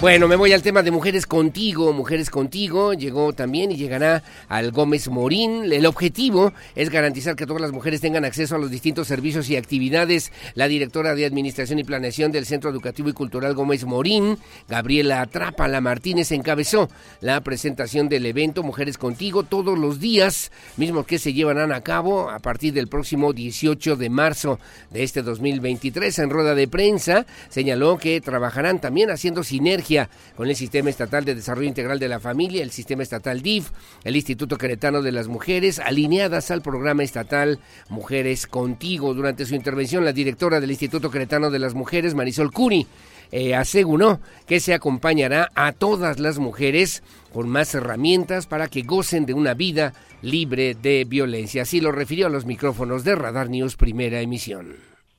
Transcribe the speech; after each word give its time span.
Bueno, 0.00 0.28
me 0.28 0.36
voy 0.36 0.54
al 0.54 0.62
tema 0.62 0.82
de 0.82 0.90
Mujeres 0.90 1.26
Contigo. 1.26 1.92
Mujeres 1.92 2.30
Contigo 2.30 2.94
llegó 2.94 3.34
también 3.34 3.70
y 3.70 3.76
llegará 3.76 4.22
al 4.48 4.72
Gómez 4.72 5.10
Morín. 5.10 5.70
El 5.70 5.84
objetivo 5.84 6.54
es 6.74 6.88
garantizar 6.88 7.36
que 7.36 7.44
todas 7.44 7.60
las 7.60 7.72
mujeres 7.72 8.00
tengan 8.00 8.24
acceso 8.24 8.54
a 8.54 8.58
los 8.58 8.70
distintos 8.70 9.08
servicios 9.08 9.50
y 9.50 9.56
actividades. 9.56 10.32
La 10.54 10.68
directora 10.68 11.14
de 11.14 11.26
Administración 11.26 11.80
y 11.80 11.84
Planeación 11.84 12.32
del 12.32 12.46
Centro 12.46 12.70
Educativo 12.70 13.10
y 13.10 13.12
Cultural 13.12 13.52
Gómez 13.52 13.84
Morín, 13.84 14.38
Gabriela 14.70 15.26
Trápala 15.26 15.82
Martínez, 15.82 16.32
encabezó 16.32 16.88
la 17.20 17.42
presentación 17.42 18.08
del 18.08 18.24
evento 18.24 18.62
Mujeres 18.62 18.96
Contigo 18.96 19.42
todos 19.42 19.78
los 19.78 20.00
días, 20.00 20.50
mismos 20.78 21.04
que 21.04 21.18
se 21.18 21.34
llevarán 21.34 21.72
a 21.72 21.82
cabo 21.82 22.30
a 22.30 22.38
partir 22.38 22.72
del 22.72 22.88
próximo 22.88 23.34
18 23.34 23.96
de 23.96 24.08
marzo 24.08 24.60
de 24.92 25.02
este 25.02 25.20
2023. 25.20 26.20
En 26.20 26.30
rueda 26.30 26.54
de 26.54 26.68
prensa 26.68 27.26
señaló 27.50 27.98
que 27.98 28.22
trabajarán 28.22 28.80
también 28.80 29.10
haciendo 29.10 29.44
sinergia 29.44 29.89
con 30.36 30.48
el 30.48 30.54
Sistema 30.54 30.88
Estatal 30.88 31.24
de 31.24 31.34
Desarrollo 31.34 31.66
Integral 31.66 31.98
de 31.98 32.08
la 32.08 32.20
Familia, 32.20 32.62
el 32.62 32.70
Sistema 32.70 33.02
Estatal 33.02 33.42
DIF, 33.42 33.70
el 34.04 34.14
Instituto 34.14 34.56
Queretano 34.56 35.02
de 35.02 35.10
las 35.10 35.26
Mujeres, 35.26 35.80
alineadas 35.80 36.52
al 36.52 36.62
programa 36.62 37.02
estatal 37.02 37.58
Mujeres 37.88 38.46
Contigo. 38.46 39.14
Durante 39.14 39.46
su 39.46 39.54
intervención, 39.56 40.04
la 40.04 40.12
directora 40.12 40.60
del 40.60 40.70
Instituto 40.70 41.10
Queretano 41.10 41.50
de 41.50 41.58
las 41.58 41.74
Mujeres, 41.74 42.14
Marisol 42.14 42.52
Curi, 42.52 42.86
eh, 43.32 43.54
aseguró 43.56 44.20
que 44.46 44.60
se 44.60 44.74
acompañará 44.74 45.50
a 45.54 45.72
todas 45.72 46.20
las 46.20 46.38
mujeres 46.38 47.02
con 47.32 47.48
más 47.48 47.74
herramientas 47.74 48.46
para 48.46 48.68
que 48.68 48.82
gocen 48.82 49.26
de 49.26 49.34
una 49.34 49.54
vida 49.54 49.92
libre 50.22 50.74
de 50.74 51.04
violencia. 51.04 51.62
Así 51.62 51.80
lo 51.80 51.90
refirió 51.90 52.28
a 52.28 52.30
los 52.30 52.44
micrófonos 52.44 53.02
de 53.02 53.16
Radar 53.16 53.50
News 53.50 53.76
Primera 53.76 54.20
Emisión. 54.20 54.76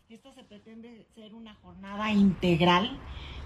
Esto 0.09 0.33
se 0.33 0.43
pretende 0.43 1.05
ser 1.13 1.33
una 1.33 1.55
jornada 1.55 2.11
integral 2.11 2.97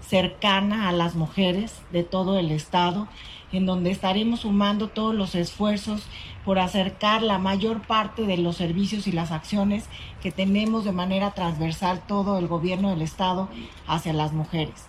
cercana 0.08 0.88
a 0.88 0.92
las 0.92 1.14
mujeres 1.14 1.80
de 1.92 2.04
todo 2.04 2.38
el 2.38 2.50
estado, 2.50 3.08
en 3.52 3.66
donde 3.66 3.90
estaremos 3.90 4.40
sumando 4.40 4.88
todos 4.88 5.14
los 5.14 5.34
esfuerzos 5.34 6.02
por 6.44 6.58
acercar 6.58 7.22
la 7.22 7.38
mayor 7.38 7.82
parte 7.82 8.22
de 8.22 8.36
los 8.36 8.56
servicios 8.56 9.06
y 9.06 9.12
las 9.12 9.32
acciones 9.32 9.84
que 10.22 10.30
tenemos 10.32 10.84
de 10.84 10.92
manera 10.92 11.32
transversal 11.32 12.02
todo 12.06 12.38
el 12.38 12.46
gobierno 12.46 12.90
del 12.90 13.02
estado 13.02 13.48
hacia 13.86 14.12
las 14.12 14.32
mujeres. 14.32 14.86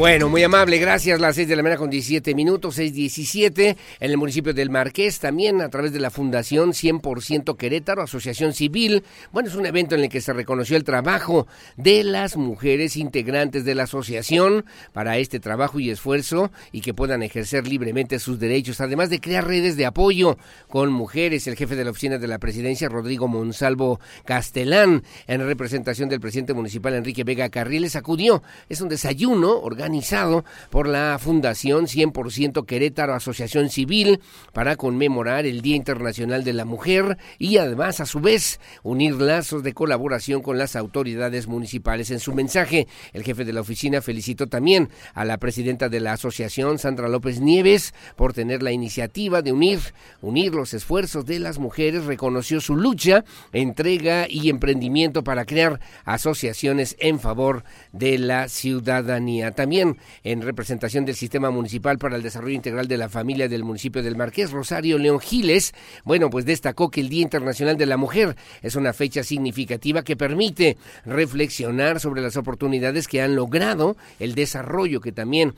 Bueno, 0.00 0.30
muy 0.30 0.42
amable, 0.42 0.78
gracias. 0.78 1.20
Las 1.20 1.36
6 1.36 1.46
de 1.46 1.56
la 1.56 1.62
mañana 1.62 1.78
con 1.78 1.90
17 1.90 2.34
minutos, 2.34 2.78
6.17, 2.78 3.76
en 4.00 4.10
el 4.10 4.16
municipio 4.16 4.54
del 4.54 4.70
Marqués, 4.70 5.18
también 5.18 5.60
a 5.60 5.68
través 5.68 5.92
de 5.92 6.00
la 6.00 6.08
Fundación 6.08 6.70
100% 6.70 7.54
Querétaro, 7.58 8.00
Asociación 8.00 8.54
Civil. 8.54 9.04
Bueno, 9.30 9.50
es 9.50 9.56
un 9.56 9.66
evento 9.66 9.96
en 9.96 10.00
el 10.00 10.08
que 10.08 10.22
se 10.22 10.32
reconoció 10.32 10.78
el 10.78 10.84
trabajo 10.84 11.46
de 11.76 12.02
las 12.02 12.38
mujeres 12.38 12.96
integrantes 12.96 13.66
de 13.66 13.74
la 13.74 13.82
asociación 13.82 14.64
para 14.94 15.18
este 15.18 15.38
trabajo 15.38 15.78
y 15.78 15.90
esfuerzo 15.90 16.50
y 16.72 16.80
que 16.80 16.94
puedan 16.94 17.22
ejercer 17.22 17.68
libremente 17.68 18.18
sus 18.20 18.38
derechos, 18.38 18.80
además 18.80 19.10
de 19.10 19.20
crear 19.20 19.46
redes 19.46 19.76
de 19.76 19.84
apoyo 19.84 20.38
con 20.70 20.90
mujeres. 20.90 21.46
El 21.46 21.56
jefe 21.56 21.76
de 21.76 21.84
la 21.84 21.90
oficina 21.90 22.16
de 22.16 22.26
la 22.26 22.38
presidencia, 22.38 22.88
Rodrigo 22.88 23.28
Monsalvo 23.28 24.00
Castelán, 24.24 25.02
en 25.26 25.46
representación 25.46 26.08
del 26.08 26.20
presidente 26.20 26.54
municipal 26.54 26.94
Enrique 26.94 27.22
Vega 27.22 27.50
Carriles, 27.50 27.96
acudió. 27.96 28.42
Es 28.70 28.80
un 28.80 28.88
desayuno 28.88 29.58
organizado 29.60 29.89
organizado 29.90 30.44
por 30.70 30.86
la 30.86 31.18
Fundación 31.20 31.86
100% 31.86 32.64
Querétaro 32.64 33.12
Asociación 33.12 33.70
Civil 33.70 34.20
para 34.52 34.76
conmemorar 34.76 35.46
el 35.46 35.62
Día 35.62 35.74
Internacional 35.74 36.44
de 36.44 36.52
la 36.52 36.64
Mujer 36.64 37.18
y 37.38 37.56
además 37.56 37.98
a 37.98 38.06
su 38.06 38.20
vez 38.20 38.60
unir 38.84 39.20
lazos 39.20 39.64
de 39.64 39.74
colaboración 39.74 40.42
con 40.42 40.58
las 40.58 40.76
autoridades 40.76 41.48
municipales. 41.48 42.12
En 42.12 42.20
su 42.20 42.32
mensaje, 42.32 42.86
el 43.12 43.24
jefe 43.24 43.44
de 43.44 43.52
la 43.52 43.62
oficina 43.62 44.00
felicitó 44.00 44.46
también 44.46 44.90
a 45.12 45.24
la 45.24 45.38
presidenta 45.38 45.88
de 45.88 45.98
la 45.98 46.12
asociación, 46.12 46.78
Sandra 46.78 47.08
López 47.08 47.40
Nieves, 47.40 47.92
por 48.14 48.32
tener 48.32 48.62
la 48.62 48.70
iniciativa 48.70 49.42
de 49.42 49.52
unir, 49.52 49.80
unir 50.20 50.54
los 50.54 50.72
esfuerzos 50.72 51.26
de 51.26 51.40
las 51.40 51.58
mujeres, 51.58 52.04
reconoció 52.04 52.60
su 52.60 52.76
lucha, 52.76 53.24
entrega 53.52 54.26
y 54.28 54.50
emprendimiento 54.50 55.24
para 55.24 55.46
crear 55.46 55.80
asociaciones 56.04 56.94
en 57.00 57.18
favor 57.18 57.64
de 57.92 58.18
la 58.18 58.48
ciudadanía. 58.48 59.50
También 59.50 59.79
en 59.80 60.42
representación 60.42 61.04
del 61.04 61.14
Sistema 61.14 61.50
Municipal 61.50 61.98
para 61.98 62.16
el 62.16 62.22
Desarrollo 62.22 62.54
Integral 62.54 62.88
de 62.88 62.96
la 62.96 63.08
Familia 63.08 63.48
del 63.48 63.64
municipio 63.64 64.02
del 64.02 64.16
Marqués, 64.16 64.50
Rosario 64.50 64.98
León 64.98 65.20
Giles, 65.20 65.74
bueno, 66.04 66.30
pues 66.30 66.44
destacó 66.44 66.90
que 66.90 67.00
el 67.00 67.08
Día 67.08 67.22
Internacional 67.22 67.76
de 67.76 67.86
la 67.86 67.96
Mujer 67.96 68.36
es 68.62 68.76
una 68.76 68.92
fecha 68.92 69.22
significativa 69.22 70.02
que 70.02 70.16
permite 70.16 70.76
reflexionar 71.04 72.00
sobre 72.00 72.22
las 72.22 72.36
oportunidades 72.36 73.08
que 73.08 73.22
han 73.22 73.36
logrado, 73.36 73.96
el 74.18 74.34
desarrollo 74.34 75.00
que 75.00 75.12
también 75.12 75.54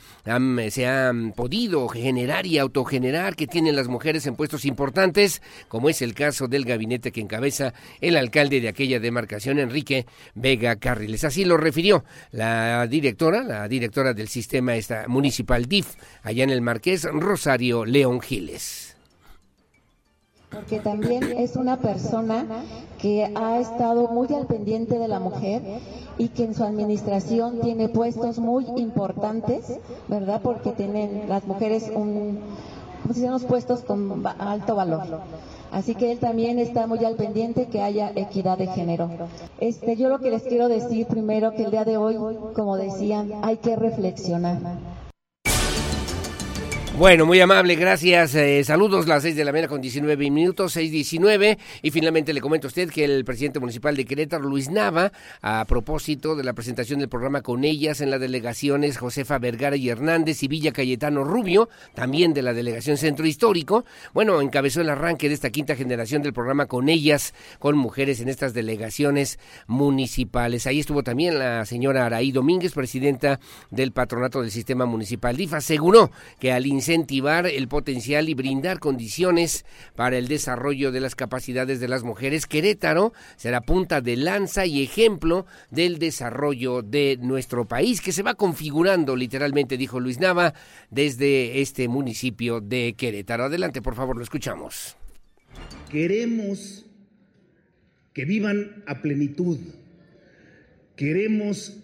se 0.70 0.86
han 0.86 1.32
podido 1.32 1.88
generar 1.88 2.46
y 2.46 2.58
autogenerar 2.58 3.36
que 3.36 3.46
tienen 3.46 3.76
las 3.76 3.88
mujeres 3.88 4.26
en 4.26 4.36
puestos 4.36 4.64
importantes, 4.64 5.42
como 5.68 5.88
es 5.88 6.02
el 6.02 6.14
caso 6.14 6.48
del 6.48 6.64
gabinete 6.64 7.12
que 7.12 7.20
encabeza 7.20 7.74
el 8.00 8.16
alcalde 8.16 8.60
de 8.60 8.68
aquella 8.68 9.00
demarcación, 9.00 9.58
Enrique 9.58 10.06
Vega 10.34 10.76
Carriles. 10.76 11.24
Así 11.24 11.44
lo 11.44 11.56
refirió 11.56 12.04
la 12.30 12.86
directora, 12.86 13.42
la 13.44 13.68
directora 13.68 14.01
del 14.02 14.28
sistema 14.28 14.74
esta, 14.74 15.06
municipal 15.06 15.66
DIF, 15.66 15.94
allá 16.22 16.44
en 16.44 16.50
el 16.50 16.60
Marqués, 16.60 17.04
Rosario 17.04 17.84
León 17.84 18.20
Giles 18.20 18.92
porque 20.52 20.80
también 20.80 21.22
es 21.38 21.56
una 21.56 21.78
persona 21.78 22.44
que 23.00 23.32
ha 23.34 23.58
estado 23.58 24.08
muy 24.08 24.28
al 24.34 24.46
pendiente 24.46 24.98
de 24.98 25.08
la 25.08 25.18
mujer 25.18 25.62
y 26.18 26.28
que 26.28 26.44
en 26.44 26.54
su 26.54 26.62
administración 26.62 27.60
tiene 27.60 27.88
puestos 27.88 28.38
muy 28.38 28.66
importantes, 28.76 29.78
¿verdad? 30.08 30.40
Porque 30.42 30.72
tienen 30.72 31.28
las 31.28 31.46
mujeres 31.46 31.90
un, 31.94 32.38
unos 33.16 33.44
puestos 33.44 33.80
con 33.80 34.24
alto 34.38 34.74
valor. 34.74 35.20
Así 35.72 35.94
que 35.94 36.12
él 36.12 36.18
también 36.18 36.58
está 36.58 36.86
muy 36.86 37.02
al 37.04 37.16
pendiente 37.16 37.66
que 37.66 37.80
haya 37.80 38.12
equidad 38.14 38.58
de 38.58 38.66
género. 38.66 39.10
Este, 39.58 39.96
yo 39.96 40.10
lo 40.10 40.18
que 40.18 40.30
les 40.30 40.42
quiero 40.42 40.68
decir 40.68 41.06
primero 41.06 41.52
que 41.52 41.64
el 41.64 41.70
día 41.70 41.84
de 41.84 41.96
hoy, 41.96 42.16
como 42.54 42.76
decían, 42.76 43.32
hay 43.42 43.56
que 43.56 43.74
reflexionar. 43.74 44.58
Bueno, 46.98 47.24
muy 47.24 47.40
amable, 47.40 47.74
gracias. 47.74 48.34
Eh, 48.34 48.62
saludos, 48.64 49.08
las 49.08 49.22
6 49.22 49.34
de 49.34 49.46
la 49.46 49.50
mañana 49.50 49.66
con 49.66 49.80
19 49.80 50.30
minutos, 50.30 50.76
6.19. 50.76 51.56
Y 51.80 51.90
finalmente 51.90 52.34
le 52.34 52.42
comento 52.42 52.66
a 52.66 52.68
usted 52.68 52.90
que 52.90 53.02
el 53.02 53.24
presidente 53.24 53.60
municipal 53.60 53.96
de 53.96 54.04
Querétaro, 54.04 54.46
Luis 54.46 54.70
Nava, 54.70 55.10
a 55.40 55.64
propósito 55.64 56.36
de 56.36 56.44
la 56.44 56.52
presentación 56.52 57.00
del 57.00 57.08
programa 57.08 57.40
con 57.40 57.64
ellas 57.64 58.02
en 58.02 58.10
las 58.10 58.20
delegaciones 58.20 58.98
Josefa 58.98 59.38
Vergara 59.38 59.74
y 59.76 59.88
Hernández 59.88 60.42
y 60.42 60.48
Villa 60.48 60.72
Cayetano 60.72 61.24
Rubio, 61.24 61.70
también 61.94 62.34
de 62.34 62.42
la 62.42 62.52
delegación 62.52 62.98
Centro 62.98 63.26
Histórico, 63.26 63.86
bueno, 64.12 64.42
encabezó 64.42 64.82
el 64.82 64.90
arranque 64.90 65.28
de 65.28 65.34
esta 65.34 65.48
quinta 65.48 65.74
generación 65.74 66.22
del 66.22 66.34
programa 66.34 66.66
con 66.66 66.90
ellas, 66.90 67.32
con 67.58 67.74
mujeres 67.74 68.20
en 68.20 68.28
estas 68.28 68.52
delegaciones 68.52 69.38
municipales. 69.66 70.66
Ahí 70.66 70.80
estuvo 70.80 71.02
también 71.02 71.38
la 71.38 71.64
señora 71.64 72.04
Araí 72.04 72.32
Domínguez, 72.32 72.74
presidenta 72.74 73.40
del 73.70 73.92
patronato 73.92 74.42
del 74.42 74.50
sistema 74.50 74.84
municipal 74.84 75.38
DIF, 75.38 75.54
aseguró 75.54 76.10
que 76.38 76.52
al 76.52 76.66
incentivar 76.82 77.46
el 77.46 77.68
potencial 77.68 78.28
y 78.28 78.34
brindar 78.34 78.80
condiciones 78.80 79.64
para 79.94 80.18
el 80.18 80.26
desarrollo 80.26 80.90
de 80.90 80.98
las 80.98 81.14
capacidades 81.14 81.78
de 81.78 81.86
las 81.86 82.02
mujeres, 82.02 82.46
Querétaro 82.46 83.12
será 83.36 83.60
punta 83.60 84.00
de 84.00 84.16
lanza 84.16 84.66
y 84.66 84.82
ejemplo 84.82 85.46
del 85.70 86.00
desarrollo 86.00 86.82
de 86.82 87.18
nuestro 87.20 87.68
país, 87.68 88.00
que 88.00 88.10
se 88.10 88.24
va 88.24 88.34
configurando 88.34 89.14
literalmente, 89.14 89.76
dijo 89.76 90.00
Luis 90.00 90.18
Nava, 90.18 90.54
desde 90.90 91.60
este 91.60 91.86
municipio 91.86 92.60
de 92.60 92.94
Querétaro. 92.96 93.44
Adelante, 93.44 93.80
por 93.80 93.94
favor, 93.94 94.16
lo 94.16 94.24
escuchamos. 94.24 94.96
Queremos 95.88 96.84
que 98.12 98.24
vivan 98.24 98.82
a 98.88 99.00
plenitud. 99.02 99.58
Queremos 100.96 101.78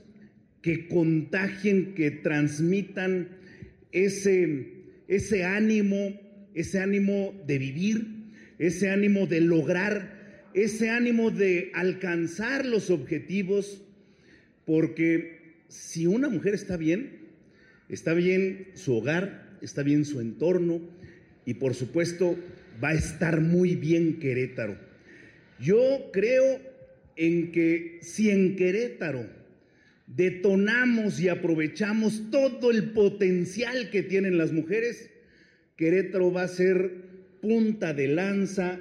que 0.60 0.88
contagien, 0.88 1.94
que 1.94 2.10
transmitan 2.10 3.28
ese, 3.92 4.77
ese 5.08 5.44
ánimo, 5.44 6.20
ese 6.54 6.80
ánimo 6.80 7.34
de 7.46 7.58
vivir, 7.58 8.06
ese 8.58 8.90
ánimo 8.90 9.26
de 9.26 9.40
lograr, 9.40 10.48
ese 10.54 10.90
ánimo 10.90 11.30
de 11.30 11.70
alcanzar 11.74 12.66
los 12.66 12.90
objetivos, 12.90 13.82
porque 14.64 15.62
si 15.68 16.06
una 16.06 16.28
mujer 16.28 16.54
está 16.54 16.76
bien, 16.76 17.28
está 17.88 18.12
bien 18.12 18.68
su 18.74 18.94
hogar, 18.94 19.58
está 19.62 19.82
bien 19.82 20.04
su 20.04 20.20
entorno 20.20 20.80
y 21.44 21.54
por 21.54 21.74
supuesto 21.74 22.36
va 22.82 22.90
a 22.90 22.94
estar 22.94 23.40
muy 23.40 23.74
bien 23.74 24.18
Querétaro. 24.18 24.78
Yo 25.58 26.10
creo 26.12 26.60
en 27.16 27.50
que 27.50 27.98
si 28.02 28.30
en 28.30 28.56
Querétaro 28.56 29.37
detonamos 30.08 31.20
y 31.20 31.28
aprovechamos 31.28 32.30
todo 32.30 32.70
el 32.70 32.90
potencial 32.90 33.90
que 33.90 34.02
tienen 34.02 34.38
las 34.38 34.52
mujeres, 34.52 35.10
Querétaro 35.76 36.32
va 36.32 36.42
a 36.42 36.48
ser 36.48 37.38
punta 37.40 37.94
de 37.94 38.08
lanza 38.08 38.80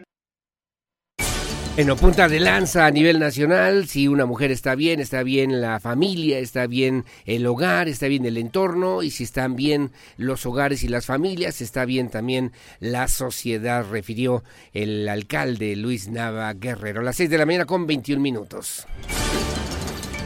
en 1.77 1.95
punta 1.95 2.27
de 2.27 2.39
lanza 2.39 2.87
a 2.87 2.91
nivel 2.91 3.19
nacional, 3.19 3.87
si 3.87 4.07
una 4.07 4.25
mujer 4.25 4.49
está 4.49 4.73
bien, 4.73 4.99
está 4.99 5.21
bien 5.21 5.61
la 5.61 5.79
familia, 5.79 6.39
está 6.39 6.65
bien 6.65 7.05
el 7.27 7.45
hogar, 7.45 7.87
está 7.87 8.07
bien 8.07 8.25
el 8.25 8.37
entorno, 8.37 9.03
y 9.03 9.11
si 9.11 9.25
están 9.25 9.55
bien 9.55 9.91
los 10.17 10.47
hogares 10.47 10.81
y 10.81 10.87
las 10.87 11.05
familias, 11.05 11.61
está 11.61 11.85
bien 11.85 12.09
también 12.09 12.51
la 12.79 13.07
sociedad, 13.07 13.85
refirió 13.87 14.43
el 14.73 15.07
alcalde 15.07 15.75
Luis 15.75 16.07
Nava 16.07 16.51
Guerrero. 16.55 17.01
A 17.01 17.03
las 17.03 17.17
6 17.17 17.29
de 17.29 17.37
la 17.37 17.45
mañana 17.45 17.65
con 17.65 17.85
21 17.85 18.19
minutos. 18.23 18.87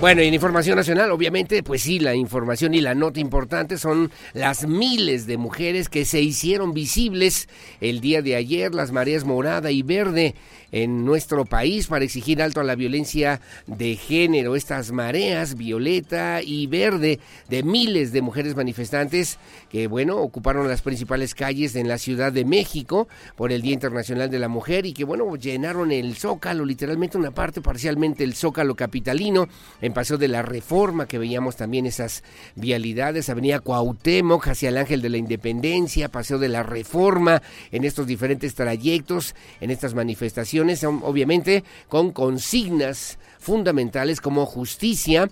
Bueno, 0.01 0.23
y 0.23 0.27
en 0.27 0.33
información 0.33 0.77
nacional, 0.77 1.11
obviamente, 1.11 1.61
pues 1.61 1.83
sí, 1.83 1.99
la 1.99 2.15
información 2.15 2.73
y 2.73 2.81
la 2.81 2.95
nota 2.95 3.19
importante 3.19 3.77
son 3.77 4.11
las 4.33 4.65
miles 4.65 5.27
de 5.27 5.37
mujeres 5.37 5.89
que 5.89 6.05
se 6.05 6.19
hicieron 6.21 6.73
visibles 6.73 7.47
el 7.81 8.01
día 8.01 8.23
de 8.23 8.35
ayer, 8.35 8.73
las 8.73 8.91
mareas 8.91 9.25
morada 9.25 9.69
y 9.69 9.83
verde 9.83 10.33
en 10.71 11.05
nuestro 11.05 11.45
país 11.45 11.87
para 11.87 12.05
exigir 12.05 12.41
alto 12.41 12.61
a 12.61 12.63
la 12.63 12.75
violencia 12.75 13.41
de 13.67 13.95
género. 13.95 14.55
Estas 14.55 14.91
mareas 14.91 15.55
violeta 15.55 16.41
y 16.41 16.67
verde 16.67 17.19
de 17.49 17.63
miles 17.63 18.11
de 18.11 18.21
mujeres 18.21 18.55
manifestantes 18.55 19.37
que, 19.69 19.87
bueno, 19.87 20.17
ocuparon 20.17 20.67
las 20.67 20.81
principales 20.81 21.35
calles 21.35 21.75
en 21.75 21.87
la 21.87 21.97
Ciudad 21.97 22.31
de 22.31 22.45
México 22.45 23.07
por 23.35 23.51
el 23.51 23.61
Día 23.61 23.73
Internacional 23.73 24.29
de 24.29 24.39
la 24.39 24.47
Mujer 24.47 24.85
y 24.85 24.93
que, 24.93 25.03
bueno, 25.03 25.35
llenaron 25.35 25.91
el 25.91 26.15
Zócalo, 26.15 26.65
literalmente 26.65 27.17
una 27.17 27.31
parte, 27.31 27.61
parcialmente 27.61 28.23
el 28.23 28.35
Zócalo 28.35 28.75
capitalino, 28.75 29.47
en 29.81 29.93
Paseo 29.93 30.17
de 30.17 30.27
la 30.27 30.41
Reforma, 30.41 31.07
que 31.07 31.17
veíamos 31.17 31.55
también 31.55 31.85
esas 31.85 32.23
vialidades, 32.55 33.29
Avenida 33.29 33.59
Cuauhtémoc 33.59 34.47
hacia 34.47 34.69
el 34.69 34.77
Ángel 34.77 35.01
de 35.01 35.09
la 35.09 35.17
Independencia, 35.17 36.09
Paseo 36.09 36.39
de 36.39 36.49
la 36.49 36.63
Reforma, 36.63 37.41
en 37.71 37.83
estos 37.83 38.07
diferentes 38.07 38.55
trayectos, 38.55 39.35
en 39.59 39.71
estas 39.71 39.93
manifestaciones 39.93 40.60
obviamente 41.03 41.63
con 41.87 42.11
consignas 42.11 43.17
fundamentales 43.39 44.21
como 44.21 44.45
justicia, 44.45 45.29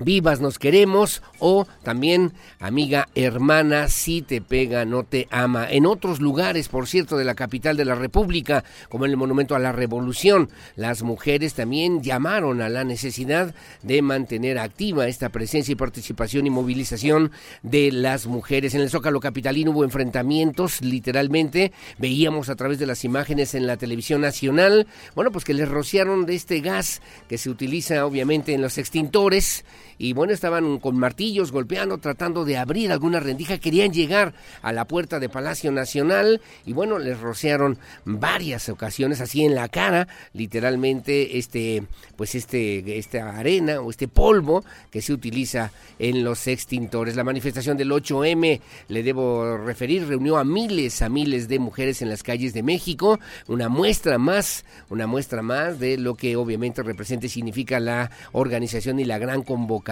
Vivas 0.00 0.40
nos 0.40 0.58
queremos 0.58 1.22
o 1.38 1.66
también 1.84 2.32
amiga 2.58 3.08
hermana 3.14 3.88
si 3.88 4.22
te 4.22 4.40
pega 4.40 4.84
no 4.84 5.04
te 5.04 5.28
ama. 5.30 5.70
En 5.70 5.86
otros 5.86 6.20
lugares, 6.20 6.68
por 6.68 6.88
cierto, 6.88 7.16
de 7.16 7.24
la 7.24 7.36
capital 7.36 7.76
de 7.76 7.84
la 7.84 7.94
República, 7.94 8.64
como 8.88 9.04
en 9.04 9.12
el 9.12 9.16
Monumento 9.16 9.54
a 9.54 9.60
la 9.60 9.70
Revolución, 9.70 10.50
las 10.74 11.02
mujeres 11.02 11.54
también 11.54 12.02
llamaron 12.02 12.60
a 12.60 12.68
la 12.68 12.82
necesidad 12.82 13.54
de 13.82 14.02
mantener 14.02 14.58
activa 14.58 15.06
esta 15.06 15.28
presencia 15.28 15.72
y 15.72 15.76
participación 15.76 16.46
y 16.46 16.50
movilización 16.50 17.30
de 17.62 17.92
las 17.92 18.26
mujeres. 18.26 18.74
En 18.74 18.80
el 18.80 18.90
Zócalo 18.90 19.20
capitalino 19.20 19.70
hubo 19.70 19.84
enfrentamientos, 19.84 20.82
literalmente, 20.82 21.72
veíamos 21.98 22.48
a 22.48 22.56
través 22.56 22.80
de 22.80 22.86
las 22.86 23.04
imágenes 23.04 23.54
en 23.54 23.68
la 23.68 23.76
televisión 23.76 24.22
nacional, 24.22 24.88
bueno, 25.14 25.30
pues 25.30 25.44
que 25.44 25.54
les 25.54 25.68
rociaron 25.68 26.26
de 26.26 26.34
este 26.34 26.60
gas 26.60 27.00
que 27.28 27.38
se 27.38 27.48
utiliza 27.48 28.04
obviamente 28.06 28.54
en 28.54 28.62
los 28.62 28.76
extintores 28.78 29.64
y 29.98 30.12
bueno, 30.12 30.32
estaban 30.32 30.78
con 30.78 30.96
martillos 30.98 31.52
golpeando, 31.52 31.98
tratando 31.98 32.44
de 32.44 32.56
abrir 32.56 32.92
alguna 32.92 33.20
rendija, 33.20 33.58
querían 33.58 33.92
llegar 33.92 34.34
a 34.62 34.72
la 34.72 34.86
puerta 34.86 35.20
de 35.20 35.28
Palacio 35.28 35.70
Nacional 35.70 36.40
y 36.66 36.72
bueno, 36.72 36.98
les 36.98 37.20
rociaron 37.20 37.78
varias 38.04 38.68
ocasiones 38.68 39.20
así 39.20 39.44
en 39.44 39.54
la 39.54 39.68
cara, 39.68 40.08
literalmente 40.32 41.38
este 41.38 41.84
pues 42.16 42.34
este 42.34 42.98
esta 42.98 43.36
arena 43.36 43.80
o 43.80 43.90
este 43.90 44.08
polvo 44.08 44.64
que 44.90 45.02
se 45.02 45.12
utiliza 45.12 45.70
en 45.98 46.24
los 46.24 46.46
extintores. 46.46 47.16
La 47.16 47.24
manifestación 47.24 47.76
del 47.76 47.90
8M, 47.90 48.60
le 48.88 49.02
debo 49.02 49.58
referir, 49.58 50.06
reunió 50.06 50.36
a 50.38 50.44
miles 50.44 51.02
a 51.02 51.08
miles 51.08 51.48
de 51.48 51.58
mujeres 51.58 52.02
en 52.02 52.08
las 52.08 52.22
calles 52.22 52.52
de 52.52 52.62
México, 52.62 53.20
una 53.46 53.68
muestra 53.68 54.18
más, 54.18 54.64
una 54.90 55.06
muestra 55.06 55.42
más 55.42 55.78
de 55.78 55.98
lo 55.98 56.14
que 56.14 56.36
obviamente 56.36 56.82
representa 56.82 57.26
y 57.26 57.28
significa 57.28 57.80
la 57.80 58.10
organización 58.32 58.98
y 58.98 59.04
la 59.04 59.18
gran 59.18 59.42
convocatoria 59.42 59.83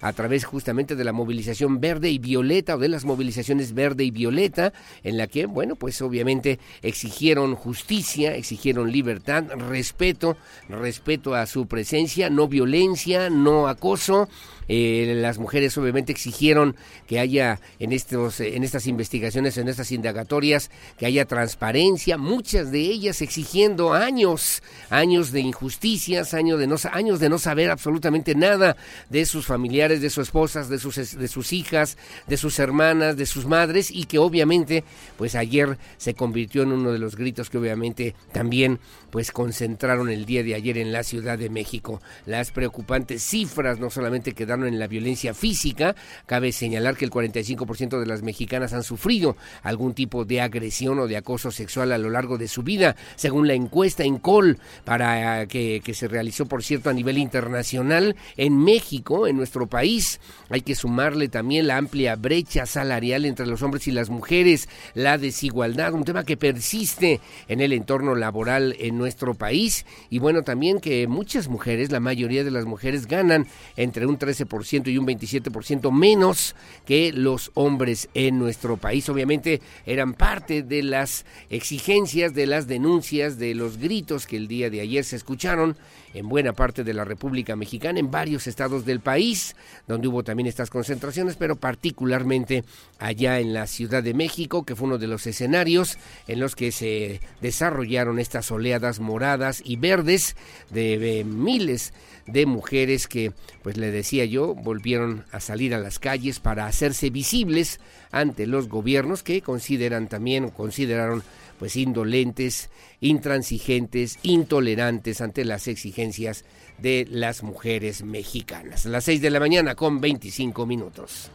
a 0.00 0.12
través 0.12 0.44
justamente 0.44 0.96
de 0.96 1.04
la 1.04 1.12
movilización 1.12 1.80
verde 1.80 2.10
y 2.10 2.18
violeta 2.18 2.76
o 2.76 2.78
de 2.78 2.88
las 2.88 3.04
movilizaciones 3.04 3.74
verde 3.74 4.04
y 4.04 4.10
violeta, 4.10 4.72
en 5.02 5.18
la 5.18 5.26
que, 5.26 5.46
bueno, 5.46 5.76
pues 5.76 6.00
obviamente 6.02 6.58
exigieron 6.82 7.54
justicia, 7.54 8.34
exigieron 8.34 8.92
libertad, 8.92 9.44
respeto, 9.68 10.36
respeto 10.68 11.34
a 11.34 11.46
su 11.46 11.66
presencia, 11.66 12.30
no 12.30 12.48
violencia, 12.48 13.30
no 13.30 13.68
acoso, 13.68 14.28
eh, 14.68 15.14
las 15.16 15.38
mujeres 15.38 15.76
obviamente 15.78 16.12
exigieron 16.12 16.76
que 17.06 17.18
haya 17.18 17.60
en, 17.78 17.92
estos, 17.92 18.40
en 18.40 18.64
estas 18.64 18.86
investigaciones, 18.86 19.56
en 19.58 19.68
estas 19.68 19.92
indagatorias, 19.92 20.70
que 20.98 21.06
haya 21.06 21.24
transparencia, 21.26 22.18
muchas 22.18 22.70
de 22.72 22.80
ellas 22.80 23.22
exigiendo 23.22 23.92
años, 23.92 24.62
años 24.90 25.32
de 25.32 25.40
injusticias, 25.40 26.34
años 26.34 26.58
de 26.58 26.66
no, 26.66 26.76
años 26.92 27.20
de 27.20 27.28
no 27.28 27.38
saber 27.38 27.70
absolutamente 27.70 28.34
nada 28.34 28.76
de 29.10 29.26
sus 29.26 29.46
familiares, 29.46 30.00
de 30.00 30.10
sus 30.10 30.28
esposas, 30.32 30.68
de 30.68 30.78
sus, 30.78 30.96
de 30.96 31.28
sus 31.28 31.52
hijas, 31.52 31.98
de 32.26 32.36
sus 32.38 32.58
hermanas, 32.58 33.16
de 33.16 33.26
sus 33.26 33.46
madres 33.46 33.90
y 33.90 34.04
que 34.04 34.18
obviamente 34.18 34.84
pues 35.18 35.34
ayer 35.34 35.76
se 35.98 36.14
convirtió 36.14 36.62
en 36.62 36.72
uno 36.72 36.92
de 36.92 36.98
los 36.98 37.16
gritos 37.16 37.50
que 37.50 37.58
obviamente 37.58 38.14
también 38.32 38.80
pues 39.10 39.30
concentraron 39.30 40.08
el 40.08 40.24
día 40.24 40.42
de 40.42 40.54
ayer 40.54 40.78
en 40.78 40.90
la 40.90 41.02
Ciudad 41.02 41.38
de 41.38 41.50
México. 41.50 42.00
Las 42.24 42.50
preocupantes 42.50 43.22
cifras 43.22 43.78
no 43.78 43.90
solamente 43.90 44.32
quedaron 44.32 44.61
en 44.66 44.78
la 44.78 44.86
violencia 44.86 45.34
física. 45.34 45.94
Cabe 46.26 46.52
señalar 46.52 46.96
que 46.96 47.04
el 47.04 47.10
45% 47.10 48.00
de 48.00 48.06
las 48.06 48.22
mexicanas 48.22 48.72
han 48.72 48.82
sufrido 48.82 49.36
algún 49.62 49.94
tipo 49.94 50.24
de 50.24 50.40
agresión 50.40 50.98
o 50.98 51.06
de 51.06 51.16
acoso 51.16 51.50
sexual 51.50 51.92
a 51.92 51.98
lo 51.98 52.10
largo 52.10 52.38
de 52.38 52.48
su 52.48 52.62
vida, 52.62 52.96
según 53.16 53.46
la 53.46 53.54
encuesta 53.54 54.04
en 54.04 54.18
Col, 54.18 54.58
para 54.84 55.46
que, 55.46 55.80
que 55.84 55.94
se 55.94 56.08
realizó, 56.08 56.46
por 56.46 56.62
cierto, 56.62 56.90
a 56.90 56.92
nivel 56.92 57.18
internacional 57.18 58.16
en 58.36 58.58
México, 58.58 59.26
en 59.26 59.36
nuestro 59.36 59.66
país. 59.66 60.20
Hay 60.50 60.62
que 60.62 60.74
sumarle 60.74 61.28
también 61.28 61.66
la 61.66 61.76
amplia 61.76 62.16
brecha 62.16 62.66
salarial 62.66 63.24
entre 63.24 63.46
los 63.46 63.62
hombres 63.62 63.86
y 63.88 63.90
las 63.90 64.10
mujeres, 64.10 64.68
la 64.94 65.18
desigualdad, 65.18 65.94
un 65.94 66.04
tema 66.04 66.24
que 66.24 66.36
persiste 66.36 67.20
en 67.48 67.60
el 67.60 67.72
entorno 67.72 68.14
laboral 68.14 68.76
en 68.78 68.98
nuestro 68.98 69.34
país. 69.34 69.86
Y 70.10 70.18
bueno, 70.18 70.42
también 70.42 70.80
que 70.80 71.06
muchas 71.06 71.48
mujeres, 71.48 71.90
la 71.90 72.00
mayoría 72.00 72.44
de 72.44 72.50
las 72.50 72.64
mujeres 72.64 73.06
ganan 73.06 73.46
entre 73.76 74.06
un 74.06 74.18
13 74.18 74.41
y 74.42 74.98
un 74.98 75.06
27% 75.06 75.90
menos 75.92 76.54
que 76.86 77.12
los 77.12 77.50
hombres 77.54 78.08
en 78.14 78.38
nuestro 78.38 78.76
país. 78.76 79.08
Obviamente 79.08 79.60
eran 79.86 80.14
parte 80.14 80.62
de 80.62 80.82
las 80.82 81.24
exigencias, 81.50 82.34
de 82.34 82.46
las 82.46 82.66
denuncias, 82.66 83.38
de 83.38 83.54
los 83.54 83.78
gritos 83.78 84.26
que 84.26 84.36
el 84.36 84.48
día 84.48 84.70
de 84.70 84.80
ayer 84.80 85.04
se 85.04 85.16
escucharon 85.16 85.76
en 86.14 86.28
buena 86.28 86.52
parte 86.52 86.84
de 86.84 86.94
la 86.94 87.04
República 87.04 87.56
Mexicana, 87.56 87.98
en 87.98 88.10
varios 88.10 88.46
estados 88.46 88.84
del 88.84 89.00
país, 89.00 89.56
donde 89.86 90.08
hubo 90.08 90.22
también 90.22 90.46
estas 90.46 90.70
concentraciones, 90.70 91.36
pero 91.36 91.56
particularmente 91.56 92.64
allá 92.98 93.40
en 93.40 93.54
la 93.54 93.66
Ciudad 93.66 94.02
de 94.02 94.14
México, 94.14 94.64
que 94.64 94.76
fue 94.76 94.86
uno 94.86 94.98
de 94.98 95.06
los 95.06 95.26
escenarios 95.26 95.98
en 96.26 96.40
los 96.40 96.54
que 96.54 96.72
se 96.72 97.20
desarrollaron 97.40 98.18
estas 98.18 98.50
oleadas 98.50 99.00
moradas 99.00 99.62
y 99.64 99.76
verdes 99.76 100.36
de, 100.70 101.24
miles 101.26 101.92
de 101.92 102.02
mujeres 102.46 103.06
que, 103.08 103.32
pues 103.62 103.76
le 103.76 103.90
decía 103.90 104.24
yo, 104.24 104.54
volvieron 104.54 105.24
a 105.32 105.40
salir 105.40 105.74
a 105.74 105.78
las 105.78 105.98
calles 105.98 106.40
para 106.40 106.66
hacerse 106.66 107.10
visibles 107.10 107.80
ante 108.10 108.46
los 108.46 108.68
gobiernos 108.68 109.22
que 109.22 109.42
consideran 109.42 110.08
también, 110.08 110.50
consideraron 110.50 111.22
pues 111.58 111.76
indolentes, 111.76 112.70
intransigentes, 113.00 114.18
intolerantes 114.22 115.20
ante 115.20 115.44
las 115.44 115.68
exigencias 115.68 116.44
de 116.78 117.06
las 117.08 117.42
mujeres 117.42 118.02
mexicanas. 118.02 118.84
Las 118.86 119.04
6 119.04 119.20
de 119.20 119.30
la 119.30 119.38
mañana 119.38 119.74
con 119.74 120.00
25 120.00 120.66
minutos. 120.66 121.30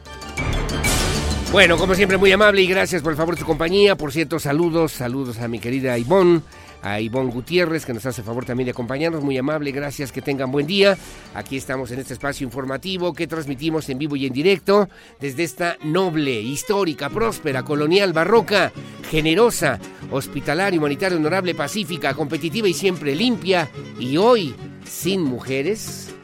Bueno, 1.51 1.77
como 1.77 1.95
siempre, 1.95 2.17
muy 2.17 2.31
amable 2.31 2.61
y 2.61 2.67
gracias 2.67 3.01
por 3.01 3.13
el 3.13 3.17
favor 3.17 3.35
de 3.35 3.39
su 3.39 3.47
compañía. 3.47 3.95
Por 3.95 4.11
cierto, 4.11 4.37
saludos, 4.37 4.91
saludos 4.91 5.39
a 5.39 5.47
mi 5.47 5.59
querida 5.59 5.97
Ivonne 5.97 6.41
a 6.87 7.01
Ivonne 7.01 7.31
Gutiérrez, 7.31 7.85
que 7.85 7.93
nos 7.93 8.05
hace 8.05 8.23
favor 8.23 8.45
también 8.45 8.65
de 8.65 8.71
acompañarnos, 8.71 9.21
muy 9.21 9.37
amable, 9.37 9.71
gracias, 9.71 10.11
que 10.11 10.21
tengan 10.21 10.51
buen 10.51 10.65
día. 10.65 10.97
Aquí 11.33 11.57
estamos 11.57 11.91
en 11.91 11.99
este 11.99 12.13
espacio 12.13 12.45
informativo 12.45 13.13
que 13.13 13.27
transmitimos 13.27 13.89
en 13.89 13.97
vivo 13.97 14.15
y 14.15 14.25
en 14.25 14.31
directo 14.31 14.87
desde 15.19 15.43
esta 15.43 15.77
noble, 15.83 16.39
histórica, 16.39 17.09
próspera, 17.09 17.63
colonial, 17.63 18.13
barroca, 18.13 18.71
generosa, 19.09 19.79
hospitalaria, 20.11 20.79
humanitaria, 20.79 21.17
honorable, 21.17 21.53
pacífica, 21.55 22.13
competitiva 22.13 22.69
y 22.69 22.73
siempre 22.73 23.15
limpia, 23.15 23.69
y 23.99 24.15
hoy 24.15 24.55
sin 24.85 25.23
mujeres, 25.23 26.15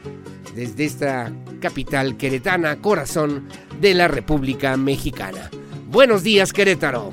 desde 0.54 0.86
esta 0.86 1.30
capital 1.60 2.16
queretana, 2.16 2.76
corazón 2.76 3.48
de 3.80 3.92
la 3.92 4.08
República 4.08 4.76
Mexicana. 4.78 5.50
Buenos 5.88 6.22
días, 6.22 6.52
Querétaro. 6.54 7.12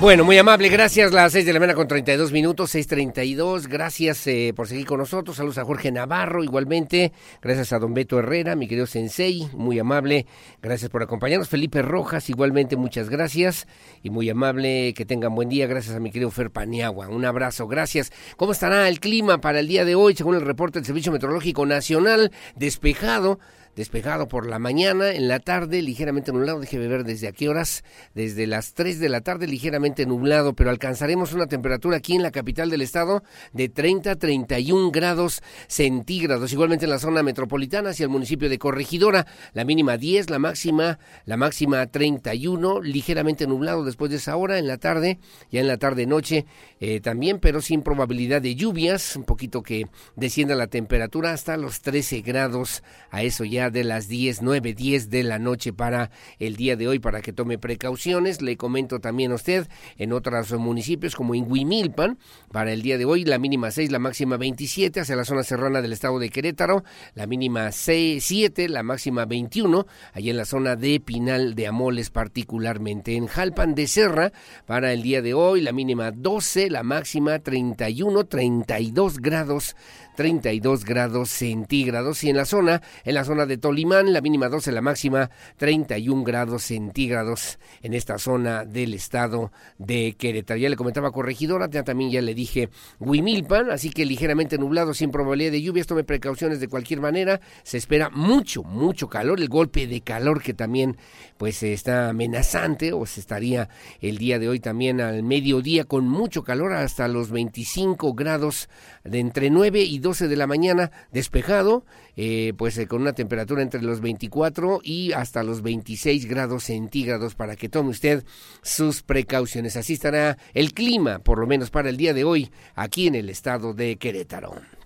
Bueno, 0.00 0.24
muy 0.24 0.38
amable, 0.38 0.70
gracias. 0.70 1.12
Las 1.12 1.32
6 1.32 1.44
de 1.44 1.52
la 1.52 1.60
mañana 1.60 1.76
con 1.76 1.86
32 1.86 2.32
minutos, 2.32 2.74
6.32. 2.74 3.68
Gracias 3.68 4.26
eh, 4.28 4.54
por 4.56 4.66
seguir 4.66 4.86
con 4.86 4.98
nosotros. 4.98 5.36
Saludos 5.36 5.58
a 5.58 5.64
Jorge 5.66 5.92
Navarro, 5.92 6.42
igualmente. 6.42 7.12
Gracias 7.42 7.74
a 7.74 7.78
don 7.78 7.92
Beto 7.92 8.18
Herrera, 8.18 8.56
mi 8.56 8.66
querido 8.66 8.86
Sensei, 8.86 9.46
muy 9.52 9.78
amable. 9.78 10.24
Gracias 10.62 10.90
por 10.90 11.02
acompañarnos. 11.02 11.50
Felipe 11.50 11.82
Rojas, 11.82 12.30
igualmente, 12.30 12.76
muchas 12.76 13.10
gracias. 13.10 13.68
Y 14.02 14.08
muy 14.08 14.30
amable, 14.30 14.94
que 14.94 15.04
tengan 15.04 15.34
buen 15.34 15.50
día. 15.50 15.66
Gracias 15.66 15.94
a 15.94 16.00
mi 16.00 16.10
querido 16.10 16.30
Fer 16.30 16.50
Paniagua. 16.50 17.10
Un 17.10 17.26
abrazo, 17.26 17.68
gracias. 17.68 18.10
¿Cómo 18.38 18.52
estará 18.52 18.88
el 18.88 19.00
clima 19.00 19.42
para 19.42 19.60
el 19.60 19.68
día 19.68 19.84
de 19.84 19.96
hoy? 19.96 20.16
Según 20.16 20.34
el 20.34 20.40
reporte 20.40 20.78
del 20.78 20.86
Servicio 20.86 21.12
Meteorológico 21.12 21.66
Nacional, 21.66 22.32
despejado 22.56 23.38
despejado 23.76 24.28
por 24.28 24.46
la 24.46 24.58
mañana, 24.58 25.12
en 25.12 25.28
la 25.28 25.38
tarde 25.38 25.82
ligeramente 25.82 26.32
nublado, 26.32 26.60
déjeme 26.60 26.88
ver 26.88 27.04
desde 27.04 27.28
a 27.28 27.32
qué 27.32 27.48
horas, 27.48 27.84
desde 28.14 28.46
las 28.46 28.74
3 28.74 28.98
de 28.98 29.08
la 29.08 29.20
tarde 29.20 29.46
ligeramente 29.46 30.06
nublado, 30.06 30.54
pero 30.54 30.70
alcanzaremos 30.70 31.32
una 31.32 31.46
temperatura 31.46 31.96
aquí 31.98 32.14
en 32.14 32.22
la 32.22 32.30
capital 32.30 32.70
del 32.70 32.82
estado 32.82 33.22
de 33.52 33.68
30 33.68 34.10
a 34.10 34.16
31 34.16 34.90
grados 34.90 35.42
centígrados, 35.68 36.52
igualmente 36.52 36.84
en 36.84 36.90
la 36.90 36.98
zona 36.98 37.22
metropolitana 37.22 37.90
hacia 37.90 38.04
el 38.04 38.10
municipio 38.10 38.48
de 38.48 38.58
Corregidora, 38.58 39.26
la 39.52 39.64
mínima 39.64 39.96
10, 39.96 40.30
la 40.30 40.38
máxima, 40.38 40.98
la 41.24 41.36
máxima 41.36 41.86
31, 41.86 42.80
ligeramente 42.82 43.46
nublado 43.46 43.84
después 43.84 44.10
de 44.10 44.16
esa 44.18 44.36
hora, 44.36 44.58
en 44.58 44.66
la 44.66 44.78
tarde, 44.78 45.18
ya 45.50 45.60
en 45.60 45.68
la 45.68 45.78
tarde 45.78 46.06
noche 46.06 46.46
eh, 46.80 47.00
también, 47.00 47.38
pero 47.38 47.60
sin 47.60 47.82
probabilidad 47.82 48.42
de 48.42 48.54
lluvias, 48.54 49.16
un 49.16 49.24
poquito 49.24 49.62
que 49.62 49.86
descienda 50.16 50.54
la 50.54 50.66
temperatura 50.66 51.32
hasta 51.32 51.56
los 51.56 51.80
13 51.80 52.20
grados, 52.22 52.82
a 53.10 53.22
eso 53.22 53.44
ya 53.44 53.59
de 53.68 53.84
las 53.84 54.08
10, 54.08 54.40
9, 54.40 54.72
10 54.72 55.10
de 55.10 55.22
la 55.22 55.38
noche 55.38 55.74
para 55.74 56.10
el 56.38 56.56
día 56.56 56.76
de 56.76 56.88
hoy 56.88 57.00
para 57.00 57.20
que 57.20 57.34
tome 57.34 57.58
precauciones. 57.58 58.40
Le 58.40 58.56
comento 58.56 59.00
también 59.00 59.32
a 59.32 59.34
usted 59.34 59.68
en 59.98 60.14
otros 60.14 60.52
municipios 60.52 61.14
como 61.14 61.34
en 61.34 61.50
Huimilpan 61.50 62.18
para 62.50 62.72
el 62.72 62.80
día 62.80 62.96
de 62.96 63.04
hoy 63.04 63.24
la 63.24 63.38
mínima 63.38 63.70
6, 63.70 63.92
la 63.92 63.98
máxima 63.98 64.38
27 64.38 65.00
hacia 65.00 65.16
la 65.16 65.24
zona 65.24 65.42
serrana 65.42 65.82
del 65.82 65.92
estado 65.92 66.18
de 66.18 66.30
Querétaro, 66.30 66.84
la 67.14 67.26
mínima 67.26 67.72
6, 67.72 68.24
7, 68.24 68.68
la 68.68 68.82
máxima 68.82 69.26
21 69.26 69.86
allí 70.12 70.30
en 70.30 70.36
la 70.36 70.44
zona 70.44 70.76
de 70.76 71.00
Pinal 71.00 71.54
de 71.54 71.66
Amoles 71.66 72.10
particularmente. 72.10 73.16
En 73.16 73.26
Jalpan 73.26 73.74
de 73.74 73.86
Serra 73.86 74.32
para 74.66 74.92
el 74.92 75.02
día 75.02 75.20
de 75.20 75.34
hoy 75.34 75.60
la 75.60 75.72
mínima 75.72 76.12
12, 76.12 76.70
la 76.70 76.82
máxima 76.84 77.40
31, 77.40 78.24
32 78.24 79.18
grados 79.18 79.74
32 80.20 80.84
grados 80.84 81.30
centígrados. 81.30 82.22
Y 82.24 82.28
en 82.28 82.36
la 82.36 82.44
zona, 82.44 82.82
en 83.04 83.14
la 83.14 83.24
zona 83.24 83.46
de 83.46 83.56
Tolimán, 83.56 84.12
la 84.12 84.20
mínima 84.20 84.50
12, 84.50 84.70
la 84.70 84.82
máxima 84.82 85.30
31 85.56 86.24
grados 86.24 86.64
centígrados 86.64 87.58
en 87.80 87.94
esta 87.94 88.18
zona 88.18 88.66
del 88.66 88.92
estado 88.92 89.50
de 89.78 90.16
Querétaro. 90.18 90.60
Ya 90.60 90.68
le 90.68 90.76
comentaba 90.76 91.10
corregidora, 91.10 91.70
ya 91.70 91.84
también 91.84 92.10
ya 92.10 92.20
le 92.20 92.34
dije 92.34 92.68
Huimilpan, 92.98 93.70
así 93.70 93.88
que 93.88 94.04
ligeramente 94.04 94.58
nublado, 94.58 94.92
sin 94.92 95.10
probabilidad 95.10 95.52
de 95.52 95.62
lluvias, 95.62 95.86
tome 95.86 96.04
precauciones 96.04 96.60
de 96.60 96.68
cualquier 96.68 97.00
manera, 97.00 97.40
se 97.62 97.78
espera 97.78 98.10
mucho, 98.10 98.62
mucho 98.62 99.08
calor, 99.08 99.40
el 99.40 99.48
golpe 99.48 99.86
de 99.86 100.02
calor 100.02 100.42
que 100.42 100.52
también 100.52 100.98
pues 101.38 101.62
está 101.62 102.10
amenazante 102.10 102.92
o 102.92 103.06
se 103.06 103.20
estaría 103.20 103.70
el 104.02 104.18
día 104.18 104.38
de 104.38 104.50
hoy 104.50 104.60
también 104.60 105.00
al 105.00 105.22
mediodía 105.22 105.84
con 105.84 106.06
mucho 106.06 106.44
calor 106.44 106.74
hasta 106.74 107.08
los 107.08 107.30
25 107.30 108.12
grados 108.12 108.68
de 109.02 109.20
entre 109.20 109.48
9 109.48 109.80
y 109.80 109.98
12 109.98 110.09
de 110.18 110.36
la 110.36 110.46
mañana, 110.46 110.90
despejado, 111.12 111.84
eh, 112.16 112.52
pues 112.56 112.76
eh, 112.78 112.86
con 112.86 113.02
una 113.02 113.12
temperatura 113.12 113.62
entre 113.62 113.82
los 113.82 114.00
24 114.00 114.80
y 114.82 115.12
hasta 115.12 115.42
los 115.42 115.62
26 115.62 116.26
grados 116.26 116.64
centígrados 116.64 117.34
para 117.34 117.56
que 117.56 117.68
tome 117.68 117.90
usted 117.90 118.24
sus 118.62 119.02
precauciones. 119.02 119.76
Así 119.76 119.94
estará 119.94 120.36
el 120.52 120.72
clima, 120.72 121.20
por 121.20 121.38
lo 121.38 121.46
menos 121.46 121.70
para 121.70 121.88
el 121.88 121.96
día 121.96 122.12
de 122.12 122.24
hoy, 122.24 122.50
aquí 122.74 123.06
en 123.06 123.14
el 123.14 123.30
estado 123.30 123.72
de 123.72 123.96
Querétaro. 123.96 124.79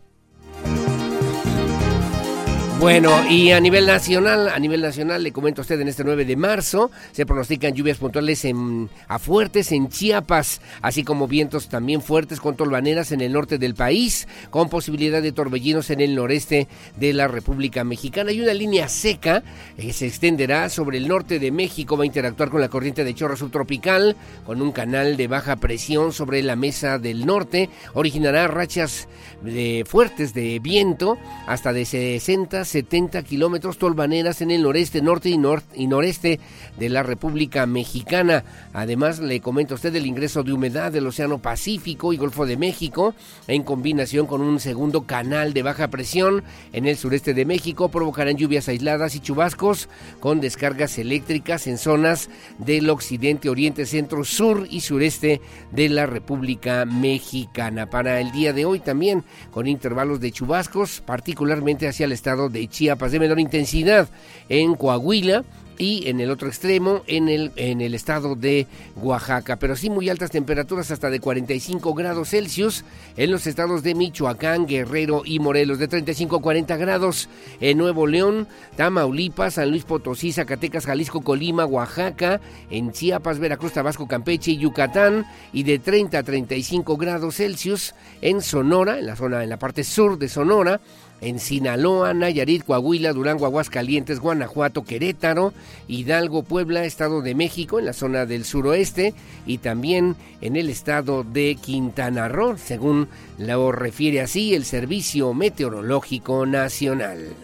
Bueno, 2.81 3.12
y 3.31 3.52
a 3.52 3.61
nivel 3.61 3.87
nacional, 3.87 4.49
a 4.49 4.59
nivel 4.59 4.83
nacional 4.83 5.23
le 5.23 5.33
comento 5.33 5.61
a 5.61 5.62
usted 5.62 5.81
en 5.81 5.88
este 5.88 6.04
9 6.04 6.25
de 6.25 6.37
marzo, 6.37 6.90
se 7.12 7.25
pronostican 7.25 7.73
lluvias 7.73 7.99
puntuales 7.99 8.45
en, 8.45 8.90
a 9.09 9.19
fuertes 9.19 9.73
en 9.73 9.88
Chiapas, 9.88 10.61
así 10.83 11.04
como 11.04 11.28
vientos 11.28 11.69
también 11.69 12.02
fuertes 12.02 12.40
con 12.40 12.57
tolvaneras 12.57 13.12
en 13.12 13.21
el 13.21 13.33
norte 13.33 13.59
del 13.59 13.75
país, 13.75 14.28
con 14.50 14.69
posibilidad 14.69 15.23
de 15.23 15.33
torbellinos 15.33 15.88
en 15.90 16.00
el 16.00 16.14
noreste 16.14 16.66
de 16.97 17.12
la 17.14 17.28
República 17.28 17.85
Mexicana. 17.85 18.33
Y 18.33 18.40
una 18.40 18.52
línea 18.52 18.88
seca 18.88 19.45
que 19.76 19.93
se 19.93 20.09
extenderá 20.09 20.69
sobre 20.69 20.99
el 20.99 21.09
norte 21.09 21.38
de 21.38 21.52
México, 21.52 21.97
va 21.97 22.02
a 22.02 22.07
interactuar 22.07 22.50
con 22.50 22.61
la 22.61 22.69
corriente 22.69 23.04
de 23.04 23.14
chorro 23.14 23.37
subtropical, 23.37 24.16
con 24.45 24.61
un 24.61 24.73
canal 24.73 25.16
de 25.16 25.28
baja 25.28 25.57
presión 25.57 26.12
sobre 26.12 26.43
la 26.43 26.57
mesa 26.57 26.99
del 26.99 27.25
norte, 27.25 27.71
originará 27.95 28.49
rachas 28.49 29.09
de 29.45 29.85
fuertes 29.87 30.35
de 30.35 30.59
viento 30.59 31.19
hasta 31.47 31.73
de 31.73 31.85
60 31.85 32.65
70 32.65 33.23
kilómetros 33.23 33.79
tolvaneras 33.79 34.41
en 34.41 34.51
el 34.51 34.63
noreste, 34.63 35.03
norte 35.03 35.29
y, 35.29 35.41
y 35.75 35.87
noreste 35.87 36.41
de 36.79 36.89
la 36.89 37.03
República 37.03 37.67
Mexicana. 37.67 38.45
Además, 38.73 39.19
le 39.21 39.41
comento 39.41 39.75
a 39.75 39.77
usted 39.77 39.95
el 39.95 40.07
ingreso 40.07 40.43
de 40.43 40.53
humedad 40.53 40.93
del 40.93 41.07
Océano 41.07 41.39
Pacífico 41.39 42.13
y 42.13 42.17
Golfo 42.17 42.47
de 42.47 42.57
México, 42.57 43.15
en 43.47 43.63
combinación 43.63 44.27
con 44.27 44.41
un 44.41 44.61
segundo 44.61 45.03
canal 45.07 45.53
de 45.53 45.63
baja 45.63 45.89
presión 45.89 46.43
en 46.73 46.87
el 46.87 46.97
sureste 46.97 47.35
de 47.35 47.45
México, 47.45 47.89
provocarán 47.89 48.37
lluvias 48.37 48.69
aisladas 48.69 49.15
y 49.15 49.21
chubascos 49.21 49.89
con 50.21 50.41
descargas 50.41 50.99
eléctricas 50.99 51.67
en 51.67 51.79
zonas 51.79 52.31
del 52.59 52.91
occidente, 52.91 53.49
oriente, 53.49 53.87
centro, 53.87 54.25
sur 54.25 54.67
y 54.71 54.81
sureste 54.81 55.41
de 55.73 55.89
la 55.89 56.07
República 56.07 56.85
Mexicana. 56.85 57.91
Para 57.91 58.21
el 58.21 58.33
día 58.33 58.53
de 58.53 58.65
hoy 58.65 58.81
también, 58.81 59.25
con 59.50 59.67
intervalos 59.67 60.21
de 60.21 60.33
chubascos, 60.33 61.00
particularmente 61.00 61.88
hacia 61.88 62.07
el 62.07 62.12
estado 62.12 62.49
de 62.49 62.69
Chiapas 62.69 63.12
de 63.12 63.21
menor 63.21 63.41
intensidad 63.41 64.09
en 64.49 64.75
Coahuila 64.75 65.45
y 65.78 66.09
en 66.09 66.21
el 66.21 66.31
otro 66.31 66.49
extremo 66.49 67.02
en 67.07 67.28
el, 67.28 67.52
en 67.57 67.81
el 67.81 67.95
estado 67.95 68.35
de 68.35 68.66
Oaxaca, 68.97 69.57
pero 69.57 69.76
sí 69.76 69.90
muy 69.90 70.09
altas 70.09 70.31
temperaturas 70.31 70.90
hasta 70.90 71.11
de 71.11 71.21
45 71.21 71.95
grados 71.95 72.31
Celsius 72.31 72.85
en 73.16 73.31
los 73.31 73.47
estados 73.47 73.83
de 73.83 73.95
Michoacán, 73.95 74.66
Guerrero 74.66 75.23
y 75.25 75.38
Morelos, 75.38 75.78
de 75.78 75.88
35 75.88 76.37
a 76.37 76.43
40 76.43 76.76
grados 76.76 77.28
en 77.61 77.78
Nuevo 77.78 78.07
León, 78.07 78.47
Tamaulipas, 78.76 79.54
San 79.54 79.71
Luis 79.71 79.85
Potosí, 79.85 80.33
Zacatecas, 80.33 80.87
Jalisco, 80.87 81.23
Colima, 81.23 81.64
Oaxaca, 81.64 82.40
en 82.71 82.93
Chiapas, 82.93 83.38
Veracruz, 83.38 83.73
Tabasco, 83.73 84.07
Campeche 84.07 84.52
y 84.52 84.59
Yucatán, 84.59 85.26
y 85.52 85.62
de 85.62 85.78
30 85.78 86.19
a 86.19 86.23
35 86.23 86.97
grados 86.97 87.37
Celsius 87.37 87.95
en 88.21 88.43
Sonora, 88.43 88.99
en 88.99 89.07
la 89.07 89.16
zona, 89.16 89.43
en 89.43 89.50
la 89.50 89.59
parte 89.59 89.85
sur 89.85 90.19
de 90.19 90.28
Sonora, 90.28 90.81
en 91.25 91.40
Sinaloa, 91.40 92.12
Nayarit, 92.12 92.64
Coahuila, 92.64 93.12
Durango, 93.12 93.47
Aguascalientes, 93.47 94.21
Guanajuato, 94.21 94.85
Querétaro, 94.85 95.54
Hidalgo, 95.88 96.43
Puebla, 96.43 96.85
Estado 96.85 97.23
de 97.23 97.35
México, 97.35 97.78
en 97.78 97.87
la 97.87 97.95
zona 97.95 98.26
del 98.26 98.45
suroeste 98.45 99.14
y 99.47 99.59
también 99.59 100.16
en 100.43 100.57
el 100.57 100.69
estado 100.69 101.25
de 101.25 101.57
Quintana 101.61 102.28
Roo, 102.28 102.59
según 102.59 103.09
lo 103.38 103.73
refiere 103.73 104.21
así 104.21 104.54
el 104.54 104.64
Servicio 104.64 105.33
Meteorológico 105.33 106.45
Nacional. 106.45 107.35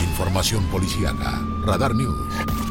Información 0.00 0.64
policiaca, 0.70 1.40
Radar 1.64 1.94
News. 1.94 2.67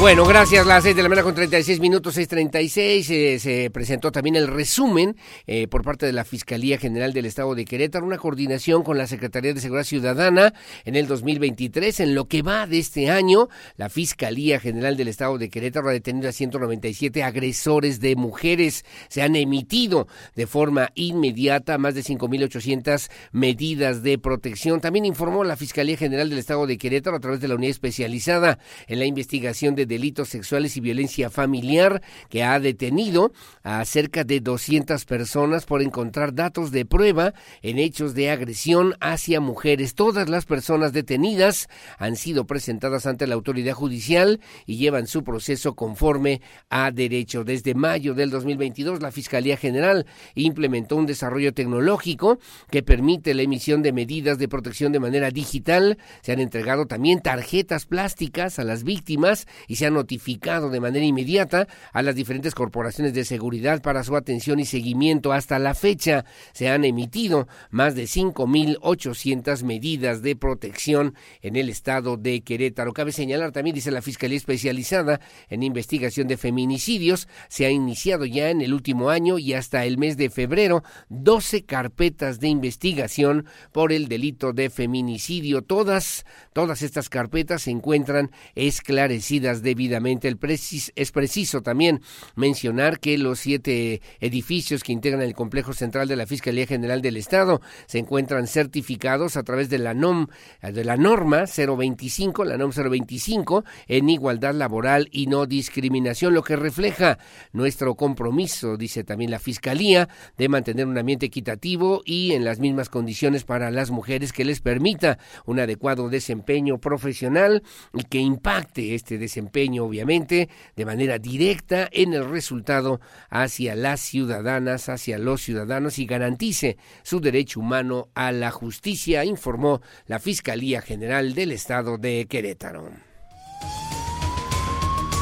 Bueno, 0.00 0.24
gracias. 0.24 0.64
Las 0.64 0.84
seis 0.84 0.94
de 0.94 1.02
la 1.02 1.08
mañana 1.08 1.24
con 1.24 1.34
36 1.34 1.80
minutos, 1.80 2.16
6.36. 2.16 3.10
Eh, 3.10 3.38
se 3.40 3.68
presentó 3.70 4.12
también 4.12 4.36
el 4.36 4.46
resumen 4.46 5.16
eh, 5.48 5.66
por 5.66 5.82
parte 5.82 6.06
de 6.06 6.12
la 6.12 6.24
Fiscalía 6.24 6.78
General 6.78 7.12
del 7.12 7.26
Estado 7.26 7.56
de 7.56 7.64
Querétaro, 7.64 8.06
una 8.06 8.16
coordinación 8.16 8.84
con 8.84 8.96
la 8.96 9.08
Secretaría 9.08 9.52
de 9.52 9.60
Seguridad 9.60 9.82
Ciudadana 9.82 10.54
en 10.84 10.94
el 10.94 11.08
2023. 11.08 11.98
En 11.98 12.14
lo 12.14 12.28
que 12.28 12.42
va 12.42 12.68
de 12.68 12.78
este 12.78 13.10
año, 13.10 13.48
la 13.76 13.88
Fiscalía 13.88 14.60
General 14.60 14.96
del 14.96 15.08
Estado 15.08 15.36
de 15.36 15.50
Querétaro 15.50 15.88
ha 15.88 15.92
detenido 15.92 16.28
a 16.28 16.32
197 16.32 17.24
agresores 17.24 17.98
de 17.98 18.14
mujeres. 18.14 18.84
Se 19.08 19.22
han 19.22 19.34
emitido 19.34 20.06
de 20.36 20.46
forma 20.46 20.90
inmediata 20.94 21.76
más 21.76 21.96
de 21.96 22.04
5.800 22.04 23.10
medidas 23.32 24.04
de 24.04 24.16
protección. 24.18 24.80
También 24.80 25.06
informó 25.06 25.42
la 25.42 25.56
Fiscalía 25.56 25.96
General 25.96 26.30
del 26.30 26.38
Estado 26.38 26.68
de 26.68 26.78
Querétaro 26.78 27.16
a 27.16 27.20
través 27.20 27.40
de 27.40 27.48
la 27.48 27.56
unidad 27.56 27.72
especializada 27.72 28.60
en 28.86 29.00
la 29.00 29.04
investigación 29.04 29.74
de 29.74 29.87
delitos 29.88 30.28
sexuales 30.28 30.76
y 30.76 30.80
violencia 30.80 31.30
familiar 31.30 32.02
que 32.28 32.44
ha 32.44 32.60
detenido 32.60 33.32
a 33.62 33.84
cerca 33.84 34.24
de 34.24 34.40
200 34.40 35.04
personas 35.04 35.64
por 35.64 35.82
encontrar 35.82 36.34
datos 36.34 36.70
de 36.70 36.84
prueba 36.84 37.34
en 37.62 37.78
hechos 37.78 38.14
de 38.14 38.30
agresión 38.30 38.94
hacia 39.00 39.40
mujeres. 39.40 39.94
Todas 39.94 40.28
las 40.28 40.46
personas 40.46 40.92
detenidas 40.92 41.68
han 41.98 42.16
sido 42.16 42.46
presentadas 42.46 43.06
ante 43.06 43.26
la 43.26 43.34
autoridad 43.34 43.74
judicial 43.74 44.40
y 44.66 44.76
llevan 44.76 45.06
su 45.06 45.24
proceso 45.24 45.74
conforme 45.74 46.40
a 46.68 46.90
derecho. 46.90 47.44
Desde 47.44 47.74
mayo 47.74 48.14
del 48.14 48.30
2022, 48.30 49.02
la 49.02 49.10
Fiscalía 49.10 49.56
General 49.56 50.06
implementó 50.34 50.96
un 50.96 51.06
desarrollo 51.06 51.54
tecnológico 51.54 52.38
que 52.70 52.82
permite 52.82 53.34
la 53.34 53.42
emisión 53.42 53.82
de 53.82 53.92
medidas 53.92 54.38
de 54.38 54.48
protección 54.48 54.92
de 54.92 55.00
manera 55.00 55.30
digital. 55.30 55.98
Se 56.22 56.32
han 56.32 56.40
entregado 56.40 56.86
también 56.86 57.20
tarjetas 57.20 57.86
plásticas 57.86 58.58
a 58.58 58.64
las 58.64 58.84
víctimas 58.84 59.46
y 59.66 59.76
se 59.78 59.86
ha 59.86 59.90
notificado 59.90 60.70
de 60.70 60.80
manera 60.80 61.04
inmediata 61.04 61.68
a 61.92 62.02
las 62.02 62.16
diferentes 62.16 62.54
corporaciones 62.54 63.14
de 63.14 63.24
seguridad 63.24 63.80
para 63.80 64.02
su 64.02 64.16
atención 64.16 64.58
y 64.58 64.64
seguimiento. 64.64 65.32
Hasta 65.32 65.60
la 65.60 65.74
fecha 65.74 66.24
se 66.52 66.68
han 66.68 66.84
emitido 66.84 67.46
más 67.70 67.94
de 67.94 68.04
5.800 68.04 69.62
medidas 69.62 70.20
de 70.20 70.34
protección 70.34 71.14
en 71.42 71.54
el 71.54 71.68
estado 71.68 72.16
de 72.16 72.40
Querétaro. 72.40 72.92
Cabe 72.92 73.12
señalar 73.12 73.52
también, 73.52 73.76
dice 73.76 73.92
la 73.92 74.02
Fiscalía 74.02 74.36
Especializada 74.36 75.20
en 75.48 75.62
Investigación 75.62 76.26
de 76.26 76.36
Feminicidios, 76.36 77.28
se 77.48 77.64
ha 77.64 77.70
iniciado 77.70 78.24
ya 78.24 78.50
en 78.50 78.60
el 78.62 78.74
último 78.74 79.10
año 79.10 79.38
y 79.38 79.52
hasta 79.52 79.84
el 79.84 79.96
mes 79.96 80.16
de 80.16 80.28
febrero 80.28 80.82
12 81.08 81.64
carpetas 81.66 82.40
de 82.40 82.48
investigación 82.48 83.46
por 83.70 83.92
el 83.92 84.08
delito 84.08 84.52
de 84.52 84.70
feminicidio. 84.70 85.62
Todas, 85.62 86.26
todas 86.52 86.82
estas 86.82 87.08
carpetas 87.08 87.62
se 87.62 87.70
encuentran 87.70 88.32
esclarecidas 88.56 89.62
debidamente. 89.68 90.28
El 90.28 90.38
es 90.40 91.12
preciso 91.12 91.62
también 91.62 92.00
mencionar 92.36 93.00
que 93.00 93.18
los 93.18 93.38
siete 93.38 94.00
edificios 94.18 94.82
que 94.82 94.92
integran 94.92 95.20
el 95.20 95.34
complejo 95.34 95.74
central 95.74 96.08
de 96.08 96.16
la 96.16 96.26
Fiscalía 96.26 96.66
General 96.66 97.02
del 97.02 97.18
Estado 97.18 97.60
se 97.86 97.98
encuentran 97.98 98.46
certificados 98.46 99.36
a 99.36 99.42
través 99.42 99.68
de 99.68 99.78
la 99.78 99.92
NOM, 99.92 100.28
de 100.62 100.84
la 100.84 100.96
norma 100.96 101.44
025, 101.44 102.44
la 102.44 102.56
NOM 102.56 102.70
025, 102.70 103.64
en 103.88 104.08
igualdad 104.08 104.54
laboral 104.54 105.08
y 105.12 105.26
no 105.26 105.44
discriminación, 105.44 106.32
lo 106.32 106.42
que 106.42 106.56
refleja 106.56 107.18
nuestro 107.52 107.94
compromiso, 107.94 108.76
dice 108.78 109.04
también 109.04 109.30
la 109.30 109.38
Fiscalía, 109.38 110.08
de 110.38 110.48
mantener 110.48 110.86
un 110.86 110.96
ambiente 110.96 111.26
equitativo 111.26 112.00
y 112.06 112.32
en 112.32 112.44
las 112.44 112.58
mismas 112.58 112.88
condiciones 112.88 113.44
para 113.44 113.70
las 113.70 113.90
mujeres 113.90 114.32
que 114.32 114.46
les 114.46 114.60
permita 114.60 115.18
un 115.44 115.60
adecuado 115.60 116.08
desempeño 116.08 116.78
profesional 116.78 117.62
y 117.92 118.04
que 118.04 118.18
impacte 118.18 118.94
este 118.94 119.18
desempeño, 119.18 119.57
obviamente, 119.80 120.48
de 120.76 120.84
manera 120.84 121.18
directa 121.18 121.88
en 121.90 122.14
el 122.14 122.28
resultado 122.28 123.00
hacia 123.28 123.74
las 123.74 124.00
ciudadanas, 124.00 124.88
hacia 124.88 125.18
los 125.18 125.42
ciudadanos 125.42 125.98
y 125.98 126.06
garantice 126.06 126.76
su 127.02 127.20
derecho 127.20 127.60
humano 127.60 128.08
a 128.14 128.30
la 128.32 128.50
justicia, 128.50 129.24
informó 129.24 129.80
la 130.06 130.18
Fiscalía 130.18 130.80
General 130.80 131.34
del 131.34 131.52
Estado 131.52 131.98
de 131.98 132.26
Querétaro. 132.28 133.07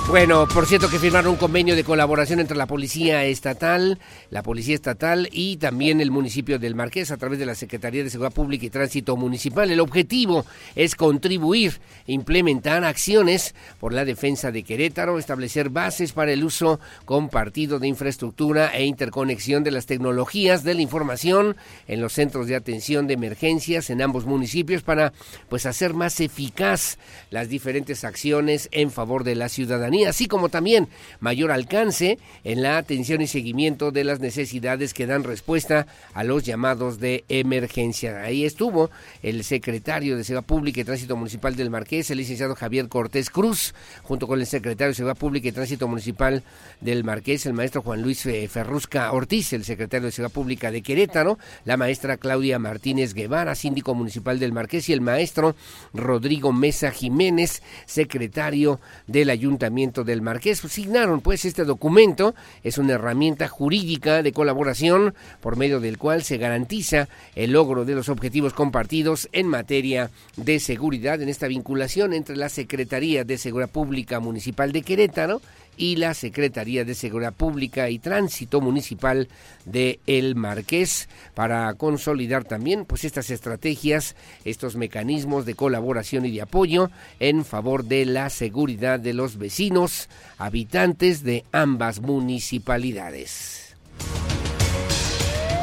Bueno, 0.08 0.46
por 0.46 0.66
cierto 0.66 0.88
que 0.88 1.00
firmaron 1.00 1.32
un 1.32 1.36
convenio 1.36 1.75
de 1.75 1.82
colaboración 1.82 2.38
entre 2.38 2.56
la 2.56 2.69
Policía 2.69 3.25
Estatal, 3.25 3.99
la 4.30 4.45
Policía 4.45 4.76
Estatal 4.76 5.28
y 5.32 5.56
también 5.56 6.00
el 6.00 6.12
municipio 6.12 6.60
del 6.60 6.76
Marqués 6.76 7.10
a 7.10 7.16
través 7.16 7.40
de 7.40 7.45
la 7.45 7.56
Secretaría 7.56 8.04
de 8.04 8.10
Seguridad 8.10 8.32
Pública 8.32 8.66
y 8.66 8.71
Tránsito 8.71 9.16
Municipal. 9.16 9.69
El 9.69 9.80
objetivo 9.80 10.47
es 10.76 10.95
contribuir, 10.95 11.80
implementar 12.06 12.84
acciones 12.84 13.56
por 13.80 13.92
la 13.92 14.04
defensa 14.04 14.52
de 14.52 14.62
Querétaro, 14.62 15.19
establecer 15.19 15.71
bases 15.71 16.12
para 16.12 16.30
el 16.30 16.45
uso 16.45 16.78
compartido 17.04 17.80
de 17.80 17.88
infraestructura 17.88 18.69
e 18.69 18.84
interconexión 18.84 19.64
de 19.64 19.73
las 19.73 19.86
tecnologías 19.86 20.62
de 20.62 20.75
la 20.75 20.82
información 20.82 21.56
en 21.88 22.00
los 22.00 22.12
centros 22.12 22.47
de 22.47 22.54
atención 22.54 23.08
de 23.08 23.14
emergencias 23.14 23.90
en 23.90 24.00
ambos 24.02 24.25
municipios 24.25 24.84
para 24.84 25.12
pues 25.49 25.66
hacer 25.66 25.95
más 25.95 26.21
eficaz 26.21 26.97
las 27.30 27.49
diferentes 27.49 28.04
acciones 28.04 28.69
en 28.71 28.92
favor 28.92 29.25
de 29.25 29.34
la 29.34 29.49
ciudadanía 29.49 29.96
así 30.04 30.26
como 30.26 30.49
también 30.49 30.89
mayor 31.21 31.50
alcance 31.50 32.19
en 32.45 32.63
la 32.63 32.78
atención 32.78 33.21
y 33.21 33.26
seguimiento 33.26 33.91
de 33.91 34.04
las 34.04 34.21
necesidades 34.21 34.95
que 34.95 35.06
dan 35.06 35.25
respuesta 35.25 35.87
a 36.15 36.25
los 36.25 36.45
llamados 36.45 36.99
de 37.00 37.25
emergencia. 37.28 38.23
Ahí 38.23 38.45
estuvo 38.45 38.91
el 39.23 39.45
secretario 39.45 40.17
de 40.17 40.25
Seguridad 40.25 40.47
Pública 40.47 40.80
y 40.80 40.85
Tránsito 40.85 41.17
Municipal 41.17 41.56
del 41.56 41.71
Marqués, 41.71 42.11
el 42.11 42.19
licenciado 42.19 42.54
Javier 42.54 42.89
Cortés 42.89 43.30
Cruz, 43.30 43.75
junto 44.02 44.26
con 44.26 44.41
el 44.41 44.47
secretario 44.47 44.91
de 44.91 44.95
Seguridad 44.95 45.19
Pública 45.19 45.49
y 45.49 45.52
Tránsito 45.52 45.89
Municipal 45.89 46.43
del 46.80 47.04
Marqués, 47.04 47.47
el 47.47 47.52
maestro 47.52 47.82
Juan 47.82 48.02
Luis 48.02 48.26
eh, 48.26 48.49
Ferrusca 48.49 49.13
Ortiz, 49.13 49.52
el 49.52 49.65
secretario 49.65 50.06
de 50.06 50.13
Seguridad 50.13 50.35
Pública 50.35 50.71
de 50.71 50.82
Querétaro, 50.82 51.39
la 51.65 51.76
maestra 51.76 52.17
Claudia 52.17 52.59
Martínez 52.59 53.15
Guevara, 53.15 53.54
síndico 53.54 53.95
municipal 53.95 54.39
del 54.39 54.52
Marqués, 54.52 54.89
y 54.89 54.93
el 54.93 55.00
maestro 55.00 55.54
Rodrigo 55.95 56.52
Mesa 56.52 56.91
Jiménez, 56.91 57.63
secretario 57.87 58.80
del 59.06 59.30
Ayuntamiento 59.30 59.85
del 59.86 60.22
Marqués. 60.22 60.58
Signaron 60.58 61.20
pues 61.20 61.44
este 61.44 61.64
documento, 61.64 62.34
es 62.62 62.78
una 62.78 62.94
herramienta 62.94 63.49
jurídica 63.49 64.22
de 64.22 64.32
colaboración 64.32 65.14
por 65.40 65.56
medio 65.56 65.80
del 65.80 65.99
cual 65.99 66.22
se 66.22 66.38
garantiza 66.38 67.08
el 67.34 67.52
logro 67.52 67.84
de 67.84 67.94
los 67.94 68.08
objetivos 68.08 68.52
compartidos 68.52 69.28
en 69.32 69.46
materia 69.46 70.10
de 70.36 70.58
seguridad 70.60 71.22
en 71.22 71.28
esta 71.28 71.46
vinculación 71.46 72.12
entre 72.12 72.36
la 72.36 72.49
Secretaría 72.49 73.25
de 73.25 73.38
Seguridad 73.38 73.70
Pública 73.70 74.20
Municipal 74.20 74.72
de 74.72 74.82
Querétaro 74.82 75.40
y 75.76 75.97
la 75.97 76.15
Secretaría 76.15 76.84
de 76.84 76.95
Seguridad 76.95 77.32
Pública 77.32 77.91
y 77.91 77.99
Tránsito 77.99 78.60
Municipal 78.60 79.28
de 79.65 80.00
El 80.06 80.34
Marqués 80.34 81.08
para 81.34 81.73
consolidar 81.75 82.45
también 82.45 82.84
pues 82.84 83.04
estas 83.04 83.30
estrategias, 83.30 84.17
estos 84.45 84.76
mecanismos 84.76 85.47
de 85.47 85.54
colaboración 85.54 86.26
y 86.26 86.30
de 86.32 86.43
apoyo 86.43 86.91
en 87.21 87.45
favor 87.45 87.84
de 87.84 88.06
la 88.06 88.30
seguridad 88.30 89.00
de 89.00 89.15
los 89.15 89.39
vecinos, 89.39 90.08
habitantes 90.39 91.23
de 91.23 91.45
ambas 91.52 92.00
municipalidades. 92.00 93.67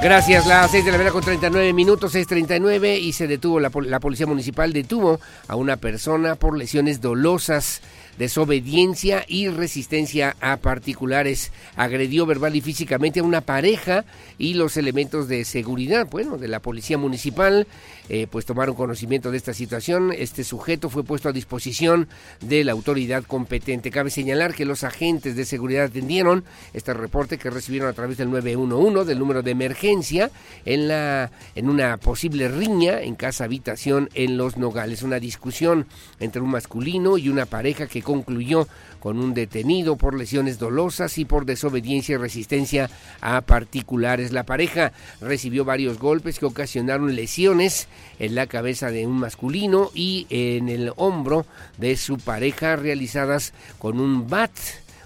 Gracias, 0.03 0.45
las 0.47 0.69
6 0.69 0.83
de 0.83 0.91
la 0.91 0.97
mañana 0.97 1.13
con 1.13 1.23
39 1.23 1.71
minutos, 1.71 2.13
6.39 2.13 2.99
y 2.99 3.13
se 3.13 3.25
detuvo, 3.25 3.61
la, 3.61 3.71
la 3.85 4.01
policía 4.01 4.27
municipal 4.27 4.73
detuvo 4.73 5.21
a 5.47 5.55
una 5.55 5.77
persona 5.77 6.35
por 6.35 6.57
lesiones 6.57 6.99
dolosas 6.99 7.81
desobediencia 8.17 9.25
y 9.27 9.47
resistencia 9.47 10.35
a 10.39 10.57
particulares. 10.57 11.51
Agredió 11.75 12.25
verbal 12.25 12.55
y 12.55 12.61
físicamente 12.61 13.19
a 13.19 13.23
una 13.23 13.41
pareja 13.41 14.05
y 14.37 14.53
los 14.53 14.77
elementos 14.77 15.27
de 15.27 15.45
seguridad, 15.45 16.07
bueno, 16.09 16.37
de 16.37 16.47
la 16.47 16.59
policía 16.59 16.97
municipal, 16.97 17.67
eh, 18.09 18.27
pues 18.29 18.45
tomaron 18.45 18.75
conocimiento 18.75 19.31
de 19.31 19.37
esta 19.37 19.53
situación. 19.53 20.11
Este 20.15 20.43
sujeto 20.43 20.89
fue 20.89 21.03
puesto 21.03 21.29
a 21.29 21.31
disposición 21.31 22.07
de 22.41 22.63
la 22.63 22.71
autoridad 22.73 23.23
competente. 23.23 23.91
Cabe 23.91 24.09
señalar 24.09 24.53
que 24.53 24.65
los 24.65 24.83
agentes 24.83 25.35
de 25.35 25.45
seguridad 25.45 25.85
atendieron 25.85 26.43
este 26.73 26.93
reporte 26.93 27.37
que 27.37 27.49
recibieron 27.49 27.89
a 27.89 27.93
través 27.93 28.17
del 28.17 28.29
911 28.29 29.05
del 29.05 29.19
número 29.19 29.41
de 29.41 29.51
emergencia 29.51 30.31
en 30.65 30.87
la 30.87 31.31
en 31.55 31.69
una 31.69 31.97
posible 31.97 32.47
riña 32.47 33.01
en 33.01 33.15
casa 33.15 33.45
habitación 33.45 34.09
en 34.13 34.37
Los 34.37 34.57
Nogales, 34.57 35.03
una 35.03 35.19
discusión 35.19 35.87
entre 36.19 36.41
un 36.41 36.49
masculino 36.49 37.17
y 37.17 37.29
una 37.29 37.45
pareja 37.45 37.87
que 37.87 38.02
concluyó 38.03 38.67
con 38.99 39.19
un 39.19 39.33
detenido 39.33 39.97
por 39.97 40.17
lesiones 40.17 40.59
dolosas 40.59 41.17
y 41.17 41.25
por 41.25 41.45
desobediencia 41.45 42.13
y 42.13 42.17
resistencia 42.17 42.89
a 43.19 43.41
particulares. 43.41 44.31
La 44.31 44.43
pareja 44.43 44.93
recibió 45.19 45.65
varios 45.65 45.99
golpes 45.99 46.39
que 46.39 46.45
ocasionaron 46.45 47.15
lesiones 47.15 47.87
en 48.19 48.35
la 48.35 48.47
cabeza 48.47 48.91
de 48.91 49.05
un 49.05 49.19
masculino 49.19 49.89
y 49.93 50.25
en 50.29 50.69
el 50.69 50.93
hombro 50.95 51.45
de 51.77 51.97
su 51.97 52.17
pareja 52.17 52.75
realizadas 52.75 53.53
con 53.77 53.99
un 53.99 54.29
bat 54.29 54.51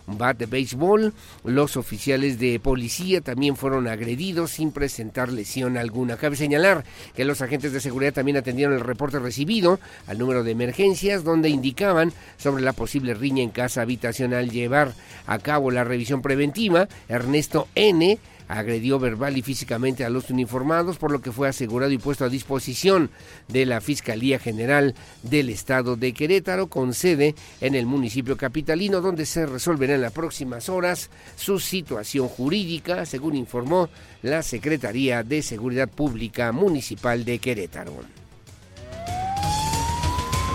bat 0.07 0.37
de 0.37 0.45
béisbol. 0.45 1.13
Los 1.43 1.77
oficiales 1.77 2.39
de 2.39 2.59
policía 2.59 3.21
también 3.21 3.55
fueron 3.55 3.87
agredidos 3.87 4.51
sin 4.51 4.71
presentar 4.71 5.31
lesión 5.31 5.77
alguna. 5.77 6.17
Cabe 6.17 6.35
señalar 6.35 6.85
que 7.15 7.25
los 7.25 7.41
agentes 7.41 7.73
de 7.73 7.81
seguridad 7.81 8.13
también 8.13 8.37
atendieron 8.37 8.73
el 8.73 8.81
reporte 8.81 9.19
recibido 9.19 9.79
al 10.07 10.17
número 10.17 10.43
de 10.43 10.51
emergencias 10.51 11.23
donde 11.23 11.49
indicaban 11.49 12.13
sobre 12.37 12.63
la 12.63 12.73
posible 12.73 13.13
riña 13.13 13.43
en 13.43 13.49
casa 13.49 13.81
habitacional 13.81 14.49
llevar 14.49 14.93
a 15.25 15.39
cabo 15.39 15.71
la 15.71 15.83
revisión 15.83 16.21
preventiva. 16.21 16.87
Ernesto 17.09 17.67
N 17.75 18.17
agredió 18.47 18.99
verbal 18.99 19.37
y 19.37 19.41
físicamente 19.41 20.05
a 20.05 20.09
los 20.09 20.29
uniformados, 20.29 20.97
por 20.97 21.11
lo 21.11 21.21
que 21.21 21.31
fue 21.31 21.47
asegurado 21.47 21.91
y 21.91 21.97
puesto 21.97 22.25
a 22.25 22.29
disposición 22.29 23.09
de 23.47 23.65
la 23.65 23.81
Fiscalía 23.81 24.39
General 24.39 24.95
del 25.23 25.49
Estado 25.49 25.95
de 25.95 26.13
Querétaro, 26.13 26.67
con 26.67 26.93
sede 26.93 27.35
en 27.61 27.75
el 27.75 27.85
municipio 27.85 28.37
capitalino, 28.37 29.01
donde 29.01 29.25
se 29.25 29.45
resolverá 29.45 29.95
en 29.95 30.01
las 30.01 30.13
próximas 30.13 30.69
horas 30.69 31.09
su 31.35 31.59
situación 31.59 32.27
jurídica, 32.27 33.05
según 33.05 33.35
informó 33.35 33.89
la 34.21 34.43
Secretaría 34.43 35.23
de 35.23 35.41
Seguridad 35.41 35.89
Pública 35.89 36.51
Municipal 36.51 37.25
de 37.25 37.39
Querétaro. 37.39 38.26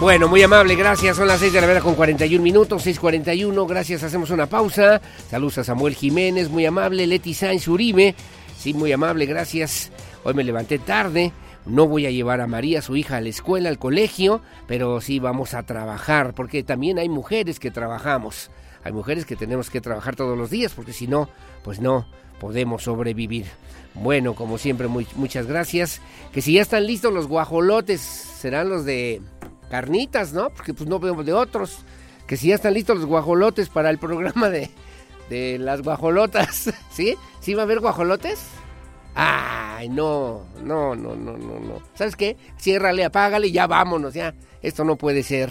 Bueno, 0.02 0.26
muy 0.26 0.42
amable, 0.42 0.74
gracias. 0.74 1.16
Son 1.16 1.28
las 1.28 1.38
6 1.38 1.52
de 1.52 1.60
la 1.60 1.68
mañana 1.68 1.84
con 1.84 1.94
41 1.94 2.42
minutos, 2.42 2.84
6.41. 2.84 3.68
Gracias, 3.68 4.02
hacemos 4.02 4.30
una 4.30 4.46
pausa. 4.46 5.00
Saludos 5.30 5.58
a 5.58 5.64
Samuel 5.64 5.94
Jiménez, 5.94 6.50
muy 6.50 6.66
amable. 6.66 7.06
Leti 7.06 7.34
Sáenz 7.34 7.68
Uribe, 7.68 8.16
sí, 8.58 8.74
muy 8.74 8.90
amable, 8.90 9.26
gracias. 9.26 9.92
Hoy 10.24 10.34
me 10.34 10.42
levanté 10.42 10.80
tarde. 10.80 11.32
No 11.66 11.86
voy 11.86 12.06
a 12.06 12.10
llevar 12.10 12.40
a 12.40 12.48
María, 12.48 12.82
su 12.82 12.96
hija, 12.96 13.18
a 13.18 13.20
la 13.20 13.28
escuela, 13.28 13.68
al 13.68 13.78
colegio, 13.78 14.42
pero 14.66 15.00
sí 15.00 15.20
vamos 15.20 15.54
a 15.54 15.62
trabajar, 15.62 16.34
porque 16.34 16.64
también 16.64 16.98
hay 16.98 17.08
mujeres 17.08 17.60
que 17.60 17.70
trabajamos. 17.70 18.50
Hay 18.82 18.90
mujeres 18.90 19.24
que 19.24 19.36
tenemos 19.36 19.70
que 19.70 19.80
trabajar 19.80 20.16
todos 20.16 20.36
los 20.36 20.50
días, 20.50 20.72
porque 20.74 20.92
si 20.92 21.06
no, 21.06 21.28
pues 21.62 21.78
no 21.78 22.08
podemos 22.40 22.82
sobrevivir. 22.82 23.46
Bueno, 23.94 24.34
como 24.34 24.58
siempre, 24.58 24.88
muchas 24.88 25.46
gracias. 25.46 26.00
Que 26.32 26.42
si 26.42 26.54
ya 26.54 26.62
están 26.62 26.88
listos 26.88 27.12
los 27.12 27.28
guajolotes, 27.28 28.00
serán 28.00 28.68
los 28.68 28.84
de 28.84 29.22
carnitas, 29.72 30.34
¿no? 30.34 30.50
Porque 30.50 30.74
pues 30.74 30.86
no 30.86 31.00
vemos 31.00 31.24
de 31.24 31.32
otros. 31.32 31.78
Que 32.26 32.36
si 32.36 32.48
ya 32.48 32.56
están 32.56 32.74
listos 32.74 32.98
los 32.98 33.06
guajolotes 33.06 33.70
para 33.70 33.88
el 33.88 33.96
programa 33.96 34.50
de, 34.50 34.68
de 35.30 35.58
las 35.58 35.80
guajolotas, 35.80 36.70
¿sí? 36.92 37.16
¿Sí 37.40 37.54
va 37.54 37.62
a 37.62 37.64
haber 37.64 37.80
guajolotes? 37.80 38.38
Ay, 39.14 39.88
no, 39.88 40.44
no, 40.62 40.94
no, 40.94 41.16
no, 41.16 41.38
no, 41.38 41.58
no. 41.58 41.82
¿Sabes 41.94 42.16
qué? 42.16 42.36
Ciérrale, 42.60 43.02
apágale 43.02 43.50
ya 43.50 43.66
vámonos, 43.66 44.12
ya. 44.12 44.34
Esto 44.60 44.84
no 44.84 44.96
puede 44.96 45.22
ser, 45.22 45.48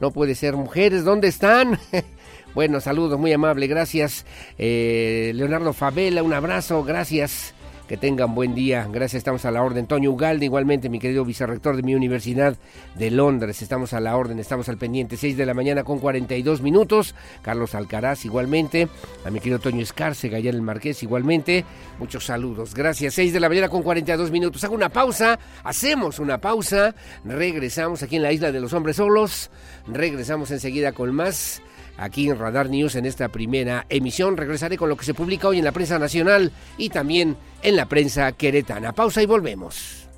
no 0.00 0.10
puede 0.10 0.34
ser. 0.34 0.56
Mujeres, 0.56 1.04
¿dónde 1.04 1.28
están? 1.28 1.78
bueno, 2.56 2.80
saludos, 2.80 3.20
muy 3.20 3.32
amable, 3.32 3.68
gracias. 3.68 4.26
Eh, 4.58 5.30
Leonardo 5.36 5.72
Favela, 5.72 6.24
un 6.24 6.32
abrazo, 6.32 6.82
gracias. 6.82 7.54
Que 7.90 7.96
tengan 7.96 8.36
buen 8.36 8.54
día. 8.54 8.86
Gracias, 8.88 9.18
estamos 9.18 9.44
a 9.44 9.50
la 9.50 9.64
orden. 9.64 9.88
Toño 9.88 10.12
Ugalde, 10.12 10.44
igualmente, 10.44 10.88
mi 10.88 11.00
querido 11.00 11.24
vicerrector 11.24 11.74
de 11.74 11.82
mi 11.82 11.96
Universidad 11.96 12.56
de 12.94 13.10
Londres. 13.10 13.62
Estamos 13.62 13.94
a 13.94 13.98
la 13.98 14.16
orden, 14.16 14.38
estamos 14.38 14.68
al 14.68 14.78
pendiente. 14.78 15.16
6 15.16 15.36
de 15.36 15.44
la 15.44 15.54
mañana 15.54 15.82
con 15.82 15.98
42 15.98 16.62
minutos. 16.62 17.16
Carlos 17.42 17.74
Alcaraz, 17.74 18.24
igualmente. 18.24 18.86
A 19.24 19.30
mi 19.30 19.40
querido 19.40 19.58
Toño 19.58 19.82
Escarce, 19.82 20.28
Gallán 20.28 20.54
el 20.54 20.62
Marqués, 20.62 21.02
igualmente. 21.02 21.64
Muchos 21.98 22.26
saludos. 22.26 22.76
Gracias. 22.76 23.14
6 23.14 23.32
de 23.32 23.40
la 23.40 23.48
mañana 23.48 23.68
con 23.68 23.82
42 23.82 24.30
minutos. 24.30 24.62
Hago 24.62 24.76
una 24.76 24.90
pausa. 24.90 25.40
Hacemos 25.64 26.20
una 26.20 26.40
pausa. 26.40 26.94
Regresamos 27.24 28.04
aquí 28.04 28.14
en 28.14 28.22
la 28.22 28.32
Isla 28.32 28.52
de 28.52 28.60
los 28.60 28.72
Hombres 28.72 28.98
Solos. 28.98 29.50
Regresamos 29.88 30.52
enseguida 30.52 30.92
con 30.92 31.12
más 31.12 31.60
aquí 32.00 32.28
en 32.28 32.38
Radar 32.38 32.68
News 32.68 32.96
en 32.96 33.06
esta 33.06 33.28
primera 33.28 33.86
emisión. 33.88 34.36
Regresaré 34.36 34.76
con 34.76 34.88
lo 34.88 34.96
que 34.96 35.04
se 35.04 35.14
publica 35.14 35.48
hoy 35.48 35.58
en 35.58 35.64
la 35.64 35.72
prensa 35.72 35.98
nacional 35.98 36.50
y 36.76 36.88
también 36.88 37.36
en 37.62 37.76
la 37.76 37.86
prensa 37.86 38.32
queretana. 38.32 38.92
Pausa 38.92 39.22
y 39.22 39.26
volvemos. 39.26 40.08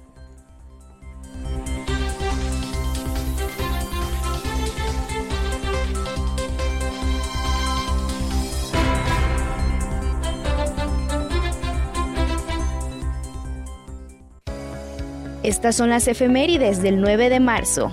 Estas 15.42 15.74
son 15.74 15.90
las 15.90 16.06
efemérides 16.06 16.82
del 16.82 17.00
9 17.00 17.28
de 17.28 17.40
marzo. 17.40 17.92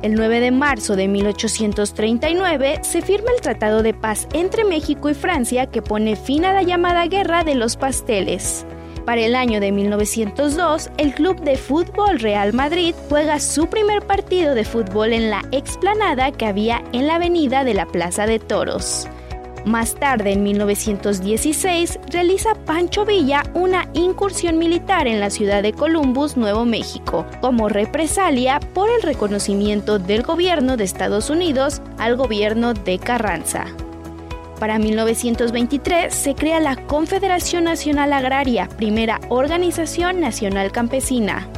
El 0.00 0.14
9 0.14 0.38
de 0.38 0.52
marzo 0.52 0.94
de 0.94 1.08
1839 1.08 2.80
se 2.82 3.02
firma 3.02 3.32
el 3.34 3.40
Tratado 3.40 3.82
de 3.82 3.94
Paz 3.94 4.28
entre 4.32 4.64
México 4.64 5.10
y 5.10 5.14
Francia 5.14 5.66
que 5.66 5.82
pone 5.82 6.14
fin 6.14 6.44
a 6.44 6.52
la 6.52 6.62
llamada 6.62 7.06
Guerra 7.06 7.42
de 7.42 7.56
los 7.56 7.76
Pasteles. 7.76 8.64
Para 9.04 9.22
el 9.22 9.34
año 9.34 9.58
de 9.58 9.72
1902, 9.72 10.90
el 10.98 11.14
Club 11.14 11.40
de 11.40 11.56
Fútbol 11.56 12.20
Real 12.20 12.52
Madrid 12.52 12.94
juega 13.08 13.40
su 13.40 13.66
primer 13.66 14.02
partido 14.02 14.54
de 14.54 14.64
fútbol 14.64 15.12
en 15.12 15.30
la 15.30 15.42
explanada 15.50 16.30
que 16.30 16.46
había 16.46 16.84
en 16.92 17.08
la 17.08 17.16
avenida 17.16 17.64
de 17.64 17.74
la 17.74 17.86
Plaza 17.86 18.26
de 18.26 18.38
Toros. 18.38 19.08
Más 19.64 19.94
tarde, 19.94 20.32
en 20.32 20.42
1916, 20.42 21.98
realiza 22.10 22.54
Pancho 22.64 23.04
Villa 23.04 23.42
una 23.54 23.88
incursión 23.92 24.58
militar 24.58 25.06
en 25.06 25.20
la 25.20 25.30
ciudad 25.30 25.62
de 25.62 25.72
Columbus, 25.72 26.36
Nuevo 26.36 26.64
México, 26.64 27.26
como 27.40 27.68
represalia 27.68 28.60
por 28.74 28.88
el 28.88 29.02
reconocimiento 29.02 29.98
del 29.98 30.22
gobierno 30.22 30.76
de 30.76 30.84
Estados 30.84 31.28
Unidos 31.28 31.82
al 31.98 32.16
gobierno 32.16 32.74
de 32.74 32.98
Carranza. 32.98 33.66
Para 34.58 34.78
1923 34.78 36.12
se 36.12 36.34
crea 36.34 36.58
la 36.58 36.74
Confederación 36.74 37.64
Nacional 37.64 38.12
Agraria, 38.12 38.68
primera 38.68 39.20
organización 39.28 40.20
nacional 40.20 40.72
campesina. 40.72 41.48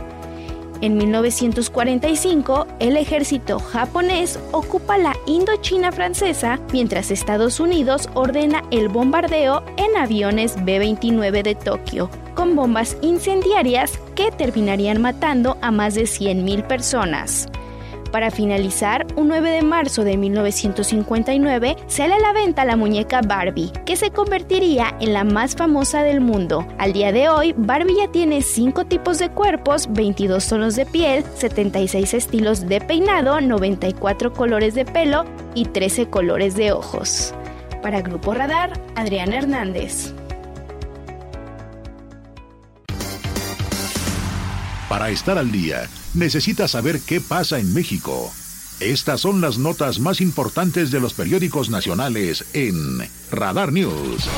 En 0.83 0.97
1945, 0.97 2.67
el 2.79 2.97
ejército 2.97 3.59
japonés 3.59 4.39
ocupa 4.53 4.97
la 4.97 5.15
Indochina 5.27 5.93
francesa 5.93 6.59
mientras 6.73 7.11
Estados 7.11 7.61
Unidos 7.61 8.09
ordena 8.15 8.63
el 8.71 8.89
bombardeo 8.89 9.63
en 9.77 9.95
aviones 9.99 10.57
B-29 10.65 11.43
de 11.43 11.55
Tokio, 11.55 12.09
con 12.35 12.57
bombas 12.57 12.97
incendiarias 13.03 13.99
que 14.15 14.31
terminarían 14.31 15.03
matando 15.03 15.59
a 15.61 15.71
más 15.71 15.97
de 15.97 16.05
100.000 16.05 16.67
personas. 16.67 17.47
Para 18.11 18.31
finalizar, 18.31 19.07
un 19.17 19.29
9 19.29 19.51
de 19.51 19.63
marzo 19.63 20.03
de 20.03 20.17
1959 20.17 21.77
sale 21.87 22.15
a 22.15 22.19
la 22.19 22.33
venta 22.33 22.65
la 22.65 22.77
muñeca 22.77 23.21
Barbie, 23.21 23.73
que 23.87 23.97
se 23.97 24.11
convertiría 24.11 24.97
en 25.01 25.13
la 25.13 25.23
más 25.23 25.55
famosa 25.55 26.03
del 26.03 26.21
mundo. 26.21 26.67
Al 26.79 26.93
día 26.93 27.13
de 27.13 27.29
hoy, 27.29 27.55
Barbie 27.57 27.97
ya 27.99 28.11
tiene 28.11 28.43
5 28.43 28.87
tipos 28.87 29.19
de 29.19 29.29
cuerpos, 29.29 29.87
22 29.93 30.49
tonos 30.49 30.77
de 30.77 30.87
piel, 30.87 31.25
76 31.37 32.15
estilos 32.15 32.67
de 32.67 32.81
peinado, 32.81 33.41
94 33.41 34.33
colores 34.33 34.75
de 34.75 34.85
pelo 34.85 35.25
y 35.55 35.67
13 35.67 36.07
colores 36.07 36.57
de 36.57 36.73
ojos. 36.73 37.33
Para 37.81 38.03
Grupo 38.03 38.35
Radar, 38.35 38.73
Adrián 38.97 39.33
Hernández. 39.33 40.13
Para 44.91 45.11
estar 45.11 45.39
al 45.39 45.53
día 45.53 45.89
necesita 46.15 46.67
saber 46.67 47.01
qué 47.01 47.21
pasa 47.21 47.61
en 47.61 47.73
México. 47.73 48.33
Estas 48.81 49.21
son 49.21 49.41
las 49.41 49.57
notas 49.57 50.01
más 50.01 50.21
importantes 50.21 50.91
de 50.91 50.99
los 50.99 51.15
periódicos 51.15 51.71
nacionales 51.71 52.45
en 52.55 53.09
Radar 53.31 53.73
News. 53.73 54.29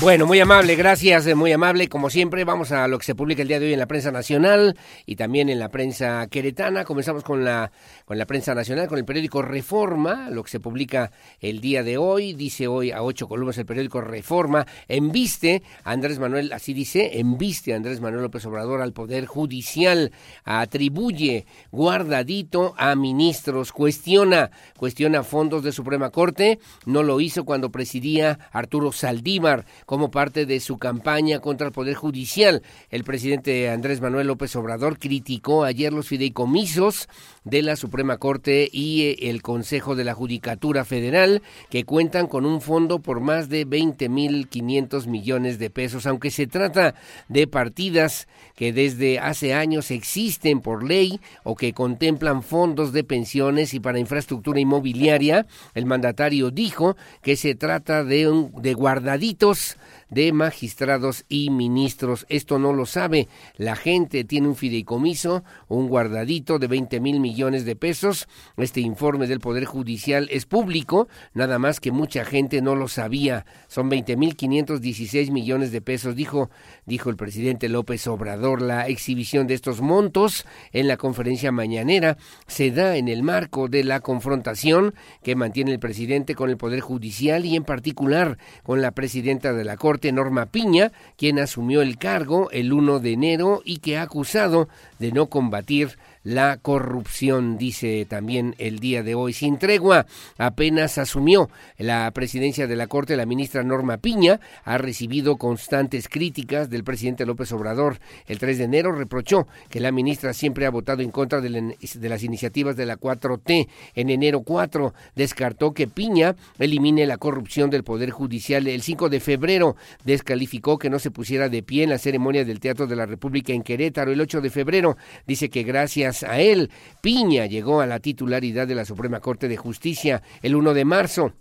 Bueno, 0.00 0.24
muy 0.24 0.40
amable, 0.40 0.76
gracias, 0.76 1.26
eh, 1.26 1.34
muy 1.34 1.52
amable. 1.52 1.86
Como 1.90 2.08
siempre, 2.08 2.42
vamos 2.44 2.72
a 2.72 2.88
lo 2.88 2.98
que 2.98 3.04
se 3.04 3.14
publica 3.14 3.42
el 3.42 3.48
día 3.48 3.60
de 3.60 3.66
hoy 3.66 3.74
en 3.74 3.78
la 3.78 3.86
prensa 3.86 4.10
nacional 4.10 4.74
y 5.04 5.16
también 5.16 5.50
en 5.50 5.58
la 5.58 5.68
prensa 5.68 6.26
queretana. 6.28 6.86
Comenzamos 6.86 7.22
con 7.22 7.44
la, 7.44 7.70
con 8.06 8.16
la 8.16 8.24
prensa 8.24 8.54
nacional, 8.54 8.88
con 8.88 8.96
el 8.96 9.04
periódico 9.04 9.42
Reforma, 9.42 10.30
lo 10.30 10.42
que 10.42 10.50
se 10.52 10.58
publica 10.58 11.12
el 11.40 11.60
día 11.60 11.82
de 11.82 11.98
hoy. 11.98 12.32
Dice 12.32 12.66
hoy 12.66 12.92
a 12.92 13.02
ocho 13.02 13.28
columnas 13.28 13.58
el 13.58 13.66
periódico 13.66 14.00
Reforma. 14.00 14.66
Enviste 14.88 15.62
Andrés 15.84 16.18
Manuel, 16.18 16.50
así 16.54 16.72
dice, 16.72 17.18
enviste 17.20 17.74
Andrés 17.74 18.00
Manuel 18.00 18.22
López 18.22 18.46
Obrador 18.46 18.80
al 18.80 18.94
Poder 18.94 19.26
Judicial. 19.26 20.12
Atribuye 20.44 21.44
guardadito 21.72 22.74
a 22.78 22.94
ministros. 22.94 23.70
Cuestiona, 23.70 24.50
cuestiona 24.78 25.24
fondos 25.24 25.62
de 25.62 25.72
Suprema 25.72 26.08
Corte. 26.08 26.58
No 26.86 27.02
lo 27.02 27.20
hizo 27.20 27.44
cuando 27.44 27.70
presidía 27.70 28.38
Arturo 28.50 28.92
Saldívar 28.92 29.66
como 29.90 30.12
parte 30.12 30.46
de 30.46 30.60
su 30.60 30.78
campaña 30.78 31.40
contra 31.40 31.66
el 31.66 31.72
Poder 31.72 31.96
Judicial. 31.96 32.62
El 32.90 33.02
presidente 33.02 33.68
Andrés 33.70 34.00
Manuel 34.00 34.28
López 34.28 34.54
Obrador 34.54 35.00
criticó 35.00 35.64
ayer 35.64 35.92
los 35.92 36.06
fideicomisos 36.06 37.08
de 37.44 37.62
la 37.62 37.76
Suprema 37.76 38.18
Corte 38.18 38.68
y 38.70 39.02
eh, 39.02 39.30
el 39.30 39.42
Consejo 39.42 39.96
de 39.96 40.04
la 40.04 40.14
Judicatura 40.14 40.84
Federal, 40.84 41.42
que 41.70 41.84
cuentan 41.84 42.26
con 42.26 42.44
un 42.44 42.60
fondo 42.60 43.00
por 43.00 43.20
más 43.20 43.48
de 43.48 43.66
20.500 43.66 45.06
millones 45.06 45.58
de 45.58 45.70
pesos, 45.70 46.06
aunque 46.06 46.30
se 46.30 46.46
trata 46.46 46.94
de 47.28 47.46
partidas 47.46 48.28
que 48.54 48.72
desde 48.72 49.18
hace 49.18 49.54
años 49.54 49.90
existen 49.90 50.60
por 50.60 50.84
ley 50.84 51.20
o 51.44 51.56
que 51.56 51.72
contemplan 51.72 52.42
fondos 52.42 52.92
de 52.92 53.04
pensiones 53.04 53.74
y 53.74 53.80
para 53.80 53.98
infraestructura 53.98 54.60
inmobiliaria. 54.60 55.46
El 55.74 55.86
mandatario 55.86 56.50
dijo 56.50 56.96
que 57.22 57.36
se 57.36 57.54
trata 57.54 58.04
de, 58.04 58.28
un, 58.28 58.52
de 58.60 58.74
guardaditos 58.74 59.76
de 60.10 60.32
magistrados 60.32 61.24
y 61.28 61.50
ministros. 61.50 62.26
Esto 62.28 62.58
no 62.58 62.72
lo 62.72 62.86
sabe. 62.86 63.28
La 63.56 63.76
gente 63.76 64.24
tiene 64.24 64.48
un 64.48 64.56
fideicomiso, 64.56 65.44
un 65.68 65.88
guardadito 65.88 66.58
de 66.58 66.66
20 66.66 67.00
mil 67.00 67.20
millones 67.20 67.64
de 67.64 67.76
pesos. 67.76 68.28
Este 68.56 68.80
informe 68.80 69.26
del 69.26 69.40
Poder 69.40 69.64
Judicial 69.64 70.28
es 70.30 70.46
público, 70.46 71.08
nada 71.34 71.58
más 71.58 71.80
que 71.80 71.92
mucha 71.92 72.24
gente 72.24 72.60
no 72.60 72.76
lo 72.76 72.88
sabía. 72.88 73.46
Son 73.68 73.88
20 73.88 74.16
mil 74.16 74.36
516 74.36 75.30
millones 75.30 75.72
de 75.72 75.80
pesos, 75.80 76.16
dijo, 76.16 76.50
dijo 76.86 77.10
el 77.10 77.16
presidente 77.16 77.68
López 77.68 78.06
Obrador. 78.06 78.62
La 78.62 78.88
exhibición 78.88 79.46
de 79.46 79.54
estos 79.54 79.80
montos 79.80 80.44
en 80.72 80.88
la 80.88 80.96
conferencia 80.96 81.52
mañanera 81.52 82.16
se 82.46 82.70
da 82.70 82.96
en 82.96 83.08
el 83.08 83.22
marco 83.22 83.68
de 83.68 83.84
la 83.84 84.00
confrontación 84.00 84.94
que 85.22 85.36
mantiene 85.36 85.72
el 85.72 85.78
presidente 85.78 86.34
con 86.34 86.50
el 86.50 86.56
Poder 86.56 86.80
Judicial 86.80 87.44
y 87.44 87.56
en 87.56 87.64
particular 87.64 88.38
con 88.62 88.82
la 88.82 88.92
presidenta 88.92 89.52
de 89.52 89.64
la 89.64 89.76
Corte 89.76 89.99
Norma 90.12 90.46
Piña, 90.46 90.92
quien 91.16 91.38
asumió 91.38 91.82
el 91.82 91.98
cargo 91.98 92.50
el 92.50 92.72
1 92.72 93.00
de 93.00 93.12
enero 93.12 93.62
y 93.64 93.78
que 93.78 93.98
ha 93.98 94.02
acusado 94.02 94.68
de 94.98 95.12
no 95.12 95.26
combatir 95.26 95.98
la 96.22 96.58
corrupción, 96.58 97.56
dice 97.56 98.06
también 98.08 98.54
el 98.58 98.78
día 98.78 99.02
de 99.02 99.14
hoy. 99.14 99.32
Sin 99.32 99.58
tregua, 99.58 100.06
apenas 100.38 100.98
asumió 100.98 101.48
la 101.78 102.10
presidencia 102.10 102.66
de 102.66 102.76
la 102.76 102.86
Corte, 102.86 103.16
la 103.16 103.26
ministra 103.26 103.62
Norma 103.62 103.96
Piña 103.98 104.40
ha 104.64 104.78
recibido 104.78 105.36
constantes 105.36 106.08
críticas 106.08 106.68
del 106.68 106.84
presidente 106.84 107.24
López 107.26 107.52
Obrador. 107.52 107.98
El 108.26 108.38
3 108.38 108.58
de 108.58 108.64
enero 108.64 108.92
reprochó 108.92 109.46
que 109.68 109.80
la 109.80 109.92
ministra 109.92 110.32
siempre 110.32 110.66
ha 110.66 110.70
votado 110.70 111.02
en 111.02 111.10
contra 111.10 111.40
de, 111.40 111.76
las 112.08 112.22
iniciativas 112.22 112.76
de 112.76 112.86
la 112.86 112.98
4T. 112.98 113.68
En 113.94 114.10
enero 114.10 114.42
4 114.42 114.92
descartó 115.14 115.72
que 115.72 115.86
Piña 115.86 116.36
elimine 116.58 117.06
la 117.06 117.18
corrupción 117.18 117.70
del 117.70 117.84
Poder 117.84 118.10
Judicial. 118.10 118.66
El 118.66 118.82
5 118.82 119.08
de 119.08 119.20
febrero 119.20 119.76
descalificó 120.04 120.78
que 120.78 120.90
no 120.90 120.98
se 120.98 121.10
pusiera 121.10 121.48
de 121.48 121.62
pie 121.62 121.84
en 121.84 121.90
la 121.90 121.98
ceremonia 121.98 122.44
del 122.44 122.60
Teatro 122.60 122.86
de 122.86 122.96
la 122.96 123.06
República 123.06 123.52
en 123.52 123.62
Querétaro. 123.62 124.12
El 124.12 124.20
8 124.20 124.40
de 124.40 124.50
febrero 124.50 124.96
dice 125.26 125.48
que 125.48 125.62
gracias 125.62 126.09
a 126.22 126.40
él, 126.40 126.70
Piña 127.00 127.46
llegó 127.46 127.80
a 127.80 127.86
la 127.86 128.00
titularidad 128.00 128.66
de 128.66 128.74
la 128.74 128.84
Suprema 128.84 129.20
Corte 129.20 129.48
de 129.48 129.56
Justicia 129.56 130.22
el 130.42 130.54
1 130.54 130.74
de 130.74 130.84
marzo 130.84 131.32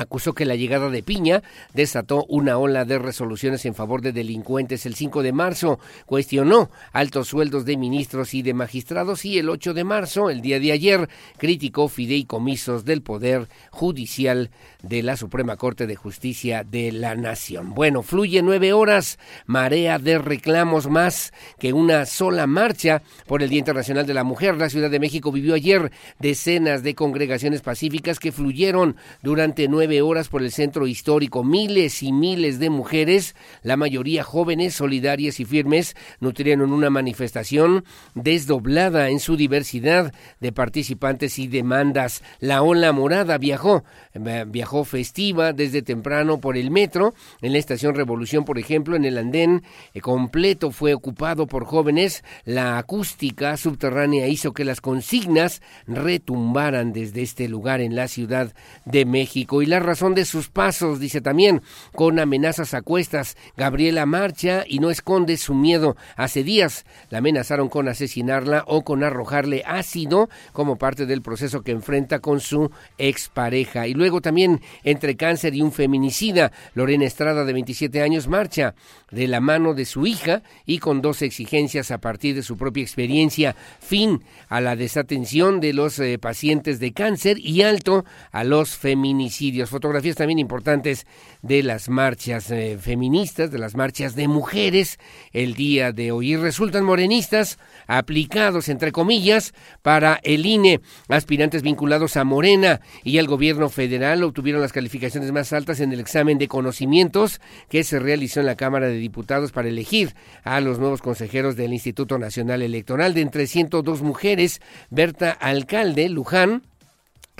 acusó 0.00 0.32
que 0.32 0.44
la 0.44 0.56
llegada 0.56 0.90
de 0.90 1.02
Piña 1.02 1.42
desató 1.74 2.24
una 2.28 2.58
ola 2.58 2.84
de 2.84 2.98
resoluciones 2.98 3.64
en 3.66 3.74
favor 3.74 4.02
de 4.02 4.12
delincuentes. 4.12 4.86
El 4.86 4.94
5 4.94 5.22
de 5.22 5.32
marzo 5.32 5.78
cuestionó 6.06 6.70
altos 6.92 7.28
sueldos 7.28 7.64
de 7.64 7.76
ministros 7.76 8.34
y 8.34 8.42
de 8.42 8.54
magistrados 8.54 9.24
y 9.24 9.38
el 9.38 9.48
8 9.48 9.74
de 9.74 9.84
marzo, 9.84 10.30
el 10.30 10.40
día 10.40 10.60
de 10.60 10.72
ayer, 10.72 11.08
criticó 11.38 11.88
fideicomisos 11.88 12.84
del 12.84 13.02
Poder 13.02 13.48
Judicial 13.70 14.50
de 14.82 15.02
la 15.02 15.16
Suprema 15.16 15.56
Corte 15.56 15.86
de 15.86 15.96
Justicia 15.96 16.64
de 16.64 16.92
la 16.92 17.14
Nación. 17.14 17.74
Bueno, 17.74 18.02
fluye 18.02 18.42
nueve 18.42 18.72
horas, 18.72 19.18
marea 19.46 19.98
de 19.98 20.18
reclamos 20.18 20.88
más 20.88 21.32
que 21.58 21.72
una 21.72 22.06
sola 22.06 22.46
marcha 22.46 23.02
por 23.26 23.42
el 23.42 23.50
Día 23.50 23.58
Internacional 23.58 24.06
de 24.06 24.14
la 24.14 24.24
Mujer. 24.24 24.56
La 24.56 24.70
Ciudad 24.70 24.90
de 24.90 25.00
México 25.00 25.32
vivió 25.32 25.54
ayer 25.54 25.92
decenas 26.18 26.82
de 26.82 26.94
congregaciones 26.94 27.60
pacíficas 27.60 28.18
que 28.18 28.32
fluyeron 28.32 28.96
durante 29.22 29.68
nueve 29.68 29.89
horas 29.98 30.28
por 30.28 30.42
el 30.42 30.52
centro 30.52 30.86
histórico. 30.86 31.42
Miles 31.42 32.04
y 32.04 32.12
miles 32.12 32.60
de 32.60 32.70
mujeres, 32.70 33.34
la 33.62 33.76
mayoría 33.76 34.22
jóvenes, 34.22 34.74
solidarias 34.74 35.40
y 35.40 35.44
firmes, 35.44 35.96
nutrieron 36.20 36.72
una 36.72 36.90
manifestación 36.90 37.84
desdoblada 38.14 39.08
en 39.08 39.18
su 39.18 39.36
diversidad 39.36 40.14
de 40.38 40.52
participantes 40.52 41.38
y 41.40 41.48
demandas. 41.48 42.22
La 42.38 42.62
ola 42.62 42.92
morada 42.92 43.38
viajó, 43.38 43.82
eh, 44.14 44.44
viajó 44.46 44.84
festiva 44.84 45.52
desde 45.52 45.82
temprano 45.82 46.40
por 46.40 46.56
el 46.56 46.70
metro. 46.70 47.14
En 47.42 47.52
la 47.52 47.58
estación 47.58 47.94
Revolución, 47.94 48.44
por 48.44 48.58
ejemplo, 48.58 48.96
en 48.96 49.04
el 49.04 49.18
andén 49.18 49.62
eh, 49.94 50.00
completo 50.00 50.70
fue 50.70 50.94
ocupado 50.94 51.46
por 51.46 51.64
jóvenes. 51.64 52.22
La 52.44 52.78
acústica 52.78 53.56
subterránea 53.56 54.28
hizo 54.28 54.52
que 54.52 54.64
las 54.64 54.80
consignas 54.80 55.62
retumbaran 55.86 56.92
desde 56.92 57.22
este 57.22 57.48
lugar 57.48 57.80
en 57.80 57.96
la 57.96 58.08
Ciudad 58.08 58.54
de 58.84 59.04
México. 59.04 59.62
Y 59.62 59.66
la 59.66 59.79
razón 59.80 60.14
de 60.14 60.24
sus 60.24 60.48
pasos, 60.48 61.00
dice 61.00 61.20
también, 61.20 61.62
con 61.94 62.18
amenazas 62.18 62.74
a 62.74 62.82
cuestas. 62.82 63.36
Gabriela 63.56 64.06
marcha 64.06 64.64
y 64.66 64.78
no 64.78 64.90
esconde 64.90 65.36
su 65.36 65.54
miedo. 65.54 65.96
Hace 66.16 66.44
días 66.44 66.84
la 67.10 67.18
amenazaron 67.18 67.68
con 67.68 67.88
asesinarla 67.88 68.64
o 68.66 68.82
con 68.82 69.02
arrojarle 69.04 69.62
ácido 69.66 70.28
como 70.52 70.76
parte 70.76 71.06
del 71.06 71.22
proceso 71.22 71.62
que 71.62 71.72
enfrenta 71.72 72.20
con 72.20 72.40
su 72.40 72.70
expareja. 72.98 73.86
Y 73.86 73.94
luego 73.94 74.20
también 74.20 74.60
entre 74.84 75.16
cáncer 75.16 75.54
y 75.54 75.62
un 75.62 75.72
feminicida, 75.72 76.52
Lorena 76.74 77.04
Estrada 77.04 77.44
de 77.44 77.52
27 77.52 78.02
años 78.02 78.28
marcha 78.28 78.74
de 79.10 79.26
la 79.26 79.40
mano 79.40 79.74
de 79.74 79.84
su 79.84 80.06
hija 80.06 80.42
y 80.66 80.78
con 80.78 81.02
dos 81.02 81.22
exigencias 81.22 81.90
a 81.90 81.98
partir 81.98 82.34
de 82.34 82.42
su 82.42 82.56
propia 82.56 82.82
experiencia, 82.82 83.56
fin 83.80 84.22
a 84.48 84.60
la 84.60 84.76
desatención 84.76 85.60
de 85.60 85.72
los 85.72 85.98
eh, 85.98 86.18
pacientes 86.18 86.78
de 86.78 86.92
cáncer 86.92 87.38
y 87.38 87.62
alto 87.62 88.04
a 88.30 88.44
los 88.44 88.76
feminicidios. 88.76 89.59
Fotografías 89.68 90.16
también 90.16 90.38
importantes 90.38 91.06
de 91.42 91.62
las 91.62 91.90
marchas 91.90 92.50
eh, 92.50 92.78
feministas, 92.80 93.50
de 93.50 93.58
las 93.58 93.74
marchas 93.74 94.14
de 94.14 94.28
mujeres 94.28 94.98
el 95.32 95.54
día 95.54 95.92
de 95.92 96.12
hoy. 96.12 96.32
Y 96.32 96.36
resultan 96.36 96.84
morenistas 96.84 97.58
aplicados, 97.86 98.68
entre 98.68 98.92
comillas, 98.92 99.52
para 99.82 100.20
el 100.22 100.46
INE. 100.46 100.80
Aspirantes 101.08 101.62
vinculados 101.62 102.16
a 102.16 102.24
Morena 102.24 102.80
y 103.04 103.18
al 103.18 103.26
gobierno 103.26 103.68
federal 103.68 104.22
obtuvieron 104.22 104.62
las 104.62 104.72
calificaciones 104.72 105.32
más 105.32 105.52
altas 105.52 105.80
en 105.80 105.92
el 105.92 106.00
examen 106.00 106.38
de 106.38 106.48
conocimientos 106.48 107.40
que 107.68 107.84
se 107.84 107.98
realizó 107.98 108.40
en 108.40 108.46
la 108.46 108.56
Cámara 108.56 108.86
de 108.86 108.94
Diputados 108.94 109.52
para 109.52 109.68
elegir 109.68 110.14
a 110.44 110.60
los 110.60 110.78
nuevos 110.78 111.02
consejeros 111.02 111.56
del 111.56 111.72
Instituto 111.72 112.18
Nacional 112.18 112.62
Electoral. 112.62 113.14
De 113.14 113.20
entre 113.20 113.46
102 113.46 114.02
mujeres, 114.02 114.60
Berta 114.90 115.30
Alcalde 115.30 116.08
Luján 116.08 116.62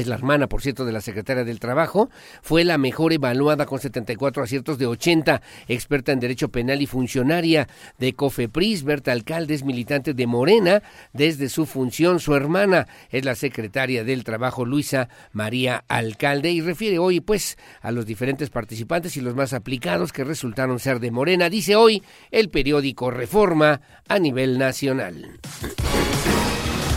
es 0.00 0.06
la 0.06 0.14
hermana, 0.14 0.48
por 0.48 0.62
cierto, 0.62 0.84
de 0.84 0.92
la 0.92 1.00
secretaria 1.00 1.44
del 1.44 1.60
Trabajo, 1.60 2.10
fue 2.42 2.64
la 2.64 2.78
mejor 2.78 3.12
evaluada 3.12 3.66
con 3.66 3.78
74 3.78 4.42
aciertos 4.42 4.78
de 4.78 4.86
80, 4.86 5.42
experta 5.68 6.12
en 6.12 6.20
Derecho 6.20 6.48
Penal 6.48 6.82
y 6.82 6.86
funcionaria 6.86 7.68
de 7.98 8.14
COFEPRIS. 8.14 8.84
Berta 8.84 9.12
Alcalde 9.12 9.54
es 9.54 9.64
militante 9.64 10.14
de 10.14 10.26
Morena 10.26 10.82
desde 11.12 11.48
su 11.48 11.66
función. 11.66 12.20
Su 12.20 12.34
hermana 12.34 12.86
es 13.10 13.24
la 13.24 13.34
secretaria 13.34 14.04
del 14.04 14.24
Trabajo, 14.24 14.64
Luisa 14.64 15.08
María 15.32 15.84
Alcalde, 15.88 16.50
y 16.50 16.60
refiere 16.60 16.98
hoy, 16.98 17.20
pues, 17.20 17.58
a 17.82 17.92
los 17.92 18.06
diferentes 18.06 18.50
participantes 18.50 19.16
y 19.16 19.20
los 19.20 19.34
más 19.34 19.52
aplicados 19.52 20.12
que 20.12 20.24
resultaron 20.24 20.78
ser 20.78 21.00
de 21.00 21.10
Morena. 21.10 21.50
Dice 21.50 21.76
hoy 21.76 22.02
el 22.30 22.48
periódico 22.48 23.10
Reforma 23.10 23.80
a 24.08 24.18
nivel 24.18 24.58
nacional. 24.58 25.38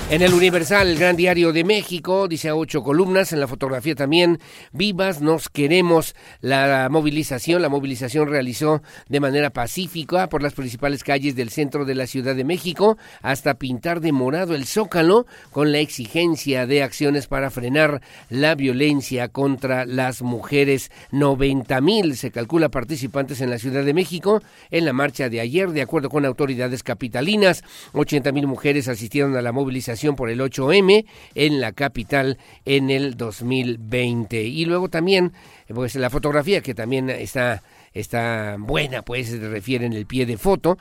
En 0.09 0.21
el 0.21 0.33
Universal, 0.33 0.89
el 0.89 0.99
gran 0.99 1.15
diario 1.15 1.53
de 1.53 1.63
México, 1.63 2.27
dice 2.27 2.49
a 2.49 2.55
ocho 2.55 2.83
columnas, 2.83 3.31
en 3.31 3.39
la 3.39 3.47
fotografía 3.47 3.95
también, 3.95 4.37
vivas 4.71 5.21
nos 5.21 5.49
queremos. 5.49 6.13
La 6.39 6.87
movilización, 6.91 7.63
la 7.63 7.69
movilización 7.69 8.27
realizó 8.27 8.83
de 9.07 9.19
manera 9.21 9.49
pacífica 9.49 10.29
por 10.29 10.43
las 10.43 10.53
principales 10.53 11.03
calles 11.03 11.35
del 11.35 11.49
centro 11.49 11.85
de 11.85 11.95
la 11.95 12.05
Ciudad 12.05 12.35
de 12.35 12.43
México 12.43 12.97
hasta 13.21 13.55
pintar 13.55 14.01
de 14.01 14.11
morado 14.11 14.53
el 14.53 14.65
zócalo 14.65 15.25
con 15.51 15.71
la 15.71 15.79
exigencia 15.79 16.67
de 16.67 16.83
acciones 16.83 17.25
para 17.25 17.49
frenar 17.49 18.01
la 18.29 18.53
violencia 18.53 19.29
contra 19.29 19.85
las 19.85 20.21
mujeres. 20.21 20.91
90 21.11 21.81
mil 21.81 22.17
se 22.17 22.29
calcula 22.29 22.69
participantes 22.69 23.41
en 23.41 23.49
la 23.49 23.57
Ciudad 23.57 23.83
de 23.83 23.95
México 23.95 24.43
en 24.69 24.85
la 24.85 24.93
marcha 24.93 25.29
de 25.29 25.39
ayer, 25.39 25.71
de 25.71 25.81
acuerdo 25.81 26.09
con 26.09 26.25
autoridades 26.25 26.83
capitalinas. 26.83 27.63
80 27.93 28.31
mil 28.31 28.45
mujeres 28.45 28.89
asistieron 28.89 29.35
a 29.37 29.41
la 29.41 29.53
movilización 29.53 29.92
por 30.15 30.29
el 30.29 30.39
8M 30.39 31.05
en 31.35 31.61
la 31.61 31.71
capital 31.71 32.37
en 32.65 32.89
el 32.89 33.15
2020. 33.15 34.43
Y 34.43 34.65
luego 34.65 34.89
también, 34.89 35.33
pues 35.73 35.95
la 35.95 36.09
fotografía 36.09 36.61
que 36.61 36.73
también 36.73 37.09
está, 37.09 37.63
está 37.93 38.57
buena, 38.59 39.03
pues 39.03 39.29
se 39.29 39.39
refiere 39.39 39.85
en 39.85 39.93
el 39.93 40.05
pie 40.05 40.25
de 40.25 40.37
foto, 40.37 40.77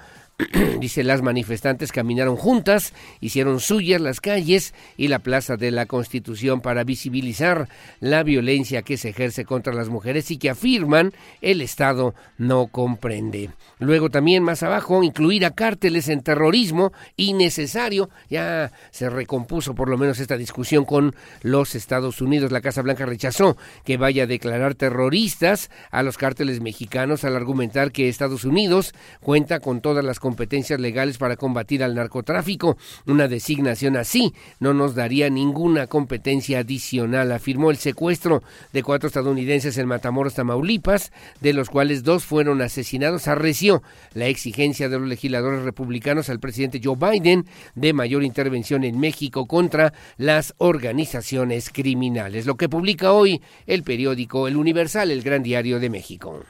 Dice, 0.81 1.05
las 1.05 1.23
manifestantes 1.23 1.93
caminaron 1.93 2.37
juntas, 2.37 2.93
hicieron 3.21 3.61
suyas 3.61 4.01
las 4.01 4.21
calles 4.21 4.75
y 4.97 5.09
la 5.09 5.21
Plaza 5.21 5.57
de 5.57 5.71
la 5.71 5.87
Constitución 5.87 6.61
para 6.61 6.85
visibilizar 6.85 7.69
la 8.01 8.23
violencia 8.23 8.83
que 8.83 8.97
se 8.97 9.11
ejerce 9.11 9.45
contra 9.45 9.73
las 9.73 9.89
mujeres 9.89 10.31
y 10.31 10.39
que 10.39 10.51
afirman 10.51 11.13
el 11.41 11.61
Estado 11.61 12.15
no 12.39 12.67
comprende. 12.67 13.51
Luego 13.79 14.11
también 14.11 14.43
más 14.43 14.63
abajo, 14.63 15.03
incluir 15.03 15.45
a 15.45 15.53
cárteles 15.53 16.09
en 16.09 16.23
terrorismo 16.23 16.93
innecesario. 17.17 18.11
Ya 18.29 18.73
se 18.91 19.11
recompuso 19.11 19.75
por 19.75 19.89
lo 19.89 19.99
menos 19.99 20.21
esta 20.21 20.37
discusión 20.37 20.85
con 20.85 21.15
los 21.43 21.75
Estados 21.75 22.21
Unidos. 22.21 22.53
La 22.53 22.61
Casa 22.61 22.83
Blanca 22.83 23.07
rechazó 23.07 23.57
que 23.85 23.97
vaya 23.97 24.25
a 24.25 24.27
declarar 24.27 24.75
terroristas 24.75 25.71
a 25.91 26.03
los 26.03 26.19
cárteles 26.19 26.61
mexicanos 26.61 27.25
al 27.25 27.37
argumentar 27.37 27.93
que 27.93 28.09
Estados 28.09 28.45
Unidos 28.45 28.95
cuenta 29.21 29.61
con 29.61 29.81
todas 29.81 30.05
las 30.05 30.19
competencias 30.19 30.32
legales 30.81 31.19
para 31.19 31.37
combatir 31.37 31.83
al 31.83 31.95
narcotráfico. 31.95 32.77
Una 33.07 33.29
designación 33.29 33.97
así 33.97 34.35
no 34.61 34.75
nos 34.75 34.95
daría 34.95 35.31
ninguna 35.31 35.87
competencia 35.87 36.61
adicional, 36.61 37.33
afirmó 37.33 37.71
el 37.71 37.77
secuestro 37.77 38.43
de 38.73 38.83
cuatro 38.83 39.07
estadounidenses 39.07 39.79
en 39.79 39.89
Matamoros, 39.89 40.35
Tamaulipas, 40.35 41.13
de 41.41 41.53
los 41.53 41.71
cuales 41.71 42.03
dos 42.03 42.25
fueron 42.25 42.63
asesinados, 42.63 43.29
arreció 43.29 43.83
la 44.15 44.27
exigencia 44.27 44.89
de 44.89 44.99
los 44.99 45.09
legisladores 45.09 45.63
republicanos 45.63 46.29
al 46.29 46.41
presidente 46.41 46.81
Joe 46.83 46.97
Biden 46.97 47.47
de 47.75 47.93
mayor 47.93 48.23
intervención 48.23 48.85
en 48.85 48.99
México 48.99 49.47
contra 49.47 49.93
las 50.17 50.55
organizaciones 50.59 51.71
criminales, 51.71 52.47
lo 52.47 52.57
que 52.57 52.69
publica 52.69 53.13
hoy 53.13 53.41
el 53.67 53.83
periódico 53.83 54.49
El 54.49 54.57
Universal, 54.57 55.11
el 55.11 55.23
gran 55.23 55.43
diario 55.43 55.81
de 55.81 55.91
México. 55.91 56.43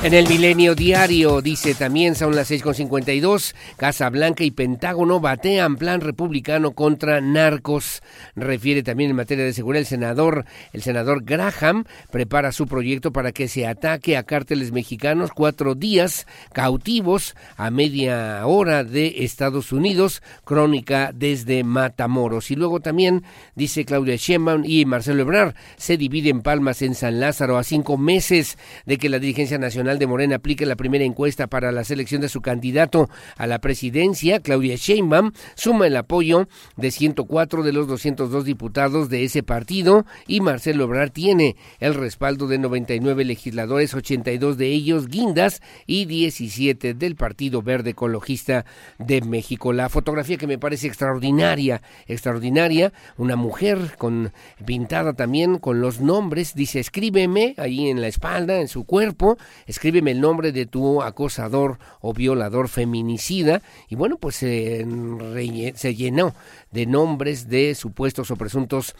En 0.00 0.14
el 0.14 0.28
Milenio 0.28 0.76
Diario 0.76 1.42
dice 1.42 1.74
también, 1.74 2.14
son 2.14 2.36
las 2.36 2.52
6.52, 2.52 3.52
Casa 3.76 4.08
Blanca 4.10 4.44
y 4.44 4.52
Pentágono 4.52 5.18
batean 5.18 5.76
plan 5.76 6.00
republicano 6.00 6.70
contra 6.70 7.20
narcos. 7.20 8.00
Refiere 8.36 8.84
también 8.84 9.10
en 9.10 9.16
materia 9.16 9.44
de 9.44 9.52
seguridad 9.52 9.80
el 9.80 9.86
senador, 9.86 10.44
el 10.72 10.82
senador 10.82 11.24
Graham 11.24 11.84
prepara 12.12 12.52
su 12.52 12.68
proyecto 12.68 13.12
para 13.12 13.32
que 13.32 13.48
se 13.48 13.66
ataque 13.66 14.16
a 14.16 14.22
cárteles 14.22 14.70
mexicanos 14.70 15.32
cuatro 15.32 15.74
días 15.74 16.28
cautivos 16.52 17.34
a 17.56 17.72
media 17.72 18.46
hora 18.46 18.84
de 18.84 19.24
Estados 19.24 19.72
Unidos, 19.72 20.22
crónica 20.44 21.10
desde 21.12 21.64
Matamoros. 21.64 22.52
Y 22.52 22.54
luego 22.54 22.78
también 22.78 23.24
dice 23.56 23.84
Claudia 23.84 24.14
Sheinbaum 24.14 24.62
y 24.64 24.84
Marcelo 24.84 25.22
Ebrard 25.22 25.56
se 25.76 25.96
dividen 25.96 26.42
palmas 26.42 26.82
en 26.82 26.94
San 26.94 27.18
Lázaro 27.18 27.58
a 27.58 27.64
cinco 27.64 27.98
meses 27.98 28.58
de 28.86 28.96
que 28.96 29.08
la 29.08 29.18
dirigencia 29.18 29.58
nacional 29.58 29.87
de 29.96 30.06
Morena 30.06 30.36
aplique 30.36 30.66
la 30.66 30.76
primera 30.76 31.04
encuesta 31.04 31.46
para 31.46 31.72
la 31.72 31.84
selección 31.84 32.20
de 32.20 32.28
su 32.28 32.42
candidato 32.42 33.08
a 33.38 33.46
la 33.46 33.60
presidencia, 33.60 34.40
Claudia 34.40 34.76
Sheinbaum, 34.76 35.32
suma 35.54 35.86
el 35.86 35.96
apoyo 35.96 36.48
de 36.76 36.90
104 36.90 37.62
de 37.62 37.72
los 37.72 37.88
202 37.88 38.44
diputados 38.44 39.08
de 39.08 39.24
ese 39.24 39.42
partido 39.42 40.04
y 40.26 40.40
Marcelo 40.40 40.84
Ebrard 40.84 41.12
tiene 41.12 41.56
el 41.78 41.94
respaldo 41.94 42.46
de 42.48 42.58
99 42.58 43.24
legisladores, 43.24 43.94
82 43.94 44.58
de 44.58 44.66
ellos 44.66 45.08
guindas 45.08 45.62
y 45.86 46.04
17 46.04 46.94
del 46.94 47.16
Partido 47.16 47.62
Verde 47.62 47.90
Ecologista 47.90 48.66
de 48.98 49.22
México. 49.22 49.72
La 49.72 49.88
fotografía 49.88 50.36
que 50.36 50.46
me 50.46 50.58
parece 50.58 50.86
extraordinaria, 50.88 51.80
extraordinaria, 52.06 52.92
una 53.16 53.36
mujer 53.36 53.94
con 53.96 54.32
pintada 54.66 55.14
también 55.14 55.58
con 55.58 55.80
los 55.80 56.00
nombres, 56.00 56.54
dice 56.54 56.80
escríbeme 56.80 57.54
ahí 57.56 57.88
en 57.88 58.00
la 58.00 58.08
espalda, 58.08 58.60
en 58.60 58.68
su 58.68 58.84
cuerpo, 58.84 59.38
escríbeme 59.78 60.10
el 60.10 60.20
nombre 60.20 60.50
de 60.50 60.66
tu 60.66 61.02
acosador 61.02 61.78
o 62.00 62.12
violador 62.12 62.68
feminicida. 62.68 63.62
Y 63.88 63.94
bueno, 63.94 64.16
pues 64.18 64.34
se 64.34 64.84
llenó 65.94 66.34
de 66.72 66.86
nombres 66.86 67.48
de 67.48 67.74
supuestos 67.74 68.30
o 68.30 68.36
presuntos, 68.36 68.94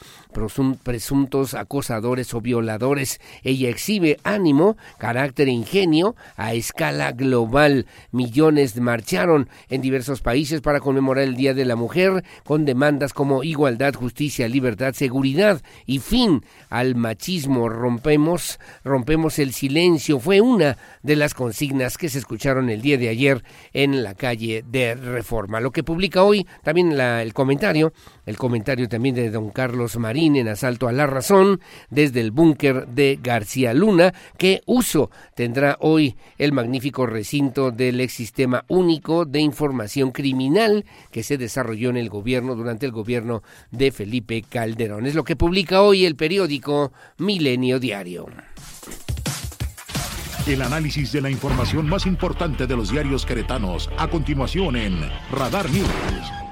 presuntos 0.82 1.54
acosadores 1.54 2.32
o 2.34 2.40
violadores. 2.40 3.20
Ella 3.42 3.68
exhibe 3.68 4.18
ánimo, 4.24 4.76
carácter 4.98 5.48
e 5.48 5.52
ingenio 5.52 6.16
a 6.36 6.54
escala 6.54 7.12
global. 7.12 7.86
Millones 8.10 8.76
marcharon 8.80 9.48
en 9.68 9.82
diversos 9.82 10.20
países 10.20 10.60
para 10.60 10.80
conmemorar 10.80 11.24
el 11.24 11.36
Día 11.36 11.54
de 11.54 11.64
la 11.64 11.76
Mujer 11.76 12.24
con 12.44 12.64
demandas 12.64 13.12
como 13.12 13.44
igualdad, 13.44 13.94
justicia, 13.94 14.48
libertad, 14.48 14.94
seguridad 14.94 15.60
y 15.86 15.98
fin 15.98 16.44
al 16.70 16.94
machismo. 16.94 17.68
Rompemos, 17.68 18.58
rompemos 18.84 19.38
el 19.38 19.52
silencio. 19.52 20.18
Fue 20.18 20.40
una 20.40 20.78
de 21.02 21.16
las 21.16 21.34
consignas 21.34 21.98
que 21.98 22.08
se 22.08 22.18
escucharon 22.18 22.70
el 22.70 22.80
día 22.80 22.96
de 22.96 23.08
ayer 23.08 23.44
en 23.72 24.02
la 24.02 24.14
calle 24.14 24.64
de 24.66 24.94
Reforma. 24.94 25.60
Lo 25.60 25.70
que 25.70 25.82
publica 25.82 26.22
hoy 26.22 26.46
también 26.62 26.98
el 26.98 27.34
comentario 27.34 27.57
el 28.26 28.36
comentario 28.36 28.88
también 28.88 29.14
de 29.14 29.30
don 29.30 29.50
Carlos 29.50 29.96
Marín 29.96 30.36
en 30.36 30.48
Asalto 30.48 30.88
a 30.88 30.92
la 30.92 31.06
Razón, 31.06 31.60
desde 31.90 32.20
el 32.20 32.30
búnker 32.30 32.86
de 32.86 33.18
García 33.20 33.74
Luna, 33.74 34.14
qué 34.36 34.62
uso 34.66 35.10
tendrá 35.34 35.76
hoy 35.80 36.16
el 36.38 36.52
magnífico 36.52 37.06
recinto 37.06 37.70
del 37.70 38.00
ex 38.00 38.12
sistema 38.12 38.64
único 38.68 39.24
de 39.24 39.40
información 39.40 40.12
criminal 40.12 40.84
que 41.10 41.22
se 41.22 41.36
desarrolló 41.36 41.90
en 41.90 41.96
el 41.96 42.08
gobierno 42.08 42.54
durante 42.54 42.86
el 42.86 42.92
gobierno 42.92 43.42
de 43.70 43.90
Felipe 43.90 44.44
Calderón. 44.48 45.06
Es 45.06 45.14
lo 45.14 45.24
que 45.24 45.36
publica 45.36 45.82
hoy 45.82 46.04
el 46.04 46.16
periódico 46.16 46.92
Milenio 47.18 47.80
Diario. 47.80 48.26
El 50.46 50.62
análisis 50.62 51.12
de 51.12 51.20
la 51.20 51.28
información 51.28 51.86
más 51.86 52.06
importante 52.06 52.66
de 52.66 52.74
los 52.74 52.90
diarios 52.90 53.26
queretanos, 53.26 53.90
a 53.98 54.08
continuación 54.08 54.76
en 54.76 54.98
Radar 55.30 55.68
News. 55.68 56.47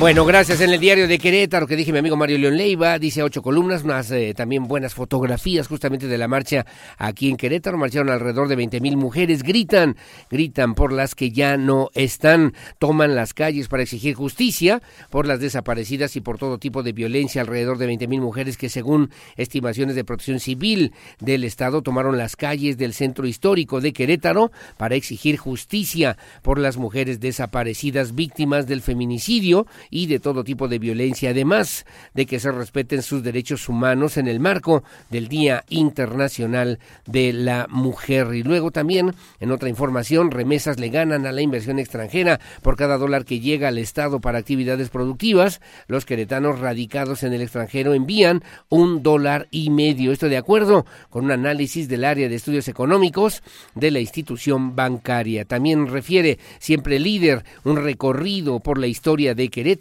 Bueno, 0.00 0.24
gracias. 0.24 0.60
En 0.60 0.70
el 0.70 0.80
diario 0.80 1.06
de 1.06 1.18
Querétaro, 1.18 1.68
que 1.68 1.76
dije 1.76 1.92
mi 1.92 1.98
amigo 1.98 2.16
Mario 2.16 2.36
León 2.36 2.56
Leiva, 2.56 2.98
dice 2.98 3.22
ocho 3.22 3.42
columnas, 3.42 3.84
unas 3.84 4.10
eh, 4.10 4.34
también 4.36 4.66
buenas 4.66 4.92
fotografías 4.92 5.68
justamente 5.68 6.08
de 6.08 6.18
la 6.18 6.26
marcha 6.26 6.66
aquí 6.98 7.30
en 7.30 7.36
Querétaro. 7.36 7.78
Marcharon 7.78 8.10
alrededor 8.10 8.48
de 8.48 8.56
20 8.56 8.80
mil 8.80 8.96
mujeres, 8.96 9.44
gritan, 9.44 9.96
gritan 10.28 10.74
por 10.74 10.92
las 10.92 11.14
que 11.14 11.30
ya 11.30 11.56
no 11.56 11.90
están, 11.94 12.54
toman 12.80 13.14
las 13.14 13.34
calles 13.34 13.68
para 13.68 13.84
exigir 13.84 14.14
justicia 14.16 14.82
por 15.10 15.28
las 15.28 15.38
desaparecidas 15.38 16.16
y 16.16 16.20
por 16.20 16.38
todo 16.38 16.58
tipo 16.58 16.82
de 16.82 16.92
violencia. 16.92 17.40
Alrededor 17.42 17.78
de 17.78 17.86
20 17.86 18.08
mil 18.08 18.20
mujeres 18.20 18.56
que 18.56 18.68
según 18.68 19.10
estimaciones 19.36 19.94
de 19.94 20.04
protección 20.04 20.40
civil 20.40 20.92
del 21.20 21.44
Estado 21.44 21.82
tomaron 21.82 22.18
las 22.18 22.34
calles 22.34 22.76
del 22.76 22.94
centro 22.94 23.28
histórico 23.28 23.80
de 23.80 23.92
Querétaro 23.92 24.50
para 24.76 24.96
exigir 24.96 25.36
justicia 25.36 26.18
por 26.42 26.58
las 26.58 26.78
mujeres 26.78 27.20
desaparecidas 27.20 28.16
víctimas 28.16 28.66
del 28.66 28.82
feminicidio 28.82 29.66
y 29.90 30.06
de 30.06 30.20
todo 30.20 30.44
tipo 30.44 30.68
de 30.68 30.78
violencia, 30.78 31.30
además 31.30 31.86
de 32.14 32.26
que 32.26 32.40
se 32.40 32.52
respeten 32.52 33.02
sus 33.02 33.22
derechos 33.22 33.68
humanos 33.68 34.16
en 34.16 34.28
el 34.28 34.40
marco 34.40 34.84
del 35.10 35.28
Día 35.28 35.64
Internacional 35.68 36.78
de 37.06 37.32
la 37.32 37.66
Mujer. 37.68 38.34
Y 38.34 38.42
luego 38.42 38.70
también, 38.70 39.14
en 39.40 39.50
otra 39.50 39.68
información, 39.68 40.30
remesas 40.30 40.78
le 40.78 40.88
ganan 40.88 41.26
a 41.26 41.32
la 41.32 41.42
inversión 41.42 41.78
extranjera 41.78 42.40
por 42.62 42.76
cada 42.76 42.98
dólar 42.98 43.24
que 43.24 43.40
llega 43.40 43.68
al 43.68 43.78
Estado 43.78 44.20
para 44.20 44.38
actividades 44.38 44.88
productivas. 44.88 45.60
Los 45.86 46.04
queretanos 46.04 46.58
radicados 46.58 47.22
en 47.22 47.32
el 47.32 47.42
extranjero 47.42 47.94
envían 47.94 48.42
un 48.68 49.02
dólar 49.02 49.48
y 49.50 49.70
medio. 49.70 50.12
Esto 50.12 50.28
de 50.28 50.36
acuerdo 50.36 50.86
con 51.10 51.26
un 51.26 51.30
análisis 51.30 51.88
del 51.88 52.04
área 52.04 52.28
de 52.28 52.34
estudios 52.34 52.68
económicos 52.68 53.42
de 53.74 53.90
la 53.90 54.00
institución 54.00 54.74
bancaria. 54.74 55.44
También 55.44 55.88
refiere 55.88 56.38
siempre 56.58 56.98
líder 56.98 57.44
un 57.64 57.76
recorrido 57.76 58.60
por 58.60 58.78
la 58.78 58.86
historia 58.86 59.34
de 59.34 59.48
Querétaro 59.48 59.73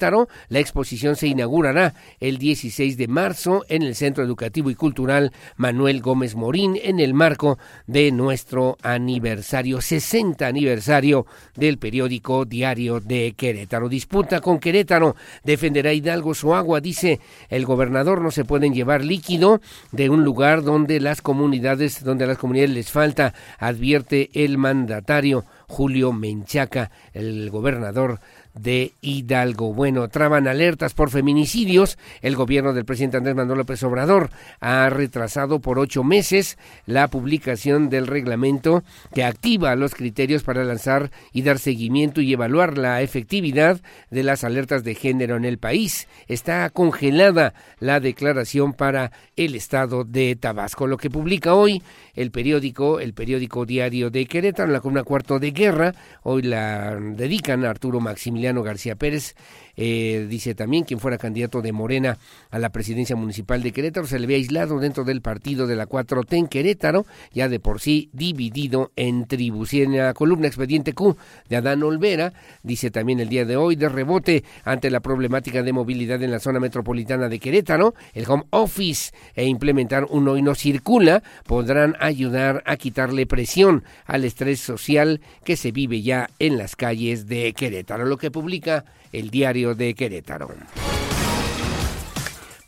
la 0.50 0.60
exposición 0.60 1.16
se 1.16 1.28
inaugurará 1.28 1.94
el 2.20 2.38
16 2.38 2.98
de 2.98 3.08
marzo 3.08 3.64
en 3.70 3.84
el 3.84 3.96
Centro 3.96 4.24
Educativo 4.24 4.70
y 4.70 4.76
Cultural 4.76 5.32
Manuel 5.56 6.02
Gómez 6.02 6.36
Morín 6.36 6.80
en 6.82 7.00
el 7.00 7.14
marco 7.14 7.58
de 7.88 8.12
nuestro 8.12 8.78
aniversario, 8.82 9.82
60 9.82 10.46
aniversario 10.46 11.26
del 11.56 11.78
periódico 11.78 12.46
Diario 12.46 13.00
de 13.00 13.34
Querétaro. 13.38 13.90
Disputa 13.90 14.42
con 14.42 14.60
Querétaro, 14.60 15.16
defenderá 15.44 15.94
Hidalgo 15.94 16.34
su 16.34 16.54
agua, 16.56 16.82
dice 16.82 17.20
el 17.50 17.66
gobernador, 17.66 18.22
no 18.22 18.32
se 18.32 18.46
pueden 18.46 18.74
llevar 18.74 19.04
líquido 19.04 19.62
de 19.92 20.10
un 20.10 20.24
lugar 20.24 20.64
donde 20.64 21.00
las 21.00 21.22
comunidades, 21.22 22.04
donde 22.04 22.24
a 22.24 22.28
las 22.28 22.38
comunidades 22.38 22.72
les 22.72 22.92
falta, 22.92 23.34
advierte 23.60 24.30
el 24.34 24.58
mandatario 24.58 25.46
Julio 25.68 26.14
Menchaca, 26.14 26.92
el 27.14 27.50
gobernador 27.50 28.20
de 28.54 28.94
Hidalgo. 29.02 29.74
Bueno, 29.74 30.08
traban 30.10 30.48
alertas 30.48 30.94
por 30.94 31.10
feminicidios. 31.10 31.98
El 32.22 32.36
gobierno 32.36 32.74
del 32.74 32.86
presidente 32.86 33.18
Andrés 33.18 33.36
Manuel 33.36 33.60
López 33.60 33.82
Obrador 33.84 34.30
ha 34.60 34.90
retrasado 34.90 35.60
por 35.60 35.80
ocho 35.80 36.04
meses 36.04 36.58
la 36.86 37.08
publicación 37.08 37.90
del 37.90 38.08
reglamento 38.08 38.84
que 39.14 39.24
activa 39.24 39.76
los 39.76 39.96
criterios 39.96 40.44
para 40.44 40.64
lanzar 40.64 41.12
y 41.32 41.42
dar 41.42 41.60
seguimiento 41.60 42.22
y 42.22 42.34
evaluar 42.34 42.78
la 42.78 43.02
efectividad 43.02 43.82
de 44.12 44.24
las 44.24 44.44
alertas 44.44 44.84
de 44.84 44.96
género 44.96 45.36
en 45.36 45.46
el 45.46 45.58
país. 45.58 46.08
Está 46.28 46.70
congelada 46.70 47.54
la 47.80 48.00
declaración 48.00 48.74
para 48.74 49.12
el 49.36 49.56
estado 49.56 50.04
de 50.04 50.36
Tabasco. 50.36 50.88
Lo 50.88 50.98
que 50.98 51.10
publica 51.10 51.56
hoy 51.56 51.82
el 52.14 52.32
periódico, 52.32 53.00
el 53.00 53.14
periódico 53.14 53.66
diario 53.66 54.10
de 54.10 54.26
Querétaro, 54.26 54.72
la 54.72 54.80
columna 54.80 55.04
cuarto 55.04 55.40
de 55.40 55.52
guerra, 55.52 55.94
hoy 56.22 56.44
la 56.44 56.96
dedican 56.96 57.66
a 57.66 57.72
Arturo 57.72 58.00
Maximiliano 58.00 58.43
García 58.64 58.96
Pérez, 58.96 59.36
eh, 59.76 60.28
dice 60.30 60.56
también 60.56 60.84
quien 60.84 61.00
fuera 61.00 61.18
candidato 61.18 61.62
de 61.62 61.72
Morena 61.72 62.18
a 62.52 62.60
la 62.60 62.70
presidencia 62.70 63.16
municipal 63.16 63.64
de 63.64 63.72
Querétaro 63.72 64.06
se 64.08 64.20
le 64.20 64.28
ve 64.28 64.36
aislado 64.36 64.80
dentro 64.80 65.04
del 65.04 65.22
partido 65.22 65.68
de 65.68 65.76
la 65.76 65.88
4T 65.88 66.38
en 66.38 66.48
Querétaro, 66.48 67.06
ya 67.32 67.50
de 67.50 67.60
por 67.60 67.80
sí 67.80 68.10
dividido 68.14 68.92
en 68.96 69.26
tribus. 69.26 69.74
Y 69.74 69.82
en 69.82 69.98
la 69.98 70.14
columna 70.14 70.48
Expediente 70.48 70.94
Q 70.94 71.18
de 71.50 71.56
Adán 71.56 71.84
Olvera, 71.84 72.34
dice 72.62 72.92
también 72.92 73.20
el 73.20 73.30
día 73.30 73.46
de 73.46 73.58
hoy, 73.58 73.76
de 73.76 73.90
rebote 73.90 74.44
ante 74.64 74.90
la 74.90 75.00
problemática 75.00 75.64
de 75.64 75.74
movilidad 75.74 76.22
en 76.22 76.32
la 76.32 76.40
zona 76.40 76.60
metropolitana 76.60 77.30
de 77.30 77.40
Querétaro, 77.40 77.96
el 78.14 78.30
home 78.30 78.44
office 78.52 79.12
e 79.36 79.46
implementar 79.46 80.06
un 80.10 80.28
hoy 80.28 80.42
no 80.42 80.56
circula 80.56 81.24
podrán 81.46 81.96
ayudar 82.00 82.64
a 82.66 82.78
quitarle 82.78 83.26
presión 83.26 83.84
al 84.06 84.26
estrés 84.26 84.60
social 84.60 85.22
que 85.44 85.58
se 85.58 85.72
vive 85.72 86.02
ya 86.02 86.30
en 86.40 86.58
las 86.58 86.76
calles 86.76 87.28
de 87.28 87.54
Querétaro, 87.54 88.06
lo 88.06 88.18
que 88.18 88.32
publica 88.32 88.86
el 89.14 89.30
diario 89.30 89.76
de 89.76 89.94
Querétaro. 89.94 90.50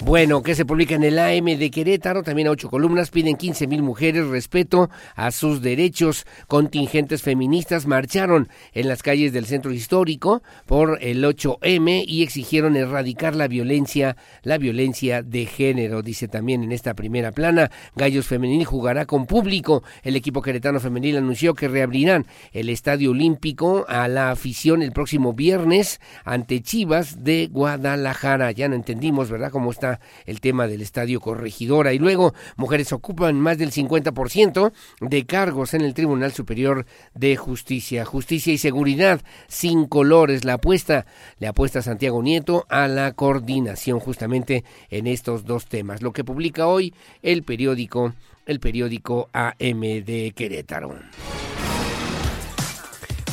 Bueno, 0.05 0.43
que 0.43 0.53
se 0.53 0.65
publica 0.65 0.93
en 0.93 1.03
el 1.03 1.17
AM 1.17 1.45
de 1.57 1.71
Querétaro, 1.71 2.21
también 2.21 2.47
a 2.47 2.51
ocho 2.51 2.69
columnas, 2.69 3.09
piden 3.09 3.37
15 3.37 3.65
mil 3.65 3.81
mujeres 3.81 4.27
respeto 4.27 4.91
a 5.15 5.31
sus 5.31 5.63
derechos. 5.63 6.27
Contingentes 6.45 7.23
feministas 7.23 7.87
marcharon 7.87 8.47
en 8.73 8.87
las 8.87 9.01
calles 9.01 9.33
del 9.33 9.47
centro 9.47 9.71
histórico 9.71 10.43
por 10.67 10.99
el 11.01 11.23
8M 11.23 12.03
y 12.05 12.21
exigieron 12.21 12.75
erradicar 12.75 13.33
la 13.33 13.47
violencia, 13.47 14.15
la 14.43 14.59
violencia 14.59 15.23
de 15.23 15.47
género. 15.47 16.03
Dice 16.03 16.27
también 16.27 16.61
en 16.61 16.71
esta 16.71 16.93
primera 16.93 17.31
plana, 17.31 17.71
Gallos 17.95 18.27
Femenil 18.27 18.63
jugará 18.63 19.07
con 19.07 19.25
público. 19.25 19.81
El 20.03 20.15
equipo 20.15 20.43
queretano 20.43 20.79
femenil 20.79 21.17
anunció 21.17 21.55
que 21.55 21.67
reabrirán 21.67 22.27
el 22.53 22.69
Estadio 22.69 23.09
Olímpico 23.09 23.87
a 23.89 24.07
la 24.07 24.29
afición 24.29 24.83
el 24.83 24.91
próximo 24.91 25.33
viernes 25.33 25.99
ante 26.23 26.61
Chivas 26.61 27.23
de 27.23 27.47
Guadalajara. 27.51 28.51
Ya 28.51 28.69
no 28.69 28.75
entendimos, 28.75 29.31
¿verdad?, 29.31 29.49
cómo 29.49 29.71
está 29.71 29.94
el 30.25 30.41
tema 30.41 30.67
del 30.67 30.81
estadio 30.81 31.19
Corregidora. 31.19 31.93
Y 31.93 31.99
luego, 31.99 32.33
mujeres 32.57 32.93
ocupan 32.93 33.39
más 33.39 33.57
del 33.57 33.71
50% 33.71 34.71
de 35.01 35.25
cargos 35.25 35.73
en 35.73 35.81
el 35.81 35.93
Tribunal 35.93 36.31
Superior 36.33 36.85
de 37.13 37.35
Justicia. 37.35 38.05
Justicia 38.05 38.53
y 38.53 38.57
seguridad 38.57 39.21
sin 39.47 39.85
colores. 39.85 40.43
La 40.45 40.53
apuesta, 40.53 41.05
le 41.39 41.47
apuesta 41.47 41.81
Santiago 41.81 42.21
Nieto 42.21 42.65
a 42.69 42.87
la 42.87 43.13
coordinación 43.13 43.99
justamente 43.99 44.63
en 44.89 45.07
estos 45.07 45.45
dos 45.45 45.67
temas. 45.67 46.01
Lo 46.01 46.13
que 46.13 46.23
publica 46.23 46.67
hoy 46.67 46.93
el 47.21 47.43
periódico, 47.43 48.13
el 48.45 48.59
periódico 48.59 49.29
AM 49.33 49.81
de 49.81 50.33
Querétaro. 50.35 50.95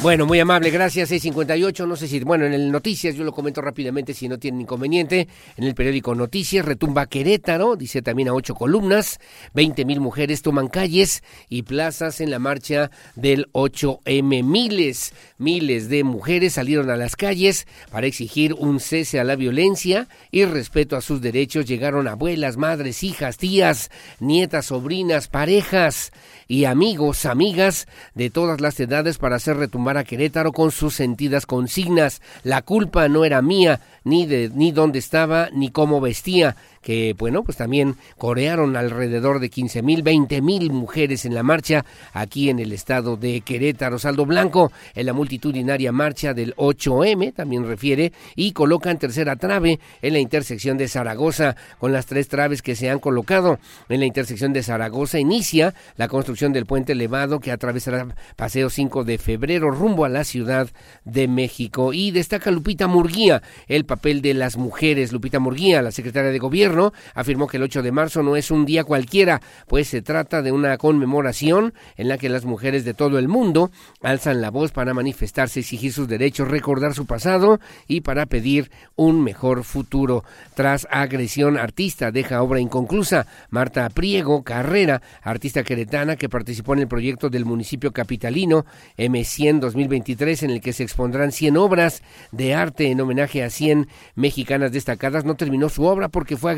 Bueno, 0.03 0.27
muy 0.27 0.41
amable, 0.41 0.71
gracias. 0.71 1.11
658, 1.11 1.87
no 1.87 1.95
sé 1.95 2.09
si, 2.09 2.19
bueno, 2.19 2.45
en 2.45 2.53
el 2.55 2.73
Noticias, 2.73 3.15
yo 3.15 3.23
lo 3.23 3.31
comento 3.31 3.61
rápidamente 3.61 4.13
si 4.13 4.29
no 4.29 4.37
tienen 4.37 4.63
inconveniente. 4.63 5.29
En 5.57 5.63
el 5.63 5.77
periódico 5.77 6.13
Noticias, 6.17 6.65
retumba 6.65 7.07
Querétaro, 7.07 7.77
dice 7.77 8.03
también 8.03 8.29
a 8.29 8.35
ocho 8.35 8.57
columnas. 8.57 9.21
20 9.55 9.85
mil 9.85 10.01
mujeres 10.01 10.43
toman 10.43 10.67
calles 10.67 11.23
y 11.49 11.63
plazas 11.63 12.21
en 12.21 12.33
la 12.33 12.41
marcha 12.41 12.91
del 13.15 13.47
8M. 13.53 14.43
Miles, 14.43 15.15
miles 15.39 15.89
de 15.89 16.03
mujeres 16.03 16.55
salieron 16.55 16.91
a 16.91 16.97
las 16.97 17.15
calles 17.15 17.69
para 17.93 18.09
exigir 18.09 18.55
un 18.55 18.81
cese 18.81 19.21
a 19.21 19.25
la 19.25 19.37
violencia 19.37 20.09
y 20.33 20.45
respeto 20.47 20.97
a 20.97 21.01
sus 21.01 21.21
derechos. 21.21 21.67
Llegaron 21.67 22.09
abuelas, 22.09 22.57
madres, 22.57 23.05
hijas, 23.05 23.37
tías, 23.37 23.93
nietas, 24.19 24.67
sobrinas, 24.67 25.29
parejas 25.29 26.11
y 26.53 26.67
amigos, 26.67 27.25
amigas 27.25 27.89
de 28.15 28.29
todas 28.29 28.61
las 28.61 28.79
edades 28.79 29.17
para 29.17 29.37
hacer 29.37 29.57
retumbar 29.57 29.97
a 29.97 30.05
Querétaro 30.05 30.53
con 30.53 30.71
sus 30.71 30.93
sentidas 30.93 31.47
consignas. 31.47 32.21
La 32.45 32.61
culpa 32.61 33.09
no 33.09 33.25
era 33.25 33.41
mía, 33.41 33.81
ni 34.05 34.27
de 34.27 34.51
ni 34.55 34.71
dónde 34.71 34.99
estaba, 34.99 35.49
ni 35.55 35.71
cómo 35.71 36.03
vestía 36.03 36.57
que, 36.83 37.15
bueno, 37.17 37.43
pues 37.45 37.57
también 37.57 37.97
corearon 38.19 38.77
alrededor 38.77 39.41
de 39.41 39.49
15 39.49 39.83
mil, 39.83 40.03
20 40.03 40.43
mil 40.43 40.71
mujeres 40.71 41.25
en 41.25 41.35
la 41.35 41.43
marcha 41.43 41.85
aquí 42.13 42.51
en 42.51 42.59
el 42.59 42.73
estado 42.73 43.17
de 43.17 43.41
Querétaro. 43.41 43.99
Saldo 43.99 44.27
Blanco 44.27 44.73
en 44.95 45.07
la 45.07 45.13
multitudinaria 45.13 45.93
marcha 45.93 46.35
del 46.35 46.55
8M, 46.57 47.35
también 47.35 47.67
refiere, 47.67 48.13
y 48.37 48.53
colocan 48.53 48.99
tercera 48.99 49.37
trave 49.37 49.79
en 50.03 50.13
la 50.13 50.19
intersección 50.19 50.77
de 50.77 50.89
Zaragoza. 50.89 51.57
Con 51.79 51.93
las 51.93 52.07
tres 52.07 52.29
traves 52.29 52.63
que 52.63 52.77
se 52.77 52.91
han 52.91 52.99
colocado 52.99 53.59
en 53.89 54.01
la 54.01 54.07
intersección 54.07 54.53
de 54.53 54.63
Zaragoza, 54.63 55.19
inicia 55.19 55.75
la 55.97 56.09
construcción 56.09 56.53
del 56.53 56.67
puente 56.67 56.93
elevado 56.93 57.41
que 57.41 57.53
atravesará 57.53 58.15
Paseo 58.37 58.71
5 58.71 59.05
de 59.05 59.19
febrero 59.19 59.71
rumbo 59.71 60.05
a 60.05 60.09
la 60.09 60.25
Ciudad 60.25 60.69
de 61.05 61.29
México. 61.29 61.93
Y 61.93 62.11
destaca 62.11 62.51
Lupita 62.51 62.87
Murguía 62.87 63.43
el 63.69 63.85
papel 63.85 64.23
de 64.23 64.35
las 64.35 64.57
mujeres. 64.57 65.13
Lupita 65.13 65.39
Murguía, 65.39 65.83
la 65.83 65.93
secretaria 65.93 66.31
de 66.31 66.39
Gobierno, 66.39 66.72
afirmó 67.15 67.47
que 67.47 67.57
el 67.57 67.65
8 67.65 67.83
de 67.83 67.93
marzo 67.93 68.23
no 68.23 68.37
es 68.37 68.51
un 68.51 68.65
día 68.65 68.85
cualquiera, 68.85 69.41
pues 69.67 69.89
se 69.89 70.03
trata 70.03 70.43
de 70.43 70.53
una 70.53 70.79
conmemoración 70.79 71.75
en 71.97 72.09
la 72.09 72.19
que 72.19 72.29
las 72.29 72.45
mujeres 72.45 72.85
de 72.85 72.95
todo 72.95 73.19
el 73.19 73.29
mundo 73.29 73.71
alzan 74.03 74.41
la 74.41 74.51
voz 74.51 74.73
para 74.73 74.95
manifestarse, 74.95 75.61
exigir 75.61 75.93
sus 75.93 76.09
derechos, 76.09 76.49
recordar 76.49 76.95
su 76.95 77.07
pasado 77.07 77.61
y 77.87 78.01
para 78.01 78.27
pedir 78.27 78.71
un 78.97 79.23
mejor 79.23 79.65
futuro. 79.65 80.25
Tras 80.55 80.87
agresión 80.91 81.57
artista 81.57 82.11
deja 82.11 82.43
obra 82.43 82.61
inconclusa. 82.61 83.27
Marta 83.51 83.89
Priego 83.91 84.43
Carrera, 84.43 85.03
artista 85.23 85.63
queretana 85.63 86.17
que 86.17 86.29
participó 86.29 86.75
en 86.75 86.81
el 86.81 86.89
proyecto 86.89 87.31
del 87.31 87.45
municipio 87.45 87.93
capitalino 87.93 88.65
M100 88.97 89.61
2023 89.61 90.43
en 90.45 90.51
el 90.51 90.61
que 90.61 90.73
se 90.73 90.83
expondrán 90.83 91.33
100 91.33 91.57
obras 91.57 92.03
de 92.31 92.55
arte 92.55 92.91
en 92.91 93.01
homenaje 93.01 93.43
a 93.43 93.51
100 93.51 93.89
mexicanas 94.15 94.73
destacadas, 94.73 95.25
no 95.25 95.35
terminó 95.35 95.69
su 95.69 95.85
obra 95.85 96.09
porque 96.09 96.37
fue 96.37 96.53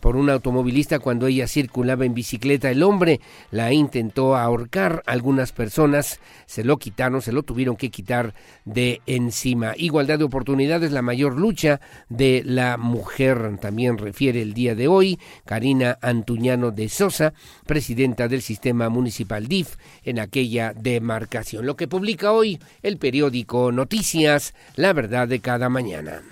por 0.00 0.16
un 0.16 0.30
automovilista 0.30 0.98
cuando 0.98 1.26
ella 1.26 1.46
circulaba 1.46 2.04
en 2.04 2.14
bicicleta. 2.14 2.70
El 2.70 2.82
hombre 2.82 3.20
la 3.50 3.72
intentó 3.72 4.36
ahorcar. 4.36 5.02
Algunas 5.06 5.52
personas 5.52 6.20
se 6.46 6.64
lo 6.64 6.78
quitaron, 6.78 7.22
se 7.22 7.32
lo 7.32 7.42
tuvieron 7.42 7.76
que 7.76 7.90
quitar 7.90 8.34
de 8.64 9.00
encima. 9.06 9.74
Igualdad 9.76 10.18
de 10.18 10.24
oportunidades, 10.24 10.92
la 10.92 11.02
mayor 11.02 11.38
lucha 11.38 11.80
de 12.08 12.42
la 12.44 12.76
mujer, 12.76 13.58
también 13.60 13.98
refiere 13.98 14.42
el 14.42 14.54
día 14.54 14.74
de 14.74 14.88
hoy. 14.88 15.18
Karina 15.44 15.98
Antuñano 16.02 16.70
de 16.70 16.88
Sosa, 16.88 17.32
presidenta 17.66 18.28
del 18.28 18.42
sistema 18.42 18.88
municipal 18.88 19.46
DIF 19.46 19.76
en 20.04 20.18
aquella 20.18 20.72
demarcación. 20.74 21.66
Lo 21.66 21.76
que 21.76 21.88
publica 21.88 22.32
hoy 22.32 22.58
el 22.82 22.98
periódico 22.98 23.72
Noticias, 23.72 24.54
la 24.76 24.92
verdad 24.92 25.28
de 25.28 25.40
cada 25.40 25.68
mañana. 25.68 26.22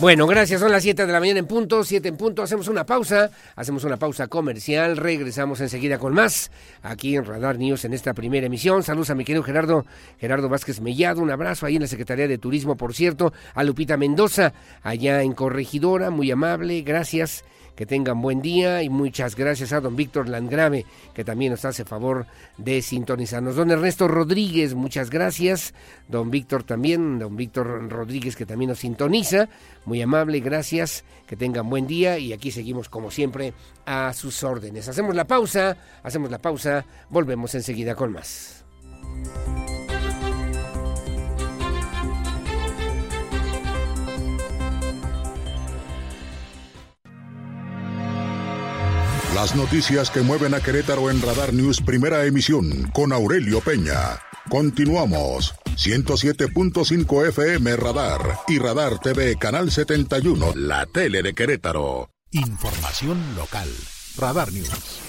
Bueno, 0.00 0.26
gracias. 0.26 0.60
Son 0.62 0.72
las 0.72 0.82
7 0.82 1.04
de 1.04 1.12
la 1.12 1.20
mañana 1.20 1.40
en 1.40 1.46
punto, 1.46 1.84
7 1.84 2.08
en 2.08 2.16
punto. 2.16 2.42
Hacemos 2.42 2.68
una 2.68 2.86
pausa, 2.86 3.30
hacemos 3.54 3.84
una 3.84 3.98
pausa 3.98 4.28
comercial. 4.28 4.96
Regresamos 4.96 5.60
enseguida 5.60 5.98
con 5.98 6.14
más 6.14 6.50
aquí 6.82 7.16
en 7.16 7.26
Radar 7.26 7.58
News 7.58 7.84
en 7.84 7.92
esta 7.92 8.14
primera 8.14 8.46
emisión. 8.46 8.82
Saludos 8.82 9.10
a 9.10 9.14
mi 9.14 9.26
querido 9.26 9.42
Gerardo, 9.42 9.84
Gerardo 10.18 10.48
Vázquez 10.48 10.80
Mellado. 10.80 11.20
Un 11.20 11.30
abrazo 11.30 11.66
ahí 11.66 11.76
en 11.76 11.82
la 11.82 11.86
Secretaría 11.86 12.26
de 12.26 12.38
Turismo, 12.38 12.78
por 12.78 12.94
cierto. 12.94 13.34
A 13.52 13.62
Lupita 13.62 13.98
Mendoza, 13.98 14.54
allá 14.82 15.22
en 15.22 15.34
Corregidora. 15.34 16.08
Muy 16.08 16.30
amable. 16.30 16.80
Gracias. 16.80 17.44
Que 17.74 17.86
tengan 17.86 18.20
buen 18.20 18.42
día 18.42 18.82
y 18.82 18.90
muchas 18.90 19.36
gracias 19.36 19.72
a 19.72 19.80
don 19.80 19.96
Víctor 19.96 20.28
Landgrave, 20.28 20.84
que 21.14 21.24
también 21.24 21.52
nos 21.52 21.64
hace 21.64 21.84
favor 21.84 22.26
de 22.58 22.82
sintonizarnos. 22.82 23.56
Don 23.56 23.70
Ernesto 23.70 24.06
Rodríguez, 24.06 24.74
muchas 24.74 25.08
gracias. 25.08 25.72
Don 26.08 26.30
Víctor 26.30 26.62
también, 26.62 27.18
don 27.18 27.36
Víctor 27.36 27.88
Rodríguez, 27.88 28.36
que 28.36 28.46
también 28.46 28.68
nos 28.68 28.80
sintoniza. 28.80 29.48
Muy 29.86 30.02
amable, 30.02 30.40
gracias. 30.40 31.04
Que 31.26 31.36
tengan 31.36 31.70
buen 31.70 31.86
día 31.86 32.18
y 32.18 32.32
aquí 32.32 32.50
seguimos 32.50 32.88
como 32.88 33.10
siempre 33.10 33.54
a 33.86 34.12
sus 34.12 34.44
órdenes. 34.44 34.88
Hacemos 34.88 35.14
la 35.14 35.26
pausa, 35.26 35.76
hacemos 36.02 36.30
la 36.30 36.38
pausa, 36.38 36.84
volvemos 37.08 37.54
enseguida 37.54 37.94
con 37.94 38.12
más. 38.12 38.64
Las 49.34 49.54
noticias 49.54 50.10
que 50.10 50.22
mueven 50.22 50.54
a 50.54 50.60
Querétaro 50.60 51.08
en 51.08 51.22
Radar 51.22 51.52
News 51.54 51.80
Primera 51.80 52.24
Emisión 52.26 52.90
con 52.92 53.12
Aurelio 53.12 53.60
Peña. 53.60 54.18
Continuamos. 54.48 55.54
107.5 55.76 57.28
FM 57.28 57.76
Radar 57.76 58.40
y 58.48 58.58
Radar 58.58 58.98
TV 58.98 59.36
Canal 59.36 59.70
71, 59.70 60.54
la 60.56 60.84
tele 60.86 61.22
de 61.22 61.32
Querétaro. 61.32 62.10
Información 62.32 63.22
local. 63.36 63.68
Radar 64.16 64.52
News. 64.52 65.00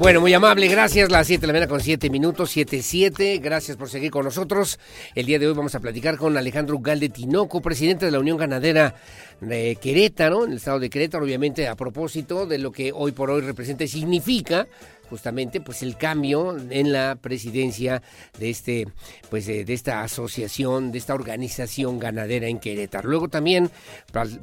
Bueno, 0.00 0.22
muy 0.22 0.32
amable, 0.32 0.66
gracias. 0.66 1.10
Las 1.10 1.26
7 1.26 1.42
de 1.42 1.46
la 1.46 1.52
mañana 1.52 1.68
con 1.68 1.82
7 1.82 2.08
minutos, 2.08 2.56
7-7. 2.56 3.38
Gracias 3.38 3.76
por 3.76 3.90
seguir 3.90 4.10
con 4.10 4.24
nosotros. 4.24 4.78
El 5.14 5.26
día 5.26 5.38
de 5.38 5.46
hoy 5.46 5.52
vamos 5.52 5.74
a 5.74 5.80
platicar 5.80 6.16
con 6.16 6.38
Alejandro 6.38 6.78
Galde 6.78 7.10
Tinoco, 7.10 7.60
presidente 7.60 8.06
de 8.06 8.10
la 8.10 8.18
Unión 8.18 8.38
Ganadera 8.38 8.94
de 9.42 9.76
Querétaro, 9.76 10.46
en 10.46 10.52
el 10.52 10.56
estado 10.56 10.78
de 10.78 10.88
Querétaro, 10.88 11.22
obviamente 11.22 11.68
a 11.68 11.76
propósito 11.76 12.46
de 12.46 12.56
lo 12.56 12.72
que 12.72 12.92
hoy 12.94 13.12
por 13.12 13.30
hoy 13.30 13.42
representa 13.42 13.84
y 13.84 13.88
significa 13.88 14.66
justamente 15.10 15.60
pues 15.60 15.82
el 15.82 15.96
cambio 15.96 16.56
en 16.70 16.92
la 16.92 17.16
presidencia 17.16 18.00
de 18.38 18.50
este 18.50 18.86
pues 19.28 19.46
de, 19.46 19.64
esta 19.68 20.02
asociación, 20.02 20.92
de 20.92 20.98
esta 20.98 21.14
organización 21.14 21.98
ganadera 21.98 22.46
en 22.46 22.60
Querétaro. 22.60 23.08
Luego 23.08 23.28
también 23.28 23.70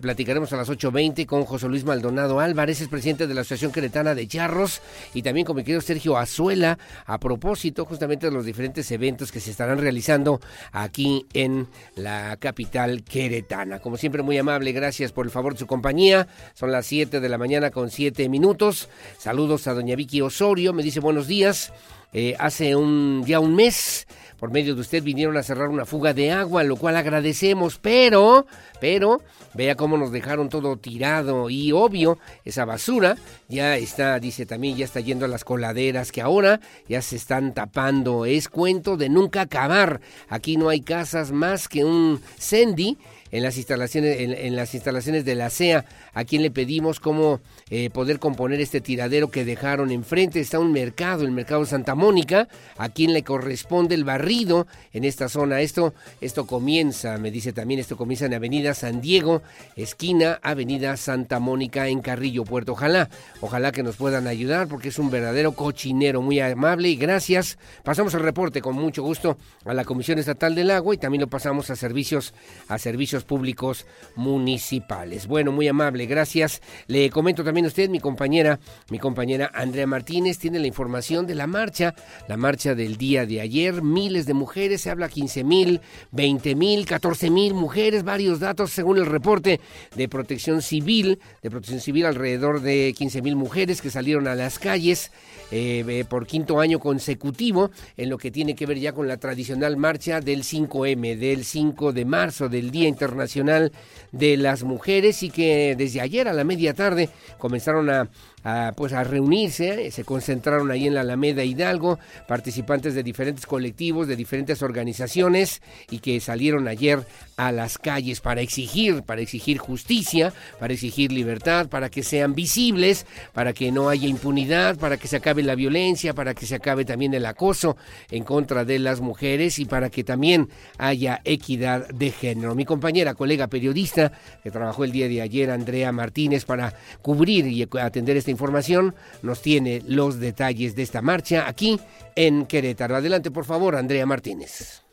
platicaremos 0.02 0.52
a 0.54 0.58
las 0.58 0.70
8.20 0.70 1.26
con 1.26 1.46
José 1.46 1.68
Luis 1.70 1.86
Maldonado 1.86 2.40
Álvarez, 2.40 2.82
es 2.82 2.90
presidente 2.90 3.28
de 3.28 3.34
la 3.34 3.42
Asociación 3.42 3.72
Queretana 3.72 4.14
de 4.14 4.28
Charros, 4.28 4.82
y 5.14 5.22
también 5.22 5.46
con 5.46 5.56
mi 5.56 5.64
querido 5.64 5.82
Sergio 5.82 6.18
Azuela, 6.18 6.78
a 7.06 7.18
propósito 7.20 7.86
justamente 7.86 8.28
de 8.28 8.34
los 8.34 8.46
diferentes 8.46 8.92
eventos 8.92 9.32
que 9.32 9.40
se 9.40 9.52
estarán 9.52 9.80
realizando 9.80 10.42
aquí 10.72 11.26
en 11.34 11.68
la 11.96 12.38
capital 12.38 13.04
queretana. 13.04 13.80
Como 13.80 13.98
siempre, 13.98 14.22
muy 14.22 14.38
amable, 14.38 14.74
gracias 14.74 15.12
por 15.12 15.26
el 15.26 15.32
favor 15.32 15.54
de 15.54 15.60
su 15.60 15.68
compañía. 15.68 16.28
Son 16.54 16.72
las 16.72 16.86
7 16.86 17.20
de 17.20 17.30
la 17.30 17.38
mañana 17.38 17.72
con 17.72 17.90
7 17.90 18.28
minutos. 18.30 18.90
Saludos 19.18 19.68
a 19.68 19.74
doña 19.74 19.96
Vicky 19.96 20.22
Osorio 20.22 20.57
me 20.58 20.84
dice 20.84 21.00
buenos 21.00 21.28
días. 21.28 21.72
Eh, 22.14 22.36
hace 22.40 22.76
un 22.76 23.24
ya 23.28 23.40
un 23.40 23.54
mes, 23.54 24.08
por 24.40 24.50
medio 24.50 24.74
de 24.74 24.82
usted, 24.82 25.04
vinieron 25.04 25.38
a 25.38 25.44
cerrar 25.44 25.70
una 25.70 25.86
fuga 25.86 26.14
de 26.14 26.32
agua, 26.32 26.64
lo 26.64 26.76
cual 26.78 26.98
agradecemos, 26.98 27.78
pero, 27.78 28.48
pero, 28.82 29.22
vea 29.54 29.76
cómo 29.76 29.98
nos 29.98 30.12
dejaron 30.12 30.50
todo 30.50 30.78
tirado 30.78 31.50
y 31.52 31.72
obvio, 31.74 32.18
esa 32.44 32.66
basura 32.66 33.18
ya 33.48 33.78
está, 33.78 34.20
dice 34.20 34.48
también, 34.48 34.76
ya 34.76 34.86
está 34.86 35.00
yendo 35.00 35.26
a 35.26 35.28
las 35.28 35.44
coladeras 35.44 36.12
que 36.12 36.22
ahora 36.22 36.60
ya 36.90 37.04
se 37.04 37.18
están 37.18 37.54
tapando. 37.54 38.26
Es 38.26 38.50
cuento 38.50 38.98
de 38.98 39.10
nunca 39.10 39.42
acabar. 39.42 40.02
Aquí 40.28 40.58
no 40.58 40.70
hay 40.70 40.82
casas 40.82 41.32
más 41.32 41.68
que 41.68 41.86
un 41.86 42.20
Sandy 42.40 42.98
en 43.32 43.44
las 43.44 43.58
instalaciones, 43.58 44.18
en, 44.20 44.56
las 44.56 44.74
instalaciones 44.74 45.26
de 45.26 45.36
la 45.36 45.50
CEA, 45.50 45.86
a 46.18 46.26
quien 46.26 46.42
le 46.42 46.50
pedimos 46.50 47.00
cómo 47.00 47.42
eh, 47.70 47.92
poder 47.92 48.18
componer 48.18 48.60
este 48.60 48.82
tiradero 48.82 49.30
que 49.30 49.46
dejaron 49.46 49.92
enfrente. 49.92 50.40
Está 50.40 50.58
un 50.58 50.72
mercado, 50.72 51.24
el 51.24 51.32
mercado 51.32 51.64
Santa 51.64 51.94
Mónica, 51.94 52.48
a 52.76 52.90
quien 52.90 53.14
le 53.14 53.24
corresponde 53.24 53.94
el 53.94 54.04
barrido 54.04 54.66
en 54.94 55.04
esta 55.04 55.30
zona. 55.30 55.62
Esto, 55.62 55.94
esto 56.20 56.48
comienza, 56.48 57.20
me 57.20 57.30
dice 57.30 57.54
también, 57.54 57.80
esto 57.80 57.98
comienza 57.98 58.26
en 58.26 58.34
Avenida 58.34 58.74
San 58.74 59.00
Diego, 59.00 59.44
esquina 59.76 60.40
Avenida 60.42 60.98
Santa 60.98 61.40
Mónica 61.40 61.88
en 61.88 62.02
Carrillo, 62.02 62.46
Puerto. 62.46 62.72
Ojalá, 62.72 63.10
ojalá 63.42 63.72
que 63.72 63.84
nos 63.84 63.98
puedan 63.98 64.26
ayudar 64.26 64.68
porque 64.68 64.90
es 64.90 64.98
un 64.98 65.12
verdadero 65.12 65.52
cochinero 65.52 66.24
muy 66.24 66.40
amable 66.40 66.90
y 66.90 66.96
gracias. 66.96 67.60
Pasamos 67.84 68.16
el 68.16 68.22
reporte 68.22 68.60
con 68.60 68.74
mucho 68.74 69.04
gusto 69.04 69.38
a 69.66 69.74
la 69.76 69.86
Comisión 69.86 70.18
Estatal 70.18 70.56
del 70.56 70.72
Agua 70.72 70.96
y 70.96 70.98
también 70.98 71.22
lo 71.22 71.28
pasamos 71.28 71.70
a 71.70 71.76
servicios, 71.76 72.34
a 72.70 72.80
servicios 72.80 73.24
públicos 73.24 73.86
municipales. 74.16 75.28
Bueno, 75.28 75.52
muy 75.52 75.68
amable, 75.68 76.07
gracias. 76.08 76.62
Le 76.88 77.10
comento 77.10 77.44
también 77.44 77.66
a 77.66 77.70
usted, 77.70 77.90
mi 77.90 78.00
compañera, 78.00 78.60
mi 78.90 79.00
compañera 79.00 79.52
Andrea 79.54 79.88
Martínez 79.88 80.38
tiene 80.40 80.60
la 80.60 80.68
información 80.68 81.28
de 81.28 81.36
la 81.36 81.48
marcha, 81.48 81.94
la 82.28 82.38
marcha 82.38 82.76
del 82.76 82.98
día 82.98 83.26
de 83.26 83.42
ayer, 83.42 83.82
miles 83.82 84.26
de 84.26 84.34
mujeres, 84.34 84.82
se 84.82 84.90
habla 84.90 85.10
15 85.10 85.44
mil, 85.44 85.82
20 86.12 86.56
mil, 86.56 86.86
14 86.86 87.30
mil 87.30 87.54
mujeres, 87.54 88.04
varios 88.04 88.40
datos 88.40 88.72
según 88.72 88.98
el 88.98 89.06
reporte 89.06 89.60
de 89.96 90.10
protección 90.10 90.62
civil, 90.62 91.20
de 91.42 91.50
protección 91.50 91.80
civil 91.80 92.06
alrededor 92.06 92.62
de 92.62 92.94
15 92.98 93.22
mil 93.22 93.36
mujeres 93.36 93.82
que 93.82 93.90
salieron 93.90 94.28
a 94.28 94.36
las 94.36 94.60
calles 94.60 95.12
eh, 95.52 95.84
eh, 95.88 96.06
por 96.08 96.28
quinto 96.28 96.60
año 96.60 96.80
consecutivo 96.80 97.72
en 97.96 98.10
lo 98.10 98.18
que 98.18 98.32
tiene 98.32 98.56
que 98.56 98.66
ver 98.66 98.80
ya 98.80 98.94
con 98.94 99.08
la 99.08 99.18
tradicional 99.18 99.78
marcha 99.78 100.20
del 100.20 100.44
5M, 100.44 101.18
del 101.18 101.46
5 101.46 101.94
de 101.94 102.06
marzo, 102.06 102.50
del 102.50 102.72
Día 102.72 102.88
Internacional 102.88 103.72
de 104.12 104.38
las 104.38 104.64
Mujeres 104.64 105.24
y 105.24 105.30
que 105.30 105.76
desde 105.78 105.97
ayer 106.00 106.28
a 106.28 106.34
la 106.34 106.44
media 106.44 106.74
tarde 106.74 107.10
comenzaron 107.38 107.90
a 107.90 108.10
a, 108.44 108.74
pues 108.76 108.94
a 108.94 109.04
reunirse, 109.04 109.92
se 109.92 110.04
concentraron 110.04 110.72
ahí 110.72 110.88
en 110.88 110.94
la 110.94 111.02
Alameda 111.02 111.44
Hidalgo, 111.44 112.00
participantes 112.28 112.94
de 112.94 113.04
diferentes 113.04 113.46
colectivos, 113.46 114.08
de 114.08 114.16
diferentes 114.16 114.62
organizaciones 114.62 115.62
y 115.90 116.00
que 116.00 116.20
salieron 116.20 116.68
ayer 116.68 117.06
a 117.36 117.52
las 117.52 117.78
calles 117.78 118.22
para 118.22 118.42
exigir, 118.42 119.04
para 119.04 119.22
exigir 119.22 119.58
justicia, 119.58 120.34
para 120.60 120.74
exigir 120.74 121.12
libertad, 121.12 121.68
para 121.68 121.90
que 121.90 122.04
sean 122.04 122.36
visibles, 122.36 123.06
para 123.34 123.54
que 123.54 123.72
no 123.72 123.90
haya 123.90 124.08
impunidad, 124.08 124.78
para 124.78 124.98
que 124.98 125.08
se 125.08 125.18
acabe 125.18 125.44
la 125.44 125.56
violencia, 125.56 126.14
para 126.14 126.34
que 126.34 126.46
se 126.46 126.56
acabe 126.56 126.86
también 126.86 127.14
el 127.14 127.26
acoso 127.26 127.78
en 128.10 128.24
contra 128.24 128.66
de 128.66 128.80
las 128.80 129.02
mujeres 129.02 129.60
y 129.60 129.66
para 129.66 129.90
que 129.90 130.04
también 130.04 130.50
haya 130.78 131.22
equidad 131.26 131.88
de 131.90 132.12
género. 132.12 132.56
Mi 132.56 132.66
compañera, 132.66 133.14
colega 133.14 133.48
periodista 133.48 134.12
que 134.44 134.52
trabajó 134.52 134.84
el 134.84 134.92
día 134.92 135.08
de 135.08 135.22
ayer, 135.22 135.52
Andrea 135.52 135.92
Martínez, 135.92 136.46
para 136.46 136.74
cubrir 137.02 137.48
y 137.48 137.68
atender 137.80 138.18
esta 138.18 138.27
información 138.32 138.96
nos 139.22 139.42
tiene 139.42 139.82
los 139.86 140.20
detalles 140.20 140.76
de 140.76 140.84
esta 140.84 141.02
marcha 141.02 141.48
aquí 141.48 141.80
en 142.16 142.46
Querétaro. 142.46 142.96
Adelante, 142.96 143.32
por 143.32 143.46
favor, 143.46 143.76
Andrea 143.76 144.06
Martínez. 144.06 144.87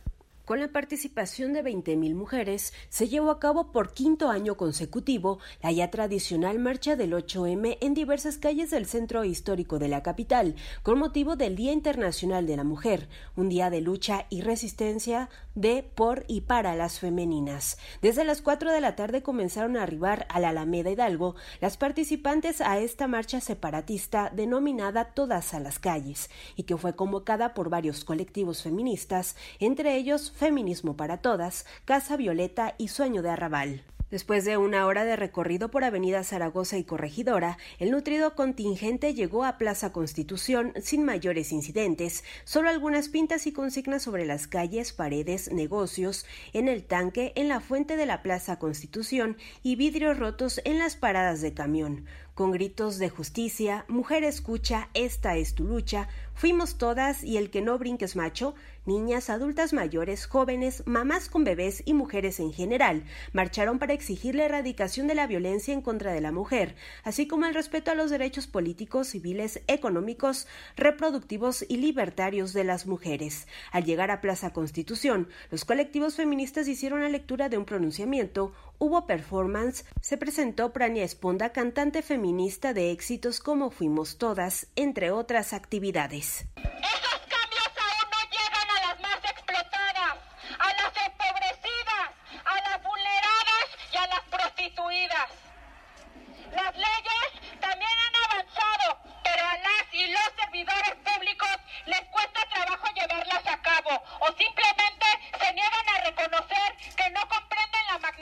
Con 0.44 0.60
la 0.60 0.68
participación 0.68 1.54
de 1.54 1.64
20.000 1.64 2.14
mujeres, 2.14 2.74
se 2.90 3.08
llevó 3.08 3.30
a 3.30 3.40
cabo 3.40 3.72
por 3.72 3.94
quinto 3.94 4.28
año 4.28 4.58
consecutivo 4.58 5.38
la 5.62 5.72
ya 5.72 5.90
tradicional 5.90 6.58
marcha 6.58 6.96
del 6.96 7.14
8M 7.14 7.78
en 7.80 7.94
diversas 7.94 8.36
calles 8.36 8.70
del 8.70 8.84
centro 8.84 9.24
histórico 9.24 9.78
de 9.78 9.88
la 9.88 10.02
capital, 10.02 10.54
con 10.82 10.98
motivo 10.98 11.36
del 11.36 11.56
Día 11.56 11.72
Internacional 11.72 12.46
de 12.46 12.58
la 12.58 12.64
Mujer, 12.64 13.08
un 13.36 13.48
día 13.48 13.70
de 13.70 13.80
lucha 13.80 14.26
y 14.28 14.42
resistencia 14.42 15.30
de, 15.54 15.82
por 15.82 16.26
y 16.28 16.42
para 16.42 16.76
las 16.76 16.98
femeninas. 16.98 17.78
Desde 18.02 18.24
las 18.24 18.42
4 18.42 18.70
de 18.70 18.82
la 18.82 18.96
tarde 18.96 19.22
comenzaron 19.22 19.78
a 19.78 19.82
arribar 19.82 20.26
a 20.28 20.40
la 20.40 20.50
Alameda 20.50 20.90
Hidalgo 20.90 21.36
las 21.62 21.78
participantes 21.78 22.60
a 22.60 22.78
esta 22.78 23.08
marcha 23.08 23.40
separatista 23.40 24.30
denominada 24.34 25.14
Todas 25.14 25.54
a 25.54 25.60
las 25.60 25.78
calles, 25.78 26.28
y 26.54 26.64
que 26.64 26.76
fue 26.76 26.94
convocada 26.94 27.54
por 27.54 27.70
varios 27.70 28.04
colectivos 28.04 28.62
feministas, 28.62 29.36
entre 29.58 29.96
ellos 29.96 30.33
Feminismo 30.34 30.96
para 30.96 31.18
Todas, 31.18 31.64
Casa 31.84 32.16
Violeta 32.16 32.74
y 32.78 32.88
Sueño 32.88 33.22
de 33.22 33.30
Arrabal. 33.30 33.84
Después 34.10 34.44
de 34.44 34.56
una 34.58 34.86
hora 34.86 35.04
de 35.04 35.16
recorrido 35.16 35.70
por 35.72 35.82
Avenida 35.82 36.22
Zaragoza 36.22 36.78
y 36.78 36.84
Corregidora, 36.84 37.58
el 37.80 37.90
nutrido 37.90 38.36
contingente 38.36 39.12
llegó 39.12 39.44
a 39.44 39.58
Plaza 39.58 39.92
Constitución 39.92 40.72
sin 40.80 41.04
mayores 41.04 41.50
incidentes, 41.50 42.22
solo 42.44 42.68
algunas 42.68 43.08
pintas 43.08 43.48
y 43.48 43.52
consignas 43.52 44.02
sobre 44.02 44.24
las 44.24 44.46
calles, 44.46 44.92
paredes, 44.92 45.50
negocios, 45.52 46.26
en 46.52 46.68
el 46.68 46.84
tanque, 46.84 47.32
en 47.34 47.48
la 47.48 47.60
fuente 47.60 47.96
de 47.96 48.06
la 48.06 48.22
Plaza 48.22 48.58
Constitución 48.60 49.36
y 49.64 49.74
vidrios 49.74 50.16
rotos 50.16 50.60
en 50.64 50.78
las 50.78 50.94
paradas 50.94 51.40
de 51.40 51.54
camión. 51.54 52.04
Con 52.34 52.50
gritos 52.50 52.98
de 52.98 53.10
justicia, 53.10 53.84
mujer 53.88 54.22
escucha, 54.22 54.90
esta 54.92 55.36
es 55.36 55.54
tu 55.54 55.64
lucha, 55.64 56.08
fuimos 56.34 56.78
todas 56.78 57.24
y 57.24 57.36
el 57.36 57.50
que 57.50 57.62
no 57.62 57.78
brinques 57.78 58.16
macho, 58.16 58.54
niñas, 58.86 59.30
adultas 59.30 59.72
mayores, 59.72 60.26
jóvenes, 60.26 60.82
mamás 60.86 61.28
con 61.28 61.44
bebés 61.44 61.82
y 61.86 61.94
mujeres 61.94 62.40
en 62.40 62.52
general, 62.52 63.04
marcharon 63.32 63.78
para 63.78 63.94
exigir 63.94 64.34
la 64.34 64.44
erradicación 64.44 65.06
de 65.06 65.14
la 65.14 65.26
violencia 65.26 65.72
en 65.72 65.80
contra 65.80 66.12
de 66.12 66.20
la 66.20 66.32
mujer, 66.32 66.74
así 67.02 67.26
como 67.26 67.46
el 67.46 67.54
respeto 67.54 67.90
a 67.90 67.94
los 67.94 68.10
derechos 68.10 68.46
políticos, 68.46 69.08
civiles, 69.08 69.62
económicos, 69.66 70.46
reproductivos 70.76 71.64
y 71.68 71.78
libertarios 71.78 72.52
de 72.52 72.64
las 72.64 72.86
mujeres. 72.86 73.46
Al 73.72 73.84
llegar 73.84 74.10
a 74.10 74.20
Plaza 74.20 74.52
Constitución, 74.52 75.28
los 75.50 75.64
colectivos 75.64 76.16
feministas 76.16 76.68
hicieron 76.68 77.00
la 77.00 77.08
lectura 77.08 77.48
de 77.48 77.58
un 77.58 77.64
pronunciamiento, 77.64 78.52
hubo 78.78 79.06
performance, 79.06 79.84
se 80.00 80.16
presentó 80.16 80.72
Prania 80.72 81.04
Esponda, 81.04 81.50
cantante 81.50 82.02
feminista 82.02 82.72
de 82.72 82.90
éxitos 82.90 83.40
como 83.40 83.70
Fuimos 83.70 84.18
Todas, 84.18 84.66
entre 84.76 85.10
otras 85.10 85.52
actividades. 85.52 86.46
Las 96.54 96.76
leyes 96.76 97.58
también 97.60 97.90
han 98.06 98.14
avanzado, 98.30 98.98
pero 99.24 99.44
a 99.44 99.58
las 99.58 99.84
y 99.92 100.06
los 100.06 100.22
servidores 100.38 100.94
públicos 101.04 101.56
les 101.86 102.00
cuesta 102.10 102.40
trabajo 102.48 102.86
llevarlas 102.94 103.46
a 103.46 103.60
cabo 103.60 104.02
o 104.20 104.26
simplemente 104.38 104.93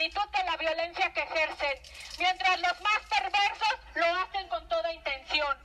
magnitud 0.03 0.29
de 0.37 0.43
la 0.43 0.57
violencia 0.57 1.13
que 1.13 1.21
ejercen, 1.21 1.79
mientras 2.19 2.59
los 2.59 2.81
más 2.81 2.99
perversos 3.09 3.79
lo 3.95 4.05
hacen 4.05 4.47
con 4.49 4.67
toda 4.67 4.91
intención. 4.91 5.57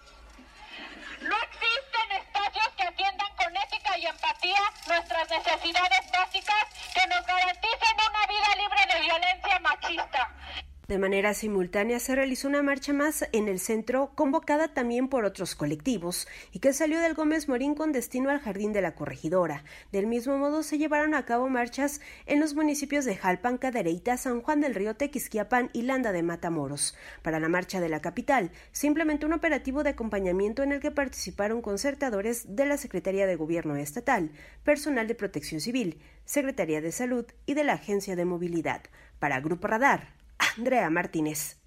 No 1.22 1.36
existen 1.42 2.12
espacios 2.12 2.68
que 2.76 2.82
atiendan 2.84 3.36
con 3.36 3.56
ética 3.56 3.98
y 3.98 4.06
empatía 4.06 4.60
nuestras 4.86 5.28
necesidades 5.28 6.12
básicas 6.12 6.64
que 6.94 7.06
nos 7.08 7.26
garanticen 7.26 7.96
una 8.08 8.26
vida 8.26 8.54
libre 8.56 8.94
de 8.94 9.00
violencia 9.00 9.58
machista. 9.58 10.67
De 10.88 10.98
manera 10.98 11.34
simultánea 11.34 12.00
se 12.00 12.14
realizó 12.14 12.48
una 12.48 12.62
marcha 12.62 12.94
más 12.94 13.28
en 13.32 13.46
el 13.46 13.58
centro, 13.58 14.10
convocada 14.14 14.68
también 14.68 15.08
por 15.08 15.26
otros 15.26 15.54
colectivos, 15.54 16.26
y 16.50 16.60
que 16.60 16.72
salió 16.72 16.98
del 16.98 17.12
Gómez 17.12 17.46
Morín 17.46 17.74
con 17.74 17.92
destino 17.92 18.30
al 18.30 18.40
Jardín 18.40 18.72
de 18.72 18.80
la 18.80 18.94
Corregidora. 18.94 19.64
Del 19.92 20.06
mismo 20.06 20.38
modo 20.38 20.62
se 20.62 20.78
llevaron 20.78 21.12
a 21.12 21.26
cabo 21.26 21.50
marchas 21.50 22.00
en 22.24 22.40
los 22.40 22.54
municipios 22.54 23.04
de 23.04 23.16
Jalpan, 23.16 23.58
Cadereyta, 23.58 24.16
San 24.16 24.40
Juan 24.40 24.62
del 24.62 24.74
Río, 24.74 24.96
Tequisquiapan 24.96 25.68
y 25.74 25.82
Landa 25.82 26.10
de 26.10 26.22
Matamoros. 26.22 26.96
Para 27.20 27.38
la 27.38 27.50
marcha 27.50 27.80
de 27.80 27.90
la 27.90 28.00
capital, 28.00 28.50
se 28.72 28.86
implementó 28.86 29.26
un 29.26 29.34
operativo 29.34 29.82
de 29.82 29.90
acompañamiento 29.90 30.62
en 30.62 30.72
el 30.72 30.80
que 30.80 30.90
participaron 30.90 31.60
concertadores 31.60 32.56
de 32.56 32.64
la 32.64 32.78
Secretaría 32.78 33.26
de 33.26 33.36
Gobierno 33.36 33.76
Estatal, 33.76 34.30
personal 34.64 35.06
de 35.06 35.14
Protección 35.14 35.60
Civil, 35.60 36.00
Secretaría 36.24 36.80
de 36.80 36.92
Salud 36.92 37.26
y 37.44 37.52
de 37.52 37.64
la 37.64 37.74
Agencia 37.74 38.16
de 38.16 38.24
Movilidad. 38.24 38.80
Para 39.18 39.40
Grupo 39.40 39.66
Radar, 39.66 40.16
Andrea 40.58 40.90
Martínez. 40.90 41.57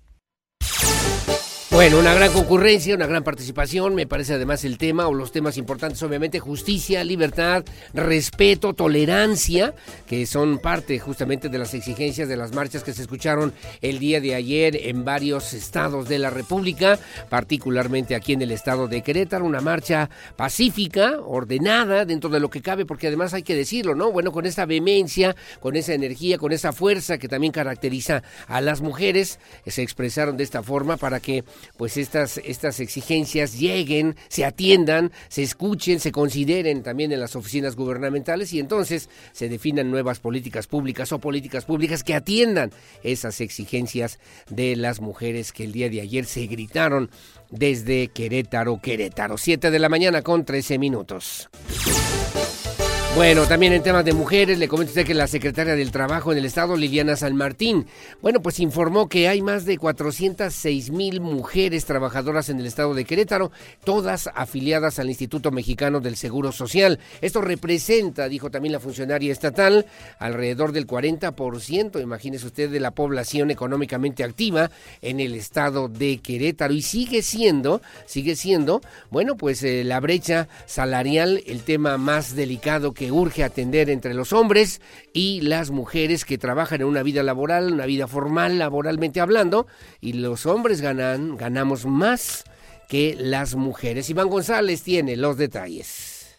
Bueno, 1.71 1.99
una 1.99 2.13
gran 2.13 2.33
concurrencia, 2.33 2.93
una 2.93 3.07
gran 3.07 3.23
participación, 3.23 3.95
me 3.95 4.05
parece 4.05 4.33
además 4.33 4.65
el 4.65 4.77
tema 4.77 5.07
o 5.07 5.13
los 5.13 5.31
temas 5.31 5.57
importantes, 5.57 6.03
obviamente 6.03 6.37
justicia, 6.37 7.01
libertad, 7.05 7.63
respeto, 7.93 8.73
tolerancia, 8.73 9.73
que 10.05 10.25
son 10.25 10.59
parte 10.59 10.99
justamente 10.99 11.47
de 11.47 11.57
las 11.57 11.73
exigencias 11.73 12.27
de 12.27 12.35
las 12.35 12.53
marchas 12.53 12.83
que 12.83 12.91
se 12.91 13.03
escucharon 13.03 13.53
el 13.81 13.99
día 13.99 14.19
de 14.19 14.35
ayer 14.35 14.75
en 14.89 15.05
varios 15.05 15.53
estados 15.53 16.09
de 16.09 16.19
la 16.19 16.29
República, 16.29 16.99
particularmente 17.29 18.15
aquí 18.15 18.33
en 18.33 18.41
el 18.41 18.51
estado 18.51 18.89
de 18.89 19.01
Querétaro, 19.01 19.45
una 19.45 19.61
marcha 19.61 20.09
pacífica, 20.35 21.21
ordenada 21.21 22.03
dentro 22.03 22.29
de 22.29 22.41
lo 22.41 22.49
que 22.49 22.61
cabe, 22.61 22.85
porque 22.85 23.07
además 23.07 23.33
hay 23.33 23.43
que 23.43 23.55
decirlo, 23.55 23.95
¿no? 23.95 24.11
Bueno, 24.11 24.33
con 24.33 24.45
esa 24.45 24.65
vehemencia, 24.65 25.37
con 25.61 25.77
esa 25.77 25.93
energía, 25.93 26.37
con 26.37 26.51
esa 26.51 26.73
fuerza 26.73 27.17
que 27.17 27.29
también 27.29 27.53
caracteriza 27.53 28.23
a 28.47 28.59
las 28.59 28.81
mujeres, 28.81 29.39
se 29.65 29.81
expresaron 29.81 30.35
de 30.35 30.43
esta 30.43 30.61
forma 30.61 30.97
para 30.97 31.21
que 31.21 31.45
pues 31.77 31.97
estas, 31.97 32.37
estas 32.39 32.79
exigencias 32.79 33.57
lleguen, 33.57 34.15
se 34.29 34.45
atiendan, 34.45 35.11
se 35.29 35.43
escuchen, 35.43 35.99
se 35.99 36.11
consideren 36.11 36.83
también 36.83 37.11
en 37.11 37.19
las 37.19 37.35
oficinas 37.35 37.75
gubernamentales 37.75 38.53
y 38.53 38.59
entonces 38.59 39.09
se 39.31 39.49
definan 39.49 39.91
nuevas 39.91 40.19
políticas 40.19 40.67
públicas 40.67 41.11
o 41.11 41.19
políticas 41.19 41.65
públicas 41.65 42.03
que 42.03 42.15
atiendan 42.15 42.71
esas 43.03 43.41
exigencias 43.41 44.19
de 44.49 44.75
las 44.75 45.01
mujeres 45.01 45.51
que 45.51 45.63
el 45.63 45.71
día 45.71 45.89
de 45.89 46.01
ayer 46.01 46.25
se 46.25 46.47
gritaron 46.47 47.09
desde 47.49 48.07
Querétaro, 48.07 48.79
Querétaro. 48.81 49.37
7 49.37 49.71
de 49.71 49.79
la 49.79 49.89
mañana 49.89 50.21
con 50.21 50.45
13 50.45 50.77
minutos. 50.77 51.49
Bueno, 53.13 53.45
también 53.45 53.73
en 53.73 53.83
temas 53.83 54.05
de 54.05 54.13
mujeres, 54.13 54.57
le 54.57 54.69
comento 54.69 54.91
usted 54.91 55.05
que 55.05 55.13
la 55.13 55.27
secretaria 55.27 55.75
del 55.75 55.91
Trabajo 55.91 56.31
en 56.31 56.37
el 56.37 56.45
Estado, 56.45 56.77
Liliana 56.77 57.17
San 57.17 57.35
Martín, 57.35 57.85
bueno, 58.21 58.41
pues 58.41 58.61
informó 58.61 59.09
que 59.09 59.27
hay 59.27 59.41
más 59.41 59.65
de 59.65 59.77
406 59.77 60.91
mil 60.91 61.19
mujeres 61.19 61.83
trabajadoras 61.83 62.47
en 62.47 62.61
el 62.61 62.65
Estado 62.65 62.93
de 62.93 63.03
Querétaro, 63.03 63.51
todas 63.83 64.29
afiliadas 64.33 64.97
al 64.97 65.09
Instituto 65.09 65.51
Mexicano 65.51 65.99
del 65.99 66.15
Seguro 66.15 66.53
Social. 66.53 66.99
Esto 67.19 67.41
representa, 67.41 68.29
dijo 68.29 68.49
también 68.49 68.71
la 68.71 68.79
funcionaria 68.79 69.33
estatal, 69.33 69.85
alrededor 70.17 70.71
del 70.71 70.87
40%, 70.87 72.01
imagínese 72.01 72.47
usted, 72.47 72.69
de 72.71 72.79
la 72.79 72.91
población 72.91 73.51
económicamente 73.51 74.23
activa 74.23 74.71
en 75.01 75.19
el 75.19 75.35
Estado 75.35 75.89
de 75.89 76.19
Querétaro. 76.19 76.73
Y 76.73 76.81
sigue 76.81 77.23
siendo, 77.23 77.81
sigue 78.05 78.37
siendo, 78.37 78.79
bueno, 79.09 79.35
pues 79.35 79.63
eh, 79.63 79.83
la 79.83 79.99
brecha 79.99 80.47
salarial, 80.65 81.43
el 81.45 81.63
tema 81.63 81.97
más 81.97 82.37
delicado 82.37 82.93
que 82.93 83.00
que 83.01 83.11
urge 83.11 83.43
atender 83.43 83.89
entre 83.89 84.13
los 84.13 84.31
hombres 84.31 84.79
y 85.11 85.41
las 85.41 85.71
mujeres 85.71 86.23
que 86.23 86.37
trabajan 86.37 86.81
en 86.81 86.87
una 86.87 87.01
vida 87.01 87.23
laboral, 87.23 87.73
una 87.73 87.87
vida 87.87 88.07
formal, 88.07 88.59
laboralmente 88.59 89.19
hablando, 89.19 89.65
y 89.99 90.13
los 90.13 90.45
hombres 90.45 90.81
ganan, 90.81 91.35
ganamos 91.35 91.87
más 91.87 92.43
que 92.87 93.15
las 93.17 93.55
mujeres. 93.55 94.07
Iván 94.11 94.29
González 94.29 94.83
tiene 94.83 95.17
los 95.17 95.35
detalles. 95.35 96.37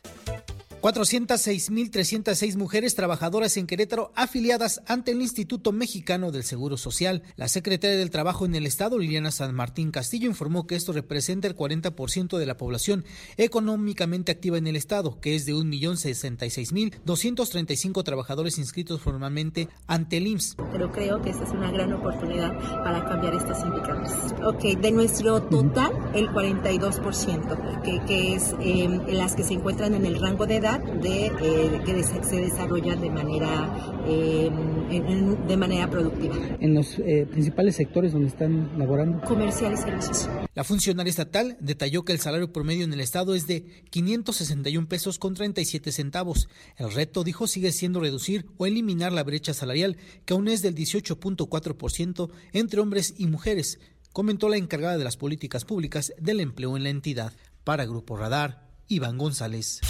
406.306 0.82 2.56
mujeres 2.56 2.94
trabajadoras 2.96 3.56
en 3.56 3.68
Querétaro 3.68 4.10
afiliadas 4.16 4.82
ante 4.88 5.12
el 5.12 5.22
Instituto 5.22 5.70
Mexicano 5.70 6.32
del 6.32 6.42
Seguro 6.42 6.76
Social. 6.76 7.22
La 7.36 7.46
secretaria 7.46 7.96
del 7.96 8.10
Trabajo 8.10 8.46
en 8.46 8.56
el 8.56 8.66
Estado, 8.66 8.98
Liliana 8.98 9.30
San 9.30 9.54
Martín 9.54 9.92
Castillo, 9.92 10.26
informó 10.26 10.66
que 10.66 10.74
esto 10.74 10.92
representa 10.92 11.46
el 11.46 11.54
40% 11.54 12.36
de 12.36 12.46
la 12.46 12.56
población 12.56 13.04
económicamente 13.36 14.32
activa 14.32 14.58
en 14.58 14.66
el 14.66 14.74
Estado, 14.74 15.20
que 15.20 15.36
es 15.36 15.46
de 15.46 15.54
1.066.235 15.54 18.02
trabajadores 18.02 18.58
inscritos 18.58 19.00
formalmente 19.00 19.68
ante 19.86 20.16
el 20.16 20.26
IMSS. 20.26 20.56
Pero 20.72 20.90
creo 20.90 21.22
que 21.22 21.30
esta 21.30 21.44
es 21.44 21.50
una 21.50 21.70
gran 21.70 21.92
oportunidad 21.92 22.58
para 22.82 23.04
cambiar 23.04 23.34
estos 23.34 23.60
indicadores. 23.60 24.10
Ok, 24.44 24.80
de 24.80 24.90
nuestro 24.90 25.42
total, 25.42 25.92
el 26.12 26.28
42%, 26.30 27.82
que, 27.82 28.00
que 28.04 28.34
es 28.34 28.56
eh, 28.60 28.88
las 29.12 29.36
que 29.36 29.44
se 29.44 29.54
encuentran 29.54 29.94
en 29.94 30.06
el 30.06 30.20
rango 30.20 30.44
de 30.44 30.56
edad 30.56 30.71
de 30.78 31.26
eh, 31.26 31.80
que 31.84 32.02
se 32.02 32.40
desarrollan 32.40 33.00
de 33.00 33.10
manera 33.10 33.94
em, 34.06 35.46
de 35.46 35.56
manera 35.56 35.88
productiva. 35.88 36.36
En 36.60 36.74
los 36.74 36.98
eh, 36.98 37.26
principales 37.30 37.76
sectores 37.76 38.12
donde 38.12 38.28
están 38.28 38.70
laborando. 38.78 39.20
Comercial 39.22 39.72
y 39.72 39.76
servicios. 39.76 40.28
La 40.54 40.64
funcionaria 40.64 41.10
estatal 41.10 41.56
detalló 41.60 42.04
que 42.04 42.12
el 42.12 42.18
salario 42.18 42.52
promedio 42.52 42.84
en 42.84 42.92
el 42.92 43.00
estado 43.00 43.34
es 43.34 43.46
de 43.46 43.64
561 43.90 44.88
pesos 44.88 45.18
con 45.18 45.34
37 45.34 45.92
centavos. 45.92 46.48
El 46.76 46.92
reto, 46.92 47.24
dijo, 47.24 47.46
sigue 47.46 47.72
siendo 47.72 48.00
reducir 48.00 48.46
o 48.58 48.66
eliminar 48.66 49.12
la 49.12 49.24
brecha 49.24 49.54
salarial, 49.54 49.96
que 50.24 50.34
aún 50.34 50.48
es 50.48 50.62
del 50.62 50.74
18.4% 50.74 52.30
entre 52.52 52.80
hombres 52.80 53.14
y 53.16 53.26
mujeres, 53.26 53.78
comentó 54.12 54.48
la 54.48 54.56
encargada 54.56 54.98
de 54.98 55.04
las 55.04 55.16
políticas 55.16 55.64
públicas 55.64 56.12
del 56.18 56.40
empleo 56.40 56.76
en 56.76 56.82
la 56.84 56.90
entidad. 56.90 57.32
Para 57.64 57.86
Grupo 57.86 58.16
Radar, 58.16 58.68
Iván 58.88 59.18
González. 59.18 59.80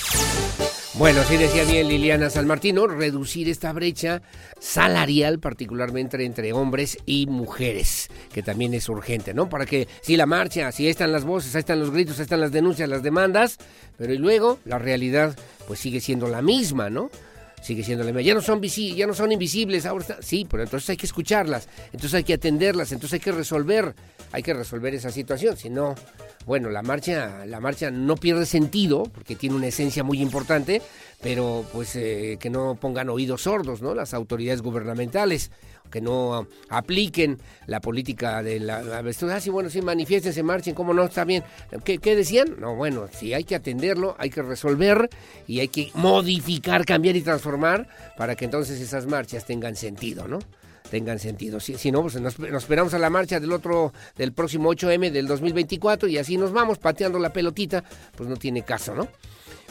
Bueno, 0.94 1.22
sí 1.24 1.38
decía 1.38 1.64
bien 1.64 1.88
Liliana 1.88 2.28
San 2.28 2.46
Martino, 2.46 2.86
reducir 2.86 3.48
esta 3.48 3.72
brecha 3.72 4.20
salarial, 4.60 5.38
particularmente 5.38 6.22
entre 6.22 6.52
hombres 6.52 6.98
y 7.06 7.26
mujeres, 7.26 8.10
que 8.30 8.42
también 8.42 8.74
es 8.74 8.90
urgente, 8.90 9.32
¿no? 9.32 9.48
Para 9.48 9.64
que, 9.64 9.88
si 10.02 10.18
la 10.18 10.26
marcha, 10.26 10.70
si 10.70 10.86
están 10.86 11.10
las 11.10 11.24
voces, 11.24 11.54
ahí 11.54 11.60
están 11.60 11.80
los 11.80 11.92
gritos, 11.92 12.18
ahí 12.18 12.24
están 12.24 12.42
las 12.42 12.52
denuncias, 12.52 12.90
las 12.90 13.02
demandas, 13.02 13.56
pero 13.96 14.12
y 14.12 14.18
luego 14.18 14.58
la 14.66 14.78
realidad 14.78 15.34
pues 15.66 15.80
sigue 15.80 15.98
siendo 15.98 16.28
la 16.28 16.42
misma, 16.42 16.90
¿no? 16.90 17.10
Sigue 17.62 17.82
siendo 17.82 18.04
la 18.04 18.08
misma. 18.08 18.20
Ya 18.20 18.34
no 18.34 18.42
son 18.42 18.60
ya 18.60 19.06
no 19.06 19.14
son 19.14 19.32
invisibles, 19.32 19.86
ahora 19.86 20.18
sí, 20.20 20.46
pero 20.50 20.62
entonces 20.62 20.90
hay 20.90 20.96
que 20.96 21.06
escucharlas, 21.06 21.68
entonces 21.86 22.14
hay 22.14 22.24
que 22.24 22.34
atenderlas, 22.34 22.92
entonces 22.92 23.14
hay 23.14 23.20
que 23.20 23.32
resolver, 23.32 23.94
hay 24.32 24.42
que 24.42 24.52
resolver 24.52 24.94
esa 24.94 25.10
situación, 25.10 25.56
si 25.56 25.70
no, 25.70 25.94
bueno, 26.44 26.70
la 26.70 26.82
marcha, 26.82 27.46
la 27.46 27.60
marcha 27.60 27.90
no 27.90 28.16
pierde 28.16 28.46
sentido, 28.46 29.04
porque 29.04 29.36
tiene 29.36 29.54
una 29.54 29.68
esencia 29.68 30.02
muy 30.02 30.20
importante, 30.20 30.82
pero 31.22 31.64
pues 31.72 31.94
eh, 31.96 32.36
que 32.40 32.50
no 32.50 32.74
pongan 32.74 33.08
oídos 33.08 33.42
sordos, 33.42 33.80
¿no? 33.80 33.94
Las 33.94 34.12
autoridades 34.12 34.60
gubernamentales, 34.60 35.52
que 35.92 36.00
no 36.00 36.48
apliquen 36.68 37.38
la 37.66 37.80
política 37.80 38.42
de 38.42 38.58
la, 38.58 38.82
Ah, 38.82 39.40
sí, 39.40 39.50
bueno, 39.50 39.70
sí, 39.70 39.80
se 40.20 40.42
marchen, 40.42 40.74
¿cómo 40.74 40.92
no? 40.94 41.04
Está 41.04 41.24
bien. 41.24 41.44
¿Qué, 41.84 41.98
¿Qué, 41.98 42.16
decían? 42.16 42.56
No, 42.58 42.74
bueno, 42.74 43.08
sí, 43.12 43.34
hay 43.34 43.44
que 43.44 43.54
atenderlo, 43.54 44.16
hay 44.18 44.30
que 44.30 44.42
resolver 44.42 45.08
y 45.46 45.60
hay 45.60 45.68
que 45.68 45.90
modificar, 45.94 46.84
cambiar 46.84 47.14
y 47.14 47.22
transformar 47.22 47.88
para 48.16 48.34
que 48.34 48.46
entonces 48.46 48.80
esas 48.80 49.06
marchas 49.06 49.44
tengan 49.44 49.76
sentido, 49.76 50.26
¿no? 50.26 50.40
tengan 50.90 51.18
sentido. 51.18 51.58
Si, 51.58 51.90
no, 51.90 52.02
pues 52.02 52.20
nos, 52.20 52.38
esperamos 52.38 52.92
a 52.92 52.98
la 52.98 53.08
marcha 53.08 53.40
del 53.40 53.52
otro, 53.52 53.94
del 54.14 54.32
próximo 54.34 54.70
8M 54.74 55.10
del 55.10 55.26
2024 55.26 56.06
y 56.08 56.18
así 56.18 56.36
nos 56.36 56.52
vamos 56.52 56.78
pateando 56.78 57.18
la 57.18 57.32
pelotita, 57.32 57.82
pues 58.14 58.28
no 58.28 58.36
tiene 58.36 58.62
caso, 58.62 58.94
¿no? 58.94 59.08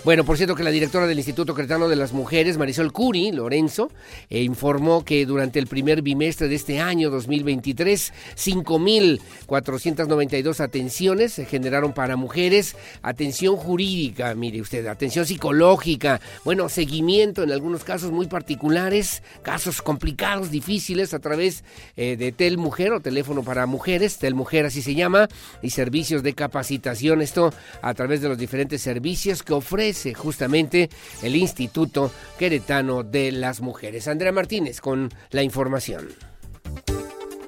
Bueno, 0.03 0.25
por 0.25 0.35
cierto 0.35 0.55
que 0.55 0.63
la 0.63 0.71
directora 0.71 1.05
del 1.05 1.19
Instituto 1.19 1.53
Cretano 1.53 1.87
de 1.87 1.95
las 1.95 2.11
Mujeres, 2.11 2.57
Marisol 2.57 2.91
Curi 2.91 3.31
Lorenzo, 3.31 3.91
eh, 4.31 4.41
informó 4.41 5.05
que 5.05 5.27
durante 5.27 5.59
el 5.59 5.67
primer 5.67 6.01
bimestre 6.01 6.47
de 6.47 6.55
este 6.55 6.79
año 6.79 7.11
2023, 7.11 8.11
5.492 8.35 10.59
atenciones 10.59 11.33
se 11.33 11.45
generaron 11.45 11.93
para 11.93 12.15
mujeres, 12.15 12.75
atención 13.03 13.57
jurídica, 13.57 14.33
mire 14.33 14.59
usted, 14.59 14.87
atención 14.87 15.27
psicológica, 15.27 16.19
bueno, 16.43 16.67
seguimiento 16.67 17.43
en 17.43 17.51
algunos 17.51 17.83
casos 17.83 18.11
muy 18.11 18.25
particulares, 18.25 19.21
casos 19.43 19.83
complicados, 19.83 20.49
difíciles 20.49 21.13
a 21.13 21.19
través 21.19 21.63
eh, 21.95 22.17
de 22.17 22.31
Tel 22.31 22.57
Mujer 22.57 22.91
o 22.93 23.01
teléfono 23.01 23.43
para 23.43 23.67
mujeres, 23.67 24.17
Tel 24.17 24.33
Mujer 24.33 24.65
así 24.65 24.81
se 24.81 24.95
llama, 24.95 25.29
y 25.61 25.69
servicios 25.69 26.23
de 26.23 26.33
capacitación, 26.33 27.21
esto 27.21 27.53
a 27.83 27.93
través 27.93 28.21
de 28.21 28.29
los 28.29 28.39
diferentes 28.39 28.81
servicios 28.81 29.43
que 29.43 29.53
ofrece 29.53 29.90
justamente 30.15 30.89
el 31.21 31.35
Instituto 31.35 32.11
Queretano 32.37 33.03
de 33.03 33.31
las 33.31 33.61
Mujeres. 33.61 34.07
Andrea 34.07 34.31
Martínez 34.31 34.81
con 34.81 35.09
la 35.31 35.43
información. 35.43 36.30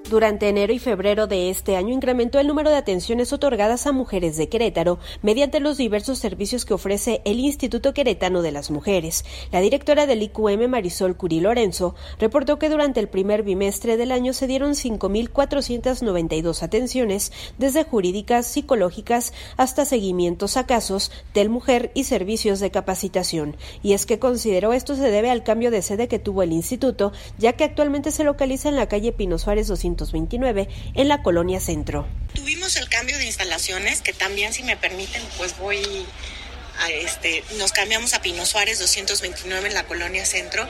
Durante 0.10 0.50
enero 0.50 0.74
y 0.74 0.80
febrero 0.80 1.28
de 1.28 1.50
este 1.50 1.78
año 1.78 1.94
incrementó 1.94 2.38
el 2.38 2.48
número 2.48 2.70
de 2.70 2.76
atenciones 2.76 3.32
otorgadas 3.32 3.88
a 3.88 3.94
mujeres 3.94 4.36
de 4.36 4.50
Querétaro 4.50 5.00
mediante 5.22 5.62
los 5.62 5.78
diversos 5.78 6.20
servicios 6.20 6.66
que 6.66 6.74
ofrece 6.74 7.22
el 7.24 7.40
Instituto 7.40 7.94
Queretano 7.94 8.42
de 8.42 8.52
las 8.52 8.70
Mujeres. 8.70 9.24
La 9.52 9.62
directora 9.62 10.06
del 10.06 10.22
IQM, 10.22 10.68
Marisol 10.68 11.16
Curi 11.16 11.40
Lorenzo, 11.40 11.96
reportó 12.20 12.60
que 12.60 12.70
durante 12.70 13.00
el 13.00 13.08
primer 13.08 13.44
bimestre 13.44 13.96
del 13.96 14.12
año 14.12 14.34
se 14.34 14.46
dieron 14.46 14.74
5.492 14.74 16.64
atenciones, 16.64 17.32
desde 17.58 17.86
jurídicas, 17.86 18.46
psicológicas, 18.46 19.34
hasta 19.56 19.86
seguimientos 19.86 20.58
a 20.58 20.66
casos 20.66 21.12
del 21.34 21.50
mujer 21.50 21.92
y 21.96 22.04
servicios 22.04 22.60
de 22.60 22.72
capacitación. 22.72 23.56
Y 23.82 23.94
es 23.94 24.06
que 24.06 24.20
consideró 24.20 24.74
esto 24.74 24.96
se 24.96 25.10
debe 25.10 25.32
al 25.32 25.44
cambio 25.44 25.72
de 25.72 25.82
sede 25.82 26.10
que 26.10 26.20
tuvo 26.20 26.44
el 26.44 26.52
instituto, 26.52 27.14
ya 27.38 27.54
que 27.54 27.64
actualmente 27.64 28.12
se 28.12 28.26
localiza 28.26 28.68
en 28.68 28.76
la 28.76 28.90
calle 28.90 29.14
Pino 29.14 29.38
Suárez 29.38 29.68
200 29.68 29.93
en 30.96 31.08
la 31.08 31.22
colonia 31.22 31.60
Centro. 31.60 32.08
Tuvimos 32.34 32.76
el 32.78 32.90
cambio 32.90 33.18
de 33.18 33.26
instalaciones, 33.26 34.02
que 34.02 34.14
también 34.14 34.54
si 34.54 34.64
me 34.64 34.78
permiten, 34.78 35.22
pues 35.38 35.58
voy 35.58 36.06
a 36.80 36.90
este, 36.90 37.44
nos 37.58 37.72
cambiamos 37.72 38.14
a 38.14 38.22
Pino 38.22 38.46
Suárez 38.46 38.80
229 38.80 39.68
en 39.68 39.74
la 39.74 39.86
colonia 39.86 40.26
Centro 40.26 40.68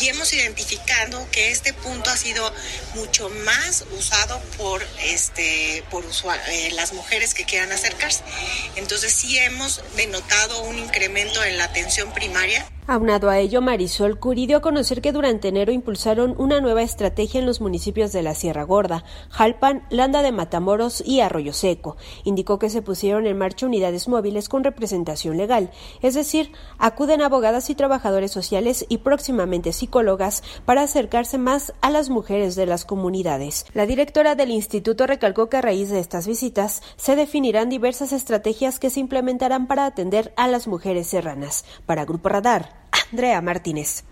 y 0.00 0.08
hemos 0.08 0.32
identificado 0.32 1.26
que 1.30 1.50
este 1.50 1.72
punto 1.72 2.10
ha 2.10 2.16
sido 2.16 2.52
mucho 2.94 3.30
más 3.30 3.84
usado 3.98 4.38
por 4.58 4.86
este 5.02 5.82
por 5.90 6.04
eh, 6.04 6.70
las 6.72 6.92
mujeres 6.92 7.34
que 7.34 7.44
quieran 7.44 7.72
acercarse. 7.72 8.22
Entonces 8.76 9.12
sí 9.12 9.38
hemos 9.38 9.82
denotado 9.96 10.62
un 10.62 10.78
incremento 10.78 11.42
en 11.42 11.56
la 11.58 11.64
atención 11.64 12.12
primaria 12.12 12.66
Aunado 12.88 13.30
a 13.30 13.40
ello, 13.40 13.62
Marisol 13.62 14.20
Curi 14.20 14.46
dio 14.46 14.58
a 14.58 14.60
conocer 14.60 15.02
que 15.02 15.10
durante 15.10 15.48
enero 15.48 15.72
impulsaron 15.72 16.36
una 16.38 16.60
nueva 16.60 16.82
estrategia 16.82 17.40
en 17.40 17.46
los 17.46 17.60
municipios 17.60 18.12
de 18.12 18.22
la 18.22 18.32
Sierra 18.32 18.62
Gorda, 18.62 19.02
Jalpan, 19.30 19.82
Landa 19.90 20.22
de 20.22 20.30
Matamoros 20.30 21.02
y 21.04 21.18
Arroyo 21.18 21.52
Seco. 21.52 21.96
Indicó 22.22 22.60
que 22.60 22.70
se 22.70 22.82
pusieron 22.82 23.26
en 23.26 23.38
marcha 23.38 23.66
unidades 23.66 24.06
móviles 24.06 24.48
con 24.48 24.62
representación 24.62 25.36
legal, 25.36 25.72
es 26.00 26.14
decir, 26.14 26.52
acuden 26.78 27.22
abogadas 27.22 27.70
y 27.70 27.74
trabajadores 27.74 28.30
sociales 28.30 28.86
y 28.88 28.98
próximamente 28.98 29.72
psicólogas 29.72 30.44
para 30.64 30.82
acercarse 30.82 31.38
más 31.38 31.72
a 31.80 31.90
las 31.90 32.08
mujeres 32.08 32.54
de 32.54 32.66
las 32.66 32.84
comunidades. 32.84 33.66
La 33.74 33.86
directora 33.86 34.36
del 34.36 34.52
instituto 34.52 35.08
recalcó 35.08 35.48
que 35.48 35.56
a 35.56 35.62
raíz 35.62 35.90
de 35.90 35.98
estas 35.98 36.28
visitas 36.28 36.82
se 36.94 37.16
definirán 37.16 37.68
diversas 37.68 38.12
estrategias 38.12 38.78
que 38.78 38.90
se 38.90 39.00
implementarán 39.00 39.66
para 39.66 39.86
atender 39.86 40.32
a 40.36 40.46
las 40.46 40.68
mujeres 40.68 41.08
serranas. 41.08 41.64
Para 41.84 42.04
Grupo 42.04 42.28
Radar, 42.28 42.75
Andrea 43.12 43.40
Martínez. 43.40 44.04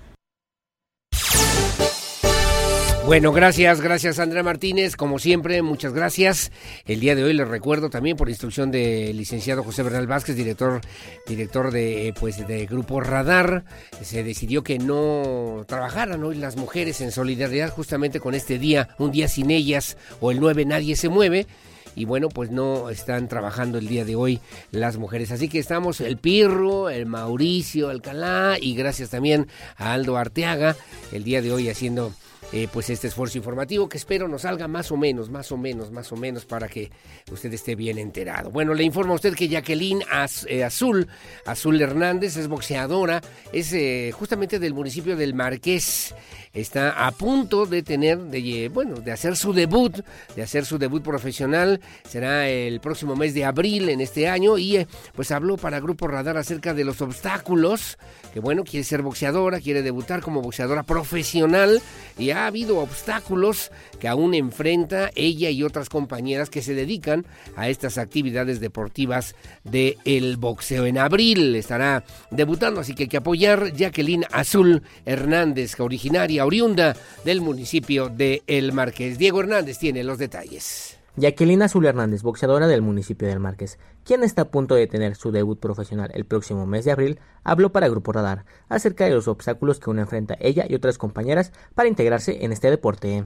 Bueno, 3.06 3.32
gracias, 3.32 3.82
gracias 3.82 4.18
Andrea 4.18 4.42
Martínez, 4.42 4.96
como 4.96 5.18
siempre, 5.18 5.60
muchas 5.60 5.92
gracias. 5.92 6.50
El 6.86 7.00
día 7.00 7.14
de 7.14 7.22
hoy 7.22 7.34
les 7.34 7.46
recuerdo 7.46 7.90
también 7.90 8.16
por 8.16 8.30
instrucción 8.30 8.70
del 8.70 9.14
licenciado 9.18 9.62
José 9.62 9.82
Bernal 9.82 10.06
Vázquez, 10.06 10.36
director, 10.36 10.80
director 11.26 11.70
de 11.70 12.14
pues 12.18 12.46
de 12.48 12.64
Grupo 12.64 13.02
Radar, 13.02 13.66
se 14.00 14.24
decidió 14.24 14.64
que 14.64 14.78
no 14.78 15.64
trabajaran 15.68 16.24
hoy 16.24 16.36
las 16.36 16.56
mujeres 16.56 17.02
en 17.02 17.12
solidaridad 17.12 17.68
justamente 17.68 18.20
con 18.20 18.34
este 18.34 18.58
día, 18.58 18.88
un 18.98 19.12
día 19.12 19.28
sin 19.28 19.50
ellas 19.50 19.98
o 20.20 20.30
el 20.30 20.40
9 20.40 20.64
nadie 20.64 20.96
se 20.96 21.10
mueve 21.10 21.46
y 21.94 22.04
bueno, 22.04 22.28
pues 22.28 22.50
no 22.50 22.90
están 22.90 23.28
trabajando 23.28 23.78
el 23.78 23.88
día 23.88 24.04
de 24.04 24.16
hoy 24.16 24.40
las 24.70 24.96
mujeres. 24.96 25.30
Así 25.30 25.48
que 25.48 25.58
estamos 25.58 26.00
el 26.00 26.16
Pirro, 26.16 26.90
el 26.90 27.06
Mauricio 27.06 27.88
Alcalá 27.88 28.56
y 28.60 28.74
gracias 28.74 29.10
también 29.10 29.48
a 29.76 29.92
Aldo 29.92 30.16
Arteaga 30.16 30.76
el 31.12 31.24
día 31.24 31.42
de 31.42 31.52
hoy 31.52 31.68
haciendo 31.68 32.12
eh, 32.56 32.68
pues 32.72 32.88
este 32.88 33.08
esfuerzo 33.08 33.36
informativo 33.36 33.88
que 33.88 33.96
espero 33.96 34.28
nos 34.28 34.42
salga 34.42 34.68
más 34.68 34.92
o 34.92 34.96
menos, 34.96 35.28
más 35.28 35.50
o 35.50 35.56
menos, 35.56 35.90
más 35.90 36.12
o 36.12 36.16
menos 36.16 36.44
para 36.44 36.68
que 36.68 36.88
usted 37.32 37.52
esté 37.52 37.74
bien 37.74 37.98
enterado. 37.98 38.48
Bueno, 38.52 38.74
le 38.74 38.84
informo 38.84 39.12
a 39.12 39.16
usted 39.16 39.34
que 39.34 39.48
Jacqueline 39.48 40.04
eh, 40.46 40.62
Azul, 40.62 41.08
Azul 41.46 41.82
Hernández 41.82 42.36
es 42.36 42.46
boxeadora, 42.46 43.20
es 43.52 43.72
eh, 43.72 44.12
justamente 44.16 44.60
del 44.60 44.72
municipio 44.72 45.16
del 45.16 45.34
Marqués 45.34 46.14
está 46.54 47.06
a 47.06 47.10
punto 47.10 47.66
de 47.66 47.82
tener, 47.82 48.18
de, 48.18 48.70
bueno, 48.72 49.00
de 49.00 49.12
hacer 49.12 49.36
su 49.36 49.52
debut, 49.52 50.00
de 50.36 50.42
hacer 50.42 50.64
su 50.64 50.78
debut 50.78 51.02
profesional. 51.02 51.80
Será 52.08 52.48
el 52.48 52.80
próximo 52.80 53.16
mes 53.16 53.34
de 53.34 53.44
abril 53.44 53.88
en 53.88 54.00
este 54.00 54.28
año 54.28 54.56
y 54.56 54.86
pues 55.14 55.32
habló 55.32 55.56
para 55.56 55.80
Grupo 55.80 56.06
Radar 56.06 56.36
acerca 56.36 56.72
de 56.72 56.84
los 56.84 57.00
obstáculos, 57.00 57.98
que 58.32 58.40
bueno, 58.40 58.62
quiere 58.62 58.84
ser 58.84 59.02
boxeadora, 59.02 59.60
quiere 59.60 59.82
debutar 59.82 60.22
como 60.22 60.40
boxeadora 60.40 60.84
profesional 60.84 61.82
y 62.16 62.30
habido 62.46 62.78
obstáculos 62.78 63.70
que 64.00 64.08
aún 64.08 64.34
enfrenta 64.34 65.10
ella 65.14 65.50
y 65.50 65.62
otras 65.62 65.88
compañeras 65.88 66.50
que 66.50 66.62
se 66.62 66.74
dedican 66.74 67.26
a 67.56 67.68
estas 67.68 67.98
actividades 67.98 68.60
deportivas 68.60 69.34
del 69.64 69.96
el 70.04 70.36
boxeo. 70.36 70.86
En 70.86 70.98
abril 70.98 71.54
estará 71.56 72.04
debutando, 72.30 72.80
así 72.80 72.94
que 72.94 73.04
hay 73.04 73.08
que 73.08 73.16
apoyar 73.16 73.72
Jacqueline 73.72 74.26
Azul 74.30 74.82
Hernández, 75.04 75.78
originaria 75.80 76.44
oriunda 76.44 76.96
del 77.24 77.40
municipio 77.40 78.08
de 78.08 78.42
El 78.46 78.72
Marqués. 78.72 79.18
Diego 79.18 79.40
Hernández 79.40 79.78
tiene 79.78 80.04
los 80.04 80.18
detalles. 80.18 80.93
Jacqueline 81.16 81.62
Azul 81.62 81.86
Hernández, 81.86 82.22
boxeadora 82.22 82.66
del 82.66 82.82
municipio 82.82 83.28
del 83.28 83.38
Marqués, 83.38 83.78
quien 84.04 84.24
está 84.24 84.42
a 84.42 84.50
punto 84.50 84.74
de 84.74 84.88
tener 84.88 85.14
su 85.14 85.30
debut 85.30 85.60
profesional 85.60 86.10
el 86.12 86.24
próximo 86.24 86.66
mes 86.66 86.84
de 86.84 86.90
abril, 86.90 87.20
habló 87.44 87.70
para 87.70 87.88
Grupo 87.88 88.12
Radar 88.12 88.44
acerca 88.68 89.04
de 89.04 89.10
los 89.10 89.28
obstáculos 89.28 89.78
que 89.78 89.90
uno 89.90 90.00
enfrenta 90.00 90.36
ella 90.40 90.66
y 90.68 90.74
otras 90.74 90.98
compañeras 90.98 91.52
para 91.74 91.88
integrarse 91.88 92.44
en 92.44 92.52
este 92.52 92.68
deporte. 92.68 93.24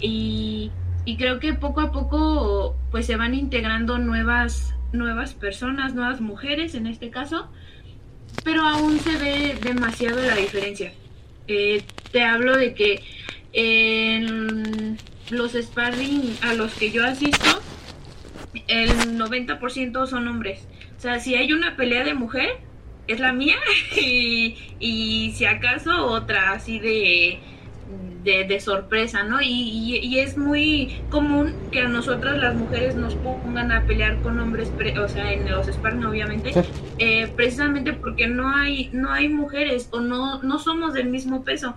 Y, 0.00 0.72
y 1.04 1.16
creo 1.16 1.38
que 1.38 1.54
poco 1.54 1.80
a 1.80 1.92
poco 1.92 2.74
pues 2.90 3.06
se 3.06 3.16
van 3.16 3.34
integrando 3.34 3.98
nuevas, 3.98 4.74
nuevas 4.92 5.34
personas, 5.34 5.94
nuevas 5.94 6.20
mujeres 6.20 6.74
en 6.74 6.88
este 6.88 7.10
caso, 7.10 7.48
pero 8.42 8.62
aún 8.62 8.98
se 8.98 9.16
ve 9.16 9.58
demasiado 9.62 10.20
la 10.20 10.34
diferencia. 10.34 10.92
Eh, 11.46 11.84
te 12.10 12.22
hablo 12.22 12.56
de 12.56 12.74
que 12.74 13.00
en 13.52 14.98
los 15.30 15.52
sparring 15.52 16.36
a 16.42 16.54
los 16.54 16.74
que 16.74 16.90
yo 16.90 17.04
asisto, 17.04 17.60
el 18.68 19.18
90% 19.18 20.06
son 20.06 20.28
hombres. 20.28 20.66
O 20.96 21.00
sea, 21.00 21.20
si 21.20 21.34
hay 21.34 21.52
una 21.52 21.76
pelea 21.76 22.04
de 22.04 22.14
mujer, 22.14 22.60
es 23.08 23.20
la 23.20 23.32
mía 23.32 23.56
y, 23.96 24.56
y 24.78 25.32
si 25.32 25.44
acaso 25.44 26.06
otra 26.06 26.52
así 26.52 26.78
de 26.78 27.40
de, 28.24 28.60
sorpresa, 28.60 29.24
¿no? 29.24 29.40
Y, 29.42 30.18
es 30.18 30.36
muy 30.36 31.00
común 31.10 31.54
que 31.70 31.80
a 31.80 31.88
nosotras 31.88 32.38
las 32.38 32.54
mujeres 32.54 32.94
nos 32.94 33.14
pongan 33.16 33.72
a 33.72 33.84
pelear 33.86 34.20
con 34.22 34.38
hombres, 34.38 34.70
o 35.02 35.08
sea, 35.08 35.32
en 35.32 35.50
los 35.50 35.66
sparring 35.66 36.04
obviamente, 36.04 36.52
eh, 36.98 37.32
precisamente 37.34 37.92
porque 37.92 38.28
no 38.28 38.54
hay, 38.54 38.90
no 38.92 39.10
hay 39.10 39.28
mujeres 39.28 39.88
o 39.90 40.00
no, 40.00 40.42
no 40.42 40.58
somos 40.58 40.94
del 40.94 41.08
mismo 41.08 41.42
peso. 41.42 41.74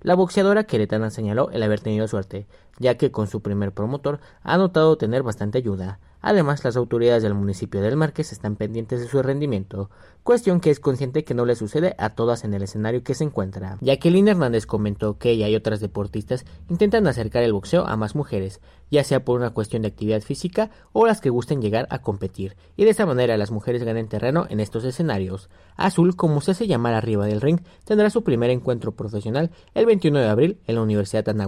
La 0.00 0.14
boxeadora 0.14 0.64
queretana 0.64 1.10
señaló 1.10 1.50
el 1.50 1.62
haber 1.62 1.80
tenido 1.80 2.06
suerte, 2.08 2.46
ya 2.78 2.96
que 2.96 3.10
con 3.10 3.26
su 3.26 3.42
primer 3.42 3.72
promotor 3.72 4.20
ha 4.42 4.56
notado 4.56 4.96
tener 4.96 5.22
bastante 5.22 5.58
ayuda. 5.58 6.00
Además, 6.20 6.64
las 6.64 6.76
autoridades 6.76 7.22
del 7.22 7.34
municipio 7.34 7.80
del 7.80 7.96
Marqués 7.96 8.32
están 8.32 8.56
pendientes 8.56 9.00
de 9.00 9.06
su 9.06 9.22
rendimiento, 9.22 9.88
cuestión 10.24 10.60
que 10.60 10.70
es 10.70 10.80
consciente 10.80 11.22
que 11.22 11.32
no 11.32 11.46
le 11.46 11.54
sucede 11.54 11.94
a 11.96 12.10
todas 12.10 12.44
en 12.44 12.54
el 12.54 12.62
escenario 12.62 13.04
que 13.04 13.14
se 13.14 13.22
encuentra. 13.22 13.78
Jacqueline 13.80 14.28
Hernández 14.28 14.66
comentó 14.66 15.16
que 15.16 15.30
ella 15.30 15.48
y 15.48 15.54
otras 15.54 15.80
deportistas 15.80 16.44
intentan 16.68 17.06
acercar 17.06 17.44
el 17.44 17.52
boxeo 17.52 17.86
a 17.86 17.96
más 17.96 18.16
mujeres, 18.16 18.60
ya 18.90 19.04
sea 19.04 19.24
por 19.24 19.38
una 19.38 19.50
cuestión 19.50 19.82
de 19.82 19.88
actividad 19.88 20.20
física 20.20 20.70
o 20.92 21.06
las 21.06 21.20
que 21.20 21.30
gusten 21.30 21.62
llegar 21.62 21.86
a 21.90 22.02
competir, 22.02 22.56
y 22.76 22.84
de 22.84 22.90
esa 22.90 23.06
manera 23.06 23.36
las 23.36 23.52
mujeres 23.52 23.84
ganen 23.84 24.08
terreno 24.08 24.46
en 24.50 24.58
estos 24.60 24.84
escenarios. 24.84 25.48
Azul, 25.76 26.16
como 26.16 26.40
se 26.40 26.50
hace 26.50 26.66
llamar 26.66 26.94
arriba 26.94 27.26
del 27.26 27.40
ring, 27.40 27.60
tendrá 27.84 28.10
su 28.10 28.24
primer 28.24 28.50
encuentro 28.50 28.92
profesional 28.92 29.52
el 29.74 29.86
21 29.86 30.18
de 30.18 30.28
abril 30.28 30.58
en 30.66 30.74
la 30.74 30.82
Universidad 30.82 31.24
de 31.24 31.38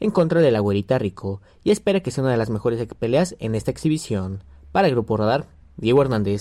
en 0.00 0.10
contra 0.10 0.40
de 0.40 0.50
la 0.52 0.60
güerita 0.72 0.98
Rico, 0.98 1.42
y 1.62 1.70
espera 1.70 2.00
que 2.00 2.10
sea 2.10 2.24
una 2.24 2.32
de 2.32 2.38
las 2.38 2.48
mejores 2.48 2.86
peleas 2.98 3.36
en 3.40 3.54
esta 3.54 3.70
exhibición. 3.70 4.42
Para 4.72 4.88
el 4.88 4.94
Grupo 4.94 5.18
Radar, 5.18 5.46
Diego 5.76 6.00
Hernández. 6.00 6.40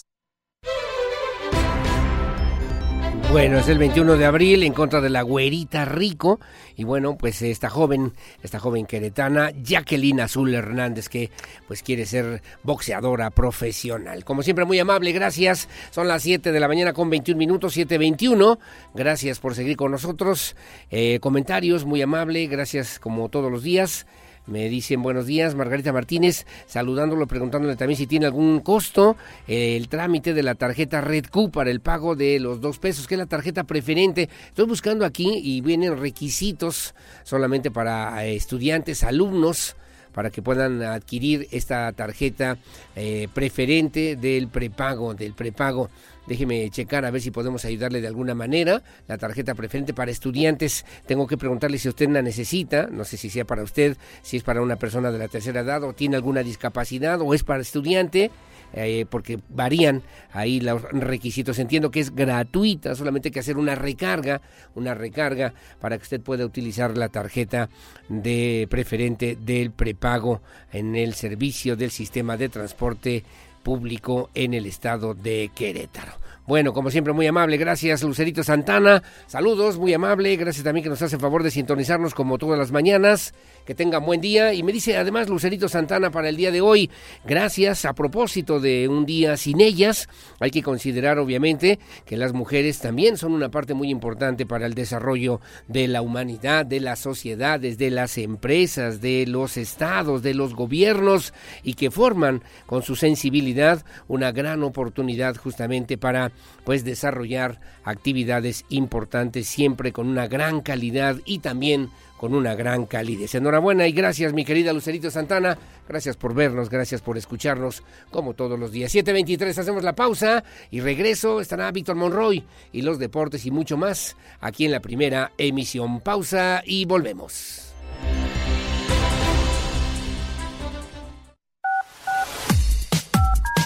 Bueno, 3.32 3.60
es 3.60 3.70
el 3.70 3.78
21 3.78 4.18
de 4.18 4.26
abril 4.26 4.62
en 4.64 4.74
contra 4.74 5.00
de 5.00 5.10
la 5.10 5.22
güerita 5.22 5.86
Rico 5.86 6.42
y 6.76 6.84
bueno, 6.84 7.18
pues 7.18 7.42
esta 7.42 7.70
joven, 7.70 8.12
esta 8.44 8.60
joven 8.60 8.86
queretana, 8.86 9.52
Jacqueline 9.52 10.20
Azul 10.20 10.54
Hernández, 10.54 11.08
que 11.08 11.32
pues 11.66 11.82
quiere 11.82 12.06
ser 12.06 12.42
boxeadora 12.64 13.30
profesional. 13.30 14.26
Como 14.26 14.44
siempre, 14.44 14.66
muy 14.66 14.80
amable, 14.80 15.14
gracias. 15.14 15.70
Son 15.92 16.10
las 16.10 16.24
7 16.24 16.52
de 16.52 16.60
la 16.60 16.68
mañana 16.68 16.92
con 16.92 17.10
21 17.10 17.38
minutos, 17.38 17.78
7.21. 17.78 18.60
Gracias 18.94 19.40
por 19.40 19.56
seguir 19.56 19.78
con 19.78 19.92
nosotros. 19.92 20.58
Eh, 20.90 21.20
comentarios, 21.22 21.86
muy 21.86 22.02
amable, 22.02 22.48
gracias 22.48 23.00
como 23.00 23.30
todos 23.30 23.50
los 23.50 23.64
días. 23.64 24.08
Me 24.52 24.68
dicen 24.68 25.02
buenos 25.02 25.28
días, 25.28 25.56
Margarita 25.56 25.94
Martínez, 25.94 26.46
saludándolo, 26.66 27.26
preguntándole 27.26 27.78
también 27.78 27.98
si 27.98 28.06
tiene 28.06 28.26
algún 28.26 28.60
costo 28.60 29.16
eh, 29.48 29.78
el 29.78 29.88
trámite 29.88 30.34
de 30.34 30.44
la 30.44 30.56
tarjeta 30.56 31.00
Red 31.00 31.28
Q 31.32 31.52
para 31.52 31.72
el 31.72 31.80
pago 31.80 32.18
de 32.18 32.38
los 32.38 32.60
dos 32.60 32.78
pesos, 32.78 33.08
que 33.08 33.16
es 33.16 33.20
la 33.20 33.28
tarjeta 33.28 33.64
preferente. 33.64 34.28
Estoy 34.48 34.66
buscando 34.66 35.06
aquí 35.06 35.40
y 35.42 35.62
vienen 35.62 35.98
requisitos 35.98 36.94
solamente 37.24 37.72
para 37.72 38.26
eh, 38.26 38.36
estudiantes, 38.36 39.06
alumnos 39.06 39.78
para 40.12 40.30
que 40.30 40.42
puedan 40.42 40.82
adquirir 40.82 41.48
esta 41.52 41.90
tarjeta 41.94 42.58
eh, 42.98 43.30
preferente 43.34 44.18
del 44.18 44.50
prepago, 44.50 45.14
del 45.14 45.34
prepago. 45.34 45.90
Déjeme 46.32 46.70
checar 46.70 47.04
a 47.04 47.12
ver 47.12 47.20
si 47.20 47.30
podemos 47.30 47.66
ayudarle 47.66 48.00
de 48.00 48.08
alguna 48.08 48.34
manera. 48.34 48.82
La 49.10 49.18
tarjeta 49.18 49.54
preferente 49.54 49.94
para 49.94 50.12
estudiantes, 50.12 50.86
tengo 51.06 51.28
que 51.28 51.36
preguntarle 51.36 51.78
si 51.78 51.90
usted 51.90 52.08
la 52.08 52.22
necesita, 52.22 52.88
no 52.90 53.04
sé 53.04 53.18
si 53.18 53.30
sea 53.30 53.44
para 53.44 53.64
usted, 53.64 53.98
si 54.22 54.38
es 54.38 54.44
para 54.44 54.62
una 54.62 54.78
persona 54.78 55.12
de 55.12 55.20
la 55.20 55.28
tercera 55.28 55.60
edad 55.60 55.84
o 55.84 55.92
tiene 55.92 56.16
alguna 56.16 56.42
discapacidad 56.42 57.20
o 57.20 57.34
es 57.34 57.44
para 57.44 57.60
estudiante. 57.60 58.32
Eh, 58.74 59.06
porque 59.10 59.40
varían 59.50 60.04
ahí 60.32 60.62
los 60.62 60.82
requisitos. 60.84 61.60
Entiendo 61.60 61.92
que 61.92 62.00
es 62.00 62.16
gratuita, 62.16 62.96
solamente 62.96 63.28
hay 63.28 63.34
que 63.34 63.42
hacer 63.42 63.58
una 63.58 63.76
recarga, 63.76 64.40
una 64.76 64.94
recarga 64.94 65.54
para 65.82 65.98
que 65.98 66.04
usted 66.04 66.22
pueda 66.22 66.46
utilizar 66.46 66.98
la 66.98 67.10
tarjeta 67.10 67.70
de 68.08 68.68
preferente 68.70 69.36
del 69.36 69.72
prepago 69.72 70.42
en 70.72 70.96
el 70.96 71.14
servicio 71.14 71.76
del 71.76 71.92
sistema 71.92 72.38
de 72.38 72.48
transporte 72.48 73.26
público 73.62 74.30
en 74.34 74.54
el 74.54 74.66
estado 74.66 75.14
de 75.14 75.52
Querétaro. 75.54 76.21
Bueno, 76.52 76.74
como 76.74 76.92
siempre, 76.92 77.14
muy 77.14 77.26
amable. 77.28 77.56
Gracias, 77.56 78.04
Lucerito 78.04 78.44
Santana. 78.44 79.02
Saludos, 79.26 79.78
muy 79.78 79.94
amable. 79.94 80.36
Gracias 80.36 80.66
también 80.66 80.84
que 80.84 80.90
nos 80.90 81.02
hace 81.02 81.18
favor 81.18 81.44
de 81.44 81.50
sintonizarnos 81.50 82.14
como 82.14 82.38
todas 82.38 82.60
las 82.60 82.74
mañanas. 82.74 83.34
Que 83.66 83.74
tengan 83.74 84.06
buen 84.06 84.20
día. 84.20 84.54
Y 84.54 84.62
me 84.62 84.74
dice 84.74 84.98
además 84.98 85.30
Lucerito 85.30 85.70
Santana 85.70 86.12
para 86.12 86.28
el 86.28 86.36
día 86.36 86.52
de 86.52 86.60
hoy. 86.60 86.92
Gracias. 87.24 87.86
A 87.86 87.94
propósito 87.94 88.60
de 88.60 88.90
un 88.90 89.06
día 89.06 89.38
sin 89.38 89.62
ellas, 89.62 90.10
hay 90.42 90.52
que 90.52 90.62
considerar 90.62 91.20
obviamente 91.20 91.80
que 92.06 92.18
las 92.18 92.34
mujeres 92.34 92.80
también 92.80 93.16
son 93.16 93.32
una 93.32 93.50
parte 93.50 93.74
muy 93.74 93.90
importante 93.90 94.46
para 94.46 94.66
el 94.66 94.74
desarrollo 94.74 95.40
de 95.70 95.88
la 95.88 96.02
humanidad, 96.02 96.66
de 96.66 96.82
las 96.82 97.00
sociedades, 97.00 97.78
de 97.78 97.92
las 97.92 98.18
empresas, 98.18 99.00
de 99.00 99.26
los 99.26 99.56
estados, 99.56 100.22
de 100.22 100.34
los 100.34 100.54
gobiernos 100.54 101.34
y 101.64 101.76
que 101.76 101.92
forman 101.92 102.44
con 102.66 102.84
su 102.84 102.98
sensibilidad 102.98 103.86
una 104.10 104.34
gran 104.34 104.64
oportunidad 104.64 105.38
justamente 105.38 105.98
para 105.98 106.34
pues 106.64 106.84
desarrollar 106.84 107.60
actividades 107.84 108.66
importantes 108.70 109.48
siempre 109.48 109.92
con 109.92 110.08
una 110.08 110.28
gran 110.28 110.62
calidad 110.62 111.18
y 111.26 111.40
también 111.40 111.90
con 112.18 112.36
una 112.36 112.54
gran 112.54 112.86
calidez. 112.86 113.34
Enhorabuena 113.34 113.88
y 113.88 113.94
gracias 113.94 114.32
mi 114.32 114.46
querida 114.46 114.74
Lucerito 114.74 115.10
Santana, 115.10 115.58
gracias 115.90 116.18
por 116.18 116.36
vernos, 116.36 116.70
gracias 116.70 117.02
por 117.02 117.18
escucharnos 117.18 117.82
como 118.12 118.36
todos 118.36 118.60
los 118.60 118.72
días. 118.72 118.94
7.23 118.94 119.58
hacemos 119.58 119.84
la 119.84 119.96
pausa 119.96 120.44
y 120.70 120.82
regreso, 120.82 121.42
estará 121.42 121.72
Víctor 121.72 121.96
Monroy 121.96 122.44
y 122.72 122.84
los 122.84 123.00
deportes 123.00 123.46
y 123.48 123.52
mucho 123.52 123.76
más 123.76 124.16
aquí 124.40 124.66
en 124.66 124.72
la 124.72 124.82
primera 124.82 125.32
emisión. 125.40 126.00
Pausa 126.02 126.62
y 126.64 126.86
volvemos. 126.86 127.74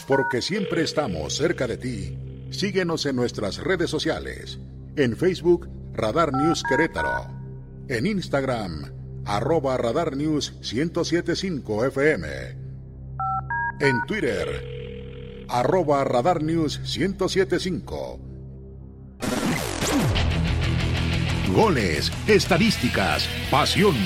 Porque 0.07 0.41
siempre 0.41 0.83
estamos 0.83 1.35
cerca 1.35 1.67
de 1.67 1.77
ti. 1.77 2.24
Síguenos 2.55 3.05
en 3.05 3.17
nuestras 3.17 3.57
redes 3.57 3.89
sociales. 3.89 4.59
En 4.95 5.17
Facebook, 5.17 5.67
Radar 5.91 6.31
News 6.31 6.63
Querétaro. 6.63 7.27
En 7.89 8.05
Instagram, 8.05 8.93
arroba 9.25 9.75
Radar 9.75 10.15
News 10.15 10.53
1075 10.61 11.85
FM. 11.87 12.27
En 13.81 14.01
Twitter, 14.07 15.45
arroba 15.49 16.05
Radar 16.05 16.41
News 16.41 16.79
1075. 16.79 18.21
Goles, 21.53 22.09
estadísticas, 22.25 23.27
pasión, 23.51 23.97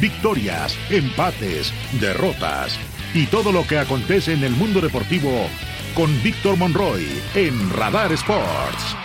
victorias, 0.00 0.76
empates, 0.90 1.72
derrotas 2.00 2.78
y 3.12 3.26
todo 3.26 3.50
lo 3.50 3.66
que 3.66 3.78
acontece 3.78 4.34
en 4.34 4.44
el 4.44 4.52
mundo 4.52 4.80
deportivo 4.80 5.48
con 5.94 6.22
Víctor 6.22 6.56
Monroy 6.56 7.06
en 7.34 7.70
Radar 7.70 8.12
Sports. 8.12 8.96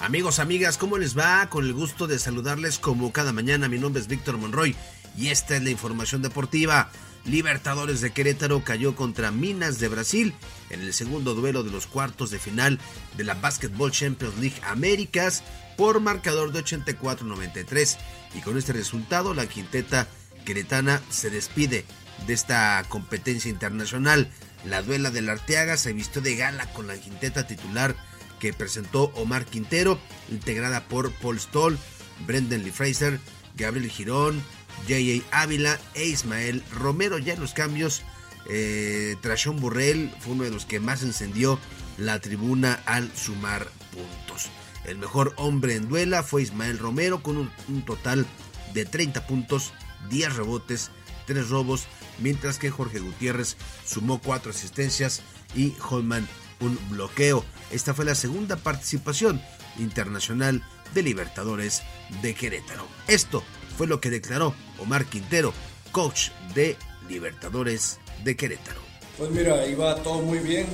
Amigos, 0.00 0.38
amigas, 0.38 0.78
¿cómo 0.78 0.98
les 0.98 1.16
va? 1.16 1.48
Con 1.48 1.64
el 1.64 1.72
gusto 1.72 2.06
de 2.06 2.18
saludarles 2.18 2.78
como 2.78 3.12
cada 3.12 3.32
mañana. 3.32 3.68
Mi 3.68 3.78
nombre 3.78 4.00
es 4.00 4.08
Víctor 4.08 4.38
Monroy 4.38 4.74
y 5.16 5.28
esta 5.28 5.56
es 5.56 5.62
la 5.62 5.70
información 5.70 6.22
deportiva. 6.22 6.90
Libertadores 7.24 8.00
de 8.00 8.12
Querétaro 8.12 8.64
cayó 8.64 8.96
contra 8.96 9.30
Minas 9.30 9.78
de 9.78 9.88
Brasil 9.88 10.34
en 10.70 10.80
el 10.80 10.94
segundo 10.94 11.34
duelo 11.34 11.62
de 11.62 11.70
los 11.70 11.86
cuartos 11.86 12.30
de 12.30 12.38
final 12.38 12.78
de 13.16 13.24
la 13.24 13.34
Basketball 13.34 13.92
Champions 13.92 14.38
League 14.38 14.60
Américas 14.64 15.42
por 15.76 16.00
marcador 16.00 16.52
de 16.52 16.64
84-93 16.64 17.96
y 18.34 18.40
con 18.40 18.56
este 18.56 18.72
resultado 18.72 19.34
la 19.34 19.46
quinteta 19.46 20.08
queretana 20.44 21.02
se 21.10 21.30
despide 21.30 21.84
de 22.26 22.32
esta 22.32 22.84
competencia 22.88 23.50
internacional. 23.50 24.30
La 24.64 24.82
duela 24.82 25.10
del 25.10 25.28
Arteaga 25.28 25.76
se 25.76 25.92
vistió 25.92 26.20
de 26.20 26.36
gala 26.36 26.70
con 26.72 26.86
la 26.86 26.96
quinteta 26.96 27.46
titular 27.46 27.96
que 28.38 28.52
presentó 28.52 29.04
Omar 29.14 29.44
Quintero, 29.44 29.98
integrada 30.30 30.84
por 30.84 31.12
Paul 31.12 31.38
Stoll, 31.38 31.78
Brendan 32.26 32.62
Lee 32.62 32.70
Fraser, 32.70 33.20
Gabriel 33.56 33.90
Girón, 33.90 34.42
J.A. 34.88 35.42
Ávila 35.42 35.78
e 35.94 36.06
Ismael 36.06 36.62
Romero. 36.72 37.18
Ya 37.18 37.34
en 37.34 37.40
los 37.40 37.52
cambios, 37.52 38.02
eh, 38.48 39.16
Trashon 39.20 39.60
Burrell 39.60 40.10
fue 40.20 40.32
uno 40.32 40.44
de 40.44 40.50
los 40.50 40.64
que 40.64 40.80
más 40.80 41.02
encendió 41.02 41.58
la 41.98 42.18
tribuna 42.18 42.80
al 42.86 43.14
sumar 43.16 43.68
puntos. 43.92 44.48
El 44.84 44.98
mejor 44.98 45.34
hombre 45.36 45.74
en 45.74 45.88
duela 45.88 46.22
fue 46.22 46.42
Ismael 46.42 46.78
Romero 46.78 47.22
con 47.22 47.36
un, 47.36 47.50
un 47.68 47.84
total 47.84 48.26
de 48.72 48.86
30 48.86 49.26
puntos, 49.26 49.72
10 50.08 50.36
rebotes, 50.36 50.90
3 51.26 51.48
robos 51.50 51.86
mientras 52.20 52.58
que 52.58 52.70
Jorge 52.70 53.00
Gutiérrez 53.00 53.56
sumó 53.84 54.20
cuatro 54.20 54.50
asistencias 54.52 55.22
y 55.54 55.74
Holman 55.88 56.28
un 56.60 56.78
bloqueo. 56.90 57.44
Esta 57.70 57.94
fue 57.94 58.04
la 58.04 58.14
segunda 58.14 58.56
participación 58.56 59.42
internacional 59.78 60.62
de 60.94 61.02
Libertadores 61.02 61.82
de 62.22 62.34
Querétaro. 62.34 62.86
Esto 63.08 63.42
fue 63.76 63.86
lo 63.86 64.00
que 64.00 64.10
declaró 64.10 64.54
Omar 64.78 65.06
Quintero, 65.06 65.52
coach 65.92 66.28
de 66.54 66.76
Libertadores 67.08 67.98
de 68.24 68.36
Querétaro. 68.36 68.80
Pues 69.16 69.30
mira, 69.30 69.66
iba 69.66 70.02
todo 70.02 70.22
muy 70.22 70.38
bien 70.38 70.66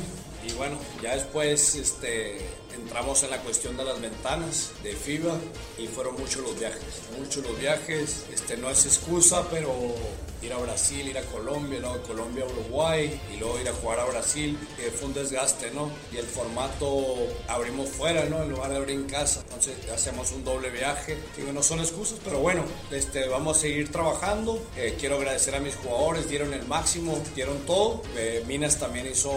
y 0.46 0.52
bueno, 0.52 0.78
ya 1.02 1.14
después 1.14 1.74
este, 1.74 2.38
entramos 2.74 3.22
en 3.24 3.30
la 3.30 3.38
cuestión 3.38 3.76
de 3.76 3.84
las 3.84 4.00
ventanas 4.00 4.72
de 4.82 4.94
FIBA 4.94 5.36
y 5.78 5.86
fueron 5.88 6.14
muchos 6.14 6.42
los 6.42 6.58
viajes, 6.58 7.02
muchos 7.18 7.44
los 7.44 7.58
viajes, 7.58 8.26
este, 8.32 8.56
no 8.56 8.70
es 8.70 8.86
excusa, 8.86 9.48
pero 9.50 9.72
ir 10.42 10.52
a 10.52 10.58
Brasil, 10.58 11.06
ir 11.06 11.18
a 11.18 11.22
Colombia, 11.22 11.80
luego 11.80 12.02
Colombia 12.02 12.44
a 12.44 12.46
Uruguay 12.46 13.20
y 13.32 13.38
luego 13.38 13.58
ir 13.60 13.68
a 13.68 13.72
jugar 13.72 14.00
a 14.00 14.04
Brasil, 14.04 14.58
fue 14.96 15.08
un 15.08 15.14
desgaste, 15.14 15.70
¿no? 15.70 15.90
Y 16.12 16.18
el 16.18 16.26
formato 16.26 17.04
abrimos 17.48 17.88
fuera, 17.90 18.24
¿no? 18.26 18.42
En 18.42 18.50
lugar 18.50 18.70
de 18.70 18.76
abrir 18.76 18.96
en 18.96 19.04
casa, 19.04 19.40
entonces 19.40 19.74
hacemos 19.90 20.32
un 20.32 20.44
doble 20.44 20.70
viaje, 20.70 21.18
digo, 21.36 21.52
no 21.52 21.62
son 21.62 21.80
excusas, 21.80 22.18
pero 22.24 22.38
bueno, 22.38 22.64
este, 22.90 23.28
vamos 23.28 23.58
a 23.58 23.60
seguir 23.60 23.90
trabajando, 23.90 24.62
eh, 24.76 24.96
quiero 24.98 25.16
agradecer 25.16 25.54
a 25.54 25.60
mis 25.60 25.74
jugadores, 25.76 26.28
dieron 26.28 26.52
el 26.52 26.66
máximo, 26.66 27.18
dieron 27.34 27.58
todo, 27.60 28.02
eh, 28.16 28.44
Minas 28.46 28.78
también 28.78 29.06
hizo, 29.06 29.32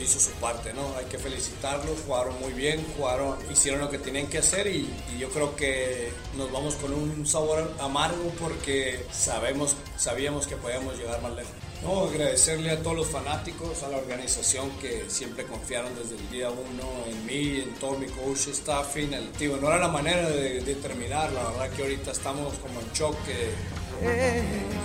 hizo 0.00 0.20
su 0.20 0.30
parte, 0.32 0.72
¿no? 0.72 0.96
Hay 0.98 1.06
que 1.06 1.18
felicitarlos, 1.18 2.00
jugaron 2.06 2.38
muy 2.40 2.52
bien, 2.52 2.84
jugaron, 2.96 3.36
hicieron 3.50 3.80
lo 3.80 3.90
que 3.90 3.98
tenían 3.98 4.26
que 4.26 4.38
hacer 4.38 4.66
y, 4.66 4.88
y 5.14 5.18
yo 5.18 5.28
creo 5.30 5.56
que 5.56 6.10
nos 6.36 6.50
vamos 6.52 6.74
con 6.74 6.92
un 6.92 7.26
sabor 7.26 7.72
amargo 7.80 8.32
porque 8.38 9.04
sabemos, 9.10 9.76
sabíamos 9.96 10.25
que 10.26 10.56
podíamos 10.56 10.98
llegar 10.98 11.22
más 11.22 11.34
lejos. 11.36 11.52
No, 11.84 12.00
agradecerle 12.00 12.70
a 12.70 12.82
todos 12.82 12.96
los 12.96 13.06
fanáticos, 13.06 13.84
a 13.84 13.88
la 13.88 13.98
organización 13.98 14.70
que 14.80 15.04
siempre 15.08 15.44
confiaron 15.44 15.94
desde 15.94 16.16
el 16.16 16.30
día 16.30 16.50
uno 16.50 17.04
en 17.06 17.26
mí, 17.26 17.60
en 17.60 17.72
todo 17.74 17.96
mi 17.96 18.06
coach, 18.06 18.48
staffing. 18.48 19.14
El, 19.14 19.30
tío, 19.32 19.56
no 19.58 19.68
era 19.68 19.78
la 19.78 19.88
manera 19.88 20.28
de, 20.28 20.62
de, 20.62 20.74
terminar, 20.74 21.32
la 21.32 21.44
verdad 21.44 21.70
que 21.70 21.82
ahorita 21.82 22.10
estamos 22.10 22.54
como 22.56 22.80
en 22.80 22.92
shock. 22.92 23.16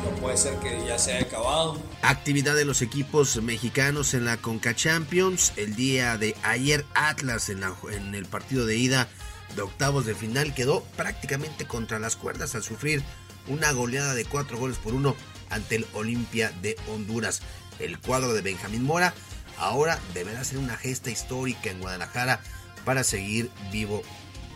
no 0.04 0.22
puede 0.22 0.38
ser 0.38 0.54
que 0.58 0.86
ya 0.86 1.00
se 1.00 1.14
haya 1.14 1.26
acabado. 1.26 1.82
Actividad 2.04 2.56
de 2.56 2.66
los 2.66 2.84
equipos 2.84 3.42
mexicanos 3.42 4.14
en 4.14 4.26
la 4.26 4.38
Conca 4.38 4.76
Champions. 4.76 5.54
El 5.56 5.76
día 5.76 6.18
de 6.18 6.36
ayer 6.44 6.86
Atlas 6.94 7.50
en, 7.50 7.62
la, 7.62 7.74
en 7.92 8.14
el 8.14 8.26
partido 8.26 8.68
de 8.68 8.76
ida 8.76 9.10
de 9.56 9.64
octavos 9.64 10.06
de 10.06 10.14
final 10.14 10.54
quedó 10.54 10.84
prácticamente 10.96 11.66
contra 11.66 11.98
las 11.98 12.16
cuerdas 12.16 12.54
al 12.54 12.62
sufrir 12.62 13.04
una 13.48 13.72
goleada 13.72 14.14
de 14.14 14.26
cuatro 14.26 14.58
goles 14.58 14.78
por 14.78 14.94
uno 14.94 15.16
ante 15.52 15.76
el 15.76 15.86
Olimpia 15.94 16.52
de 16.62 16.76
Honduras. 16.88 17.42
El 17.80 18.00
cuadro 18.00 18.34
de 18.34 18.42
Benjamín 18.42 18.84
Mora 18.84 19.14
ahora 19.58 20.00
deberá 20.14 20.44
ser 20.44 20.58
una 20.58 20.78
gesta 20.78 21.12
histórica 21.12 21.70
en 21.70 21.80
Guadalajara 21.80 22.42
para 22.86 23.04
seguir 23.04 23.52
vivo 23.72 24.02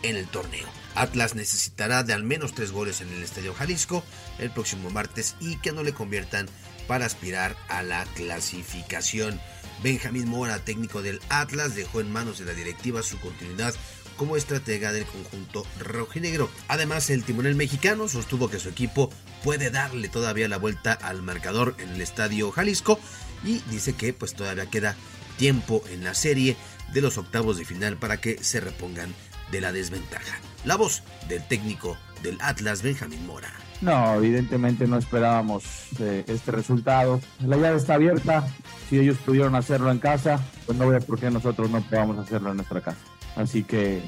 en 0.02 0.16
el 0.16 0.26
torneo. 0.26 0.66
Atlas 0.94 1.34
necesitará 1.34 2.02
de 2.02 2.12
al 2.12 2.22
menos 2.22 2.54
tres 2.54 2.72
goles 2.72 3.00
en 3.00 3.12
el 3.12 3.22
Estadio 3.22 3.54
Jalisco 3.54 4.02
el 4.38 4.50
próximo 4.50 4.90
martes 4.90 5.36
y 5.40 5.56
que 5.56 5.72
no 5.72 5.82
le 5.82 5.92
conviertan 5.92 6.48
para 6.86 7.06
aspirar 7.06 7.56
a 7.68 7.82
la 7.82 8.04
clasificación. 8.14 9.40
Benjamín 9.82 10.28
Mora, 10.28 10.64
técnico 10.64 11.02
del 11.02 11.20
Atlas, 11.28 11.74
dejó 11.74 12.00
en 12.00 12.10
manos 12.10 12.38
de 12.38 12.46
la 12.46 12.54
directiva 12.54 13.02
su 13.02 13.18
continuidad 13.20 13.74
como 14.16 14.36
estratega 14.36 14.92
del 14.92 15.04
conjunto 15.04 15.66
rojinegro. 15.78 16.50
Además, 16.68 17.10
el 17.10 17.24
timonel 17.24 17.54
mexicano 17.54 18.08
sostuvo 18.08 18.48
que 18.48 18.58
su 18.58 18.68
equipo 18.68 19.10
puede 19.44 19.70
darle 19.70 20.08
todavía 20.08 20.48
la 20.48 20.58
vuelta 20.58 20.92
al 20.92 21.22
marcador 21.22 21.74
en 21.78 21.90
el 21.90 22.00
estadio 22.00 22.50
Jalisco 22.50 22.98
y 23.44 23.60
dice 23.70 23.92
que 23.92 24.12
pues 24.12 24.34
todavía 24.34 24.66
queda 24.66 24.96
tiempo 25.36 25.82
en 25.90 26.04
la 26.04 26.14
serie 26.14 26.56
de 26.92 27.00
los 27.00 27.18
octavos 27.18 27.58
de 27.58 27.64
final 27.64 27.96
para 27.96 28.20
que 28.20 28.42
se 28.42 28.60
repongan 28.60 29.14
de 29.50 29.60
la 29.60 29.72
desventaja. 29.72 30.38
La 30.64 30.76
voz 30.76 31.02
del 31.28 31.46
técnico 31.46 31.96
del 32.22 32.38
Atlas, 32.40 32.82
Benjamín 32.82 33.26
Mora. 33.26 33.52
No, 33.80 34.14
evidentemente 34.14 34.86
no 34.86 34.96
esperábamos 34.96 35.64
eh, 36.00 36.24
este 36.26 36.50
resultado. 36.50 37.20
La 37.44 37.56
llave 37.56 37.76
está 37.76 37.94
abierta. 37.94 38.48
Si 38.88 38.98
ellos 38.98 39.18
pudieron 39.18 39.54
hacerlo 39.54 39.90
en 39.90 39.98
casa, 39.98 40.40
pues 40.64 40.78
no 40.78 40.88
veo 40.88 41.00
por 41.00 41.18
qué 41.18 41.30
nosotros 41.30 41.70
no 41.70 41.82
podamos 41.82 42.18
hacerlo 42.18 42.50
en 42.50 42.56
nuestra 42.56 42.80
casa. 42.80 42.98
Así 43.36 43.62
que 43.62 44.02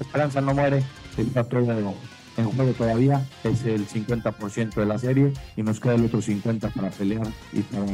esperanza 0.00 0.40
no 0.40 0.54
muere. 0.54 0.82
Está 1.16 1.44
todo 1.44 1.60
en 2.36 2.50
juego 2.50 2.72
todavía. 2.72 3.26
Es 3.44 3.64
el 3.64 3.86
50% 3.86 4.74
de 4.74 4.86
la 4.86 4.98
serie 4.98 5.32
y 5.56 5.62
nos 5.62 5.80
queda 5.80 5.94
el 5.94 6.04
otro 6.04 6.20
50% 6.20 6.72
para 6.72 6.90
pelear 6.90 7.26
y 7.52 7.60
para 7.62 7.86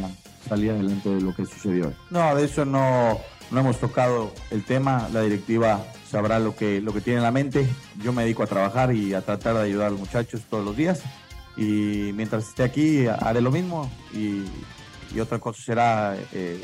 salir 0.48 0.70
adelante 0.70 1.08
de 1.10 1.20
lo 1.20 1.34
que 1.34 1.44
sucedió. 1.44 1.92
No, 2.10 2.34
de 2.34 2.44
eso 2.44 2.64
no, 2.64 3.18
no 3.50 3.60
hemos 3.60 3.78
tocado 3.78 4.32
el 4.50 4.64
tema. 4.64 5.08
La 5.12 5.22
directiva 5.22 5.84
sabrá 6.08 6.38
lo 6.38 6.56
que, 6.56 6.80
lo 6.80 6.92
que 6.92 7.00
tiene 7.00 7.18
en 7.18 7.24
la 7.24 7.32
mente. 7.32 7.68
Yo 8.02 8.12
me 8.12 8.22
dedico 8.22 8.42
a 8.42 8.46
trabajar 8.46 8.94
y 8.94 9.14
a 9.14 9.22
tratar 9.22 9.56
de 9.56 9.62
ayudar 9.64 9.88
a 9.88 9.90
los 9.90 10.00
muchachos 10.00 10.42
todos 10.48 10.64
los 10.64 10.76
días. 10.76 11.02
Y 11.56 12.12
mientras 12.14 12.48
esté 12.48 12.62
aquí 12.62 13.06
haré 13.06 13.40
lo 13.40 13.50
mismo 13.50 13.90
y, 14.14 14.44
otra 15.20 15.40
cosa 15.40 15.60
será 15.60 16.16
eh, 16.32 16.60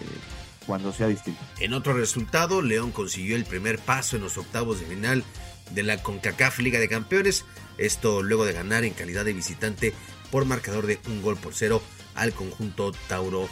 cuando 0.66 0.92
sea 0.92 1.08
distinto. 1.08 1.40
En 1.60 1.72
otro 1.72 1.94
resultado, 1.94 2.62
León 2.62 2.90
consiguió 2.90 3.36
el 3.36 3.44
primer 3.44 3.78
paso 3.78 4.16
en 4.16 4.22
los 4.22 4.36
octavos 4.36 4.80
de 4.80 4.86
final 4.86 5.24
de 5.70 5.82
la 5.82 6.02
CONCACAF 6.02 6.58
Liga 6.58 6.78
de 6.78 6.88
Campeones. 6.88 7.44
Esto 7.78 8.22
luego 8.22 8.44
de 8.44 8.52
ganar 8.52 8.84
en 8.84 8.94
calidad 8.94 9.24
de 9.24 9.32
visitante 9.32 9.94
por 10.30 10.44
marcador 10.44 10.86
de 10.86 11.00
un 11.08 11.22
gol 11.22 11.36
por 11.36 11.54
cero 11.54 11.82
al 12.14 12.32
conjunto 12.32 12.92
Tauro 13.08 13.48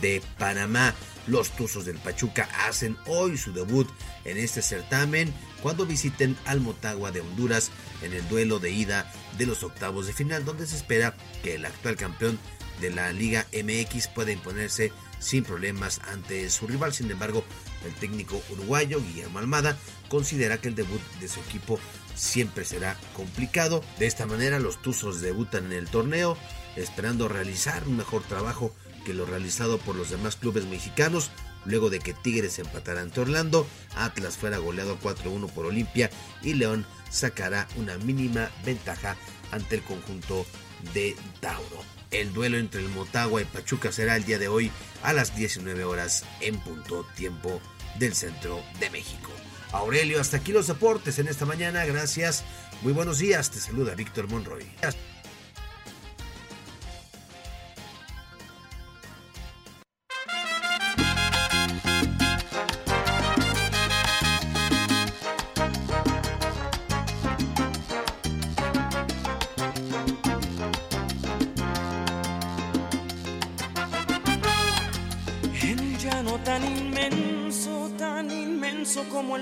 de 0.00 0.22
Panamá. 0.38 0.94
Los 1.26 1.50
Tuzos 1.50 1.84
del 1.84 1.98
Pachuca 1.98 2.48
hacen 2.66 2.96
hoy 3.06 3.36
su 3.36 3.52
debut 3.52 3.88
en 4.24 4.38
este 4.38 4.62
certamen 4.62 5.32
cuando 5.62 5.86
visiten 5.86 6.36
al 6.46 6.60
Motagua 6.60 7.12
de 7.12 7.20
Honduras 7.20 7.70
en 8.02 8.14
el 8.14 8.26
duelo 8.28 8.58
de 8.58 8.70
ida 8.70 9.12
de 9.36 9.46
los 9.46 9.62
octavos 9.62 10.06
de 10.06 10.12
final, 10.12 10.44
donde 10.44 10.66
se 10.66 10.76
espera 10.76 11.14
que 11.42 11.56
el 11.56 11.66
actual 11.66 11.96
campeón 11.96 12.38
de 12.80 12.90
la 12.90 13.12
Liga 13.12 13.46
MX 13.52 14.08
pueda 14.08 14.32
imponerse 14.32 14.92
sin 15.18 15.44
problemas 15.44 16.00
ante 16.10 16.48
su 16.50 16.66
rival. 16.66 16.92
Sin 16.92 17.10
embargo, 17.10 17.44
el 17.84 17.92
técnico 17.94 18.40
uruguayo 18.50 19.00
Guillermo 19.00 19.38
Almada 19.38 19.76
considera 20.08 20.60
que 20.60 20.68
el 20.68 20.74
debut 20.74 21.00
de 21.20 21.28
su 21.28 21.40
equipo 21.40 21.78
siempre 22.14 22.64
será 22.64 22.96
complicado. 23.14 23.82
De 23.98 24.06
esta 24.06 24.26
manera, 24.26 24.58
los 24.58 24.80
Tuzos 24.82 25.20
debutan 25.20 25.66
en 25.66 25.72
el 25.72 25.88
torneo, 25.88 26.36
esperando 26.76 27.28
realizar 27.28 27.86
un 27.86 27.96
mejor 27.96 28.22
trabajo 28.22 28.74
lo 29.12 29.26
realizado 29.26 29.78
por 29.78 29.96
los 29.96 30.10
demás 30.10 30.36
clubes 30.36 30.66
mexicanos, 30.66 31.30
luego 31.64 31.90
de 31.90 31.98
que 31.98 32.14
Tigres 32.14 32.58
empatara 32.58 33.02
ante 33.02 33.20
Orlando, 33.20 33.66
Atlas 33.96 34.36
fuera 34.36 34.58
goleado 34.58 34.98
4-1 35.00 35.50
por 35.50 35.66
Olimpia 35.66 36.10
y 36.42 36.54
León 36.54 36.86
sacará 37.10 37.68
una 37.76 37.98
mínima 37.98 38.50
ventaja 38.64 39.16
ante 39.50 39.76
el 39.76 39.82
conjunto 39.82 40.46
de 40.94 41.16
Tauro. 41.40 41.87
El 42.10 42.32
duelo 42.32 42.58
entre 42.58 42.80
el 42.80 42.88
Motagua 42.88 43.42
y 43.42 43.44
Pachuca 43.44 43.92
será 43.92 44.16
el 44.16 44.24
día 44.24 44.38
de 44.38 44.48
hoy 44.48 44.70
a 45.02 45.12
las 45.12 45.36
19 45.36 45.84
horas 45.84 46.24
en 46.40 46.58
punto 46.60 47.06
tiempo 47.14 47.60
del 47.98 48.14
centro 48.14 48.62
de 48.80 48.90
México. 48.90 49.30
Aurelio, 49.72 50.20
hasta 50.20 50.38
aquí 50.38 50.52
los 50.52 50.66
deportes 50.66 51.18
en 51.18 51.28
esta 51.28 51.44
mañana. 51.44 51.84
Gracias. 51.84 52.44
Muy 52.82 52.92
buenos 52.92 53.18
días. 53.18 53.50
Te 53.50 53.60
saluda 53.60 53.94
Víctor 53.94 54.28
Monroy. 54.28 54.64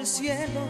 Cielo, 0.06 0.60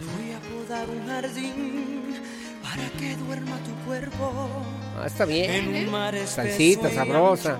voy 0.00 0.32
a 0.32 0.40
podar 0.40 0.88
un 0.88 1.06
jardín 1.06 2.14
para 2.62 2.88
que 2.98 3.14
duerma 3.16 3.58
tu 3.58 3.86
cuerpo. 3.86 4.48
Ah, 4.98 5.06
está 5.06 5.26
bien. 5.26 5.88
Salsita, 6.26 6.90
sabrosa. 6.90 7.58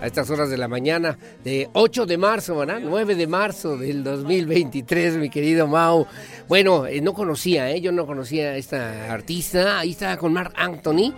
A 0.00 0.06
estas 0.06 0.30
horas 0.30 0.50
de 0.50 0.56
la 0.56 0.68
mañana, 0.68 1.18
de 1.42 1.68
8 1.72 2.06
de 2.06 2.18
marzo, 2.18 2.56
¿verdad? 2.56 2.80
9 2.82 3.14
de 3.16 3.26
marzo 3.26 3.76
del 3.76 4.04
2023, 4.04 5.16
mi 5.16 5.28
querido 5.28 5.66
Mau. 5.66 6.06
Bueno, 6.48 6.86
eh, 6.86 7.00
no 7.00 7.14
conocía, 7.14 7.70
¿eh? 7.70 7.80
Yo 7.80 7.90
no 7.90 8.06
conocía 8.06 8.50
a 8.50 8.56
esta 8.56 9.12
artista. 9.12 9.78
Ahí 9.80 9.90
está 9.90 10.16
con 10.16 10.32
Mark 10.32 10.52
Anthony. 10.56 11.14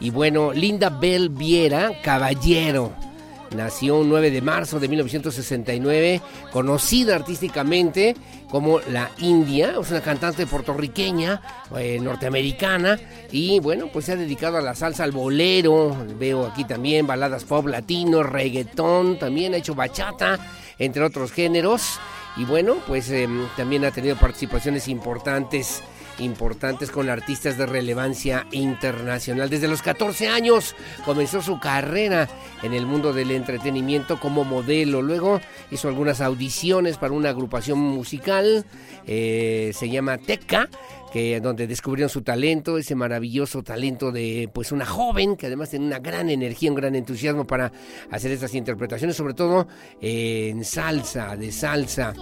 Y 0.00 0.10
bueno, 0.10 0.52
Linda 0.52 0.88
Bell 0.88 1.28
Viera, 1.28 2.00
caballero 2.02 3.11
Nació 3.54 3.98
un 3.98 4.08
9 4.08 4.30
de 4.30 4.40
marzo 4.40 4.80
de 4.80 4.88
1969, 4.88 6.20
conocida 6.52 7.14
artísticamente 7.14 8.16
como 8.50 8.80
la 8.80 9.10
India, 9.18 9.74
es 9.80 9.90
una 9.90 10.00
cantante 10.00 10.46
puertorriqueña, 10.46 11.40
eh, 11.78 11.98
norteamericana, 12.00 12.98
y 13.30 13.60
bueno, 13.60 13.88
pues 13.92 14.06
se 14.06 14.12
ha 14.12 14.16
dedicado 14.16 14.58
a 14.58 14.62
la 14.62 14.74
salsa, 14.74 15.04
al 15.04 15.12
bolero, 15.12 15.96
veo 16.18 16.46
aquí 16.46 16.64
también 16.64 17.06
baladas 17.06 17.44
pop 17.44 17.66
latino, 17.66 18.22
reggaetón, 18.22 19.18
también 19.18 19.54
ha 19.54 19.58
hecho 19.58 19.74
bachata, 19.74 20.38
entre 20.78 21.02
otros 21.02 21.32
géneros, 21.32 21.98
y 22.36 22.44
bueno, 22.44 22.76
pues 22.86 23.10
em, 23.10 23.46
también 23.56 23.84
ha 23.84 23.90
tenido 23.90 24.16
participaciones 24.16 24.88
importantes 24.88 25.82
importantes 26.18 26.90
con 26.90 27.08
artistas 27.10 27.58
de 27.58 27.66
relevancia 27.66 28.46
internacional. 28.52 29.50
Desde 29.50 29.68
los 29.68 29.82
14 29.82 30.28
años 30.28 30.74
comenzó 31.04 31.42
su 31.42 31.58
carrera 31.58 32.28
en 32.62 32.74
el 32.74 32.86
mundo 32.86 33.12
del 33.12 33.30
entretenimiento 33.30 34.20
como 34.20 34.44
modelo. 34.44 35.02
Luego 35.02 35.40
hizo 35.70 35.88
algunas 35.88 36.20
audiciones 36.20 36.96
para 36.96 37.14
una 37.14 37.30
agrupación 37.30 37.78
musical, 37.78 38.64
eh, 39.06 39.72
se 39.74 39.88
llama 39.88 40.18
Teca 40.18 40.68
que 41.12 41.40
donde 41.40 41.66
descubrieron 41.66 42.08
su 42.08 42.22
talento, 42.22 42.78
ese 42.78 42.94
maravilloso 42.94 43.62
talento 43.62 44.10
de 44.10 44.48
pues 44.52 44.72
una 44.72 44.86
joven 44.86 45.36
que 45.36 45.46
además 45.46 45.68
tiene 45.68 45.86
una 45.86 45.98
gran 45.98 46.30
energía, 46.30 46.70
un 46.70 46.76
gran 46.76 46.94
entusiasmo 46.94 47.46
para 47.46 47.70
hacer 48.10 48.32
estas 48.32 48.54
interpretaciones, 48.54 49.14
sobre 49.14 49.34
todo 49.34 49.68
eh, 50.00 50.48
en 50.50 50.64
salsa, 50.64 51.36
de 51.36 51.52
salsa. 51.52 52.14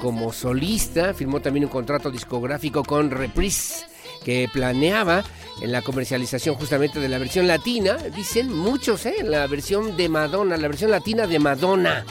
Como 0.00 0.32
solista, 0.32 1.12
firmó 1.12 1.40
también 1.42 1.66
un 1.66 1.70
contrato 1.70 2.10
discográfico 2.10 2.82
con 2.82 3.10
Reprise 3.10 3.84
que 4.24 4.48
planeaba 4.50 5.22
en 5.60 5.72
la 5.72 5.82
comercialización 5.82 6.54
justamente 6.54 7.00
de 7.00 7.08
la 7.10 7.18
versión 7.18 7.46
latina, 7.46 7.98
dicen 8.16 8.50
muchos, 8.50 9.04
¿eh? 9.04 9.16
la 9.22 9.46
versión 9.46 9.98
de 9.98 10.08
Madonna, 10.08 10.56
la 10.56 10.68
versión 10.68 10.90
latina 10.90 11.26
de 11.26 11.38
Madonna. 11.38 12.06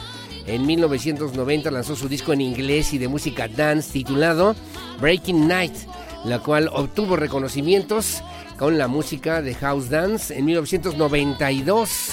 En 0.46 0.66
1990 0.68 1.72
lanzó 1.72 1.96
su 1.96 2.08
disco 2.08 2.34
en 2.34 2.42
inglés 2.42 2.94
y 2.94 3.00
de 3.00 3.08
música 3.08 3.48
dance 3.48 3.92
titulado 3.92 4.56
Breaking 5.00 5.48
Night 5.48 5.74
la 6.26 6.40
cual 6.40 6.70
obtuvo 6.74 7.16
reconocimientos 7.16 8.24
con 8.58 8.78
la 8.78 8.88
música 8.88 9.42
de 9.42 9.56
House 9.56 9.90
Dance. 9.90 10.38
En 10.38 10.46
1992 10.46 12.12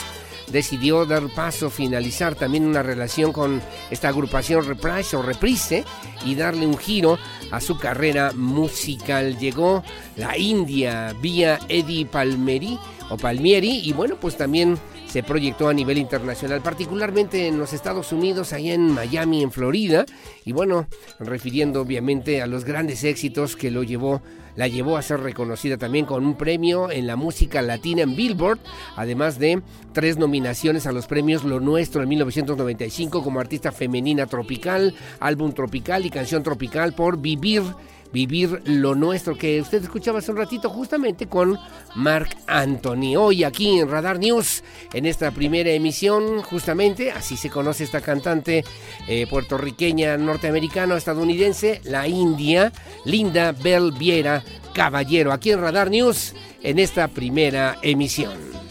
decidió 0.48 1.06
dar 1.06 1.28
paso, 1.34 1.70
finalizar 1.70 2.34
también 2.34 2.64
una 2.64 2.82
relación 2.82 3.32
con 3.32 3.60
esta 3.90 4.08
agrupación 4.08 4.64
Reprise 4.64 5.16
o 5.16 5.22
Reprise 5.22 5.84
y 6.24 6.34
darle 6.34 6.66
un 6.66 6.78
giro 6.78 7.18
a 7.50 7.60
su 7.60 7.78
carrera 7.78 8.32
musical. 8.34 9.38
Llegó 9.38 9.82
la 10.16 10.36
India 10.36 11.14
vía 11.20 11.58
Eddie 11.68 12.06
Palmeri 12.06 12.78
o 13.10 13.16
Palmieri 13.16 13.80
y 13.84 13.92
bueno, 13.92 14.16
pues 14.20 14.36
también 14.36 14.78
se 15.16 15.22
proyectó 15.22 15.70
a 15.70 15.72
nivel 15.72 15.96
internacional, 15.96 16.60
particularmente 16.60 17.46
en 17.46 17.58
los 17.58 17.72
Estados 17.72 18.12
Unidos, 18.12 18.52
allá 18.52 18.74
en 18.74 18.92
Miami, 18.92 19.42
en 19.42 19.50
Florida, 19.50 20.04
y 20.44 20.52
bueno, 20.52 20.88
refiriendo 21.18 21.80
obviamente 21.80 22.42
a 22.42 22.46
los 22.46 22.66
grandes 22.66 23.02
éxitos 23.02 23.56
que 23.56 23.70
lo 23.70 23.82
llevó, 23.82 24.20
la 24.56 24.68
llevó 24.68 24.98
a 24.98 25.00
ser 25.00 25.20
reconocida 25.20 25.78
también 25.78 26.04
con 26.04 26.26
un 26.26 26.36
premio 26.36 26.90
en 26.90 27.06
la 27.06 27.16
música 27.16 27.62
latina 27.62 28.02
en 28.02 28.14
Billboard, 28.14 28.58
además 28.94 29.38
de 29.38 29.62
tres 29.94 30.18
nominaciones 30.18 30.86
a 30.86 30.92
los 30.92 31.06
premios 31.06 31.44
Lo 31.44 31.60
Nuestro 31.60 32.02
en 32.02 32.10
1995 32.10 33.22
como 33.22 33.40
artista 33.40 33.72
femenina 33.72 34.26
tropical, 34.26 34.94
álbum 35.18 35.52
tropical 35.52 36.04
y 36.04 36.10
canción 36.10 36.42
tropical 36.42 36.92
por 36.92 37.16
Vivir 37.16 37.62
vivir 38.12 38.62
lo 38.64 38.94
nuestro 38.94 39.36
que 39.36 39.60
usted 39.60 39.82
escuchaba 39.82 40.18
hace 40.18 40.30
un 40.30 40.38
ratito 40.38 40.70
justamente 40.70 41.26
con 41.28 41.58
Mark 41.94 42.36
Anthony. 42.46 43.16
Hoy 43.16 43.44
aquí 43.44 43.78
en 43.78 43.90
Radar 43.90 44.18
News, 44.18 44.62
en 44.92 45.06
esta 45.06 45.30
primera 45.30 45.70
emisión, 45.70 46.42
justamente, 46.42 47.12
así 47.12 47.36
se 47.36 47.50
conoce 47.50 47.84
esta 47.84 48.00
cantante 48.00 48.64
eh, 49.08 49.26
puertorriqueña, 49.28 50.16
norteamericana, 50.16 50.96
estadounidense, 50.96 51.80
la 51.84 52.06
India, 52.08 52.72
Linda 53.04 53.52
Bell 53.52 53.92
Viera 53.92 54.42
Caballero, 54.72 55.32
aquí 55.32 55.52
en 55.52 55.60
Radar 55.60 55.90
News, 55.90 56.34
en 56.62 56.78
esta 56.78 57.08
primera 57.08 57.78
emisión. 57.82 58.65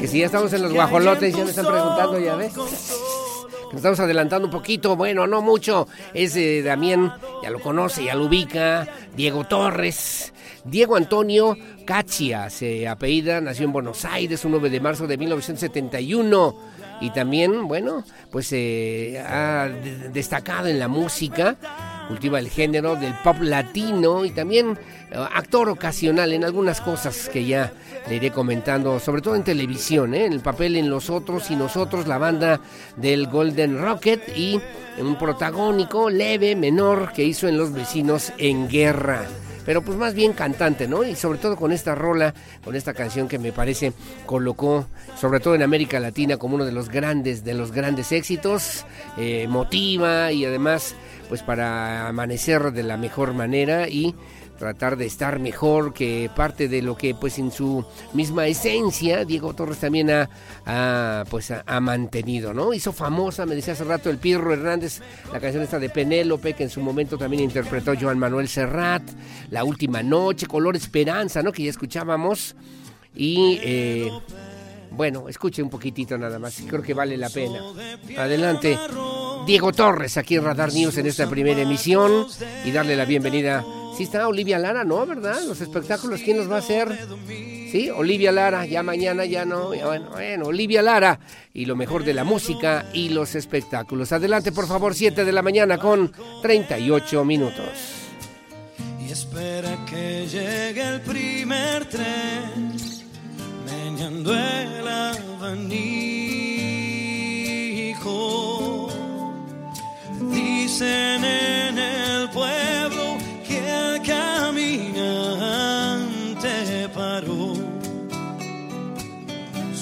Que 0.00 0.08
si 0.08 0.20
ya 0.20 0.26
estamos 0.26 0.50
en 0.54 0.62
los 0.62 0.72
guajolotes, 0.72 1.36
ya 1.36 1.44
me 1.44 1.50
están 1.50 1.66
preguntando, 1.66 2.18
ya 2.18 2.34
ves. 2.34 2.56
Nos 2.56 3.76
estamos 3.76 4.00
adelantando 4.00 4.46
un 4.46 4.50
poquito, 4.50 4.96
bueno, 4.96 5.26
no 5.26 5.42
mucho. 5.42 5.86
Es 6.14 6.32
de 6.32 6.62
Damián, 6.62 7.12
ya 7.42 7.50
lo 7.50 7.60
conoce, 7.60 8.04
ya 8.04 8.14
lo 8.14 8.24
ubica. 8.24 8.88
Diego 9.14 9.44
Torres. 9.44 10.32
Diego 10.64 10.96
Antonio 10.96 11.56
Cachia 11.84 12.48
se 12.48 12.88
apellida, 12.88 13.40
nació 13.40 13.66
en 13.66 13.72
Buenos 13.72 14.04
Aires 14.06 14.44
un 14.44 14.52
9 14.52 14.70
de 14.70 14.80
marzo 14.80 15.06
de 15.06 15.18
1971 15.18 16.56
y 17.00 17.10
también, 17.10 17.66
bueno, 17.66 18.04
pues 18.30 18.52
eh, 18.52 19.22
ha 19.26 19.68
destacado 20.12 20.68
en 20.68 20.78
la 20.78 20.88
música 20.88 21.56
cultiva 22.08 22.40
el 22.40 22.48
género 22.48 22.96
del 22.96 23.14
pop 23.22 23.36
latino 23.40 24.24
y 24.24 24.30
también 24.30 24.76
eh, 25.10 25.26
actor 25.34 25.68
ocasional 25.68 26.32
en 26.32 26.44
algunas 26.44 26.80
cosas 26.80 27.28
que 27.28 27.44
ya 27.44 27.72
le 28.08 28.16
iré 28.16 28.30
comentando, 28.30 28.98
sobre 28.98 29.22
todo 29.22 29.36
en 29.36 29.44
televisión, 29.44 30.14
¿eh? 30.14 30.26
en 30.26 30.32
el 30.32 30.40
papel 30.40 30.76
en 30.76 30.90
Los 30.90 31.08
Otros 31.08 31.50
y 31.50 31.56
Nosotros, 31.56 32.06
la 32.06 32.18
banda 32.18 32.60
del 32.96 33.28
Golden 33.28 33.80
Rocket 33.80 34.36
y 34.36 34.60
un 34.98 35.16
protagónico 35.16 36.10
leve, 36.10 36.56
menor, 36.56 37.12
que 37.12 37.24
hizo 37.24 37.48
en 37.48 37.56
Los 37.56 37.72
Vecinos 37.72 38.32
en 38.38 38.68
Guerra 38.68 39.26
pero 39.70 39.82
pues 39.82 39.96
más 39.96 40.14
bien 40.14 40.32
cantante, 40.32 40.88
¿no? 40.88 41.04
Y 41.04 41.14
sobre 41.14 41.38
todo 41.38 41.54
con 41.54 41.70
esta 41.70 41.94
rola, 41.94 42.34
con 42.64 42.74
esta 42.74 42.92
canción 42.92 43.28
que 43.28 43.38
me 43.38 43.52
parece 43.52 43.92
colocó, 44.26 44.88
sobre 45.16 45.38
todo 45.38 45.54
en 45.54 45.62
América 45.62 46.00
Latina, 46.00 46.38
como 46.38 46.56
uno 46.56 46.64
de 46.64 46.72
los 46.72 46.88
grandes, 46.88 47.44
de 47.44 47.54
los 47.54 47.70
grandes 47.70 48.10
éxitos, 48.10 48.84
eh, 49.16 49.46
motiva 49.48 50.32
y 50.32 50.44
además 50.44 50.96
pues 51.28 51.44
para 51.44 52.08
amanecer 52.08 52.72
de 52.72 52.82
la 52.82 52.96
mejor 52.96 53.32
manera 53.32 53.88
y 53.88 54.16
tratar 54.60 54.98
de 54.98 55.06
estar 55.06 55.38
mejor 55.38 55.94
que 55.94 56.30
parte 56.36 56.68
de 56.68 56.82
lo 56.82 56.94
que 56.94 57.14
pues 57.14 57.38
en 57.38 57.50
su 57.50 57.82
misma 58.12 58.46
esencia 58.46 59.24
Diego 59.24 59.54
Torres 59.54 59.78
también 59.78 60.10
ha, 60.10 61.24
pues 61.30 61.50
ha, 61.50 61.80
mantenido, 61.80 62.52
¿no? 62.52 62.74
Hizo 62.74 62.92
famosa, 62.92 63.46
me 63.46 63.54
decía 63.54 63.72
hace 63.72 63.84
rato 63.84 64.10
el 64.10 64.18
Pirro 64.18 64.52
Hernández, 64.52 65.00
la 65.32 65.40
canción 65.40 65.62
esta 65.62 65.78
de 65.78 65.88
Penélope 65.88 66.52
que 66.52 66.64
en 66.64 66.68
su 66.68 66.82
momento 66.82 67.16
también 67.16 67.42
interpretó 67.42 67.94
Joan 67.98 68.18
Manuel 68.18 68.48
Serrat, 68.48 69.02
La 69.48 69.64
Última 69.64 70.02
Noche, 70.02 70.46
Color 70.46 70.76
Esperanza, 70.76 71.42
¿no? 71.42 71.52
Que 71.52 71.62
ya 71.62 71.70
escuchábamos 71.70 72.54
y 73.16 73.58
eh, 73.62 74.10
bueno, 74.90 75.26
escuche 75.30 75.62
un 75.62 75.70
poquitito 75.70 76.18
nada 76.18 76.38
más, 76.38 76.62
creo 76.68 76.82
que 76.82 76.92
vale 76.92 77.16
la 77.16 77.30
pena. 77.30 77.62
Adelante. 78.18 78.78
Diego 79.46 79.72
Torres 79.72 80.18
aquí 80.18 80.36
en 80.36 80.44
Radar 80.44 80.70
News 80.70 80.98
en 80.98 81.06
esta 81.06 81.30
primera 81.30 81.62
emisión 81.62 82.26
y 82.66 82.70
darle 82.72 82.94
la 82.94 83.06
bienvenida. 83.06 83.64
Sí 83.96 84.04
está 84.04 84.26
Olivia 84.28 84.58
Lara, 84.58 84.84
¿no? 84.84 85.06
¿Verdad? 85.06 85.42
Los 85.46 85.60
espectáculos, 85.60 86.20
¿quién 86.24 86.38
los 86.38 86.50
va 86.50 86.56
a 86.56 86.60
hacer? 86.60 86.88
Sí, 87.70 87.90
Olivia 87.90 88.32
Lara, 88.32 88.66
ya 88.66 88.82
mañana 88.82 89.24
ya 89.24 89.44
no. 89.44 89.68
bueno, 89.68 90.10
bueno, 90.10 90.46
Olivia 90.46 90.82
Lara 90.82 91.20
y 91.52 91.66
lo 91.66 91.76
mejor 91.76 92.02
de 92.04 92.14
la 92.14 92.24
música 92.24 92.86
y 92.92 93.10
los 93.10 93.34
espectáculos. 93.34 94.10
Adelante, 94.12 94.50
por 94.52 94.66
favor, 94.66 94.94
7 94.94 95.24
de 95.24 95.32
la 95.32 95.42
mañana 95.42 95.78
con 95.78 96.12
38 96.42 97.24
minutos. 97.24 98.00
Y 99.06 99.12
espera 99.12 99.84
que 99.86 100.26
llegue 100.26 100.82
el 100.82 101.00
primer 101.02 101.84
tren, 101.86 102.74
meñando 103.66 104.32
el 104.34 104.88
abanico 104.88 106.00
Dicen 110.32 111.24
en 111.24 111.78
el 111.78 112.28
pueblo 112.30 112.89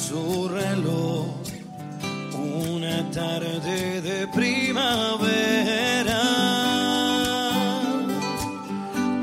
su 0.08 0.48
reloj 0.48 1.26
una 2.34 3.10
tarde 3.10 4.00
de 4.00 4.26
primavera. 4.28 6.22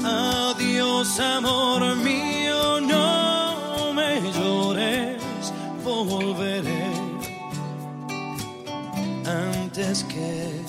Adiós, 0.03 1.19
amor 1.19 1.95
mío, 1.95 2.79
no 2.81 3.93
me 3.93 4.21
llores, 4.37 5.23
volveré 5.83 6.85
antes 9.25 10.03
que 10.03 10.65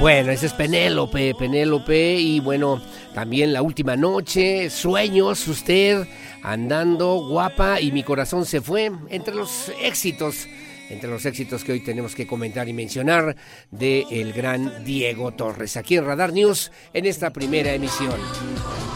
bueno, 0.00 0.32
ese 0.32 0.46
es 0.46 0.52
Penélope, 0.52 1.34
Penélope 1.34 2.14
y 2.14 2.40
bueno, 2.40 2.80
también 3.14 3.52
la 3.52 3.62
última 3.62 3.96
noche, 3.96 4.70
sueños, 4.70 5.46
usted 5.48 6.06
andando 6.42 7.26
guapa 7.28 7.80
y 7.80 7.92
mi 7.92 8.02
corazón 8.02 8.44
se 8.44 8.60
fue 8.60 8.90
entre 9.08 9.34
los 9.34 9.70
éxitos 9.82 10.46
entre 10.90 11.08
los 11.08 11.24
éxitos 11.24 11.62
que 11.62 11.72
hoy 11.72 11.80
tenemos 11.80 12.16
que 12.16 12.26
comentar 12.26 12.68
y 12.68 12.72
mencionar 12.72 13.36
de 13.70 14.06
el 14.10 14.32
gran 14.32 14.84
Diego 14.84 15.32
Torres, 15.32 15.76
aquí 15.76 15.96
en 15.96 16.04
Radar 16.04 16.32
News, 16.32 16.72
en 16.92 17.06
esta 17.06 17.30
primera 17.30 17.72
emisión. 17.72 18.16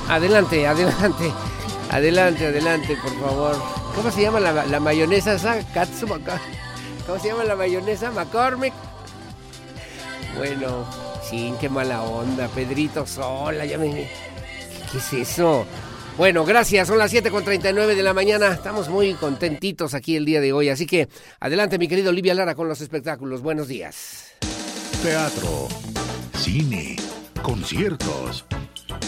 Adelante, 0.09 0.67
adelante, 0.67 1.33
adelante, 1.91 2.47
adelante, 2.47 2.97
por 3.01 3.21
favor. 3.21 3.63
¿Cómo 3.95 4.11
se 4.11 4.23
llama 4.23 4.41
la, 4.41 4.67
la 4.67 4.81
mayonesa 4.81 5.35
esa? 5.35 5.61
¿Cómo 7.07 7.19
se 7.21 7.29
llama 7.29 7.45
la 7.45 7.55
mayonesa? 7.55 8.11
McCormick. 8.11 8.75
Bueno, 10.37 10.85
sí, 11.29 11.55
qué 11.61 11.69
mala 11.69 12.03
onda. 12.03 12.49
Pedrito 12.49 13.07
sola, 13.07 13.65
ya 13.65 13.79
me... 13.79 14.09
¿Qué 14.91 14.99
es 14.99 15.13
eso? 15.13 15.67
Bueno, 16.17 16.45
gracias. 16.45 16.87
Son 16.89 16.99
las 16.99 17.13
7.39 17.13 17.95
de 17.97 18.03
la 18.03 18.15
mañana. 18.15 18.53
Estamos 18.53 18.89
muy 18.89 19.15
contentitos 19.15 19.95
aquí 19.95 20.17
el 20.17 20.25
día 20.25 20.41
de 20.41 20.53
hoy. 20.53 20.69
Así 20.69 20.87
que 20.87 21.09
adelante, 21.41 21.79
mi 21.79 21.89
querido 21.89 22.11
Olivia 22.11 22.35
Lara, 22.35 22.55
con 22.55 22.69
los 22.69 22.81
espectáculos. 22.81 23.43
Buenos 23.43 23.67
días. 23.67 24.33
Teatro, 25.03 25.69
cine, 26.39 26.97
conciertos. 27.43 28.45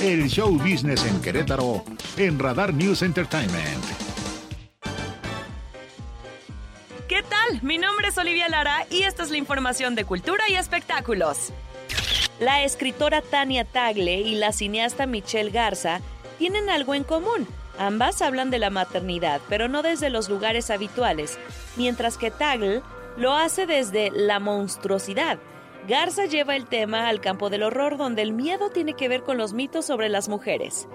El 0.03 0.29
show 0.29 0.53
business 0.59 1.05
en 1.07 1.21
Querétaro 1.21 1.85
en 2.17 2.39
Radar 2.39 2.75
News 2.75 3.03
Entertainment. 3.03 3.85
¿Qué 7.09 7.23
tal? 7.23 7.63
Mi 7.63 7.79
nombre 7.79 8.09
es 8.09 8.19
Olivia 8.19 8.49
Lara 8.49 8.85
y 8.91 9.05
esta 9.05 9.23
es 9.23 9.31
la 9.31 9.37
información 9.37 9.95
de 9.95 10.05
cultura 10.05 10.43
y 10.49 10.57
espectáculos. 10.57 11.53
La 12.39 12.63
escritora 12.63 13.23
Tania 13.23 13.65
Tagle 13.65 14.21
y 14.21 14.35
la 14.35 14.53
cineasta 14.53 15.07
Michelle 15.07 15.51
Garza 15.51 16.03
tienen 16.39 16.69
algo 16.69 16.95
en 16.95 17.03
común. 17.03 17.47
Ambas 17.79 18.21
hablan 18.21 18.51
de 18.51 18.59
la 18.59 18.69
maternidad, 18.69 19.41
pero 19.49 19.69
no 19.69 19.81
desde 19.83 20.11
los 20.11 20.29
lugares 20.29 20.71
habituales, 20.71 21.39
mientras 21.77 22.19
que 22.19 22.31
Tagle 22.31 22.83
lo 23.17 23.33
hace 23.33 23.65
desde 23.67 24.11
la 24.11 24.39
monstruosidad. 24.39 25.39
Garza 25.89 26.27
lleva 26.27 26.57
el 26.57 26.67
tema 26.67 27.09
al 27.09 27.23
campo 27.23 27.49
del 27.49 27.63
horror, 27.63 27.97
donde 27.97 28.21
el 28.21 28.35
miedo 28.35 28.69
tiene 28.69 28.93
que 28.93 29.09
ver 29.09 29.23
con 29.23 29.39
los 29.39 29.55
mitos 29.55 29.87
sobre 29.87 30.11
las 30.11 30.29
mujeres. 30.29 30.89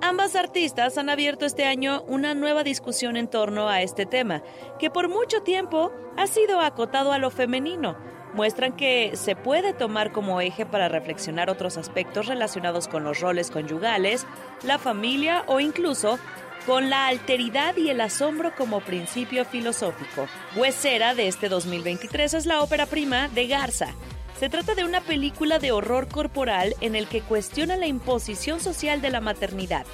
Ambas 0.00 0.34
artistas 0.34 0.98
han 0.98 1.10
abierto 1.10 1.44
este 1.44 1.64
año 1.64 2.02
una 2.08 2.34
nueva 2.34 2.64
discusión 2.64 3.16
en 3.16 3.28
torno 3.28 3.68
a 3.68 3.82
este 3.82 4.04
tema, 4.04 4.42
que 4.80 4.90
por 4.90 5.08
mucho 5.08 5.42
tiempo 5.42 5.92
ha 6.16 6.26
sido 6.26 6.60
acotado 6.60 7.12
a 7.12 7.18
lo 7.18 7.30
femenino. 7.30 7.96
Muestran 8.34 8.72
que 8.72 9.12
se 9.14 9.36
puede 9.36 9.72
tomar 9.72 10.12
como 10.12 10.40
eje 10.40 10.66
para 10.66 10.88
reflexionar 10.88 11.50
otros 11.50 11.76
aspectos 11.76 12.26
relacionados 12.26 12.88
con 12.88 13.04
los 13.04 13.20
roles 13.20 13.50
conyugales, 13.50 14.26
la 14.62 14.78
familia 14.78 15.44
o 15.46 15.60
incluso 15.60 16.18
con 16.66 16.90
la 16.90 17.06
alteridad 17.06 17.76
y 17.76 17.88
el 17.88 18.00
asombro 18.00 18.54
como 18.54 18.80
principio 18.80 19.44
filosófico. 19.44 20.26
Huesera 20.56 21.14
de 21.14 21.28
este 21.28 21.48
2023 21.48 22.34
es 22.34 22.46
la 22.46 22.62
ópera 22.62 22.86
prima 22.86 23.28
de 23.28 23.46
Garza, 23.46 23.94
se 24.38 24.48
trata 24.48 24.76
de 24.76 24.84
una 24.84 25.00
película 25.00 25.58
de 25.58 25.72
horror 25.72 26.06
corporal 26.06 26.76
en 26.80 26.94
el 26.94 27.08
que 27.08 27.22
cuestiona 27.22 27.76
la 27.76 27.88
imposición 27.88 28.60
social 28.60 29.02
de 29.02 29.10
la 29.10 29.20
maternidad. 29.20 29.84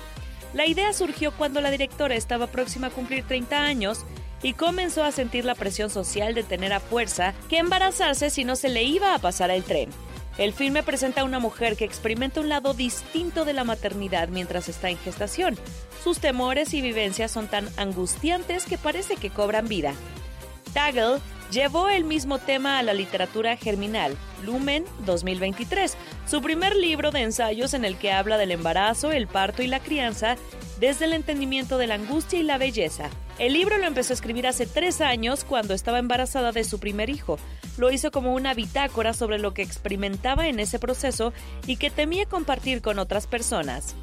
La 0.53 0.67
idea 0.67 0.93
surgió 0.93 1.33
cuando 1.33 1.63
la 1.63 1.71
directora 1.71 2.15
estaba 2.15 2.47
próxima 2.49 2.89
a 2.89 2.91
cumplir 2.91 3.25
30 3.25 3.63
años 3.63 4.05
y 4.45 4.53
comenzó 4.53 5.03
a 5.03 5.11
sentir 5.11 5.45
la 5.47 5.55
presión 5.55 5.91
social 5.91 6.35
de 6.35 6.45
tener 6.45 6.73
a 6.75 6.79
fuerza 6.79 7.33
que 7.49 7.59
embarazarse 7.59 8.29
si 8.29 8.45
no 8.45 8.55
se 8.55 8.69
le 8.69 8.85
iba 8.85 9.15
a 9.15 9.19
pasar 9.19 9.51
el 9.51 9.65
tren. 9.65 9.89
El 10.37 10.53
filme 10.53 10.83
presenta 10.83 11.23
a 11.23 11.25
una 11.25 11.39
mujer 11.39 11.77
que 11.77 11.85
experimenta 11.85 12.41
un 12.41 12.51
lado 12.51 12.75
distinto 12.75 13.45
de 13.45 13.55
la 13.55 13.65
maternidad 13.65 14.29
mientras 14.29 14.69
está 14.69 14.91
en 14.91 14.99
gestación. 14.99 15.57
Sus 16.03 16.19
temores 16.19 16.75
y 16.75 16.83
vivencias 16.83 17.31
son 17.31 17.49
tan 17.49 17.69
angustiantes 17.79 18.67
que 18.67 18.77
parece 18.77 19.17
que 19.17 19.31
cobran 19.31 19.67
vida. 19.67 19.95
Taggle 20.75 21.21
llevó 21.51 21.89
el 21.89 22.05
mismo 22.05 22.39
tema 22.39 22.79
a 22.79 22.83
la 22.83 22.93
literatura 22.93 23.57
germinal, 23.57 24.17
Lumen 24.45 24.85
2023, 25.07 25.97
su 26.27 26.43
primer 26.43 26.75
libro 26.75 27.13
de 27.13 27.21
ensayos 27.21 27.75
en 27.75 27.85
el 27.85 27.97
que 27.97 28.13
habla 28.13 28.37
del 28.37 28.51
embarazo, 28.51 29.13
el 29.13 29.29
parto 29.29 29.63
y 29.63 29.69
la 29.69 29.81
crianza 29.81 30.37
desde 30.81 31.05
el 31.05 31.13
entendimiento 31.13 31.79
de 31.79 31.87
la 31.87 31.95
angustia 31.95 32.41
y 32.41 32.43
la 32.43 32.59
belleza. 32.59 33.09
El 33.39 33.53
libro 33.53 33.79
lo 33.79 33.87
empezó 33.87 34.13
a 34.13 34.15
escribir 34.15 34.47
hace 34.47 34.67
tres 34.67 35.01
años 35.01 35.45
cuando 35.45 35.75
estaba 35.75 36.01
embarazada 36.01 36.51
de 36.51 36.65
su 36.65 36.81
primer 36.81 37.09
hijo. 37.09 37.39
Lo 37.79 37.91
hizo 37.91 38.11
como 38.11 38.35
una 38.35 38.53
bitácora 38.55 39.13
sobre 39.13 39.39
lo 39.39 39.55
que 39.55 39.63
experimentaba 39.63 40.49
en 40.49 40.61
ese 40.61 40.79
proceso 40.79 41.33
y 41.67 41.77
que 41.77 41.91
temía 41.91 42.27
compartir 42.27 42.83
con 42.83 42.99
otras 42.99 43.27
personas. 43.27 43.95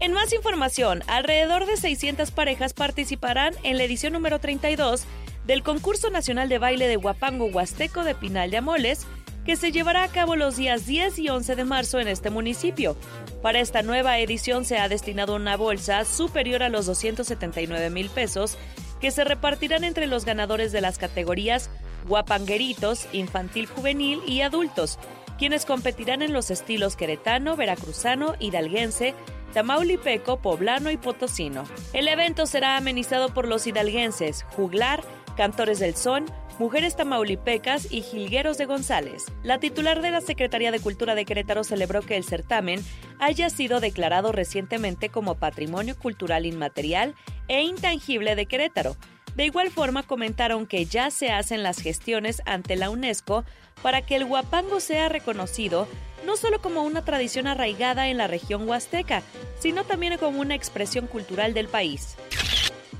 En 0.00 0.12
más 0.12 0.32
información, 0.32 1.02
alrededor 1.08 1.66
de 1.66 1.76
600 1.76 2.30
parejas 2.30 2.72
participarán 2.72 3.54
en 3.64 3.78
la 3.78 3.84
edición 3.84 4.12
número 4.12 4.38
32 4.38 5.06
del 5.48 5.62
Concurso 5.62 6.10
Nacional 6.10 6.50
de 6.50 6.58
Baile 6.58 6.88
de 6.88 6.98
Huapango 6.98 7.46
Huasteco 7.46 8.04
de 8.04 8.14
Pinal 8.14 8.50
de 8.50 8.58
Amoles, 8.58 9.06
que 9.46 9.56
se 9.56 9.72
llevará 9.72 10.02
a 10.02 10.08
cabo 10.08 10.36
los 10.36 10.58
días 10.58 10.84
10 10.84 11.18
y 11.20 11.30
11 11.30 11.56
de 11.56 11.64
marzo 11.64 11.98
en 12.00 12.06
este 12.06 12.28
municipio. 12.28 12.96
Para 13.40 13.60
esta 13.60 13.80
nueva 13.80 14.18
edición 14.18 14.66
se 14.66 14.76
ha 14.76 14.90
destinado 14.90 15.34
una 15.34 15.56
bolsa 15.56 16.04
superior 16.04 16.62
a 16.62 16.68
los 16.68 16.84
279 16.84 17.88
mil 17.88 18.10
pesos 18.10 18.58
que 19.00 19.10
se 19.10 19.24
repartirán 19.24 19.84
entre 19.84 20.06
los 20.06 20.26
ganadores 20.26 20.70
de 20.70 20.82
las 20.82 20.98
categorías 20.98 21.70
guapangueritos, 22.06 23.08
infantil 23.14 23.64
juvenil 23.64 24.20
y 24.26 24.42
adultos, 24.42 24.98
quienes 25.38 25.64
competirán 25.64 26.20
en 26.20 26.34
los 26.34 26.50
estilos 26.50 26.94
queretano, 26.94 27.56
veracruzano, 27.56 28.34
hidalguense, 28.38 29.14
tamaulipeco, 29.54 30.40
poblano 30.40 30.90
y 30.90 30.98
potosino. 30.98 31.64
El 31.94 32.06
evento 32.08 32.44
será 32.44 32.76
amenizado 32.76 33.32
por 33.32 33.48
los 33.48 33.66
hidalguenses, 33.66 34.44
juglar, 34.50 35.02
cantores 35.38 35.78
del 35.78 35.94
son, 35.94 36.26
Mujeres 36.58 36.96
Tamaulipecas 36.96 37.92
y 37.92 38.02
Jilgueros 38.02 38.58
de 38.58 38.66
González. 38.66 39.26
La 39.44 39.60
titular 39.60 40.02
de 40.02 40.10
la 40.10 40.20
Secretaría 40.20 40.72
de 40.72 40.80
Cultura 40.80 41.14
de 41.14 41.24
Querétaro 41.24 41.62
celebró 41.62 42.02
que 42.02 42.16
el 42.16 42.24
certamen 42.24 42.84
haya 43.20 43.48
sido 43.48 43.78
declarado 43.78 44.32
recientemente 44.32 45.10
como 45.10 45.36
Patrimonio 45.36 45.96
Cultural 45.96 46.44
Inmaterial 46.44 47.14
e 47.46 47.62
Intangible 47.62 48.34
de 48.34 48.46
Querétaro. 48.46 48.96
De 49.36 49.44
igual 49.44 49.70
forma 49.70 50.02
comentaron 50.02 50.66
que 50.66 50.86
ya 50.86 51.12
se 51.12 51.30
hacen 51.30 51.62
las 51.62 51.80
gestiones 51.80 52.42
ante 52.44 52.74
la 52.74 52.90
UNESCO 52.90 53.44
para 53.80 54.02
que 54.02 54.16
el 54.16 54.24
huapango 54.24 54.80
sea 54.80 55.08
reconocido 55.08 55.86
no 56.26 56.36
solo 56.36 56.60
como 56.60 56.82
una 56.82 57.04
tradición 57.04 57.46
arraigada 57.46 58.08
en 58.08 58.16
la 58.16 58.26
región 58.26 58.68
huasteca, 58.68 59.22
sino 59.60 59.84
también 59.84 60.18
como 60.18 60.40
una 60.40 60.56
expresión 60.56 61.06
cultural 61.06 61.54
del 61.54 61.68
país. 61.68 62.16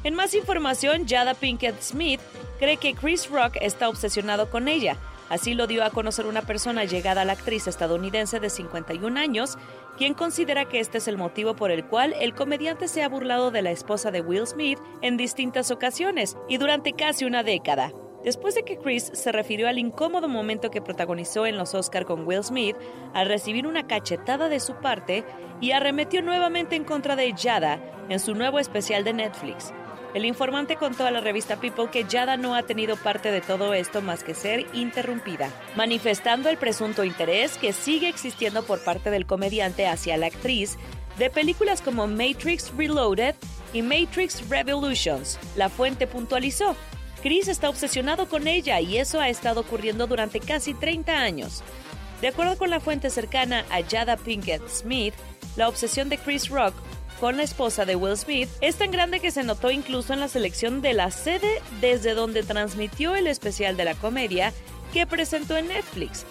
En 0.04 0.14
más 0.14 0.34
información, 0.34 1.06
Jada 1.08 1.34
Pinkett 1.34 1.82
Smith 1.82 2.20
cree 2.60 2.76
que 2.76 2.94
Chris 2.94 3.28
Rock 3.28 3.56
está 3.60 3.88
obsesionado 3.88 4.48
con 4.48 4.68
ella. 4.68 4.96
Así 5.28 5.54
lo 5.54 5.66
dio 5.66 5.84
a 5.84 5.90
conocer 5.90 6.26
una 6.26 6.42
persona 6.42 6.84
llegada 6.84 7.22
a 7.22 7.24
la 7.24 7.32
actriz 7.32 7.66
estadounidense 7.66 8.38
de 8.38 8.48
51 8.48 9.18
años, 9.18 9.58
quien 9.98 10.14
considera 10.14 10.66
que 10.66 10.78
este 10.80 10.98
es 10.98 11.08
el 11.08 11.18
motivo 11.18 11.54
por 11.54 11.70
el 11.72 11.84
cual 11.84 12.14
el 12.20 12.32
comediante 12.32 12.86
se 12.86 13.02
ha 13.02 13.08
burlado 13.08 13.50
de 13.50 13.60
la 13.60 13.72
esposa 13.72 14.10
de 14.10 14.20
Will 14.20 14.46
Smith 14.46 14.78
en 15.02 15.16
distintas 15.16 15.70
ocasiones 15.70 16.36
y 16.48 16.58
durante 16.58 16.92
casi 16.92 17.24
una 17.24 17.42
década. 17.42 17.92
Después 18.24 18.54
de 18.54 18.62
que 18.62 18.78
Chris 18.78 19.10
se 19.12 19.32
refirió 19.32 19.68
al 19.68 19.78
incómodo 19.78 20.28
momento 20.28 20.70
que 20.70 20.82
protagonizó 20.82 21.44
en 21.46 21.56
los 21.56 21.74
Oscar 21.74 22.04
con 22.04 22.26
Will 22.26 22.44
Smith 22.44 22.76
al 23.14 23.28
recibir 23.28 23.66
una 23.66 23.86
cachetada 23.86 24.48
de 24.48 24.60
su 24.60 24.74
parte 24.74 25.24
y 25.60 25.72
arremetió 25.72 26.22
nuevamente 26.22 26.76
en 26.76 26.84
contra 26.84 27.16
de 27.16 27.34
Jada 27.36 27.80
en 28.08 28.20
su 28.20 28.34
nuevo 28.34 28.58
especial 28.58 29.04
de 29.04 29.12
Netflix. 29.12 29.72
El 30.14 30.24
informante 30.24 30.76
contó 30.76 31.06
a 31.06 31.10
la 31.10 31.20
revista 31.20 31.60
People 31.60 31.90
que 31.90 32.04
Yada 32.04 32.38
no 32.38 32.54
ha 32.54 32.62
tenido 32.62 32.96
parte 32.96 33.30
de 33.30 33.42
todo 33.42 33.74
esto 33.74 34.00
más 34.00 34.24
que 34.24 34.34
ser 34.34 34.66
interrumpida, 34.72 35.50
manifestando 35.76 36.48
el 36.48 36.56
presunto 36.56 37.04
interés 37.04 37.58
que 37.58 37.74
sigue 37.74 38.08
existiendo 38.08 38.62
por 38.62 38.82
parte 38.82 39.10
del 39.10 39.26
comediante 39.26 39.86
hacia 39.86 40.16
la 40.16 40.26
actriz 40.26 40.78
de 41.18 41.28
películas 41.28 41.82
como 41.82 42.06
Matrix 42.06 42.72
Reloaded 42.74 43.34
y 43.74 43.82
Matrix 43.82 44.48
Revolutions. 44.48 45.38
La 45.56 45.68
fuente 45.68 46.06
puntualizó, 46.06 46.74
Chris 47.22 47.48
está 47.48 47.68
obsesionado 47.68 48.28
con 48.28 48.46
ella 48.46 48.80
y 48.80 48.96
eso 48.96 49.20
ha 49.20 49.28
estado 49.28 49.60
ocurriendo 49.60 50.06
durante 50.06 50.40
casi 50.40 50.72
30 50.72 51.12
años. 51.12 51.62
De 52.22 52.28
acuerdo 52.28 52.56
con 52.56 52.70
la 52.70 52.80
fuente 52.80 53.10
cercana 53.10 53.66
a 53.70 53.82
Jada 53.82 54.16
Pinkett 54.16 54.66
Smith, 54.68 55.14
la 55.56 55.68
obsesión 55.68 56.08
de 56.08 56.18
Chris 56.18 56.48
Rock 56.48 56.74
con 57.20 57.36
la 57.36 57.42
esposa 57.42 57.84
de 57.84 57.96
Will 57.96 58.16
Smith 58.16 58.48
es 58.60 58.76
tan 58.76 58.90
grande 58.90 59.20
que 59.20 59.30
se 59.30 59.44
notó 59.44 59.70
incluso 59.70 60.12
en 60.12 60.20
la 60.20 60.28
selección 60.28 60.80
de 60.80 60.94
la 60.94 61.10
sede 61.10 61.60
desde 61.80 62.14
donde 62.14 62.42
transmitió 62.42 63.14
el 63.14 63.26
especial 63.26 63.76
de 63.76 63.84
la 63.84 63.94
comedia 63.94 64.52
que 64.92 65.06
presentó 65.06 65.56
en 65.56 65.68
Netflix. 65.68 66.24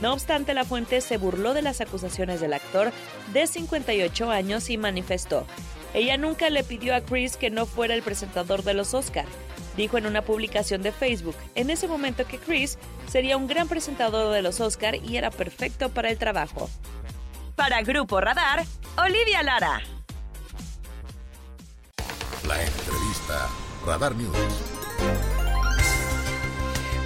No 0.00 0.12
obstante, 0.12 0.54
la 0.54 0.64
fuente 0.64 1.00
se 1.00 1.16
burló 1.16 1.54
de 1.54 1.62
las 1.62 1.80
acusaciones 1.80 2.40
del 2.40 2.52
actor 2.52 2.92
de 3.32 3.46
58 3.46 4.30
años 4.30 4.70
y 4.70 4.78
manifestó, 4.78 5.44
ella 5.94 6.16
nunca 6.16 6.50
le 6.50 6.64
pidió 6.64 6.94
a 6.94 7.00
Chris 7.00 7.36
que 7.36 7.50
no 7.50 7.66
fuera 7.66 7.94
el 7.94 8.02
presentador 8.02 8.62
de 8.62 8.74
los 8.74 8.94
Oscar. 8.94 9.24
Dijo 9.76 9.96
en 9.96 10.06
una 10.06 10.22
publicación 10.22 10.82
de 10.82 10.92
Facebook, 10.92 11.36
en 11.54 11.70
ese 11.70 11.88
momento 11.88 12.26
que 12.26 12.38
Chris 12.38 12.78
sería 13.08 13.36
un 13.36 13.46
gran 13.46 13.68
presentador 13.68 14.32
de 14.32 14.42
los 14.42 14.60
Oscar 14.60 14.96
y 14.96 15.16
era 15.16 15.30
perfecto 15.30 15.88
para 15.88 16.10
el 16.10 16.18
trabajo. 16.18 16.68
Para 17.54 17.82
Grupo 17.82 18.20
Radar, 18.20 18.64
Olivia 18.96 19.42
Lara. 19.42 19.97
La 22.46 22.62
entrevista. 22.62 23.48
Radar 23.84 24.14
News. 24.14 25.47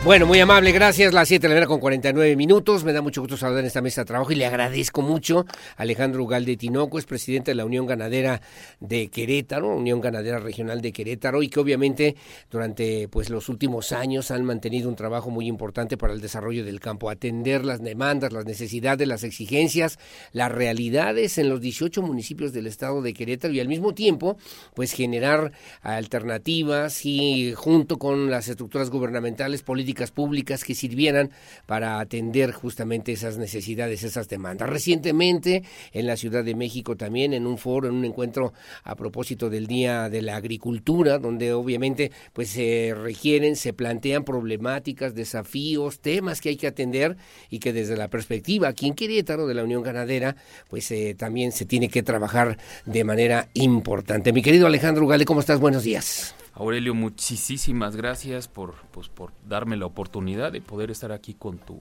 Bueno, 0.04 0.26
muy 0.26 0.40
amable, 0.40 0.72
gracias. 0.72 1.14
Las 1.14 1.28
7 1.28 1.42
de 1.42 1.48
la 1.48 1.54
mañana 1.54 1.68
con 1.68 1.78
49 1.78 2.34
minutos. 2.34 2.82
Me 2.82 2.92
da 2.92 3.02
mucho 3.02 3.20
gusto 3.20 3.36
saludar 3.36 3.60
en 3.60 3.66
esta 3.66 3.80
mesa 3.80 4.00
de 4.00 4.06
trabajo 4.06 4.32
y 4.32 4.34
le 4.34 4.46
agradezco 4.46 5.00
mucho 5.00 5.46
a 5.76 5.82
Alejandro 5.82 6.24
Ugalde 6.24 6.56
Tinoco, 6.56 6.98
es 6.98 7.04
presidente 7.04 7.52
de 7.52 7.54
la 7.54 7.64
Unión 7.64 7.86
Ganadera 7.86 8.42
de 8.80 9.06
Querétaro, 9.10 9.68
Unión 9.68 10.00
Ganadera 10.00 10.40
Regional 10.40 10.80
de 10.80 10.92
Querétaro, 10.92 11.40
y 11.40 11.48
que 11.48 11.60
obviamente 11.60 12.16
durante 12.50 13.06
pues 13.06 13.30
los 13.30 13.48
últimos 13.48 13.92
años 13.92 14.32
han 14.32 14.44
mantenido 14.44 14.88
un 14.88 14.96
trabajo 14.96 15.30
muy 15.30 15.46
importante 15.46 15.96
para 15.96 16.14
el 16.14 16.20
desarrollo 16.20 16.64
del 16.64 16.80
campo, 16.80 17.08
atender 17.08 17.64
las 17.64 17.80
demandas, 17.80 18.32
las 18.32 18.44
necesidades, 18.44 19.06
las 19.06 19.22
exigencias, 19.22 20.00
las 20.32 20.50
realidades 20.50 21.38
en 21.38 21.48
los 21.48 21.60
18 21.60 22.02
municipios 22.02 22.52
del 22.52 22.66
estado 22.66 23.02
de 23.02 23.14
Querétaro 23.14 23.54
y 23.54 23.60
al 23.60 23.68
mismo 23.68 23.94
tiempo 23.94 24.36
pues 24.74 24.94
generar 24.94 25.52
alternativas 25.80 27.06
y 27.06 27.52
junto 27.54 28.00
con 28.00 28.32
las 28.32 28.48
estructuras 28.48 28.90
gubernamentales 28.90 29.62
políticas 29.62 29.91
públicas 30.10 30.64
que 30.64 30.74
sirvieran 30.74 31.30
para 31.66 32.00
atender 32.00 32.52
justamente 32.52 33.12
esas 33.12 33.38
necesidades, 33.38 34.02
esas 34.02 34.28
demandas. 34.28 34.68
Recientemente 34.68 35.62
en 35.92 36.06
la 36.06 36.16
Ciudad 36.16 36.44
de 36.44 36.54
México 36.54 36.96
también 36.96 37.32
en 37.32 37.46
un 37.46 37.58
foro, 37.58 37.88
en 37.88 37.94
un 37.94 38.04
encuentro 38.04 38.52
a 38.84 38.94
propósito 38.96 39.50
del 39.50 39.66
Día 39.66 40.08
de 40.08 40.22
la 40.22 40.36
Agricultura, 40.36 41.18
donde 41.18 41.52
obviamente 41.52 42.10
pues 42.32 42.50
se 42.50 42.94
requieren, 42.96 43.56
se 43.56 43.72
plantean 43.72 44.24
problemáticas, 44.24 45.14
desafíos, 45.14 46.00
temas 46.00 46.40
que 46.40 46.50
hay 46.50 46.56
que 46.56 46.66
atender 46.66 47.16
y 47.50 47.58
que 47.58 47.72
desde 47.72 47.96
la 47.96 48.08
perspectiva 48.08 48.68
aquí 48.68 48.86
en 48.86 48.94
Querétaro 48.94 49.46
de 49.46 49.54
la 49.54 49.64
Unión 49.64 49.82
Ganadera 49.82 50.36
pues 50.68 50.90
eh, 50.90 51.14
también 51.16 51.52
se 51.52 51.66
tiene 51.66 51.88
que 51.88 52.02
trabajar 52.02 52.58
de 52.86 53.04
manera 53.04 53.48
importante. 53.54 54.32
Mi 54.32 54.42
querido 54.42 54.66
Alejandro 54.66 55.06
Gale, 55.06 55.24
¿cómo 55.24 55.40
estás? 55.40 55.60
Buenos 55.60 55.84
días. 55.84 56.34
Aurelio, 56.54 56.94
muchísimas 56.94 57.96
gracias 57.96 58.46
por, 58.46 58.74
pues, 58.90 59.08
por 59.08 59.32
darme 59.48 59.76
la 59.76 59.86
oportunidad 59.86 60.52
de 60.52 60.60
poder 60.60 60.90
estar 60.90 61.10
aquí 61.10 61.34
con 61.34 61.58
tu, 61.58 61.80